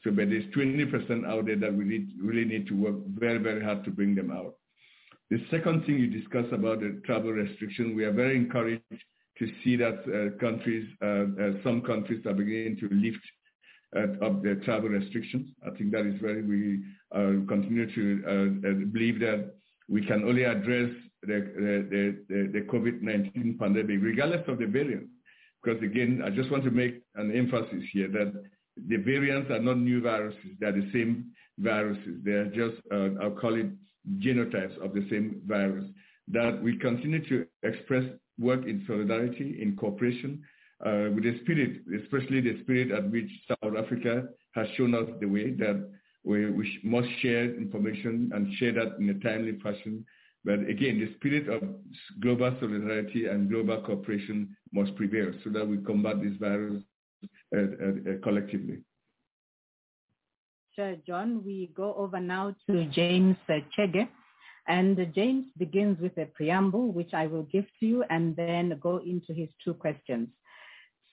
So, 0.04 0.10
but 0.10 0.28
there's 0.30 0.44
20 0.52 0.84
percent 0.86 1.26
out 1.26 1.46
there 1.46 1.56
that 1.56 1.72
we 1.72 1.84
need, 1.84 2.10
really 2.20 2.44
need 2.44 2.66
to 2.68 2.74
work 2.74 2.96
very, 3.18 3.38
very 3.38 3.64
hard 3.64 3.84
to 3.84 3.90
bring 3.90 4.14
them 4.14 4.30
out. 4.30 4.54
The 5.30 5.42
second 5.50 5.86
thing 5.86 5.98
you 5.98 6.08
discussed 6.08 6.52
about 6.52 6.80
the 6.80 7.00
travel 7.06 7.32
restriction, 7.32 7.96
we 7.96 8.04
are 8.04 8.12
very 8.12 8.36
encouraged 8.36 8.82
to 9.38 9.48
see 9.64 9.76
that 9.76 10.00
uh, 10.04 10.38
countries, 10.38 10.86
uh, 11.00 11.24
uh, 11.42 11.52
some 11.64 11.80
countries 11.82 12.26
are 12.26 12.34
beginning 12.34 12.76
to 12.80 12.88
lift 12.92 13.24
uh, 13.96 14.24
up 14.24 14.42
their 14.42 14.56
travel 14.56 14.90
restrictions. 14.90 15.48
I 15.66 15.70
think 15.76 15.90
that 15.92 16.04
is 16.06 16.20
very, 16.20 16.42
we 16.42 16.84
continue 17.12 17.86
to 17.94 18.24
uh, 18.26 18.84
believe 18.92 19.20
that 19.20 19.54
we 19.88 20.04
can 20.04 20.24
only 20.24 20.44
address 20.44 20.90
the, 21.22 21.86
the, 21.90 22.16
the, 22.28 22.48
the 22.52 22.60
COVID-19 22.66 23.58
pandemic, 23.58 23.98
regardless 24.00 24.42
of 24.48 24.58
the 24.58 24.66
variant. 24.66 25.08
Because 25.62 25.82
again, 25.82 26.22
I 26.24 26.30
just 26.30 26.50
want 26.50 26.64
to 26.64 26.70
make 26.70 27.02
an 27.14 27.30
emphasis 27.36 27.84
here 27.92 28.08
that 28.08 28.32
the 28.88 28.96
variants 28.96 29.50
are 29.50 29.60
not 29.60 29.78
new 29.78 30.00
viruses. 30.00 30.40
They're 30.58 30.72
the 30.72 30.90
same 30.92 31.30
viruses. 31.58 32.20
They're 32.24 32.46
just, 32.46 32.80
uh, 32.90 33.10
I'll 33.22 33.38
call 33.38 33.54
it 33.54 33.66
genotypes 34.18 34.76
of 34.78 34.94
the 34.94 35.06
same 35.10 35.42
virus. 35.46 35.84
That 36.28 36.60
we 36.62 36.78
continue 36.78 37.24
to 37.28 37.46
express 37.62 38.04
work 38.38 38.64
in 38.64 38.84
solidarity, 38.86 39.58
in 39.60 39.76
cooperation, 39.76 40.42
uh, 40.84 41.10
with 41.14 41.24
the 41.24 41.38
spirit, 41.42 41.82
especially 42.02 42.40
the 42.40 42.60
spirit 42.62 42.90
at 42.90 43.08
which 43.10 43.30
South 43.46 43.76
Africa 43.76 44.28
has 44.54 44.66
shown 44.76 44.94
us 44.94 45.08
the 45.20 45.26
way 45.26 45.52
that 45.52 45.88
we, 46.24 46.50
we 46.50 46.80
must 46.84 47.08
share 47.20 47.44
information 47.44 48.30
and 48.34 48.54
share 48.54 48.72
that 48.72 48.96
in 48.98 49.10
a 49.10 49.14
timely 49.20 49.58
fashion. 49.60 50.04
But 50.44 50.60
again, 50.68 50.98
the 50.98 51.14
spirit 51.16 51.48
of 51.48 51.62
global 52.20 52.54
solidarity 52.60 53.26
and 53.26 53.48
global 53.48 53.80
cooperation 53.82 54.56
must 54.72 54.94
prevail 54.96 55.32
so 55.44 55.50
that 55.50 55.66
we 55.66 55.78
combat 55.78 56.22
this 56.22 56.36
virus 56.38 56.82
uh, 57.54 57.58
uh, 57.58 57.62
uh 57.62 58.18
collectively. 58.22 58.82
Sure, 60.74 60.96
John. 61.06 61.44
We 61.44 61.70
go 61.76 61.94
over 61.94 62.18
now 62.18 62.54
to 62.68 62.86
James 62.86 63.36
uh, 63.48 63.58
Chege. 63.76 64.08
And 64.68 64.96
James 65.14 65.46
begins 65.58 66.00
with 66.00 66.16
a 66.18 66.26
preamble, 66.26 66.92
which 66.92 67.12
I 67.12 67.26
will 67.26 67.42
give 67.42 67.66
to 67.80 67.86
you, 67.86 68.04
and 68.10 68.36
then 68.36 68.78
go 68.80 68.98
into 68.98 69.32
his 69.34 69.48
two 69.64 69.74
questions. 69.74 70.28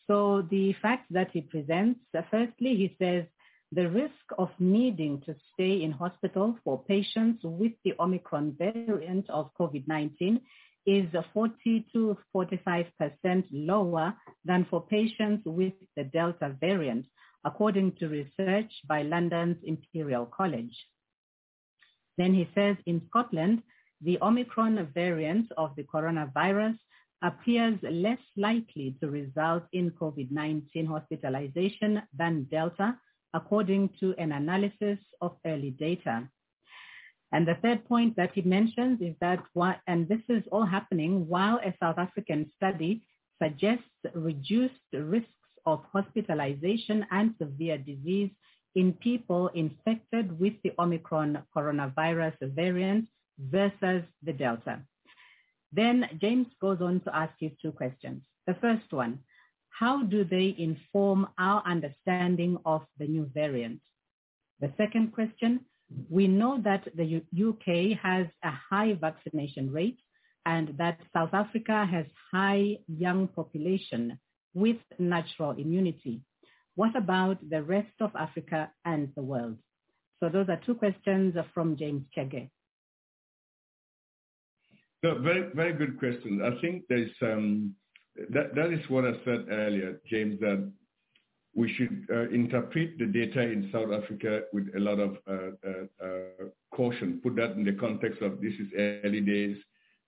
So 0.06 0.48
the 0.50 0.74
facts 0.82 1.08
that 1.12 1.32
he 1.32 1.42
presents, 1.42 2.00
uh, 2.18 2.22
firstly, 2.30 2.76
he 2.76 2.96
says 3.00 3.26
the 3.72 3.90
risk 3.90 4.26
of 4.38 4.50
needing 4.60 5.22
to 5.22 5.36
stay 5.54 5.84
in 5.84 5.92
hospital 5.92 6.58
for 6.64 6.84
patients 6.86 7.42
with 7.44 7.74
the 7.84 7.94
Omicron 8.00 8.56
variant 8.58 9.30
of 9.30 9.52
COVID-19 9.60 10.42
is 10.86 11.06
40 11.34 11.86
to 11.94 12.18
45% 12.36 12.86
lower 13.52 14.16
than 14.44 14.66
for 14.70 14.82
patients 14.82 15.44
with 15.46 15.74
the 15.96 16.04
Delta 16.04 16.56
variant, 16.60 17.06
according 17.46 17.92
to 17.98 18.08
research 18.08 18.72
by 18.88 19.04
London's 19.04 19.58
Imperial 19.64 20.26
College. 20.26 20.76
Then 22.18 22.34
he 22.34 22.50
says 22.56 22.76
in 22.88 23.02
Scotland, 23.08 23.62
the 24.02 24.18
Omicron 24.22 24.88
variant 24.94 25.52
of 25.58 25.76
the 25.76 25.84
coronavirus 25.84 26.78
appears 27.22 27.78
less 27.84 28.20
likely 28.36 28.96
to 29.02 29.10
result 29.10 29.64
in 29.74 29.92
COVID-19 29.92 30.88
hospitalization 30.88 32.02
than 32.18 32.48
Delta, 32.50 32.98
according 33.34 33.90
to 34.00 34.16
an 34.18 34.32
analysis 34.32 35.00
of 35.22 35.36
early 35.46 35.72
data. 35.72 36.28
And 37.32 37.48
the 37.48 37.56
third 37.62 37.86
point 37.88 38.16
that 38.16 38.32
he 38.34 38.42
mentions 38.42 39.02
is 39.02 39.16
that, 39.22 39.44
and 39.88 40.08
this 40.08 40.22
is 40.30 40.44
all 40.52 40.66
happening 40.66 41.28
while 41.28 41.60
a 41.64 41.74
South 41.80 42.00
African 42.00 42.52
study 42.56 43.04
suggests 43.42 43.86
reduced 44.14 44.74
risks 44.94 45.30
of 45.66 45.84
hospitalization 45.94 47.06
and 47.12 47.36
severe 47.40 47.78
disease 47.78 48.32
in 48.76 48.94
people 48.94 49.50
infected 49.50 50.40
with 50.40 50.54
the 50.64 50.72
Omicron 50.80 51.44
coronavirus 51.56 52.36
variant 52.56 53.08
versus 53.38 54.04
the 54.24 54.34
Delta. 54.34 54.80
Then 55.72 56.10
James 56.20 56.48
goes 56.60 56.82
on 56.82 57.02
to 57.02 57.16
ask 57.16 57.34
his 57.40 57.52
two 57.62 57.72
questions. 57.72 58.22
The 58.48 58.56
first 58.56 58.92
one, 58.92 59.20
how 59.70 60.04
do 60.04 60.24
they 60.24 60.56
inform 60.58 61.28
our 61.38 61.64
understanding 61.66 62.58
of 62.66 62.82
the 62.98 63.08
new 63.08 63.30
variant? 63.34 63.82
The 64.60 64.72
second 64.78 65.14
question, 65.14 65.62
we 66.10 66.28
know 66.28 66.62
that 66.64 66.88
the 66.96 67.22
UK 67.34 67.98
has 68.02 68.28
a 68.44 68.52
high 68.52 68.94
vaccination 68.94 69.72
rate 69.72 70.00
and 70.46 70.78
that 70.78 71.00
South 71.14 71.34
Africa 71.34 71.86
has 71.90 72.06
high 72.32 72.78
young 72.88 73.28
population 73.28 74.20
with 74.54 74.78
natural 74.98 75.52
immunity. 75.52 76.22
What 76.76 76.96
about 76.96 77.38
the 77.50 77.64
rest 77.64 77.94
of 78.00 78.12
Africa 78.16 78.72
and 78.86 79.10
the 79.16 79.22
world? 79.24 79.58
So 80.20 80.30
those 80.30 80.50
are 80.50 80.60
two 80.66 80.76
questions 80.76 81.36
from 81.54 81.78
James 81.78 82.04
Chege. 82.16 82.50
No, 85.02 85.18
very, 85.20 85.50
very 85.54 85.74
good 85.74 85.98
question. 85.98 86.42
I 86.44 86.60
think 86.62 86.84
there's 86.90 87.12
um, 87.22 87.76
that, 88.30 88.56
that 88.56 88.72
is 88.72 88.88
what 88.90 89.06
I 89.06 89.14
said 89.26 89.46
earlier, 89.50 90.00
James, 90.10 90.40
that 90.40 90.72
we 91.56 91.74
should 91.74 92.06
uh, 92.12 92.30
interpret 92.30 92.98
the 92.98 93.06
data 93.06 93.42
in 93.42 93.70
South 93.72 93.92
Africa 93.92 94.42
with 94.54 94.68
a 94.76 94.80
lot 94.80 95.00
of 95.00 95.18
uh, 95.28 95.34
uh, 95.68 96.06
uh 96.06 96.46
caution. 96.72 97.20
Put 97.24 97.36
that 97.38 97.52
in 97.52 97.64
the 97.64 97.74
context 97.74 98.22
of 98.22 98.40
this 98.42 98.54
is 98.54 98.68
early 98.78 99.22
days, 99.22 99.58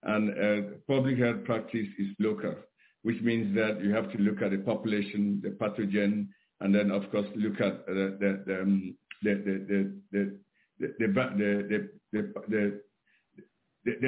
and 0.04 0.30
uh, 0.30 0.68
public 0.88 1.18
health 1.18 1.44
practice 1.44 1.88
is 1.98 2.08
local, 2.20 2.56
which 3.02 3.20
means 3.22 3.56
that 3.56 3.84
you 3.84 3.94
have 3.94 4.12
to 4.12 4.18
look 4.20 4.42
at 4.42 4.52
the 4.52 4.60
population, 4.60 5.42
the 5.44 5.50
pathogen, 5.50 6.28
and 6.62 6.74
then 6.74 6.92
of 6.92 7.10
course 7.12 7.28
look 7.36 7.60
at 7.60 7.86
the 7.88 8.18
the 8.48 8.62
um, 8.62 8.96
the 9.24 9.34
the 9.34 9.66
the 9.68 9.92
the, 10.12 10.38
the, 10.80 11.08
the, 11.08 11.68
the 11.70 11.90
the, 12.14 12.34
the 12.48 12.82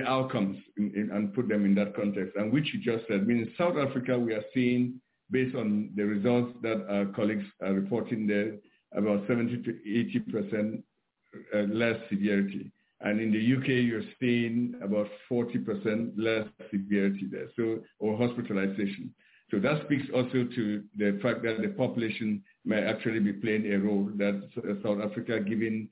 outcomes 0.05 0.57
in, 0.77 0.93
in, 0.95 1.11
and 1.11 1.33
put 1.33 1.47
them 1.47 1.65
in 1.65 1.75
that 1.75 1.95
context. 1.95 2.35
And 2.35 2.51
which 2.51 2.73
you 2.73 2.79
just 2.79 3.07
said, 3.07 3.21
I 3.21 3.23
mean, 3.23 3.39
in 3.39 3.51
South 3.57 3.77
Africa, 3.77 4.17
we 4.17 4.33
are 4.33 4.43
seeing, 4.53 4.99
based 5.31 5.55
on 5.55 5.89
the 5.95 6.03
results 6.03 6.53
that 6.61 6.85
our 6.89 7.05
colleagues 7.05 7.45
are 7.61 7.73
reporting 7.73 8.27
there, 8.27 8.55
about 8.95 9.25
70 9.27 9.63
to 9.63 9.73
80% 10.31 10.83
uh, 11.55 11.59
less 11.73 11.99
severity. 12.09 12.71
And 13.01 13.19
in 13.19 13.31
the 13.31 13.57
UK, 13.57 13.67
you're 13.85 14.03
seeing 14.19 14.75
about 14.81 15.07
40% 15.29 16.13
less 16.15 16.47
severity 16.71 17.27
there, 17.29 17.49
so 17.55 17.79
or 17.99 18.15
hospitalization. 18.17 19.13
So 19.51 19.59
that 19.59 19.83
speaks 19.85 20.05
also 20.13 20.47
to 20.55 20.83
the 20.95 21.19
fact 21.21 21.43
that 21.43 21.61
the 21.61 21.69
population 21.69 22.41
may 22.63 22.81
actually 22.81 23.19
be 23.19 23.33
playing 23.33 23.71
a 23.73 23.77
role 23.77 24.09
that 24.15 24.49
South 24.83 24.99
Africa, 25.03 25.41
given 25.41 25.89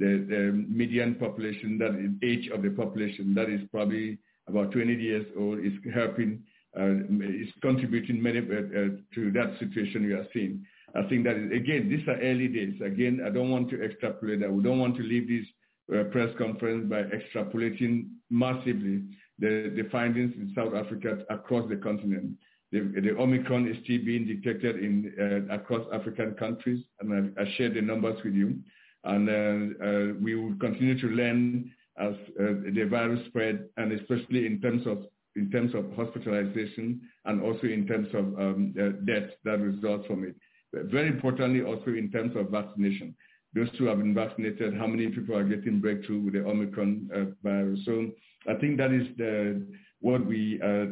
the, 0.00 0.24
the 0.28 0.64
median 0.66 1.14
population, 1.14 1.78
that 1.78 1.94
is 1.94 2.10
age 2.22 2.48
of 2.48 2.62
the 2.62 2.70
population, 2.70 3.34
that 3.34 3.50
is 3.50 3.60
probably 3.70 4.18
about 4.48 4.72
20 4.72 4.94
years 4.94 5.26
old, 5.38 5.60
is 5.60 5.74
helping, 5.94 6.42
uh, 6.78 7.04
is 7.20 7.48
contributing 7.60 8.20
many, 8.20 8.38
uh, 8.38 8.42
uh, 8.42 8.88
to 9.14 9.30
that 9.32 9.54
situation 9.60 10.06
we 10.06 10.14
are 10.14 10.26
seeing. 10.32 10.64
I 10.96 11.06
think 11.08 11.24
that 11.24 11.36
is, 11.36 11.52
again, 11.52 11.88
these 11.90 12.08
are 12.08 12.18
early 12.20 12.48
days. 12.48 12.80
Again, 12.80 13.20
I 13.24 13.28
don't 13.28 13.50
want 13.50 13.68
to 13.70 13.84
extrapolate 13.84 14.40
that. 14.40 14.50
We 14.50 14.62
don't 14.62 14.80
want 14.80 14.96
to 14.96 15.02
leave 15.02 15.28
this 15.28 15.46
uh, 15.94 16.04
press 16.04 16.30
conference 16.38 16.88
by 16.88 17.02
extrapolating 17.02 18.08
massively 18.30 19.02
the, 19.38 19.70
the 19.76 19.86
findings 19.92 20.32
in 20.34 20.52
South 20.56 20.74
Africa 20.74 21.18
across 21.28 21.68
the 21.68 21.76
continent. 21.76 22.36
The, 22.72 22.80
the 22.80 23.16
Omicron 23.18 23.68
is 23.68 23.76
still 23.84 24.02
being 24.04 24.26
detected 24.26 24.76
in 24.76 25.12
uh, 25.20 25.54
across 25.54 25.86
African 25.92 26.34
countries, 26.34 26.84
and 27.00 27.34
I, 27.36 27.42
I 27.42 27.54
shared 27.56 27.74
the 27.74 27.82
numbers 27.82 28.18
with 28.24 28.34
you 28.34 28.60
and 29.04 29.28
uh, 29.28 29.84
uh, 29.84 30.12
we 30.20 30.34
will 30.34 30.54
continue 30.58 30.98
to 31.00 31.06
learn 31.08 31.70
as 31.98 32.14
uh, 32.38 32.52
the 32.72 32.86
virus 32.90 33.24
spread, 33.26 33.68
and 33.76 33.92
especially 33.92 34.46
in 34.46 34.60
terms 34.60 34.86
of 34.86 35.04
in 35.36 35.50
terms 35.50 35.74
of 35.74 35.92
hospitalization 35.94 37.00
and 37.26 37.40
also 37.40 37.66
in 37.66 37.86
terms 37.86 38.08
of 38.14 38.24
um, 38.38 38.74
deaths 39.06 39.32
that 39.44 39.60
result 39.60 40.04
from 40.06 40.24
it. 40.24 40.34
But 40.72 40.86
very 40.86 41.06
importantly, 41.06 41.62
also 41.62 41.90
in 41.90 42.10
terms 42.10 42.34
of 42.36 42.50
vaccination. 42.50 43.14
Those 43.54 43.68
who 43.78 43.86
have 43.86 43.98
been 43.98 44.14
vaccinated, 44.14 44.76
how 44.76 44.88
many 44.88 45.08
people 45.08 45.36
are 45.36 45.44
getting 45.44 45.80
breakthrough 45.80 46.20
with 46.20 46.34
the 46.34 46.44
Omicron 46.44 47.36
virus? 47.44 47.80
So 47.84 48.10
I 48.48 48.54
think 48.54 48.76
that 48.78 48.92
is 48.92 49.06
the, 49.18 49.66
what 50.00 50.26
we 50.26 50.60
are 50.62 50.86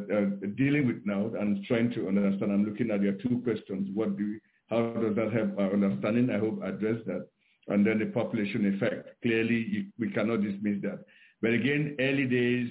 dealing 0.55 0.87
with 0.87 1.01
now 1.05 1.31
and 1.39 1.63
trying 1.65 1.91
to 1.91 2.07
understand. 2.07 2.51
I'm 2.51 2.65
looking 2.65 2.91
at 2.91 3.01
your 3.01 3.13
two 3.13 3.41
questions. 3.43 3.89
What 3.93 4.17
do 4.17 4.39
how 4.69 4.91
does 4.93 5.15
that 5.15 5.33
help 5.33 5.57
our 5.59 5.73
understanding? 5.73 6.29
I 6.29 6.37
hope 6.37 6.61
I 6.63 6.69
address 6.69 7.01
that 7.07 7.27
and 7.69 7.85
then 7.85 7.99
the 7.99 8.07
population 8.07 8.73
effect. 8.73 9.09
Clearly, 9.21 9.87
we 9.97 10.09
cannot 10.11 10.41
dismiss 10.41 10.81
that. 10.81 11.05
But 11.41 11.53
again, 11.53 11.95
early 11.99 12.25
days, 12.25 12.69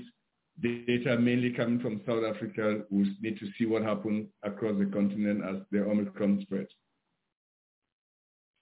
data 0.60 1.18
mainly 1.18 1.52
coming 1.52 1.80
from 1.80 2.02
South 2.06 2.24
Africa. 2.24 2.82
We 2.90 3.16
need 3.20 3.38
to 3.38 3.46
see 3.56 3.66
what 3.66 3.82
happens 3.82 4.28
across 4.42 4.78
the 4.78 4.86
continent 4.86 5.42
as 5.44 5.62
the 5.70 5.84
Omicron 5.84 6.40
spreads. 6.42 6.70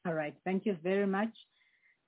All 0.07 0.15
right. 0.15 0.35
Thank 0.45 0.67
you 0.67 0.77
very 0.83 1.07
much. 1.07 1.31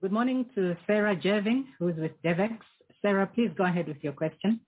Good 0.00 0.12
morning 0.12 0.46
to 0.54 0.76
Sarah 0.86 1.16
Jerving, 1.16 1.66
who 1.78 1.88
is 1.88 1.96
with 1.96 2.12
DEVEX. 2.22 2.58
Sarah, 3.02 3.28
please 3.34 3.50
go 3.56 3.64
ahead 3.64 3.88
with 3.88 4.02
your 4.02 4.12
question. 4.12 4.60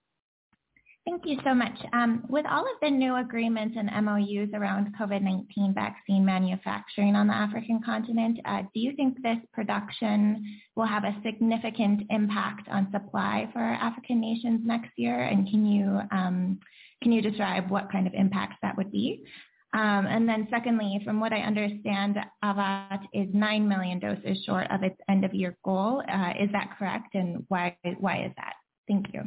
Thank 1.06 1.22
you 1.24 1.38
so 1.44 1.54
much. 1.54 1.76
Um, 1.94 2.24
with 2.28 2.44
all 2.48 2.62
of 2.62 2.78
the 2.82 2.90
new 2.90 3.16
agreements 3.16 3.74
and 3.78 3.90
MOUs 4.04 4.50
around 4.52 4.94
COVID-19 5.00 5.74
vaccine 5.74 6.24
manufacturing 6.24 7.16
on 7.16 7.26
the 7.26 7.34
African 7.34 7.80
continent, 7.82 8.38
uh, 8.44 8.62
do 8.74 8.80
you 8.80 8.94
think 8.96 9.22
this 9.22 9.38
production 9.52 10.44
will 10.76 10.86
have 10.86 11.04
a 11.04 11.16
significant 11.24 12.02
impact 12.10 12.68
on 12.68 12.92
supply 12.92 13.48
for 13.52 13.60
African 13.60 14.20
nations 14.20 14.60
next 14.64 14.90
year? 14.96 15.22
And 15.22 15.48
can 15.48 15.64
you 15.66 16.00
um, 16.10 16.60
can 17.02 17.12
you 17.12 17.22
describe 17.22 17.70
what 17.70 17.90
kind 17.90 18.06
of 18.06 18.12
impacts 18.12 18.56
that 18.60 18.76
would 18.76 18.92
be? 18.92 19.24
Um, 19.72 20.06
and 20.06 20.28
then 20.28 20.48
secondly, 20.50 21.00
from 21.04 21.18
what 21.18 21.32
I 21.32 21.38
understand, 21.38 22.18
AVAT 22.44 23.06
is 23.14 23.28
9 23.32 23.68
million 23.68 24.00
doses 24.00 24.42
short 24.44 24.66
of 24.70 24.82
its 24.82 24.96
end 25.08 25.24
of 25.24 25.32
year 25.32 25.56
goal. 25.64 26.02
Uh, 26.06 26.32
is 26.38 26.50
that 26.52 26.76
correct? 26.78 27.14
And 27.14 27.44
why 27.48 27.76
why 27.98 28.24
is 28.26 28.32
that? 28.36 28.54
Thank 28.86 29.06
you. 29.14 29.22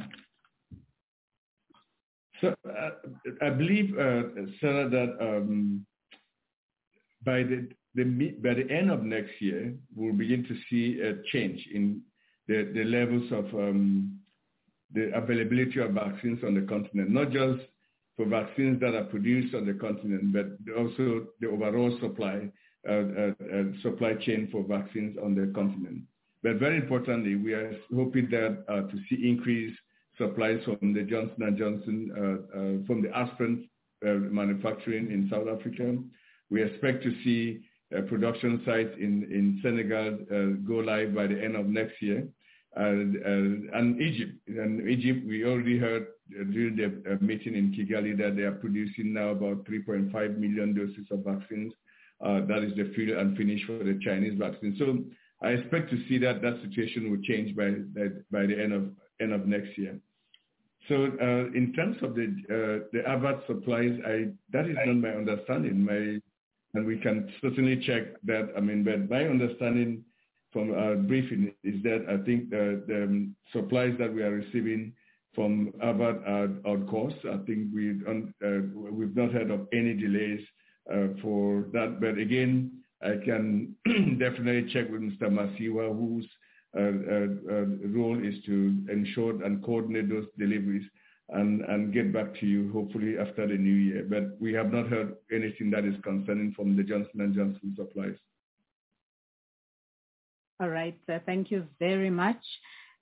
So 2.43 2.53
uh, 2.69 2.89
I 3.41 3.49
believe, 3.51 3.97
uh, 3.97 4.23
Sarah, 4.59 4.89
that 4.89 5.15
um, 5.21 5.85
by 7.23 7.43
the, 7.43 7.69
the, 7.95 8.03
by 8.43 8.53
the 8.55 8.69
end 8.69 8.91
of 8.91 9.03
next 9.03 9.31
year, 9.39 9.73
we'll 9.95 10.13
begin 10.13 10.43
to 10.43 10.55
see 10.69 10.99
a 10.99 11.23
change 11.31 11.65
in 11.73 12.01
the, 12.49 12.69
the 12.73 12.83
levels 12.83 13.31
of 13.31 13.45
um, 13.57 14.19
the 14.93 15.15
availability 15.15 15.79
of 15.79 15.91
vaccines 15.91 16.39
on 16.45 16.53
the 16.55 16.67
continent, 16.67 17.11
not 17.11 17.31
just 17.31 17.61
for 18.17 18.25
vaccines 18.25 18.81
that 18.81 18.93
are 18.93 19.05
produced 19.05 19.55
on 19.55 19.65
the 19.65 19.73
continent, 19.75 20.33
but 20.33 20.47
also 20.77 21.27
the 21.39 21.47
overall 21.47 21.97
supply 22.01 22.49
uh, 22.89 22.91
uh, 22.91 23.31
uh, 23.53 23.63
supply 23.81 24.15
chain 24.15 24.49
for 24.51 24.65
vaccines 24.67 25.17
on 25.23 25.33
the 25.33 25.49
continent. 25.55 26.01
But 26.43 26.57
very 26.57 26.75
importantly, 26.75 27.35
we 27.35 27.53
are 27.53 27.73
hoping 27.95 28.29
that 28.31 28.65
uh, 28.67 28.81
to 28.81 28.97
see 29.09 29.29
increased 29.29 29.79
supplies 30.17 30.61
from 30.63 30.93
the 30.93 31.03
Johnson 31.03 31.55
& 31.55 31.57
Johnson, 31.57 32.11
uh, 32.15 32.57
uh, 32.57 32.87
from 32.87 33.01
the 33.01 33.15
Aspen 33.15 33.69
manufacturing 34.01 35.11
in 35.11 35.29
South 35.31 35.47
Africa. 35.47 35.97
We 36.49 36.61
expect 36.61 37.03
to 37.03 37.11
see 37.23 37.61
production 38.09 38.61
sites 38.65 38.93
in, 38.99 39.23
in 39.23 39.59
Senegal 39.63 40.57
go 40.67 40.75
live 40.75 41.15
by 41.15 41.27
the 41.27 41.41
end 41.41 41.55
of 41.55 41.67
next 41.67 42.01
year. 42.01 42.27
And, 42.75 43.15
and 43.15 44.01
Egypt, 44.01 44.33
and 44.47 44.89
Egypt, 44.89 45.25
we 45.25 45.45
already 45.45 45.77
heard 45.77 46.07
during 46.51 46.75
the 46.75 47.17
meeting 47.23 47.55
in 47.55 47.71
Kigali 47.71 48.17
that 48.17 48.35
they 48.35 48.41
are 48.41 48.51
producing 48.51 49.13
now 49.13 49.29
about 49.29 49.63
3.5 49.65 50.37
million 50.37 50.73
doses 50.73 51.07
of 51.11 51.23
vaccines. 51.23 51.71
Uh, 52.23 52.41
that 52.47 52.63
is 52.63 52.75
the 52.75 52.91
fill 52.95 53.19
and 53.19 53.37
finish 53.37 53.63
for 53.65 53.83
the 53.83 53.99
Chinese 54.03 54.37
vaccine. 54.39 54.75
So 54.79 55.03
I 55.45 55.51
expect 55.51 55.91
to 55.91 55.97
see 56.07 56.17
that 56.19 56.41
that 56.41 56.61
situation 56.63 57.11
will 57.11 57.21
change 57.21 57.55
by 57.55 57.71
by 58.31 58.45
the 58.45 58.61
end 58.61 58.71
of 58.71 58.91
end 59.23 59.33
of 59.33 59.47
next 59.47 59.77
year. 59.77 59.97
So 60.89 60.95
uh, 60.95 61.57
in 61.57 61.73
terms 61.75 61.97
of 62.01 62.13
the 62.15 62.25
uh, 62.49 62.87
the 62.91 63.03
AVAT 63.07 63.47
supplies, 63.47 63.97
I 64.05 64.27
that 64.51 64.67
is 64.67 64.77
not 64.85 64.97
my 64.97 65.09
understanding. 65.09 65.83
My 65.83 66.19
and 66.73 66.85
we 66.85 66.97
can 66.97 67.31
certainly 67.41 67.81
check 67.85 68.19
that. 68.23 68.49
I 68.57 68.59
mean, 68.59 68.83
but 68.83 69.09
my 69.09 69.25
understanding 69.25 70.03
from 70.51 70.73
our 70.73 70.95
briefing 70.95 71.53
is 71.63 71.81
that 71.83 72.05
I 72.09 72.23
think 72.25 72.49
the, 72.49 72.83
the 72.87 73.03
um, 73.03 73.35
supplies 73.51 73.95
that 73.99 74.13
we 74.13 74.21
are 74.23 74.31
receiving 74.31 74.93
from 75.33 75.73
AVAT 75.81 76.27
are 76.27 76.49
on 76.71 76.87
course. 76.87 77.13
I 77.25 77.37
think 77.45 77.69
we 77.73 77.91
uh, 78.07 78.91
we've 78.91 79.15
not 79.15 79.31
heard 79.31 79.51
of 79.51 79.67
any 79.73 79.93
delays 79.93 80.41
uh, 80.91 81.07
for 81.21 81.65
that. 81.73 81.99
But 81.99 82.17
again, 82.17 82.71
I 83.01 83.15
can 83.23 83.75
definitely 84.19 84.71
check 84.71 84.89
with 84.91 85.01
Mr. 85.01 85.23
Masiyiwa, 85.23 85.89
uh, 85.89 86.27
role 86.73 88.19
is 88.23 88.43
to 88.45 88.85
ensure 88.91 89.43
and 89.43 89.63
coordinate 89.63 90.09
those 90.09 90.25
deliveries 90.37 90.85
and, 91.29 91.61
and 91.61 91.93
get 91.93 92.11
back 92.13 92.33
to 92.39 92.45
you 92.45 92.71
hopefully 92.71 93.17
after 93.17 93.47
the 93.47 93.55
new 93.55 93.73
year. 93.73 94.05
But 94.09 94.39
we 94.39 94.53
have 94.53 94.71
not 94.71 94.87
heard 94.87 95.15
anything 95.31 95.71
that 95.71 95.85
is 95.85 95.95
concerning 96.03 96.53
from 96.53 96.75
the 96.75 96.83
Johnson 96.83 97.33
& 97.33 97.35
Johnson 97.35 97.75
supplies. 97.75 98.15
All 100.59 100.69
right. 100.69 100.97
Uh, 101.11 101.19
thank 101.25 101.51
you 101.51 101.65
very 101.79 102.09
much. 102.09 102.41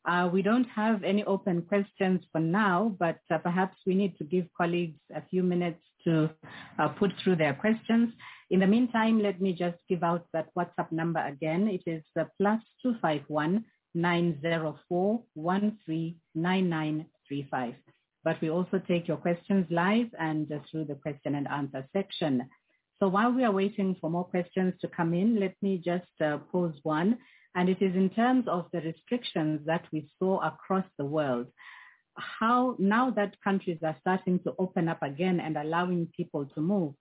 Uh, 0.08 0.27
we 0.33 0.41
don't 0.41 0.66
have 0.66 1.03
any 1.03 1.24
open 1.25 1.61
questions 1.61 2.22
for 2.32 2.41
now, 2.41 2.95
but 3.00 3.19
uh, 3.30 3.38
perhaps 3.38 3.77
we 3.85 3.93
need 3.93 4.17
to 4.17 4.24
give 4.24 4.45
colleagues 4.58 5.00
a 5.16 5.22
few 5.30 5.43
minutes 5.43 5.82
to 6.03 6.30
uh, 6.80 6.88
put 6.88 7.11
through 7.24 7.35
their 7.35 7.53
questions. 7.53 8.11
In 8.51 8.59
the 8.59 8.67
meantime, 8.67 9.17
let 9.19 9.39
me 9.39 9.53
just 9.53 9.77
give 9.88 10.03
out 10.03 10.25
that 10.33 10.49
WhatsApp 10.57 10.91
number 10.91 11.25
again. 11.25 11.69
It 11.69 11.83
is 11.89 12.03
uh, 12.19 12.25
plus 12.38 12.61
251 12.83 13.63
904 13.95 15.23
139935. 15.33 17.73
But 18.25 18.41
we 18.41 18.49
also 18.49 18.81
take 18.85 19.07
your 19.07 19.15
questions 19.15 19.67
live 19.69 20.09
and 20.19 20.51
uh, 20.51 20.59
through 20.69 20.83
the 20.85 20.95
question 20.95 21.35
and 21.35 21.47
answer 21.47 21.88
section. 21.93 22.49
So 22.99 23.07
while 23.07 23.31
we 23.31 23.45
are 23.45 23.53
waiting 23.53 23.95
for 24.01 24.09
more 24.09 24.25
questions 24.25 24.73
to 24.81 24.89
come 24.89 25.13
in, 25.13 25.39
let 25.39 25.55
me 25.61 25.77
just 25.77 26.11
uh, 26.19 26.39
pose 26.51 26.77
one. 26.83 27.19
And 27.55 27.69
it 27.69 27.81
is 27.81 27.95
in 27.95 28.09
terms 28.09 28.49
of 28.49 28.65
the 28.73 28.81
restrictions 28.81 29.61
that 29.65 29.85
we 29.93 30.09
saw 30.19 30.45
across 30.45 30.83
the 30.97 31.05
world. 31.05 31.47
How 32.17 32.75
now 32.80 33.11
that 33.11 33.41
countries 33.41 33.80
are 33.81 33.95
starting 34.01 34.39
to 34.39 34.53
open 34.59 34.89
up 34.89 35.01
again 35.03 35.39
and 35.39 35.55
allowing 35.55 36.07
people 36.17 36.47
to 36.47 36.59
move, 36.59 36.95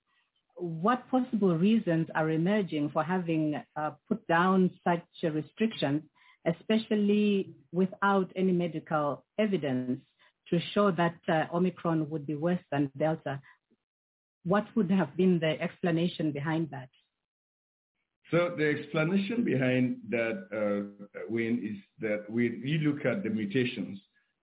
what 0.60 1.08
possible 1.10 1.56
reasons 1.56 2.08
are 2.14 2.30
emerging 2.30 2.90
for 2.90 3.02
having 3.02 3.62
uh, 3.76 3.90
put 4.08 4.26
down 4.26 4.70
such 4.86 5.04
restrictions, 5.22 6.02
especially 6.46 7.54
without 7.72 8.30
any 8.36 8.52
medical 8.52 9.24
evidence 9.38 10.00
to 10.48 10.60
show 10.74 10.90
that 10.90 11.16
uh, 11.28 11.44
Omicron 11.54 12.10
would 12.10 12.26
be 12.26 12.34
worse 12.34 12.60
than 12.70 12.90
Delta? 12.96 13.40
What 14.44 14.66
would 14.74 14.90
have 14.90 15.16
been 15.16 15.38
the 15.38 15.60
explanation 15.60 16.32
behind 16.32 16.68
that? 16.70 16.88
So 18.30 18.54
the 18.56 18.68
explanation 18.68 19.44
behind 19.44 19.96
that, 20.10 20.46
uh, 20.54 21.06
Wayne, 21.28 21.60
is 21.64 21.82
that 22.00 22.30
when 22.30 22.62
you 22.64 22.78
look 22.78 23.04
at 23.04 23.24
the 23.24 23.30
mutations 23.30 23.98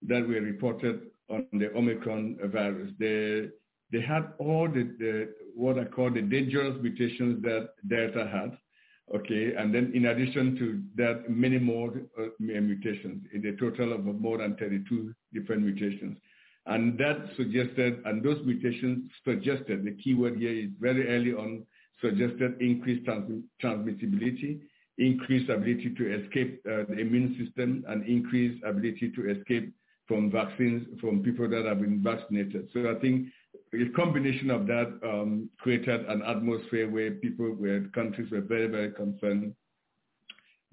that 0.07 0.27
were 0.27 0.41
reported 0.41 1.01
on 1.29 1.47
the 1.53 1.73
Omicron 1.73 2.37
virus, 2.51 2.91
they, 2.99 3.47
they 3.91 4.01
had 4.01 4.33
all 4.37 4.67
the, 4.67 4.83
the, 4.99 5.33
what 5.55 5.79
I 5.79 5.85
call 5.85 6.11
the 6.11 6.21
dangerous 6.21 6.77
mutations 6.81 7.41
that 7.43 7.69
Delta 7.87 8.27
had, 8.27 8.57
okay, 9.15 9.53
and 9.55 9.73
then 9.73 9.91
in 9.93 10.07
addition 10.07 10.55
to 10.57 10.81
that, 11.01 11.29
many 11.29 11.57
more 11.57 11.93
uh, 12.19 12.25
mutations, 12.39 13.25
in 13.33 13.45
a 13.45 13.55
total 13.55 13.93
of 13.93 14.03
more 14.05 14.39
than 14.39 14.55
32 14.57 15.13
different 15.33 15.63
mutations. 15.63 16.17
And 16.65 16.97
that 16.99 17.29
suggested, 17.37 18.01
and 18.05 18.21
those 18.21 18.45
mutations 18.45 19.09
suggested, 19.23 19.85
the 19.85 19.95
keyword 20.03 20.37
here 20.37 20.51
is 20.51 20.69
very 20.79 21.07
early 21.07 21.33
on, 21.33 21.65
suggested 22.01 22.61
increased 22.61 23.05
trans- 23.05 23.43
transmissibility, 23.63 24.59
increased 24.97 25.49
ability 25.49 25.93
to 25.97 26.21
escape 26.21 26.61
uh, 26.65 26.83
the 26.89 26.99
immune 26.99 27.37
system, 27.41 27.85
and 27.87 28.05
increased 28.05 28.61
ability 28.65 29.11
to 29.15 29.31
escape 29.31 29.73
from 30.07 30.31
vaccines 30.31 30.87
from 30.99 31.21
people 31.21 31.49
that 31.49 31.65
have 31.65 31.81
been 31.81 32.01
vaccinated. 32.01 32.69
So 32.73 32.89
I 32.89 32.99
think 32.99 33.27
a 33.73 33.89
combination 33.95 34.49
of 34.49 34.67
that 34.67 34.99
um, 35.03 35.49
created 35.59 36.05
an 36.07 36.21
atmosphere 36.23 36.89
where 36.89 37.11
people, 37.11 37.47
where 37.47 37.81
countries 37.89 38.31
were 38.31 38.41
very, 38.41 38.67
very 38.67 38.91
concerned 38.91 39.53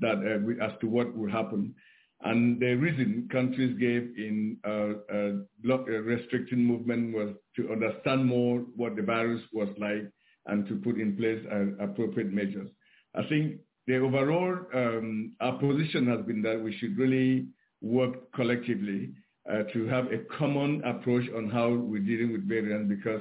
that 0.00 0.16
uh, 0.18 0.64
as 0.64 0.72
to 0.80 0.86
what 0.86 1.14
would 1.16 1.30
happen. 1.30 1.74
And 2.22 2.58
the 2.58 2.74
reason 2.74 3.28
countries 3.30 3.76
gave 3.78 4.16
in 4.16 4.56
uh, 4.66 5.12
uh, 5.12 5.68
uh 5.68 6.00
restricting 6.00 6.64
movement 6.64 7.14
was 7.14 7.34
to 7.56 7.70
understand 7.70 8.24
more 8.24 8.60
what 8.76 8.96
the 8.96 9.02
virus 9.02 9.42
was 9.52 9.68
like 9.78 10.10
and 10.46 10.66
to 10.68 10.76
put 10.76 10.98
in 10.98 11.16
place 11.16 11.44
uh, 11.52 11.84
appropriate 11.84 12.32
measures. 12.32 12.68
I 13.14 13.22
think 13.28 13.60
the 13.86 13.98
overall, 13.98 14.56
um, 14.74 15.32
our 15.40 15.58
position 15.58 16.06
has 16.06 16.24
been 16.24 16.42
that 16.42 16.60
we 16.60 16.76
should 16.78 16.96
really 16.96 17.46
work 17.82 18.32
collectively 18.32 19.12
uh, 19.50 19.62
to 19.72 19.86
have 19.86 20.06
a 20.06 20.18
common 20.38 20.82
approach 20.84 21.24
on 21.36 21.50
how 21.50 21.70
we're 21.70 22.00
dealing 22.00 22.32
with 22.32 22.48
variants 22.48 22.88
because 22.88 23.20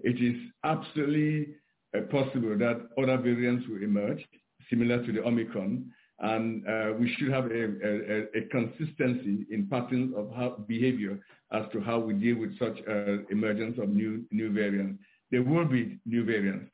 it 0.00 0.20
is 0.22 0.40
absolutely 0.64 1.54
uh, 1.96 2.02
possible 2.10 2.56
that 2.56 2.88
other 2.98 3.16
variants 3.16 3.66
will 3.68 3.82
emerge 3.82 4.24
similar 4.70 5.04
to 5.04 5.12
the 5.12 5.22
Omicron 5.22 5.90
and 6.20 6.66
uh, 6.68 6.92
we 6.98 7.12
should 7.14 7.30
have 7.32 7.46
a, 7.46 7.64
a, 7.84 8.38
a, 8.38 8.42
consistency 8.50 9.46
in 9.50 9.66
patterns 9.68 10.14
of 10.16 10.30
how 10.34 10.64
behavior 10.68 11.18
as 11.52 11.64
to 11.72 11.80
how 11.80 11.98
we 11.98 12.14
deal 12.14 12.36
with 12.38 12.56
such 12.58 12.78
uh, 12.88 13.24
emergence 13.30 13.78
of 13.78 13.88
new 13.88 14.24
new 14.30 14.52
variants 14.52 15.02
there 15.34 15.42
will 15.42 15.64
be 15.64 15.98
new 16.06 16.24
variants. 16.24 16.70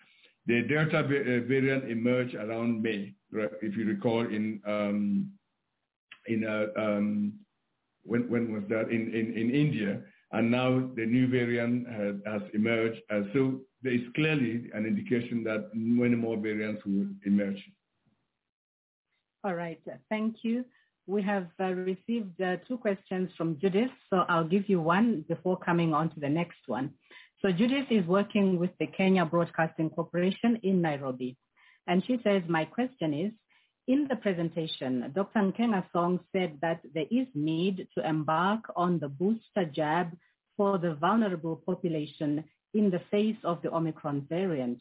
The 0.47 0.63
Delta 0.63 0.99
uh, 0.99 1.49
variant 1.49 1.91
emerged 1.91 2.35
around 2.35 2.83
May, 2.83 3.15
right? 3.33 3.51
if 3.63 3.75
you 3.77 3.87
recall, 3.87 4.21
in 4.21 4.61
um, 4.67 5.31
in 6.27 6.45
uh, 6.45 6.67
um, 6.79 7.33
when 8.11 8.23
when 8.33 8.45
was 8.55 8.65
that 8.75 8.87
in, 8.97 9.03
in, 9.21 9.27
in 9.41 9.47
India, 9.65 9.93
and 10.33 10.45
now 10.61 10.71
the 10.99 11.07
new 11.17 11.27
variant 11.39 11.77
has, 11.99 12.15
has 12.33 12.43
emerged. 12.61 13.01
Uh, 13.13 13.23
so 13.33 13.41
there 13.83 13.97
is 14.01 14.05
clearly 14.19 14.55
an 14.79 14.85
indication 14.93 15.37
that 15.45 15.63
many 15.75 16.17
more 16.27 16.37
variants 16.49 16.81
will 16.85 17.09
emerge. 17.31 17.63
All 19.45 19.57
right, 19.65 19.81
thank 20.15 20.31
you. 20.43 20.65
we 21.11 21.23
have 21.23 21.49
uh, 21.59 21.73
received 21.93 22.41
uh, 22.41 22.57
two 22.69 22.79
questions 22.79 23.31
from 23.37 23.59
Judith, 23.63 23.91
so 24.09 24.17
I'll 24.29 24.51
give 24.57 24.69
you 24.69 24.81
one 24.81 25.25
before 25.29 25.59
coming 25.59 25.93
on 25.93 26.11
to 26.15 26.21
the 26.21 26.29
next 26.29 26.63
one. 26.67 26.87
So 27.43 27.51
Judith 27.51 27.89
is 27.91 28.05
working 28.07 28.59
with 28.59 28.71
the 28.79 28.87
Kenya 28.87 29.25
Broadcasting 29.25 29.91
Corporation 29.91 30.59
in 30.63 30.81
Nairobi. 30.83 31.37
And 31.87 32.05
she 32.07 32.21
says, 32.23 32.43
my 32.49 32.65
question 32.65 33.15
is, 33.25 33.33
in 33.91 34.07
the 34.09 34.15
presentation, 34.15 35.13
Dr. 35.17 35.41
Nkenga 35.41 35.83
Song 35.93 36.21
said 36.33 36.59
that 36.63 36.81
there 36.95 37.11
is 37.11 37.27
need 37.35 37.89
to 37.97 38.09
embark 38.09 38.61
on 38.77 39.01
the 39.01 39.09
booster 39.09 39.65
jab 39.65 40.17
for 40.57 40.79
the 40.79 40.95
vulnerable 40.95 41.57
population 41.67 42.45
in 42.73 42.89
the 42.91 43.03
face 43.11 43.41
of 43.43 43.61
the 43.63 43.75
Omicron 43.75 44.27
variant. 44.29 44.79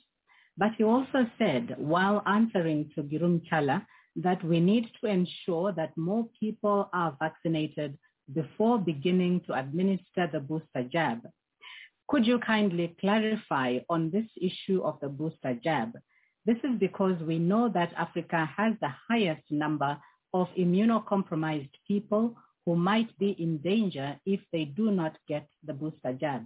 But 0.57 0.73
he 0.77 0.83
also 0.83 1.25
said, 1.39 1.73
while 1.79 2.21
answering 2.27 2.91
to 2.93 3.01
Girum 3.01 3.41
Chala, 3.49 3.83
that 4.17 4.43
we 4.43 4.59
need 4.59 4.85
to 5.01 5.07
ensure 5.07 5.71
that 5.71 5.97
more 5.97 6.27
people 6.39 6.87
are 6.93 7.17
vaccinated 7.19 7.97
before 8.31 8.77
beginning 8.77 9.41
to 9.47 9.53
administer 9.53 10.29
the 10.31 10.39
booster 10.39 10.83
jab. 10.83 11.27
Could 12.07 12.27
you 12.27 12.37
kindly 12.37 12.95
clarify 12.99 13.79
on 13.89 14.11
this 14.11 14.29
issue 14.39 14.83
of 14.83 14.99
the 15.01 15.09
booster 15.09 15.55
jab? 15.63 15.97
This 16.45 16.57
is 16.63 16.79
because 16.79 17.21
we 17.21 17.37
know 17.37 17.69
that 17.69 17.93
Africa 17.97 18.49
has 18.57 18.73
the 18.81 18.91
highest 19.07 19.43
number 19.49 19.97
of 20.33 20.47
immunocompromised 20.57 21.71
people 21.87 22.35
who 22.65 22.75
might 22.75 23.17
be 23.17 23.31
in 23.39 23.57
danger 23.57 24.19
if 24.25 24.41
they 24.53 24.65
do 24.65 24.91
not 24.91 25.17
get 25.27 25.47
the 25.65 25.73
booster 25.73 26.13
jab. 26.13 26.45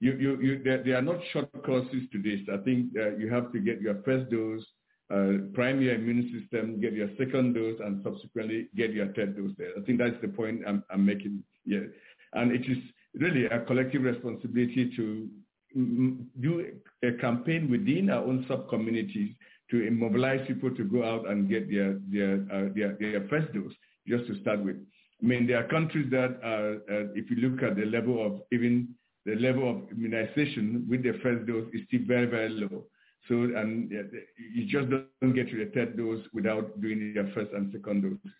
you, 0.00 0.12
you, 0.12 0.40
you, 0.40 0.62
there, 0.62 0.82
there, 0.84 0.96
are 0.96 1.02
not 1.02 1.18
short 1.32 1.50
courses 1.64 2.02
to 2.12 2.22
this. 2.22 2.40
I 2.52 2.58
think 2.58 2.92
you 3.18 3.28
have 3.32 3.52
to 3.52 3.58
get 3.58 3.80
your 3.80 3.96
first 4.04 4.30
dose, 4.30 4.64
uh, 5.12 5.48
prime 5.54 5.80
your 5.80 5.94
immune 5.94 6.30
system, 6.38 6.80
get 6.80 6.92
your 6.92 7.08
second 7.18 7.54
dose, 7.54 7.80
and 7.84 8.02
subsequently 8.04 8.68
get 8.76 8.92
your 8.92 9.06
third 9.14 9.36
dose 9.36 9.52
there. 9.58 9.70
I 9.76 9.84
think 9.84 9.98
that's 9.98 10.20
the 10.22 10.28
point 10.28 10.62
I'm, 10.66 10.84
I'm 10.90 11.04
making 11.04 11.42
here. 11.64 11.92
And 12.34 12.52
it 12.52 12.70
is 12.70 12.78
really 13.14 13.46
a 13.46 13.60
collective 13.60 14.02
responsibility 14.02 14.92
to 14.96 15.28
do 15.74 16.66
a 17.02 17.12
campaign 17.20 17.70
within 17.70 18.10
our 18.10 18.24
own 18.24 18.44
sub-communities 18.48 19.34
to 19.70 19.90
mobilize 19.90 20.46
people 20.46 20.74
to 20.74 20.84
go 20.84 21.04
out 21.04 21.28
and 21.28 21.48
get 21.48 21.70
their, 21.70 21.98
their, 22.08 22.34
uh, 22.50 22.68
their, 22.74 22.96
their 22.98 23.28
first 23.28 23.52
dose, 23.52 23.72
just 24.06 24.26
to 24.26 24.40
start 24.40 24.64
with. 24.64 24.76
I 25.22 25.26
mean, 25.26 25.46
there 25.46 25.58
are 25.58 25.68
countries 25.68 26.10
that 26.10 26.40
are, 26.42 26.74
uh, 26.74 27.12
if 27.14 27.30
you 27.30 27.36
look 27.36 27.62
at 27.62 27.76
the 27.76 27.84
level 27.84 28.24
of 28.24 28.42
even 28.52 28.94
the 29.26 29.34
level 29.34 29.68
of 29.68 29.90
immunization 29.90 30.86
with 30.88 31.02
the 31.02 31.18
first 31.22 31.46
dose 31.46 31.68
is 31.74 31.82
still 31.86 32.00
very, 32.06 32.26
very 32.26 32.48
low. 32.48 32.84
So, 33.28 33.34
and 33.34 33.90
you 33.90 34.64
just 34.66 34.88
don't 34.88 35.34
get 35.34 35.50
to 35.50 35.64
the 35.64 35.70
third 35.74 35.98
dose 35.98 36.24
without 36.32 36.80
doing 36.80 37.12
your 37.14 37.28
first 37.34 37.52
and 37.52 37.70
second 37.72 38.02
doses. 38.02 38.36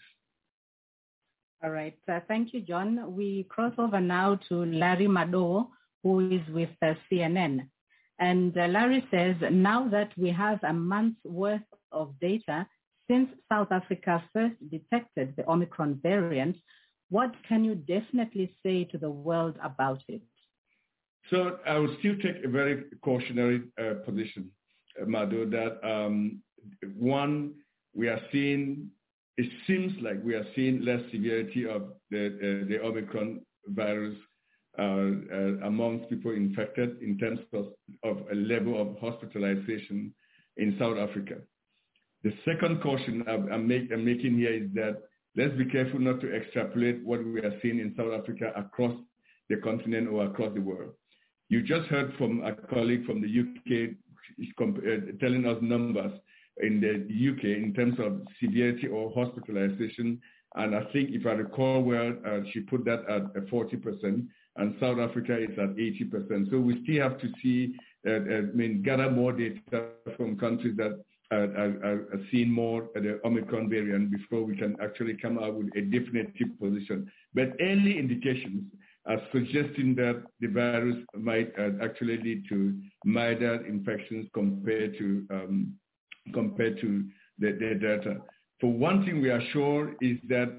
All 1.62 1.70
right. 1.70 1.98
Uh, 2.08 2.20
thank 2.28 2.54
you, 2.54 2.60
John. 2.60 3.14
We 3.14 3.44
cross 3.50 3.74
over 3.76 4.00
now 4.00 4.38
to 4.48 4.64
Larry 4.64 5.08
Madowo, 5.08 5.68
who 6.08 6.30
is 6.30 6.46
with 6.48 6.70
uh, 6.80 6.94
CNN. 7.10 7.68
And 8.18 8.56
uh, 8.56 8.66
Larry 8.66 9.04
says, 9.10 9.36
now 9.52 9.88
that 9.88 10.10
we 10.16 10.30
have 10.30 10.58
a 10.62 10.72
month's 10.72 11.22
worth 11.24 11.70
of 11.92 12.14
data 12.20 12.66
since 13.10 13.28
South 13.50 13.70
Africa 13.70 14.24
first 14.32 14.56
detected 14.70 15.34
the 15.36 15.48
Omicron 15.48 16.00
variant, 16.02 16.56
what 17.10 17.32
can 17.48 17.62
you 17.62 17.74
definitely 17.74 18.54
say 18.62 18.84
to 18.84 18.98
the 18.98 19.10
world 19.10 19.56
about 19.62 20.00
it? 20.08 20.22
So 21.30 21.58
I 21.66 21.78
would 21.78 21.98
still 21.98 22.16
take 22.16 22.42
a 22.42 22.48
very 22.48 22.84
cautionary 23.02 23.64
uh, 23.78 23.94
position, 24.06 24.50
uh, 25.00 25.04
Madowo, 25.04 25.50
that 25.50 25.72
um, 25.86 26.42
one, 26.96 27.54
we 27.94 28.08
are 28.08 28.20
seeing, 28.32 28.88
it 29.36 29.50
seems 29.66 29.92
like 30.00 30.18
we 30.24 30.34
are 30.34 30.46
seeing 30.56 30.82
less 30.82 31.02
severity 31.12 31.66
of 31.66 31.82
the, 32.10 32.22
uh, 32.26 32.68
the 32.68 32.78
Omicron 32.82 33.40
virus 33.66 34.16
amongst 34.78 36.08
people 36.08 36.32
infected 36.32 37.02
in 37.02 37.18
terms 37.18 37.40
of, 37.52 37.66
of 38.04 38.22
a 38.30 38.34
level 38.34 38.80
of 38.80 38.98
hospitalization 38.98 40.14
in 40.56 40.76
South 40.78 40.98
Africa. 40.98 41.36
The 42.24 42.32
second 42.44 42.82
caution 42.82 43.24
I'm, 43.28 43.50
I'm, 43.52 43.68
make, 43.68 43.90
I'm 43.92 44.04
making 44.04 44.36
here 44.36 44.52
is 44.52 44.70
that 44.74 45.02
let's 45.36 45.56
be 45.56 45.66
careful 45.66 46.00
not 46.00 46.20
to 46.20 46.34
extrapolate 46.34 47.04
what 47.04 47.24
we 47.24 47.40
are 47.40 47.58
seeing 47.62 47.78
in 47.78 47.94
South 47.96 48.12
Africa 48.12 48.52
across 48.56 48.94
the 49.48 49.56
continent 49.56 50.08
or 50.08 50.26
across 50.26 50.52
the 50.54 50.60
world. 50.60 50.92
You 51.48 51.62
just 51.62 51.88
heard 51.88 52.12
from 52.18 52.44
a 52.44 52.54
colleague 52.54 53.06
from 53.06 53.22
the 53.22 53.28
UK 53.28 53.94
uh, 54.60 55.18
telling 55.20 55.46
us 55.46 55.56
numbers 55.62 56.12
in 56.60 56.80
the 56.80 57.30
UK 57.30 57.44
in 57.44 57.72
terms 57.74 57.98
of 57.98 58.20
severity 58.42 58.88
or 58.88 59.12
hospitalization. 59.12 60.20
And 60.56 60.74
I 60.74 60.84
think 60.92 61.10
if 61.10 61.24
I 61.24 61.32
recall 61.32 61.82
well, 61.82 62.14
uh, 62.26 62.40
she 62.52 62.60
put 62.60 62.84
that 62.84 63.08
at 63.08 63.46
40%, 63.46 64.26
and 64.58 64.74
South 64.80 64.98
Africa 64.98 65.38
is 65.38 65.56
at 65.58 65.76
80%. 65.76 66.50
So 66.50 66.58
we 66.58 66.82
still 66.82 67.02
have 67.02 67.20
to 67.20 67.28
see, 67.42 67.74
uh, 68.06 68.10
uh 68.10 68.14
I 68.14 68.40
mean, 68.54 68.82
gather 68.82 69.10
more 69.10 69.32
data 69.32 69.86
from 70.16 70.38
countries 70.38 70.76
that 70.76 71.02
are, 71.30 71.44
are, 71.56 71.94
are 72.12 72.20
seeing 72.30 72.50
more 72.50 72.88
the 72.94 73.20
Omicron 73.24 73.68
variant 73.68 74.10
before 74.10 74.42
we 74.42 74.56
can 74.56 74.76
actually 74.82 75.16
come 75.20 75.38
out 75.38 75.54
with 75.54 75.68
a 75.76 75.82
definitive 75.82 76.58
position. 76.60 77.10
But 77.34 77.52
early 77.60 77.98
indications 77.98 78.64
are 79.06 79.20
suggesting 79.32 79.94
that 79.96 80.22
the 80.40 80.48
virus 80.48 80.96
might 81.14 81.52
uh, 81.58 81.70
actually 81.82 82.18
lead 82.18 82.44
to 82.48 82.78
milder 83.04 83.64
infections 83.66 84.28
compared 84.34 84.98
to 84.98 85.26
um, 85.30 85.74
compared 86.34 86.78
to 86.80 87.04
the, 87.38 87.52
the 87.52 87.74
Delta. 87.80 88.20
For 88.60 88.70
one 88.70 89.04
thing, 89.04 89.22
we 89.22 89.30
are 89.30 89.42
sure 89.52 89.94
is 90.02 90.18
that 90.28 90.52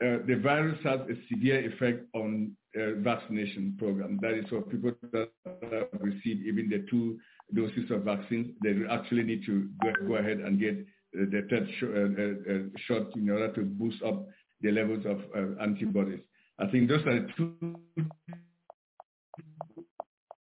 the 0.00 0.40
virus 0.42 0.78
has 0.84 1.00
a 1.00 1.14
severe 1.28 1.70
effect 1.72 2.04
on 2.14 2.56
uh, 2.76 2.92
vaccination 2.98 3.74
program. 3.78 4.18
That 4.20 4.34
is 4.34 4.44
for 4.50 4.60
people 4.62 4.92
that 5.12 5.30
have 5.44 6.00
received 6.00 6.46
even 6.46 6.68
the 6.68 6.84
two 6.90 7.18
doses 7.54 7.90
of 7.90 8.02
vaccines, 8.02 8.48
they 8.62 8.74
actually 8.90 9.22
need 9.22 9.44
to 9.46 9.68
go, 10.06 10.16
ahead 10.16 10.38
and 10.38 10.58
get 10.60 10.76
uh, 10.78 11.24
the 11.30 11.46
third 11.48 11.68
sh- 11.78 11.84
uh, 11.84 12.52
uh, 12.52 12.58
shot 12.86 13.16
in 13.16 13.30
order 13.30 13.52
to 13.54 13.62
boost 13.62 14.02
up 14.02 14.26
the 14.60 14.70
levels 14.70 15.06
of 15.06 15.20
antibodies. 15.60 16.20
I 16.58 16.66
think 16.66 16.88
those 16.88 17.00
are 17.06 17.20
the 17.20 17.28
two, 17.36 17.76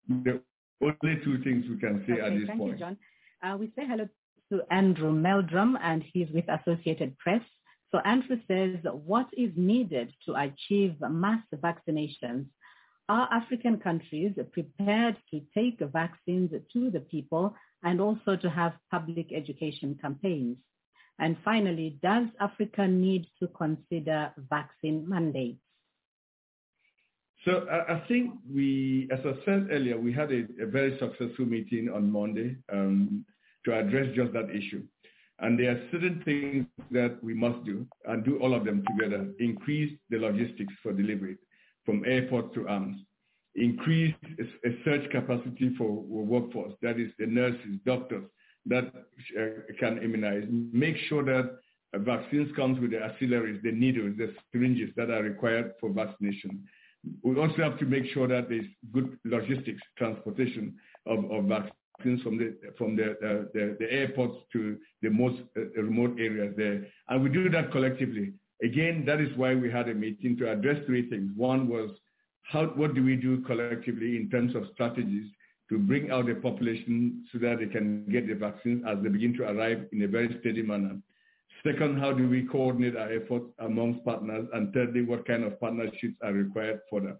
the 0.08 0.40
only 0.80 1.20
two 1.24 1.42
things 1.42 1.64
we 1.68 1.78
can 1.78 2.04
say 2.06 2.14
okay, 2.14 2.22
at 2.22 2.32
this 2.38 2.46
thank 2.46 2.58
point. 2.58 2.72
You, 2.72 2.78
John. 2.78 2.96
Uh, 3.42 3.56
we 3.58 3.66
say 3.76 3.82
hello 3.86 4.08
to 4.52 4.60
Andrew 4.70 5.12
Meldrum, 5.12 5.76
and 5.82 6.02
he's 6.12 6.28
with 6.32 6.44
Associated 6.48 7.18
Press. 7.18 7.42
So 7.94 8.00
Andrew 8.00 8.38
says, 8.48 8.80
what 9.06 9.28
is 9.38 9.52
needed 9.54 10.12
to 10.26 10.34
achieve 10.34 10.96
mass 11.00 11.44
vaccinations? 11.54 12.46
Are 13.08 13.28
African 13.32 13.78
countries 13.78 14.32
prepared 14.50 15.16
to 15.30 15.40
take 15.56 15.78
vaccines 15.78 16.50
to 16.72 16.90
the 16.90 16.98
people 16.98 17.54
and 17.84 18.00
also 18.00 18.34
to 18.34 18.50
have 18.50 18.72
public 18.90 19.32
education 19.32 19.96
campaigns? 20.02 20.56
And 21.20 21.36
finally, 21.44 21.96
does 22.02 22.26
Africa 22.40 22.88
need 22.88 23.28
to 23.38 23.46
consider 23.46 24.32
vaccine 24.50 25.08
mandates? 25.08 25.60
So 27.44 27.68
I, 27.70 28.02
think 28.08 28.32
we, 28.52 29.08
as 29.12 29.20
I 29.20 29.34
said 29.44 29.68
earlier, 29.70 30.00
we 30.00 30.12
had 30.12 30.32
a, 30.32 30.46
a 30.60 30.66
very 30.66 30.98
successful 30.98 31.46
meeting 31.46 31.90
on 31.94 32.10
Monday 32.10 32.56
um, 32.72 33.24
to 33.66 33.78
address 33.78 34.08
just 34.16 34.32
that 34.32 34.50
issue. 34.50 34.82
And 35.40 35.58
there 35.58 35.72
are 35.72 35.80
certain 35.90 36.22
things 36.24 36.66
that 36.92 37.22
we 37.22 37.34
must 37.34 37.64
do 37.64 37.86
and 38.06 38.24
do 38.24 38.38
all 38.38 38.54
of 38.54 38.64
them 38.64 38.84
together. 38.88 39.28
Increase 39.40 39.92
the 40.10 40.18
logistics 40.18 40.72
for 40.82 40.92
delivery 40.92 41.36
from 41.84 42.04
airport 42.06 42.54
to 42.54 42.68
arms. 42.68 43.00
Increase 43.56 44.14
a, 44.64 44.70
search 44.84 45.08
capacity 45.10 45.74
for 45.76 45.90
workforce, 45.90 46.74
that 46.82 46.98
is 46.98 47.10
the 47.18 47.26
nurses, 47.26 47.78
doctors 47.84 48.24
that 48.66 48.84
uh, 48.86 49.72
can 49.78 49.98
immunize. 49.98 50.44
Make 50.50 50.96
sure 51.08 51.24
that 51.24 51.58
vaccines 51.94 52.54
comes 52.56 52.80
with 52.80 52.90
the 52.90 53.02
auxiliaries, 53.02 53.60
the 53.62 53.70
needles, 53.70 54.16
the 54.16 54.34
syringes 54.52 54.90
that 54.96 55.10
are 55.10 55.22
required 55.22 55.72
for 55.80 55.90
vaccination. 55.90 56.64
We 57.22 57.36
also 57.36 57.58
have 57.58 57.78
to 57.78 57.84
make 57.84 58.06
sure 58.12 58.26
that 58.26 58.48
there's 58.48 58.66
good 58.92 59.18
logistics, 59.24 59.82
transportation 59.98 60.74
of, 61.06 61.30
of 61.30 61.44
vaccines 61.44 61.83
from 62.02 62.38
the 62.38 62.56
from 62.76 62.96
the, 62.96 63.12
uh, 63.12 63.44
the, 63.54 63.76
the 63.78 63.92
airports 63.92 64.36
to 64.52 64.76
the 65.02 65.10
most 65.10 65.40
uh, 65.56 65.60
remote 65.80 66.18
areas 66.18 66.54
there, 66.56 66.86
and 67.08 67.22
we 67.22 67.28
do 67.28 67.48
that 67.50 67.70
collectively. 67.70 68.32
Again, 68.62 69.04
that 69.06 69.20
is 69.20 69.28
why 69.36 69.54
we 69.54 69.70
had 69.70 69.88
a 69.88 69.94
meeting 69.94 70.36
to 70.38 70.50
address 70.50 70.78
three 70.86 71.08
things. 71.08 71.30
One 71.36 71.68
was 71.68 71.90
how 72.42 72.66
what 72.66 72.94
do 72.94 73.02
we 73.02 73.16
do 73.16 73.40
collectively 73.42 74.16
in 74.16 74.28
terms 74.30 74.54
of 74.54 74.64
strategies 74.74 75.30
to 75.70 75.78
bring 75.78 76.10
out 76.10 76.26
the 76.26 76.34
population 76.34 77.24
so 77.32 77.38
that 77.38 77.58
they 77.58 77.66
can 77.66 78.06
get 78.10 78.28
the 78.28 78.34
vaccines 78.34 78.84
as 78.86 78.98
they 79.02 79.08
begin 79.08 79.34
to 79.34 79.44
arrive 79.44 79.86
in 79.92 80.02
a 80.02 80.08
very 80.08 80.36
steady 80.40 80.62
manner. 80.62 80.98
Second, 81.66 81.98
how 81.98 82.12
do 82.12 82.28
we 82.28 82.42
coordinate 82.42 82.96
our 82.96 83.10
efforts 83.10 83.46
amongst 83.60 84.04
partners? 84.04 84.46
And 84.52 84.72
thirdly, 84.74 85.02
what 85.02 85.26
kind 85.26 85.44
of 85.44 85.58
partnerships 85.58 86.16
are 86.22 86.32
required 86.32 86.80
for 86.90 87.00
that? 87.00 87.18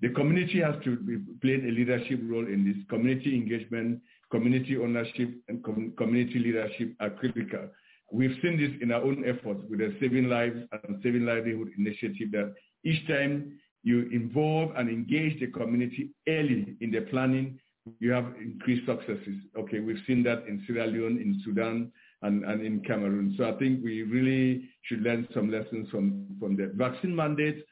The 0.00 0.08
community 0.10 0.60
has 0.60 0.76
to 0.84 0.96
be 0.96 1.18
playing 1.42 1.68
a 1.68 1.72
leadership 1.72 2.20
role 2.24 2.46
in 2.46 2.64
this. 2.64 2.76
Community 2.88 3.34
engagement, 3.34 4.00
community 4.30 4.76
ownership, 4.78 5.30
and 5.48 5.62
com- 5.62 5.92
community 5.98 6.38
leadership 6.38 6.94
are 7.00 7.10
critical. 7.10 7.68
We've 8.12 8.36
seen 8.42 8.58
this 8.58 8.70
in 8.82 8.92
our 8.92 9.02
own 9.02 9.24
efforts 9.26 9.60
with 9.68 9.78
the 9.80 9.94
Saving 10.00 10.28
Lives 10.28 10.58
and 10.72 11.00
Saving 11.02 11.26
Livelihood 11.26 11.70
initiative 11.78 12.32
that 12.32 12.54
each 12.84 13.06
time 13.06 13.58
you 13.82 14.08
involve 14.10 14.72
and 14.76 14.88
engage 14.88 15.38
the 15.38 15.46
community 15.46 16.10
early 16.28 16.76
in 16.80 16.90
the 16.90 17.02
planning, 17.02 17.58
you 17.98 18.10
have 18.10 18.26
increased 18.40 18.86
successes. 18.86 19.36
Okay, 19.58 19.80
we've 19.80 20.02
seen 20.06 20.22
that 20.24 20.46
in 20.46 20.62
Sierra 20.66 20.86
Leone, 20.86 21.18
in 21.18 21.40
Sudan, 21.44 21.92
and, 22.22 22.44
and 22.44 22.64
in 22.64 22.80
Cameroon. 22.80 23.34
So 23.38 23.48
I 23.48 23.52
think 23.58 23.82
we 23.82 24.02
really 24.02 24.68
should 24.82 25.02
learn 25.02 25.26
some 25.34 25.50
lessons 25.50 25.88
from, 25.90 26.26
from 26.38 26.56
the 26.56 26.72
vaccine 26.74 27.14
mandate. 27.14 27.64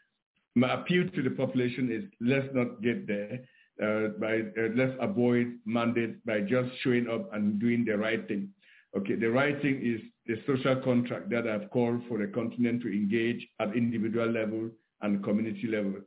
My 0.54 0.74
appeal 0.74 1.08
to 1.08 1.22
the 1.22 1.30
population 1.30 1.90
is 1.92 2.04
let's 2.20 2.48
not 2.54 2.82
get 2.82 3.06
there. 3.06 3.40
Uh, 3.80 4.08
by 4.18 4.40
uh, 4.60 4.68
let's 4.74 4.96
avoid 5.00 5.54
mandate 5.64 6.24
by 6.26 6.40
just 6.40 6.70
showing 6.80 7.08
up 7.08 7.32
and 7.32 7.60
doing 7.60 7.84
the 7.84 7.96
right 7.96 8.26
thing. 8.26 8.48
Okay, 8.96 9.14
the 9.14 9.30
right 9.30 9.60
thing 9.62 9.80
is 9.84 10.00
the 10.26 10.42
social 10.46 10.76
contract 10.82 11.30
that 11.30 11.46
I've 11.46 11.70
called 11.70 12.02
for 12.08 12.18
the 12.18 12.26
continent 12.26 12.82
to 12.82 12.88
engage 12.88 13.46
at 13.60 13.76
individual 13.76 14.30
level 14.30 14.70
and 15.02 15.22
community 15.22 15.68
level. 15.68 16.00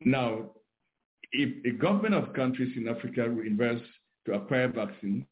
Now, 0.00 0.50
if 1.32 1.64
a 1.64 1.76
government 1.76 2.14
of 2.14 2.32
countries 2.34 2.72
in 2.76 2.88
Africa 2.88 3.28
will 3.28 3.46
invest 3.46 3.84
to 4.26 4.34
acquire 4.34 4.68
vaccines 4.68 5.24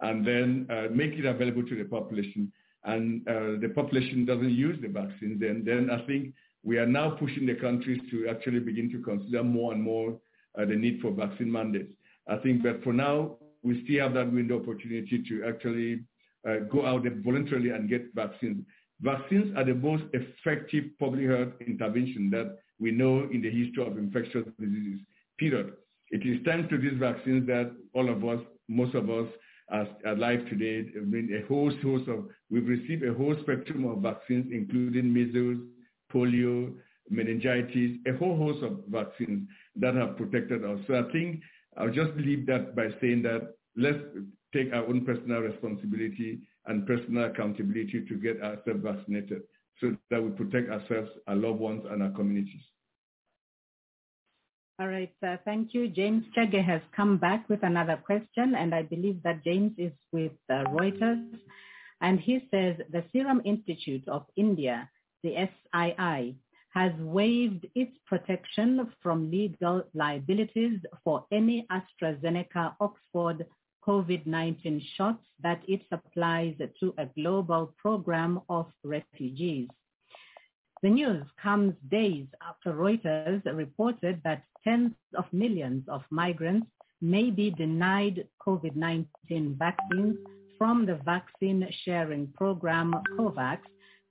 and 0.00 0.26
then 0.26 0.66
uh, 0.70 0.88
make 0.92 1.12
it 1.12 1.24
available 1.24 1.64
to 1.64 1.76
the 1.76 1.84
population, 1.84 2.52
and 2.84 3.26
uh, 3.28 3.60
the 3.60 3.70
population 3.74 4.24
doesn't 4.24 4.50
use 4.50 4.78
the 4.82 4.88
vaccine, 4.88 5.38
then, 5.40 5.62
then 5.64 5.90
I 5.90 6.04
think 6.06 6.34
we 6.64 6.78
are 6.78 6.86
now 6.86 7.10
pushing 7.10 7.46
the 7.46 7.54
countries 7.54 8.00
to 8.10 8.28
actually 8.28 8.60
begin 8.60 8.90
to 8.92 9.02
consider 9.02 9.42
more 9.42 9.72
and 9.72 9.82
more 9.82 10.18
uh, 10.58 10.64
the 10.64 10.74
need 10.74 11.00
for 11.00 11.12
vaccine 11.12 11.50
mandates. 11.50 11.92
I 12.28 12.36
think 12.36 12.62
that 12.62 12.82
for 12.82 12.92
now, 12.92 13.36
we 13.62 13.84
still 13.84 14.02
have 14.02 14.14
that 14.14 14.32
window 14.32 14.60
opportunity 14.60 15.24
to 15.28 15.44
actually 15.44 16.00
uh, 16.48 16.64
go 16.70 16.84
out 16.84 17.04
there 17.04 17.14
voluntarily 17.24 17.70
and 17.70 17.88
get 17.88 18.14
vaccines. 18.14 18.64
Vaccines 19.00 19.56
are 19.56 19.64
the 19.64 19.74
most 19.74 20.04
effective 20.12 20.84
public 20.98 21.28
health 21.28 21.52
intervention 21.66 22.30
that 22.30 22.58
we 22.78 22.90
know 22.90 23.28
in 23.32 23.42
the 23.42 23.50
history 23.50 23.84
of 23.84 23.98
infectious 23.98 24.44
diseases, 24.58 25.00
period. 25.38 25.72
It 26.10 26.26
is 26.26 26.40
thanks 26.44 26.68
to 26.70 26.78
these 26.78 26.98
vaccines 26.98 27.46
that 27.46 27.72
all 27.94 28.08
of 28.08 28.24
us, 28.24 28.40
most 28.68 28.94
of 28.94 29.08
us, 29.10 29.26
alive 30.06 30.40
today. 30.48 30.90
I 30.96 31.00
mean, 31.00 31.30
a 31.42 31.46
whole 31.48 31.70
host 31.82 32.08
of, 32.08 32.26
we've 32.50 32.66
received 32.66 33.04
a 33.04 33.14
whole 33.14 33.36
spectrum 33.42 33.84
of 33.86 33.98
vaccines, 33.98 34.46
including 34.52 35.12
measles, 35.12 35.58
polio, 36.12 36.72
meningitis, 37.10 37.98
a 38.06 38.12
whole 38.16 38.36
host 38.36 38.62
of 38.62 38.80
vaccines 38.88 39.48
that 39.76 39.94
have 39.94 40.16
protected 40.16 40.64
us. 40.64 40.78
So 40.86 40.94
I 40.98 41.10
think 41.12 41.40
I'll 41.76 41.90
just 41.90 42.12
leave 42.16 42.46
that 42.46 42.76
by 42.76 42.88
saying 43.00 43.22
that 43.22 43.54
let's 43.76 43.98
take 44.52 44.72
our 44.72 44.86
own 44.86 45.04
personal 45.04 45.40
responsibility 45.40 46.40
and 46.66 46.86
personal 46.86 47.24
accountability 47.24 48.04
to 48.08 48.14
get 48.16 48.40
ourselves 48.42 48.82
vaccinated 48.82 49.42
so 49.80 49.96
that 50.10 50.22
we 50.22 50.30
protect 50.30 50.70
ourselves, 50.70 51.10
our 51.26 51.34
loved 51.34 51.58
ones, 51.58 51.82
and 51.90 52.02
our 52.02 52.10
communities. 52.10 52.62
All 54.82 54.88
right, 54.88 55.14
uh, 55.24 55.36
thank 55.44 55.74
you. 55.74 55.86
James 55.86 56.24
Chege 56.36 56.60
has 56.64 56.80
come 56.96 57.16
back 57.16 57.48
with 57.48 57.62
another 57.62 57.96
question, 58.04 58.56
and 58.56 58.74
I 58.74 58.82
believe 58.82 59.22
that 59.22 59.44
James 59.44 59.70
is 59.78 59.92
with 60.10 60.32
uh, 60.50 60.64
Reuters. 60.70 61.38
And 62.00 62.18
he 62.18 62.48
says 62.50 62.74
the 62.90 63.04
Serum 63.12 63.42
Institute 63.44 64.02
of 64.08 64.26
India, 64.34 64.90
the 65.22 65.36
SII, 65.36 66.34
has 66.74 66.92
waived 66.98 67.64
its 67.76 67.96
protection 68.06 68.90
from 69.00 69.30
legal 69.30 69.84
liabilities 69.94 70.80
for 71.04 71.26
any 71.30 71.64
AstraZeneca 71.70 72.74
Oxford 72.80 73.46
COVID-19 73.86 74.82
shots 74.96 75.24
that 75.44 75.62
it 75.68 75.82
supplies 75.90 76.56
to 76.80 76.92
a 76.98 77.06
global 77.14 77.72
program 77.78 78.40
of 78.48 78.66
refugees. 78.82 79.68
The 80.82 80.90
news 80.90 81.24
comes 81.40 81.74
days 81.88 82.26
after 82.42 82.72
Reuters 82.72 83.44
reported 83.44 84.20
that 84.24 84.42
tens 84.64 84.92
of 85.16 85.24
millions 85.32 85.84
of 85.88 86.02
migrants 86.10 86.66
may 87.00 87.30
be 87.30 87.50
denied 87.50 88.26
COVID-19 88.46 89.58
vaccines 89.58 90.16
from 90.56 90.86
the 90.86 91.00
vaccine 91.04 91.68
sharing 91.84 92.28
program 92.28 92.94
COVAX 93.18 93.58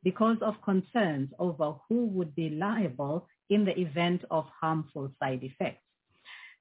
because 0.03 0.37
of 0.41 0.61
concerns 0.63 1.29
over 1.39 1.75
who 1.87 2.07
would 2.07 2.35
be 2.35 2.49
liable 2.49 3.27
in 3.49 3.63
the 3.65 3.79
event 3.79 4.23
of 4.31 4.45
harmful 4.59 5.11
side 5.19 5.43
effects. 5.43 5.83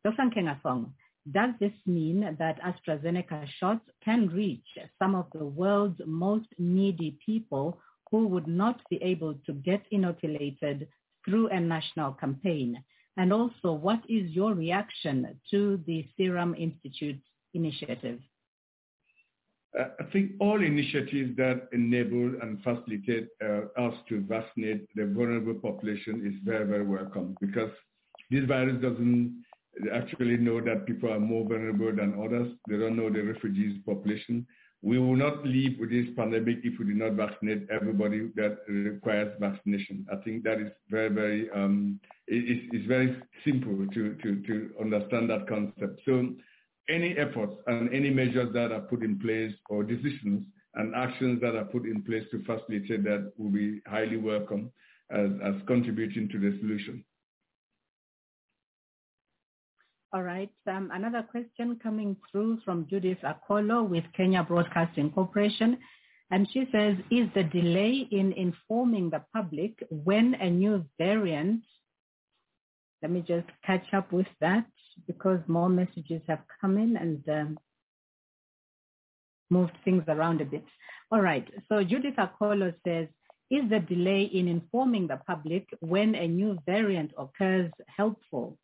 Dr. 0.05 0.23
Nkengasong, 0.23 0.91
does 1.31 1.51
this 1.61 1.73
mean 1.87 2.37
that 2.39 2.61
AstraZeneca 2.63 3.47
shots 3.59 3.85
can 4.05 4.29
reach 4.29 4.67
some 4.99 5.15
of 5.15 5.27
the 5.33 5.45
world's 5.45 6.01
most 6.07 6.49
needy 6.59 7.19
people 7.25 7.79
who 8.11 8.27
would 8.29 8.47
not 8.47 8.81
be 8.89 9.03
able 9.03 9.35
to 9.47 9.53
get 9.53 9.83
inoculated 9.91 10.89
through 11.25 11.49
a 11.49 11.61
national 11.61 12.13
campaign? 12.13 12.83
And 13.21 13.35
also, 13.35 13.75
what 13.75 14.01
is 14.09 14.31
your 14.31 14.55
reaction 14.55 15.39
to 15.51 15.79
the 15.87 16.09
Serum 16.17 16.55
Institute 16.55 17.21
initiative? 17.53 18.19
Uh, 19.79 19.89
I 20.01 20.05
think 20.11 20.31
all 20.41 20.63
initiatives 20.63 21.37
that 21.37 21.69
enable 21.73 22.41
and 22.41 22.63
facilitate 22.63 23.29
uh, 23.45 23.79
us 23.79 23.93
to 24.09 24.23
vaccinate 24.23 24.87
the 24.97 25.05
vulnerable 25.05 25.53
population 25.53 26.27
is 26.27 26.33
very, 26.47 26.65
very 26.65 26.87
welcome 26.87 27.37
because 27.43 27.71
this 28.31 28.47
virus 28.47 28.81
doesn't 28.81 29.45
actually 29.93 30.39
know 30.39 30.63
that 30.63 30.87
people 30.87 31.13
are 31.13 31.21
more 31.21 31.47
vulnerable 31.47 31.95
than 31.95 32.19
others. 32.25 32.51
They 32.71 32.79
don't 32.79 32.97
know 32.97 33.11
the 33.11 33.21
refugees 33.21 33.83
population. 33.85 34.47
We 34.83 34.99
will 34.99 35.17
not 35.17 35.45
live 35.45 35.73
with 35.79 35.91
this 35.91 36.07
pandemic 36.17 36.59
if 36.65 36.79
we 36.79 36.87
do 36.87 36.95
not 36.95 37.13
vaccinate 37.13 37.69
everybody 37.71 38.31
that 38.37 38.59
requires 38.67 39.37
vaccination. 39.39 40.07
I 40.11 40.17
think 40.25 40.43
that 40.45 40.59
is 40.59 40.73
very, 40.89 41.11
very, 41.11 41.51
um, 41.51 42.01
it's, 42.27 42.67
it's 42.73 42.87
very 42.87 43.23
simple 43.45 43.87
to, 43.87 44.15
to, 44.15 44.43
to 44.43 44.71
understand 44.81 45.29
that 45.29 45.47
concept. 45.47 46.01
So 46.07 46.31
any 46.89 47.15
efforts 47.19 47.55
and 47.67 47.93
any 47.93 48.09
measures 48.09 48.55
that 48.55 48.73
are 48.73 48.81
put 48.81 49.03
in 49.03 49.19
place 49.19 49.53
or 49.69 49.85
decisions 49.85 50.47
and 50.75 50.95
actions 50.95 51.43
that 51.43 51.57
are 51.57 51.65
put 51.65 51.85
in 51.85 52.03
place 52.03 52.25
to 52.31 52.43
facilitate 52.45 53.05
that 53.05 53.33
will 53.37 53.51
be 53.51 53.81
highly 53.87 54.17
welcome 54.17 54.73
as, 55.11 55.31
as 55.45 55.55
contributing 55.67 56.29
to 56.31 56.39
the 56.39 56.57
solution. 56.61 57.05
All 60.13 60.25
right. 60.25 60.51
Um, 60.67 60.91
another 60.93 61.23
question 61.23 61.79
coming 61.81 62.17
through 62.31 62.59
from 62.65 62.89
Judith 62.91 63.19
Akolo 63.23 63.89
with 63.89 64.03
Kenya 64.17 64.43
Broadcasting 64.43 65.13
Corporation. 65.13 65.79
And 66.33 66.49
she 66.53 66.65
says, 66.73 66.97
is 67.13 67.29
the 67.35 67.45
delay 67.45 68.09
in 68.11 68.33
informing 68.33 69.11
the 69.11 69.23
public 69.33 69.79
when 69.89 70.35
a 70.35 70.51
new 70.51 70.85
variant, 70.99 71.63
let 73.03 73.13
me 73.13 73.25
just 73.27 73.47
catch 73.65 73.87
up 73.93 74.13
with 74.13 74.27
that 74.41 74.67
because 75.07 75.39
more 75.47 75.69
messages 75.69 76.23
have 76.27 76.41
come 76.61 76.77
in 76.77 76.97
and 76.97 77.29
um, 77.29 77.59
moved 79.49 79.77
things 79.85 80.03
around 80.09 80.41
a 80.41 80.45
bit. 80.45 80.65
All 81.13 81.21
right. 81.21 81.47
So 81.69 81.85
Judith 81.85 82.17
Akolo 82.17 82.75
says, 82.85 83.07
is 83.49 83.69
the 83.71 83.79
delay 83.79 84.23
in 84.23 84.49
informing 84.49 85.07
the 85.07 85.21
public 85.25 85.69
when 85.81 86.17
a 86.17 86.27
new 86.27 86.59
variant 86.67 87.13
occurs 87.17 87.71
helpful? 87.87 88.59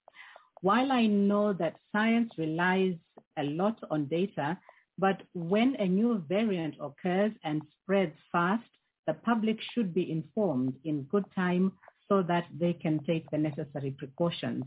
While 0.66 0.90
I 0.90 1.06
know 1.06 1.52
that 1.52 1.76
science 1.92 2.32
relies 2.36 2.96
a 3.38 3.44
lot 3.44 3.78
on 3.88 4.06
data, 4.06 4.58
But 4.98 5.22
when 5.34 5.76
a 5.76 5.86
new 5.86 6.24
variant 6.28 6.74
occurs 6.80 7.32
and 7.44 7.62
spreads 7.74 8.16
fast, 8.32 8.68
the 9.06 9.14
public 9.14 9.58
should 9.72 9.92
be 9.92 10.10
informed 10.10 10.74
in 10.84 11.02
good 11.04 11.24
time 11.34 11.72
so 12.08 12.22
that 12.22 12.46
they 12.58 12.72
can 12.72 13.04
take 13.04 13.30
the 13.30 13.38
necessary 13.38 13.92
precautions. 13.92 14.64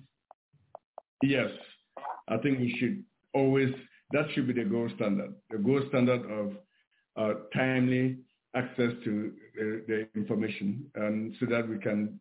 Yes, 1.22 1.50
I 2.28 2.38
think 2.38 2.60
we 2.60 2.76
should 2.80 3.03
always, 3.34 3.74
that 4.11 4.28
should 4.34 4.48
be 4.48 4.53
the 4.53 4.66
gold 4.66 4.92
standard, 4.95 5.34
the 5.50 5.58
gold 5.58 5.84
standard 5.90 6.24
of 6.32 6.53
uh, 7.18 7.34
timely 7.53 8.19
access 8.56 8.92
to 9.03 9.34
the, 9.56 9.84
the 9.88 10.08
information 10.16 10.86
so 11.40 11.45
that 11.48 11.68
we 11.68 11.78
can 11.80 12.19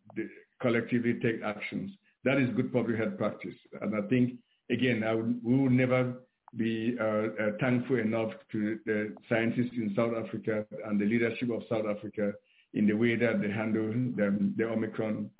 collectively 0.60 1.14
take 1.22 1.42
actions. 1.44 1.90
That 2.24 2.38
is 2.38 2.48
good 2.56 2.72
public 2.72 2.98
health 2.98 3.16
practice. 3.16 3.54
And 3.80 3.94
I 3.94 4.06
think, 4.08 4.34
again, 4.70 5.04
I 5.04 5.14
would, 5.14 5.40
we 5.42 5.56
will 5.56 5.70
never 5.70 6.14
be 6.56 6.96
uh, 7.00 7.04
uh, 7.04 7.28
thankful 7.60 7.98
enough 7.98 8.32
to 8.52 8.78
the 8.86 9.14
scientists 9.28 9.74
in 9.76 9.92
South 9.94 10.12
Africa 10.16 10.64
and 10.86 11.00
the 11.00 11.04
leadership 11.04 11.50
of 11.50 11.62
South 11.68 11.84
Africa 11.86 12.32
in 12.74 12.86
the 12.86 12.94
way 12.94 13.16
that 13.16 13.40
they 13.40 13.50
handle 13.50 13.88
the, 13.88 14.52
the 14.56 14.64
Omicron, 14.64 15.30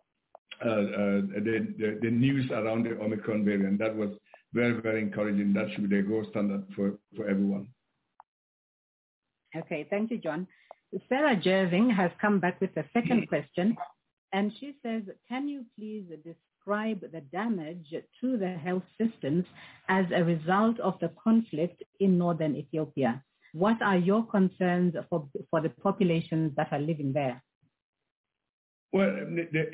uh, 0.64 0.68
uh 0.68 0.80
the, 1.44 1.74
the, 1.78 1.98
the, 2.02 2.10
news 2.10 2.50
around 2.50 2.84
the 2.84 2.98
Omicron 3.00 3.44
variant. 3.44 3.78
That 3.78 3.94
was 3.94 4.10
very, 4.52 4.80
very 4.80 5.02
encouraging. 5.02 5.52
That 5.54 5.66
should 5.72 5.88
be 5.88 5.96
the 5.96 6.02
gold 6.02 6.26
standard 6.30 6.64
for, 6.74 6.98
for 7.16 7.28
everyone. 7.28 7.68
Okay, 9.56 9.86
thank 9.88 10.10
you, 10.10 10.18
John. 10.18 10.46
Sarah 11.08 11.36
Jerving 11.36 11.90
has 11.90 12.10
come 12.20 12.38
back 12.38 12.60
with 12.60 12.76
a 12.76 12.84
second 12.92 13.28
question, 13.28 13.76
and 14.32 14.52
she 14.58 14.74
says, 14.82 15.02
can 15.28 15.48
you 15.48 15.64
please 15.76 16.04
describe 16.68 17.00
the 17.12 17.20
damage 17.32 17.94
to 18.20 18.36
the 18.36 18.48
health 18.48 18.82
systems 19.00 19.44
as 19.88 20.04
a 20.14 20.22
result 20.22 20.78
of 20.80 20.94
the 21.00 21.10
conflict 21.22 21.82
in 22.00 22.18
northern 22.18 22.56
Ethiopia? 22.56 23.22
What 23.52 23.80
are 23.80 23.96
your 23.96 24.26
concerns 24.26 24.94
for, 25.08 25.28
for 25.50 25.60
the 25.62 25.70
populations 25.70 26.52
that 26.56 26.68
are 26.72 26.78
living 26.78 27.12
there? 27.12 27.42
Well, 28.92 29.14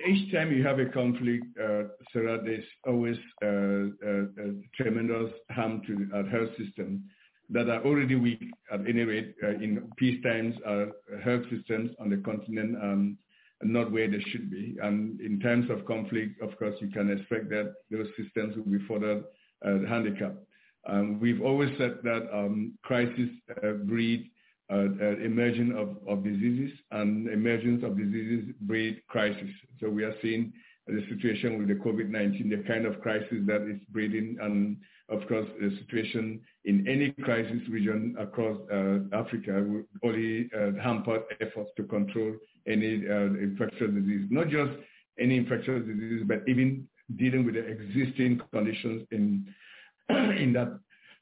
each 0.08 0.32
time 0.32 0.52
you 0.52 0.64
have 0.64 0.78
a 0.78 0.86
conflict, 0.86 1.44
uh, 1.58 1.84
Sarah, 2.12 2.40
there's 2.44 2.64
always 2.86 3.16
uh, 3.42 3.46
uh, 3.46 4.52
tremendous 4.74 5.32
harm 5.50 5.82
to 5.86 6.08
our 6.14 6.26
health 6.28 6.50
system 6.58 7.04
that 7.50 7.68
are 7.68 7.84
already 7.84 8.16
weak 8.16 8.50
at 8.72 8.80
any 8.88 9.02
rate 9.02 9.34
uh, 9.42 9.48
in 9.48 9.88
peace 9.96 10.20
times. 10.22 10.54
Our 10.66 10.92
health 11.24 11.42
systems 11.50 11.90
on 12.00 12.10
the 12.10 12.16
continent 12.18 12.76
um, 12.82 13.18
not 13.64 13.90
where 13.90 14.10
they 14.10 14.20
should 14.20 14.50
be. 14.50 14.76
And 14.82 15.20
in 15.20 15.40
times 15.40 15.70
of 15.70 15.84
conflict, 15.86 16.40
of 16.42 16.56
course, 16.58 16.74
you 16.80 16.88
can 16.88 17.10
expect 17.10 17.48
that 17.50 17.74
those 17.90 18.08
systems 18.16 18.56
will 18.56 18.78
be 18.78 18.84
further 18.86 19.22
uh, 19.64 19.86
handicapped. 19.88 20.38
Um, 20.86 21.18
we've 21.20 21.42
always 21.42 21.70
said 21.78 21.98
that 22.02 22.28
um, 22.32 22.74
crisis 22.82 23.30
uh, 23.62 23.72
breed 23.72 24.30
uh, 24.70 24.76
uh, 24.76 25.16
emergence 25.22 25.74
of, 25.76 25.96
of 26.08 26.24
diseases 26.24 26.76
and 26.90 27.28
emergence 27.28 27.84
of 27.84 27.96
diseases 27.98 28.50
breed 28.62 29.02
crisis. 29.08 29.50
So 29.80 29.88
we 29.88 30.04
are 30.04 30.14
seeing 30.22 30.52
the 30.86 31.04
situation 31.08 31.58
with 31.58 31.68
the 31.68 31.74
COVID-19, 31.74 32.50
the 32.50 32.62
kind 32.66 32.86
of 32.86 33.00
crisis 33.00 33.38
that 33.46 33.62
is 33.62 33.80
breeding, 33.90 34.36
and 34.40 34.76
of 35.08 35.26
course 35.28 35.46
the 35.60 35.70
situation 35.80 36.40
in 36.64 36.86
any 36.88 37.10
crisis 37.24 37.60
region 37.70 38.14
across 38.18 38.58
uh, 38.72 39.00
Africa 39.12 39.64
will 39.66 39.84
only 40.02 40.50
uh, 40.58 40.72
hamper 40.82 41.22
efforts 41.40 41.70
to 41.76 41.84
control 41.84 42.34
any 42.66 43.06
uh, 43.08 43.34
infectious 43.40 43.90
disease, 43.92 44.26
not 44.30 44.48
just 44.48 44.72
any 45.18 45.36
infectious 45.36 45.84
disease, 45.86 46.22
but 46.26 46.42
even 46.48 46.86
dealing 47.16 47.44
with 47.44 47.54
the 47.54 47.60
existing 47.60 48.40
conditions 48.52 49.06
in 49.10 49.46
in 50.08 50.52
that 50.52 50.78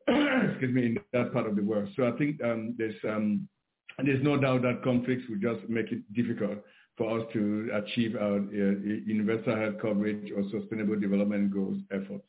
excuse 0.50 0.74
me 0.74 0.86
in 0.86 0.98
that 1.12 1.32
part 1.32 1.46
of 1.46 1.56
the 1.56 1.62
world. 1.62 1.88
So 1.96 2.06
I 2.06 2.12
think 2.18 2.42
um, 2.42 2.74
there's 2.78 2.96
um, 3.08 3.48
there's 4.04 4.22
no 4.22 4.36
doubt 4.36 4.62
that 4.62 4.82
conflicts 4.82 5.24
will 5.28 5.38
just 5.38 5.68
make 5.68 5.92
it 5.92 6.00
difficult 6.12 6.58
for 6.96 7.20
us 7.20 7.26
to 7.32 7.70
achieve 7.74 8.16
our 8.16 8.36
uh, 8.36 8.74
universal 9.06 9.56
health 9.56 9.76
coverage 9.80 10.30
or 10.36 10.42
sustainable 10.50 10.98
development 10.98 11.52
goals 11.52 11.78
efforts. 11.90 12.24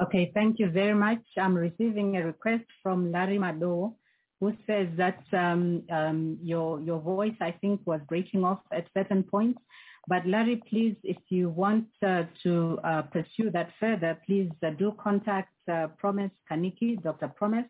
Okay, 0.00 0.30
thank 0.34 0.58
you 0.58 0.70
very 0.70 0.94
much. 0.94 1.20
I'm 1.38 1.54
receiving 1.54 2.16
a 2.16 2.26
request 2.26 2.64
from 2.82 3.12
Larry 3.12 3.38
Madowo 3.38 3.94
who 4.42 4.52
says 4.66 4.88
that 4.96 5.22
um, 5.32 5.84
um, 5.92 6.36
your, 6.42 6.80
your 6.80 6.98
voice, 6.98 7.36
I 7.40 7.52
think, 7.60 7.80
was 7.86 8.00
breaking 8.08 8.44
off 8.44 8.58
at 8.72 8.88
certain 8.92 9.22
points. 9.22 9.60
But 10.08 10.26
Larry, 10.26 10.60
please, 10.68 10.96
if 11.04 11.18
you 11.28 11.48
want 11.48 11.86
uh, 12.04 12.24
to 12.42 12.80
uh, 12.82 13.02
pursue 13.02 13.52
that 13.52 13.70
further, 13.78 14.18
please 14.26 14.50
uh, 14.66 14.70
do 14.70 14.96
contact 15.00 15.52
uh, 15.70 15.86
Promise 15.96 16.32
Kaniki, 16.50 17.00
Dr. 17.00 17.28
Promise, 17.28 17.68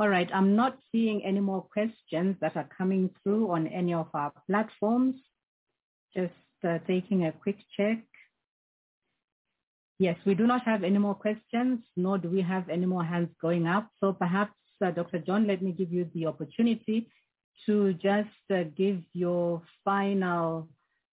All 0.00 0.08
right, 0.08 0.30
I'm 0.32 0.56
not 0.56 0.78
seeing 0.90 1.22
any 1.26 1.40
more 1.40 1.60
questions 1.60 2.34
that 2.40 2.56
are 2.56 2.66
coming 2.78 3.10
through 3.22 3.50
on 3.50 3.66
any 3.66 3.92
of 3.92 4.06
our 4.14 4.32
platforms. 4.46 5.16
Just 6.16 6.32
uh, 6.66 6.78
taking 6.86 7.26
a 7.26 7.32
quick 7.32 7.58
check. 7.76 7.98
Yes, 9.98 10.16
we 10.24 10.34
do 10.34 10.46
not 10.46 10.62
have 10.64 10.84
any 10.84 10.96
more 10.96 11.14
questions, 11.14 11.80
nor 11.98 12.16
do 12.16 12.30
we 12.30 12.40
have 12.40 12.70
any 12.70 12.86
more 12.86 13.04
hands 13.04 13.28
going 13.42 13.66
up. 13.66 13.90
So 14.00 14.14
perhaps, 14.14 14.54
uh, 14.82 14.90
Dr. 14.90 15.18
John, 15.18 15.46
let 15.46 15.60
me 15.60 15.70
give 15.70 15.92
you 15.92 16.08
the 16.14 16.24
opportunity 16.24 17.06
to 17.66 17.92
just 17.92 18.46
uh, 18.50 18.62
give 18.74 19.02
your 19.12 19.60
final 19.84 20.66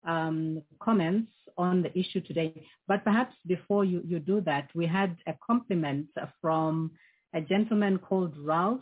um, 0.08 0.62
comments 0.80 1.32
on 1.58 1.82
the 1.82 1.98
issue 1.98 2.22
today. 2.22 2.68
But 2.88 3.04
perhaps 3.04 3.34
before 3.48 3.84
you, 3.84 4.04
you 4.06 4.20
do 4.20 4.42
that, 4.42 4.70
we 4.76 4.86
had 4.86 5.18
a 5.26 5.34
compliment 5.44 6.10
from 6.40 6.92
a 7.36 7.42
gentleman 7.42 8.00
called 8.00 8.34
Ralph, 8.38 8.82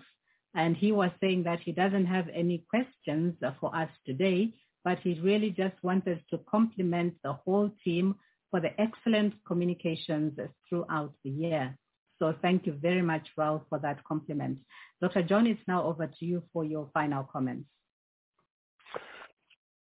and 0.55 0.77
he 0.77 0.91
was 0.91 1.09
saying 1.19 1.43
that 1.43 1.59
he 1.59 1.71
doesn't 1.71 2.05
have 2.05 2.29
any 2.33 2.63
questions 2.69 3.33
for 3.59 3.75
us 3.75 3.89
today, 4.05 4.53
but 4.85 4.99
he 4.99 5.19
really 5.21 5.49
just 5.49 5.73
wanted 5.81 6.23
to 6.29 6.37
compliment 6.49 7.15
the 7.23 7.33
whole 7.33 7.71
team 7.83 8.15
for 8.51 8.59
the 8.61 8.79
excellent 8.79 9.33
communications 9.47 10.37
throughout 10.69 11.11
the 11.23 11.31
year. 11.31 11.75
So 12.19 12.35
thank 12.43 12.67
you 12.67 12.73
very 12.73 13.01
much, 13.01 13.27
Ralph, 13.35 13.63
for 13.69 13.79
that 13.79 14.03
compliment. 14.03 14.59
Dr. 15.01 15.23
John, 15.23 15.47
it's 15.47 15.59
now 15.67 15.83
over 15.83 16.05
to 16.05 16.25
you 16.25 16.43
for 16.53 16.63
your 16.63 16.87
final 16.93 17.23
comments. 17.23 17.67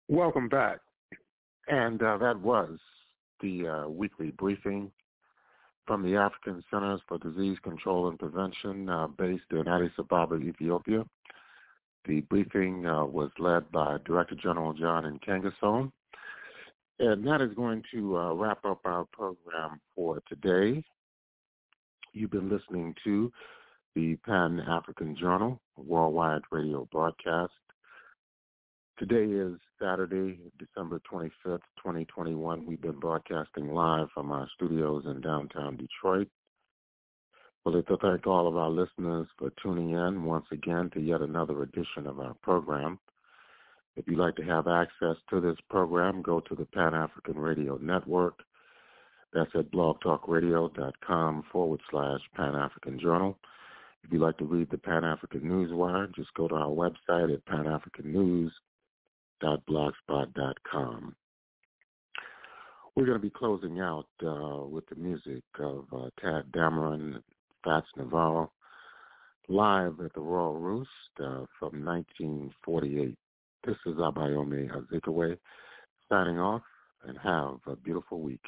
Welcome 0.09 0.51
back. 0.51 0.81
And 1.69 2.03
uh, 2.03 2.19
that 2.19 2.39
was 2.39 2.79
the 3.41 3.67
uh, 3.67 3.89
weekly 3.89 4.31
briefing 4.33 4.93
from 5.89 6.03
the 6.03 6.17
African 6.17 6.63
Centers 6.71 7.01
for 7.09 7.17
Disease 7.19 7.57
Control 7.65 8.09
and 8.09 8.19
Prevention 8.19 8.91
uh, 8.91 9.09
based 9.09 9.45
in 9.51 9.67
Addis 9.67 9.91
Ababa, 9.99 10.37
Ethiopia. 10.37 11.03
The 12.05 12.21
briefing 12.21 12.87
uh, 12.87 13.07
was 13.07 13.31
led 13.39 13.73
by 13.73 13.97
Director 14.05 14.35
General 14.35 14.75
John 14.75 15.19
Nkengasong. 15.19 15.91
And 17.01 17.27
that 17.27 17.41
is 17.41 17.55
going 17.55 17.83
to 17.95 18.19
uh, 18.19 18.35
wrap 18.35 18.65
up 18.67 18.81
our 18.85 19.07
program 19.07 19.81
for 19.97 20.23
today. 20.29 20.85
You've 22.13 22.33
been 22.33 22.51
listening 22.51 22.95
to 23.05 23.33
the 23.95 24.17
Pan-African 24.27 25.17
Journal, 25.17 25.59
worldwide 25.77 26.43
radio 26.51 26.87
broadcast. 26.93 27.53
Today 28.99 29.25
is 29.25 29.55
Saturday, 29.81 30.39
December 30.59 31.01
25th, 31.11 31.61
2021. 31.77 32.67
We've 32.67 32.81
been 32.81 32.99
broadcasting 32.99 33.73
live 33.73 34.09
from 34.13 34.33
our 34.33 34.49
studios 34.55 35.05
in 35.07 35.21
downtown 35.21 35.77
Detroit. 35.77 36.29
We'd 37.65 37.77
like 37.77 37.87
to 37.87 37.97
thank 37.97 38.27
all 38.27 38.49
of 38.49 38.57
our 38.57 38.71
listeners 38.71 39.27
for 39.39 39.51
tuning 39.63 39.91
in 39.91 40.25
once 40.25 40.47
again 40.53 40.91
to 40.95 41.01
yet 41.01 41.21
another 41.21 41.63
edition 41.63 42.07
of 42.07 42.19
our 42.19 42.35
program. 42.43 42.99
If 43.97 44.07
you'd 44.07 44.19
like 44.19 44.37
to 44.37 44.45
have 44.45 44.67
access 44.69 45.17
to 45.31 45.41
this 45.41 45.59
program, 45.69 46.23
go 46.23 46.41
to 46.41 46.55
the 46.55 46.67
Pan 46.67 46.95
African 46.95 47.39
Radio 47.39 47.79
Network. 47.81 48.41
That's 49.33 49.51
at 49.55 49.71
blogtalkradio.com 49.71 51.45
forward 51.53 51.81
slash 51.91 52.21
Pan 52.35 52.55
African 52.55 52.99
Journal. 52.99 53.39
If 54.05 54.13
you'd 54.13 54.23
like 54.23 54.39
to 54.39 54.45
read 54.45 54.71
the 54.71 54.79
Pan 54.79 55.05
African 55.05 55.43
Newswire, 55.43 56.15
just 56.15 56.33
go 56.35 56.49
to 56.49 56.55
our 56.55 56.71
website 56.71 57.33
at 57.33 57.45
panafricannews.com 57.45 58.51
blogspot.com. 59.43 61.15
We're 62.95 63.07
going 63.07 63.19
to 63.19 63.23
be 63.23 63.31
closing 63.31 63.81
out 63.81 64.09
uh, 64.27 64.65
with 64.67 64.89
the 64.89 64.97
music 64.97 65.45
of 65.61 65.85
uh, 65.93 66.09
Tadd 66.21 66.51
Dameron, 66.51 67.23
Fats 67.63 67.87
Navarro, 67.97 68.51
live 69.49 70.01
at 70.05 70.13
the 70.15 70.21
Royal 70.21 70.57
Roost 70.57 70.91
uh, 71.21 71.47
from 71.59 71.85
1948. 71.85 73.17
This 73.65 73.77
is 73.87 73.95
Abayomi 73.95 74.69
Azikiwe 74.71 75.39
signing 76.09 76.41
off 76.41 76.63
and 77.07 77.17
have 77.19 77.59
a 77.67 77.77
beautiful 77.77 78.21
week. 78.21 78.41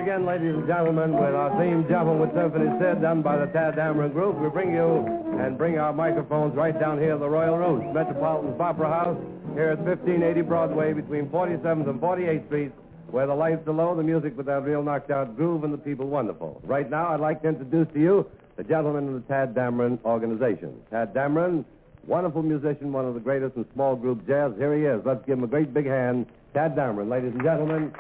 again, 0.06 0.24
ladies 0.24 0.54
and 0.54 0.68
gentlemen, 0.68 1.14
with 1.14 1.34
our 1.34 1.50
theme, 1.58 1.84
Jumping 1.90 2.20
with 2.20 2.32
Symphony 2.36 2.70
Sid, 2.78 3.02
done 3.02 3.24
by 3.24 3.38
the 3.38 3.48
Tadd 3.48 3.76
Dameron 3.76 4.14
Group. 4.14 4.38
We 4.38 4.50
bring 4.50 4.72
you 4.72 5.04
and 5.42 5.58
bring 5.58 5.80
our 5.80 5.94
microphones 5.94 6.54
right 6.54 6.80
down 6.80 7.00
here 7.00 7.14
at 7.14 7.20
the 7.20 7.28
Royal 7.28 7.58
Roost, 7.58 7.92
Metropolitan 7.92 8.54
Opera 8.62 8.88
House, 8.88 9.18
here 9.56 9.70
at 9.70 9.80
1580 9.80 10.42
Broadway 10.42 10.94
between 10.94 11.26
47th 11.30 11.90
and 11.90 12.00
48th 12.00 12.46
Street, 12.46 12.72
where 13.10 13.26
the 13.26 13.34
lights 13.34 13.68
are 13.68 13.74
low, 13.74 13.96
the 13.96 14.04
music 14.04 14.38
with 14.38 14.46
that 14.46 14.64
real 14.64 14.84
knocked 14.84 15.10
out 15.10 15.36
groove, 15.36 15.64
and 15.64 15.74
the 15.74 15.78
people 15.80 16.06
wonderful. 16.06 16.62
Right 16.66 16.88
now, 16.88 17.08
I'd 17.08 17.20
like 17.20 17.42
to 17.42 17.48
introduce 17.48 17.92
to 17.96 18.00
you 18.00 18.30
the 18.58 18.64
gentlemen 18.64 19.08
of 19.08 19.14
the 19.16 19.34
Tadd 19.34 19.56
Dameron 19.56 19.98
organization. 20.06 20.80
Tadd 20.92 21.14
Dameron, 21.16 21.66
wonderful 22.06 22.44
musician, 22.44 22.94
one 22.94 23.06
of 23.06 23.16
the 23.16 23.20
greatest 23.20 23.56
in 23.56 23.66
small 23.74 23.96
group 23.96 24.28
jazz. 24.28 24.52
Here 24.60 24.78
he 24.78 24.86
is. 24.86 25.04
Let's 25.04 25.26
give 25.26 25.40
him 25.40 25.46
a 25.46 25.48
great 25.48 25.74
big 25.74 25.88
hand. 25.88 26.28
Tadd 26.54 26.76
Dameron, 26.76 27.10
ladies 27.10 27.32
and 27.32 27.42
gentlemen. 27.42 27.92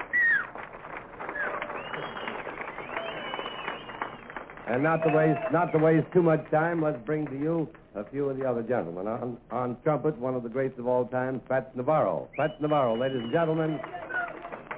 And 4.67 4.81
not 4.81 5.03
to 5.03 5.09
waste 5.09 5.39
not 5.51 5.71
to 5.73 5.77
waste 5.77 6.07
too 6.11 6.23
much 6.23 6.49
time, 6.49 6.81
let's 6.81 6.97
bring 7.05 7.27
to 7.27 7.37
you 7.37 7.69
a 7.93 8.03
few 8.03 8.29
of 8.29 8.37
the 8.37 8.45
other 8.45 8.63
gentlemen. 8.63 9.07
On 9.07 9.37
on 9.51 9.77
trumpet, 9.83 10.17
one 10.17 10.33
of 10.33 10.43
the 10.43 10.49
greats 10.49 10.79
of 10.79 10.87
all 10.87 11.05
time, 11.05 11.39
Fats 11.47 11.69
Navarro. 11.75 12.27
Fats 12.35 12.53
Navarro, 12.59 12.97
ladies 12.97 13.21
and 13.21 13.31
gentlemen. 13.31 13.79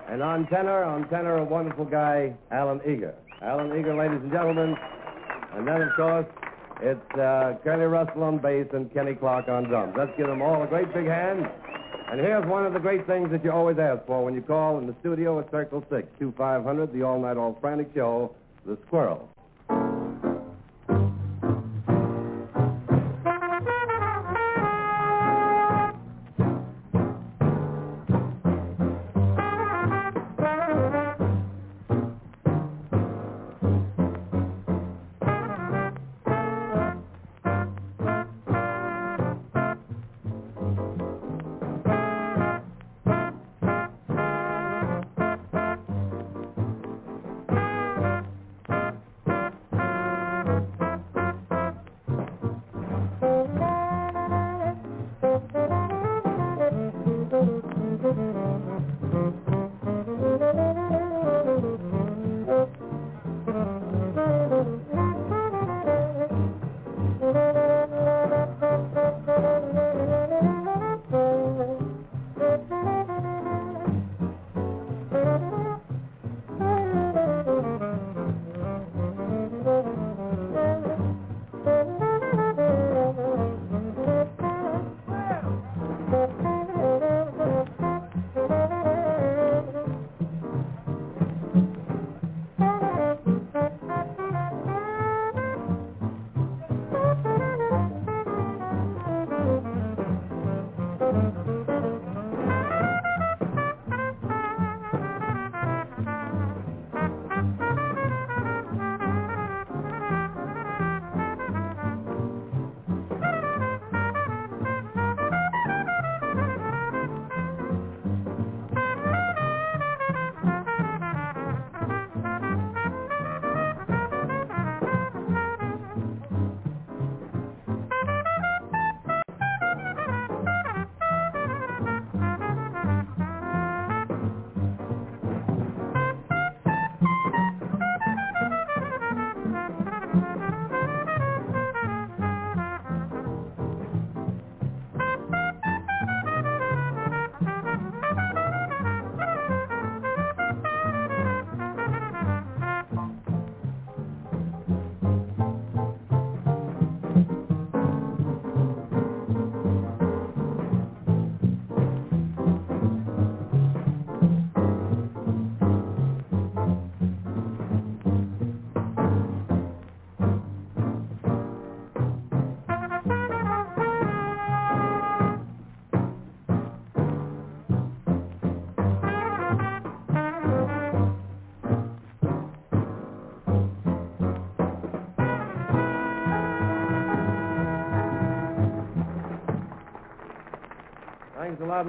And 0.10 0.22
on 0.22 0.48
tenor, 0.48 0.84
on 0.84 1.08
tenor, 1.10 1.38
a 1.38 1.44
wonderful 1.44 1.86
guy, 1.86 2.34
Allen 2.52 2.82
Eager. 2.88 3.14
Allen 3.42 3.78
Eager, 3.78 3.96
ladies 3.96 4.20
and 4.22 4.32
gentlemen. 4.32 4.76
And 5.54 5.68
then, 5.68 5.82
of 5.82 5.96
course, 5.96 6.26
it's 6.82 7.20
uh, 7.20 7.56
Curly 7.64 7.86
Russell 7.86 8.24
on 8.24 8.38
bass 8.38 8.68
and 8.74 8.94
Kenny 8.94 9.16
Clarke 9.16 9.48
on 9.50 9.66
drums. 9.66 9.96
Let's 9.98 10.12
give 10.18 10.28
them 10.28 10.42
all 10.42 10.64
a 10.64 10.68
great 10.68 10.94
big 10.94 11.08
hand. 11.08 11.50
And 12.10 12.22
here's 12.22 12.46
one 12.46 12.66
of 12.66 12.74
the 12.74 12.80
great 12.80 13.06
things 13.06 13.32
that 13.32 13.44
you 13.44 13.52
always 13.52 13.78
ask 13.80 14.06
for 14.06 14.24
when 14.24 14.34
you 14.34 14.42
call 14.42 14.78
in 14.78 14.88
the 14.88 14.96
studio 15.02 15.40
at 15.40 15.52
Circle 15.52 15.86
6, 15.90 16.08
2500, 16.20 16.94
the 16.94 17.04
all 17.04 17.20
night, 17.20 17.36
all 17.36 17.58
frantic 17.60 17.90
show, 17.94 18.34
The 18.66 18.78
Squirrel. 18.88 19.30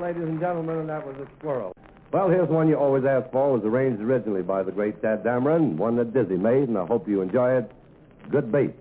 Ladies 0.08 0.22
and 0.22 0.40
gentlemen, 0.40 0.78
and 0.78 0.88
that 0.88 1.06
was 1.06 1.16
a 1.16 1.28
squirrel. 1.38 1.74
Well, 2.12 2.30
here's 2.30 2.48
one 2.48 2.66
you 2.66 2.76
always 2.76 3.04
ask 3.04 3.30
for. 3.30 3.50
It 3.50 3.52
was 3.58 3.64
arranged 3.66 4.00
originally 4.00 4.40
by 4.40 4.62
the 4.62 4.72
great 4.72 5.02
Tadd 5.02 5.22
Dameron, 5.22 5.76
one 5.76 5.96
that 5.96 6.14
Dizzy 6.14 6.38
made, 6.38 6.70
and 6.70 6.78
I 6.78 6.86
hope 6.86 7.06
you 7.06 7.20
enjoy 7.20 7.58
it. 7.58 7.70
Good 8.30 8.50
beat. 8.50 8.74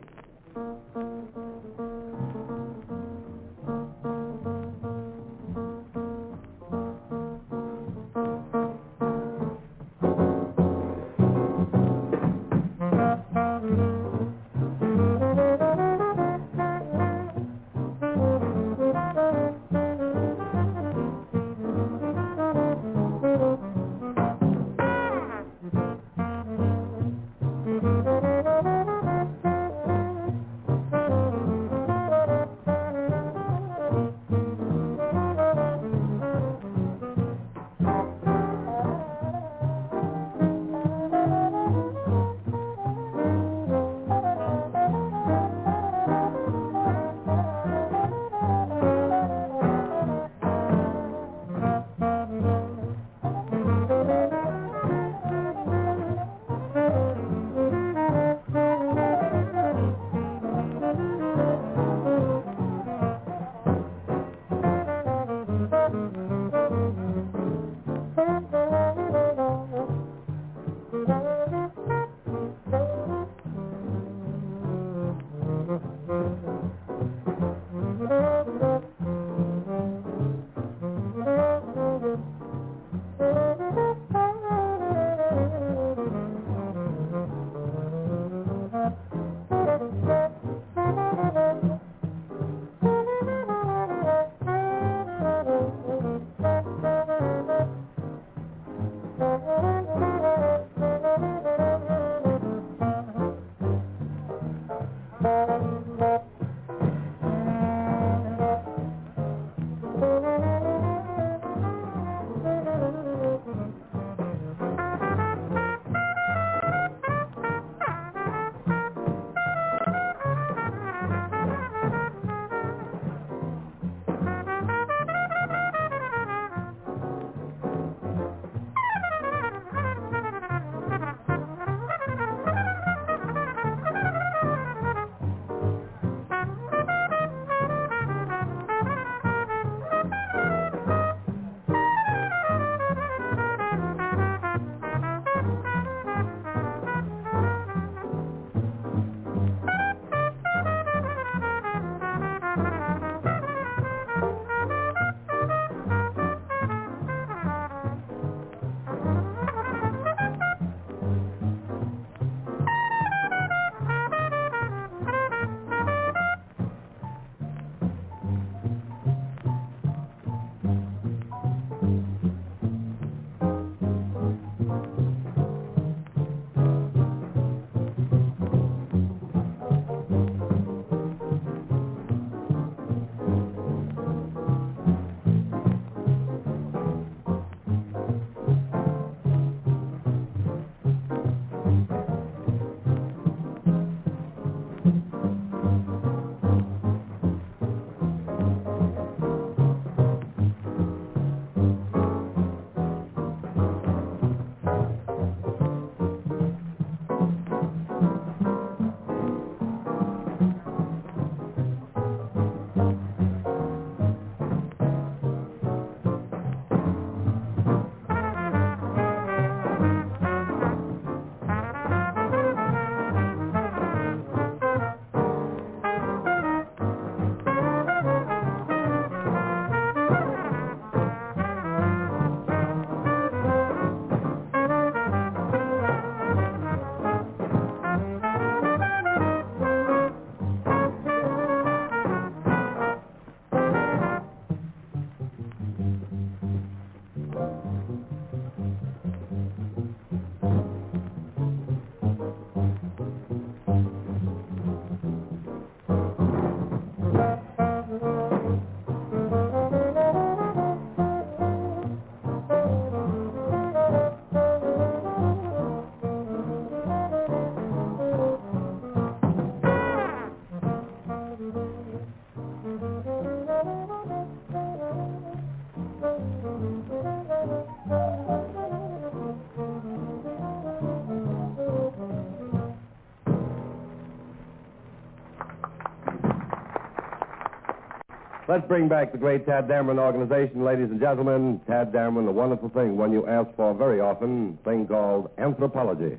Let's 288.57 288.67
bring 288.67 288.87
back 288.87 289.11
the 289.11 289.19
great 289.19 289.45
Tadd 289.45 289.67
Dameron 289.67 289.99
organization, 289.99 290.63
ladies 290.63 290.89
and 290.89 290.99
gentlemen. 290.99 291.61
Tadd 291.69 291.91
Dameron, 291.91 292.25
the 292.25 292.31
wonderful 292.31 292.69
thing, 292.69 292.97
one 292.97 293.11
you 293.11 293.27
ask 293.27 293.55
for 293.55 293.71
very 293.75 294.01
often, 294.01 294.57
thing 294.65 294.87
called 294.87 295.29
anthropology. 295.37 296.17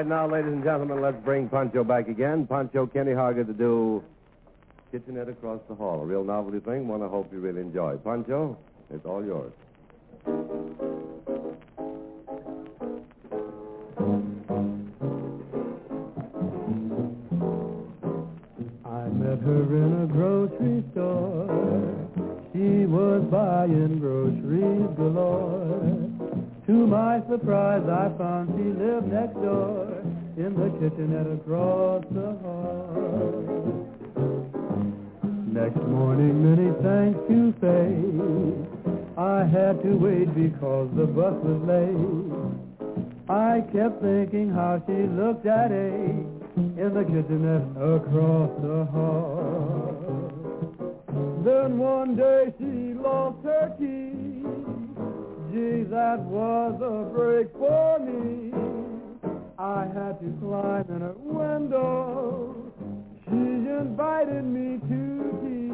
Right 0.00 0.08
now, 0.08 0.26
ladies 0.26 0.54
and 0.54 0.64
gentlemen, 0.64 1.02
let's 1.02 1.22
bring 1.26 1.50
Pancho 1.50 1.84
back 1.84 2.08
again. 2.08 2.46
Pancho 2.46 2.86
Kenny 2.86 3.10
Hagood 3.10 3.48
to 3.48 3.52
do 3.52 4.02
Kitchenette 4.90 5.28
Across 5.28 5.60
the 5.68 5.74
Hall. 5.74 6.00
A 6.00 6.06
real 6.06 6.24
novelty 6.24 6.58
thing, 6.58 6.88
one 6.88 7.02
I 7.02 7.06
hope 7.06 7.30
you 7.30 7.38
really 7.38 7.60
enjoy. 7.60 7.98
Pancho, 7.98 8.56
it's 8.90 9.04
all 9.04 9.22
yours. 9.22 9.52
In 31.00 31.12
the 31.12 31.32
across 31.32 32.04
the 32.10 32.32
hall. 32.42 33.86
Next 35.46 35.82
morning, 35.88 36.34
many 36.44 36.70
thanks 36.82 37.18
to 37.28 37.54
say. 37.60 37.86
I 39.16 39.44
had 39.46 39.82
to 39.82 39.96
wait 39.96 40.34
because 40.34 40.90
the 40.94 41.06
bus 41.06 41.34
was 41.42 41.60
late. 41.64 41.96
I 43.30 43.62
kept 43.72 44.02
thinking 44.02 44.50
how 44.50 44.82
she 44.86 44.92
looked 44.92 45.46
at 45.46 45.72
eight 45.72 46.26
in 46.56 46.92
the 46.94 47.04
kitchenette 47.04 47.70
across 47.80 48.50
the 48.60 48.84
hall. 48.92 49.96
Then 51.44 51.78
one 51.78 52.14
day 52.16 52.52
she 52.58 52.92
lost 52.94 53.42
her 53.44 53.74
key. 53.78 54.44
Gee, 55.50 55.84
that 55.84 56.20
was 56.20 56.74
a 56.82 57.10
break 57.14 57.50
for 57.54 57.98
me. 58.00 58.50
I 59.60 59.84
had 59.92 60.18
to 60.20 60.38
climb 60.40 60.86
in 60.88 61.02
her 61.02 61.12
window. 61.18 62.72
She 63.26 63.30
invited 63.30 64.42
me 64.42 64.78
to 64.88 65.38
tea. 65.42 65.70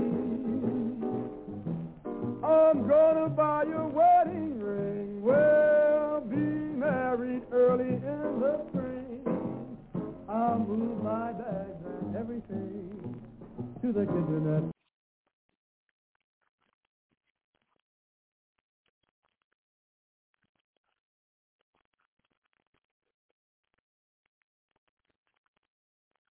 I'm 2.45 2.89
gonna 2.89 3.29
buy 3.29 3.63
your 3.63 3.87
wedding 3.87 4.59
ring. 4.61 5.23
We'll 5.23 6.21
be 6.23 6.37
married 6.37 7.43
early 7.53 7.95
in 7.95 8.41
the 8.41 8.61
spring. 8.71 9.23
I'll 10.29 10.59
move 10.59 11.05
my 11.05 11.31
bags 11.31 11.85
and 12.01 12.17
everything 12.17 13.15
to 13.83 13.93
the 13.93 14.05
kitchen 14.05 14.73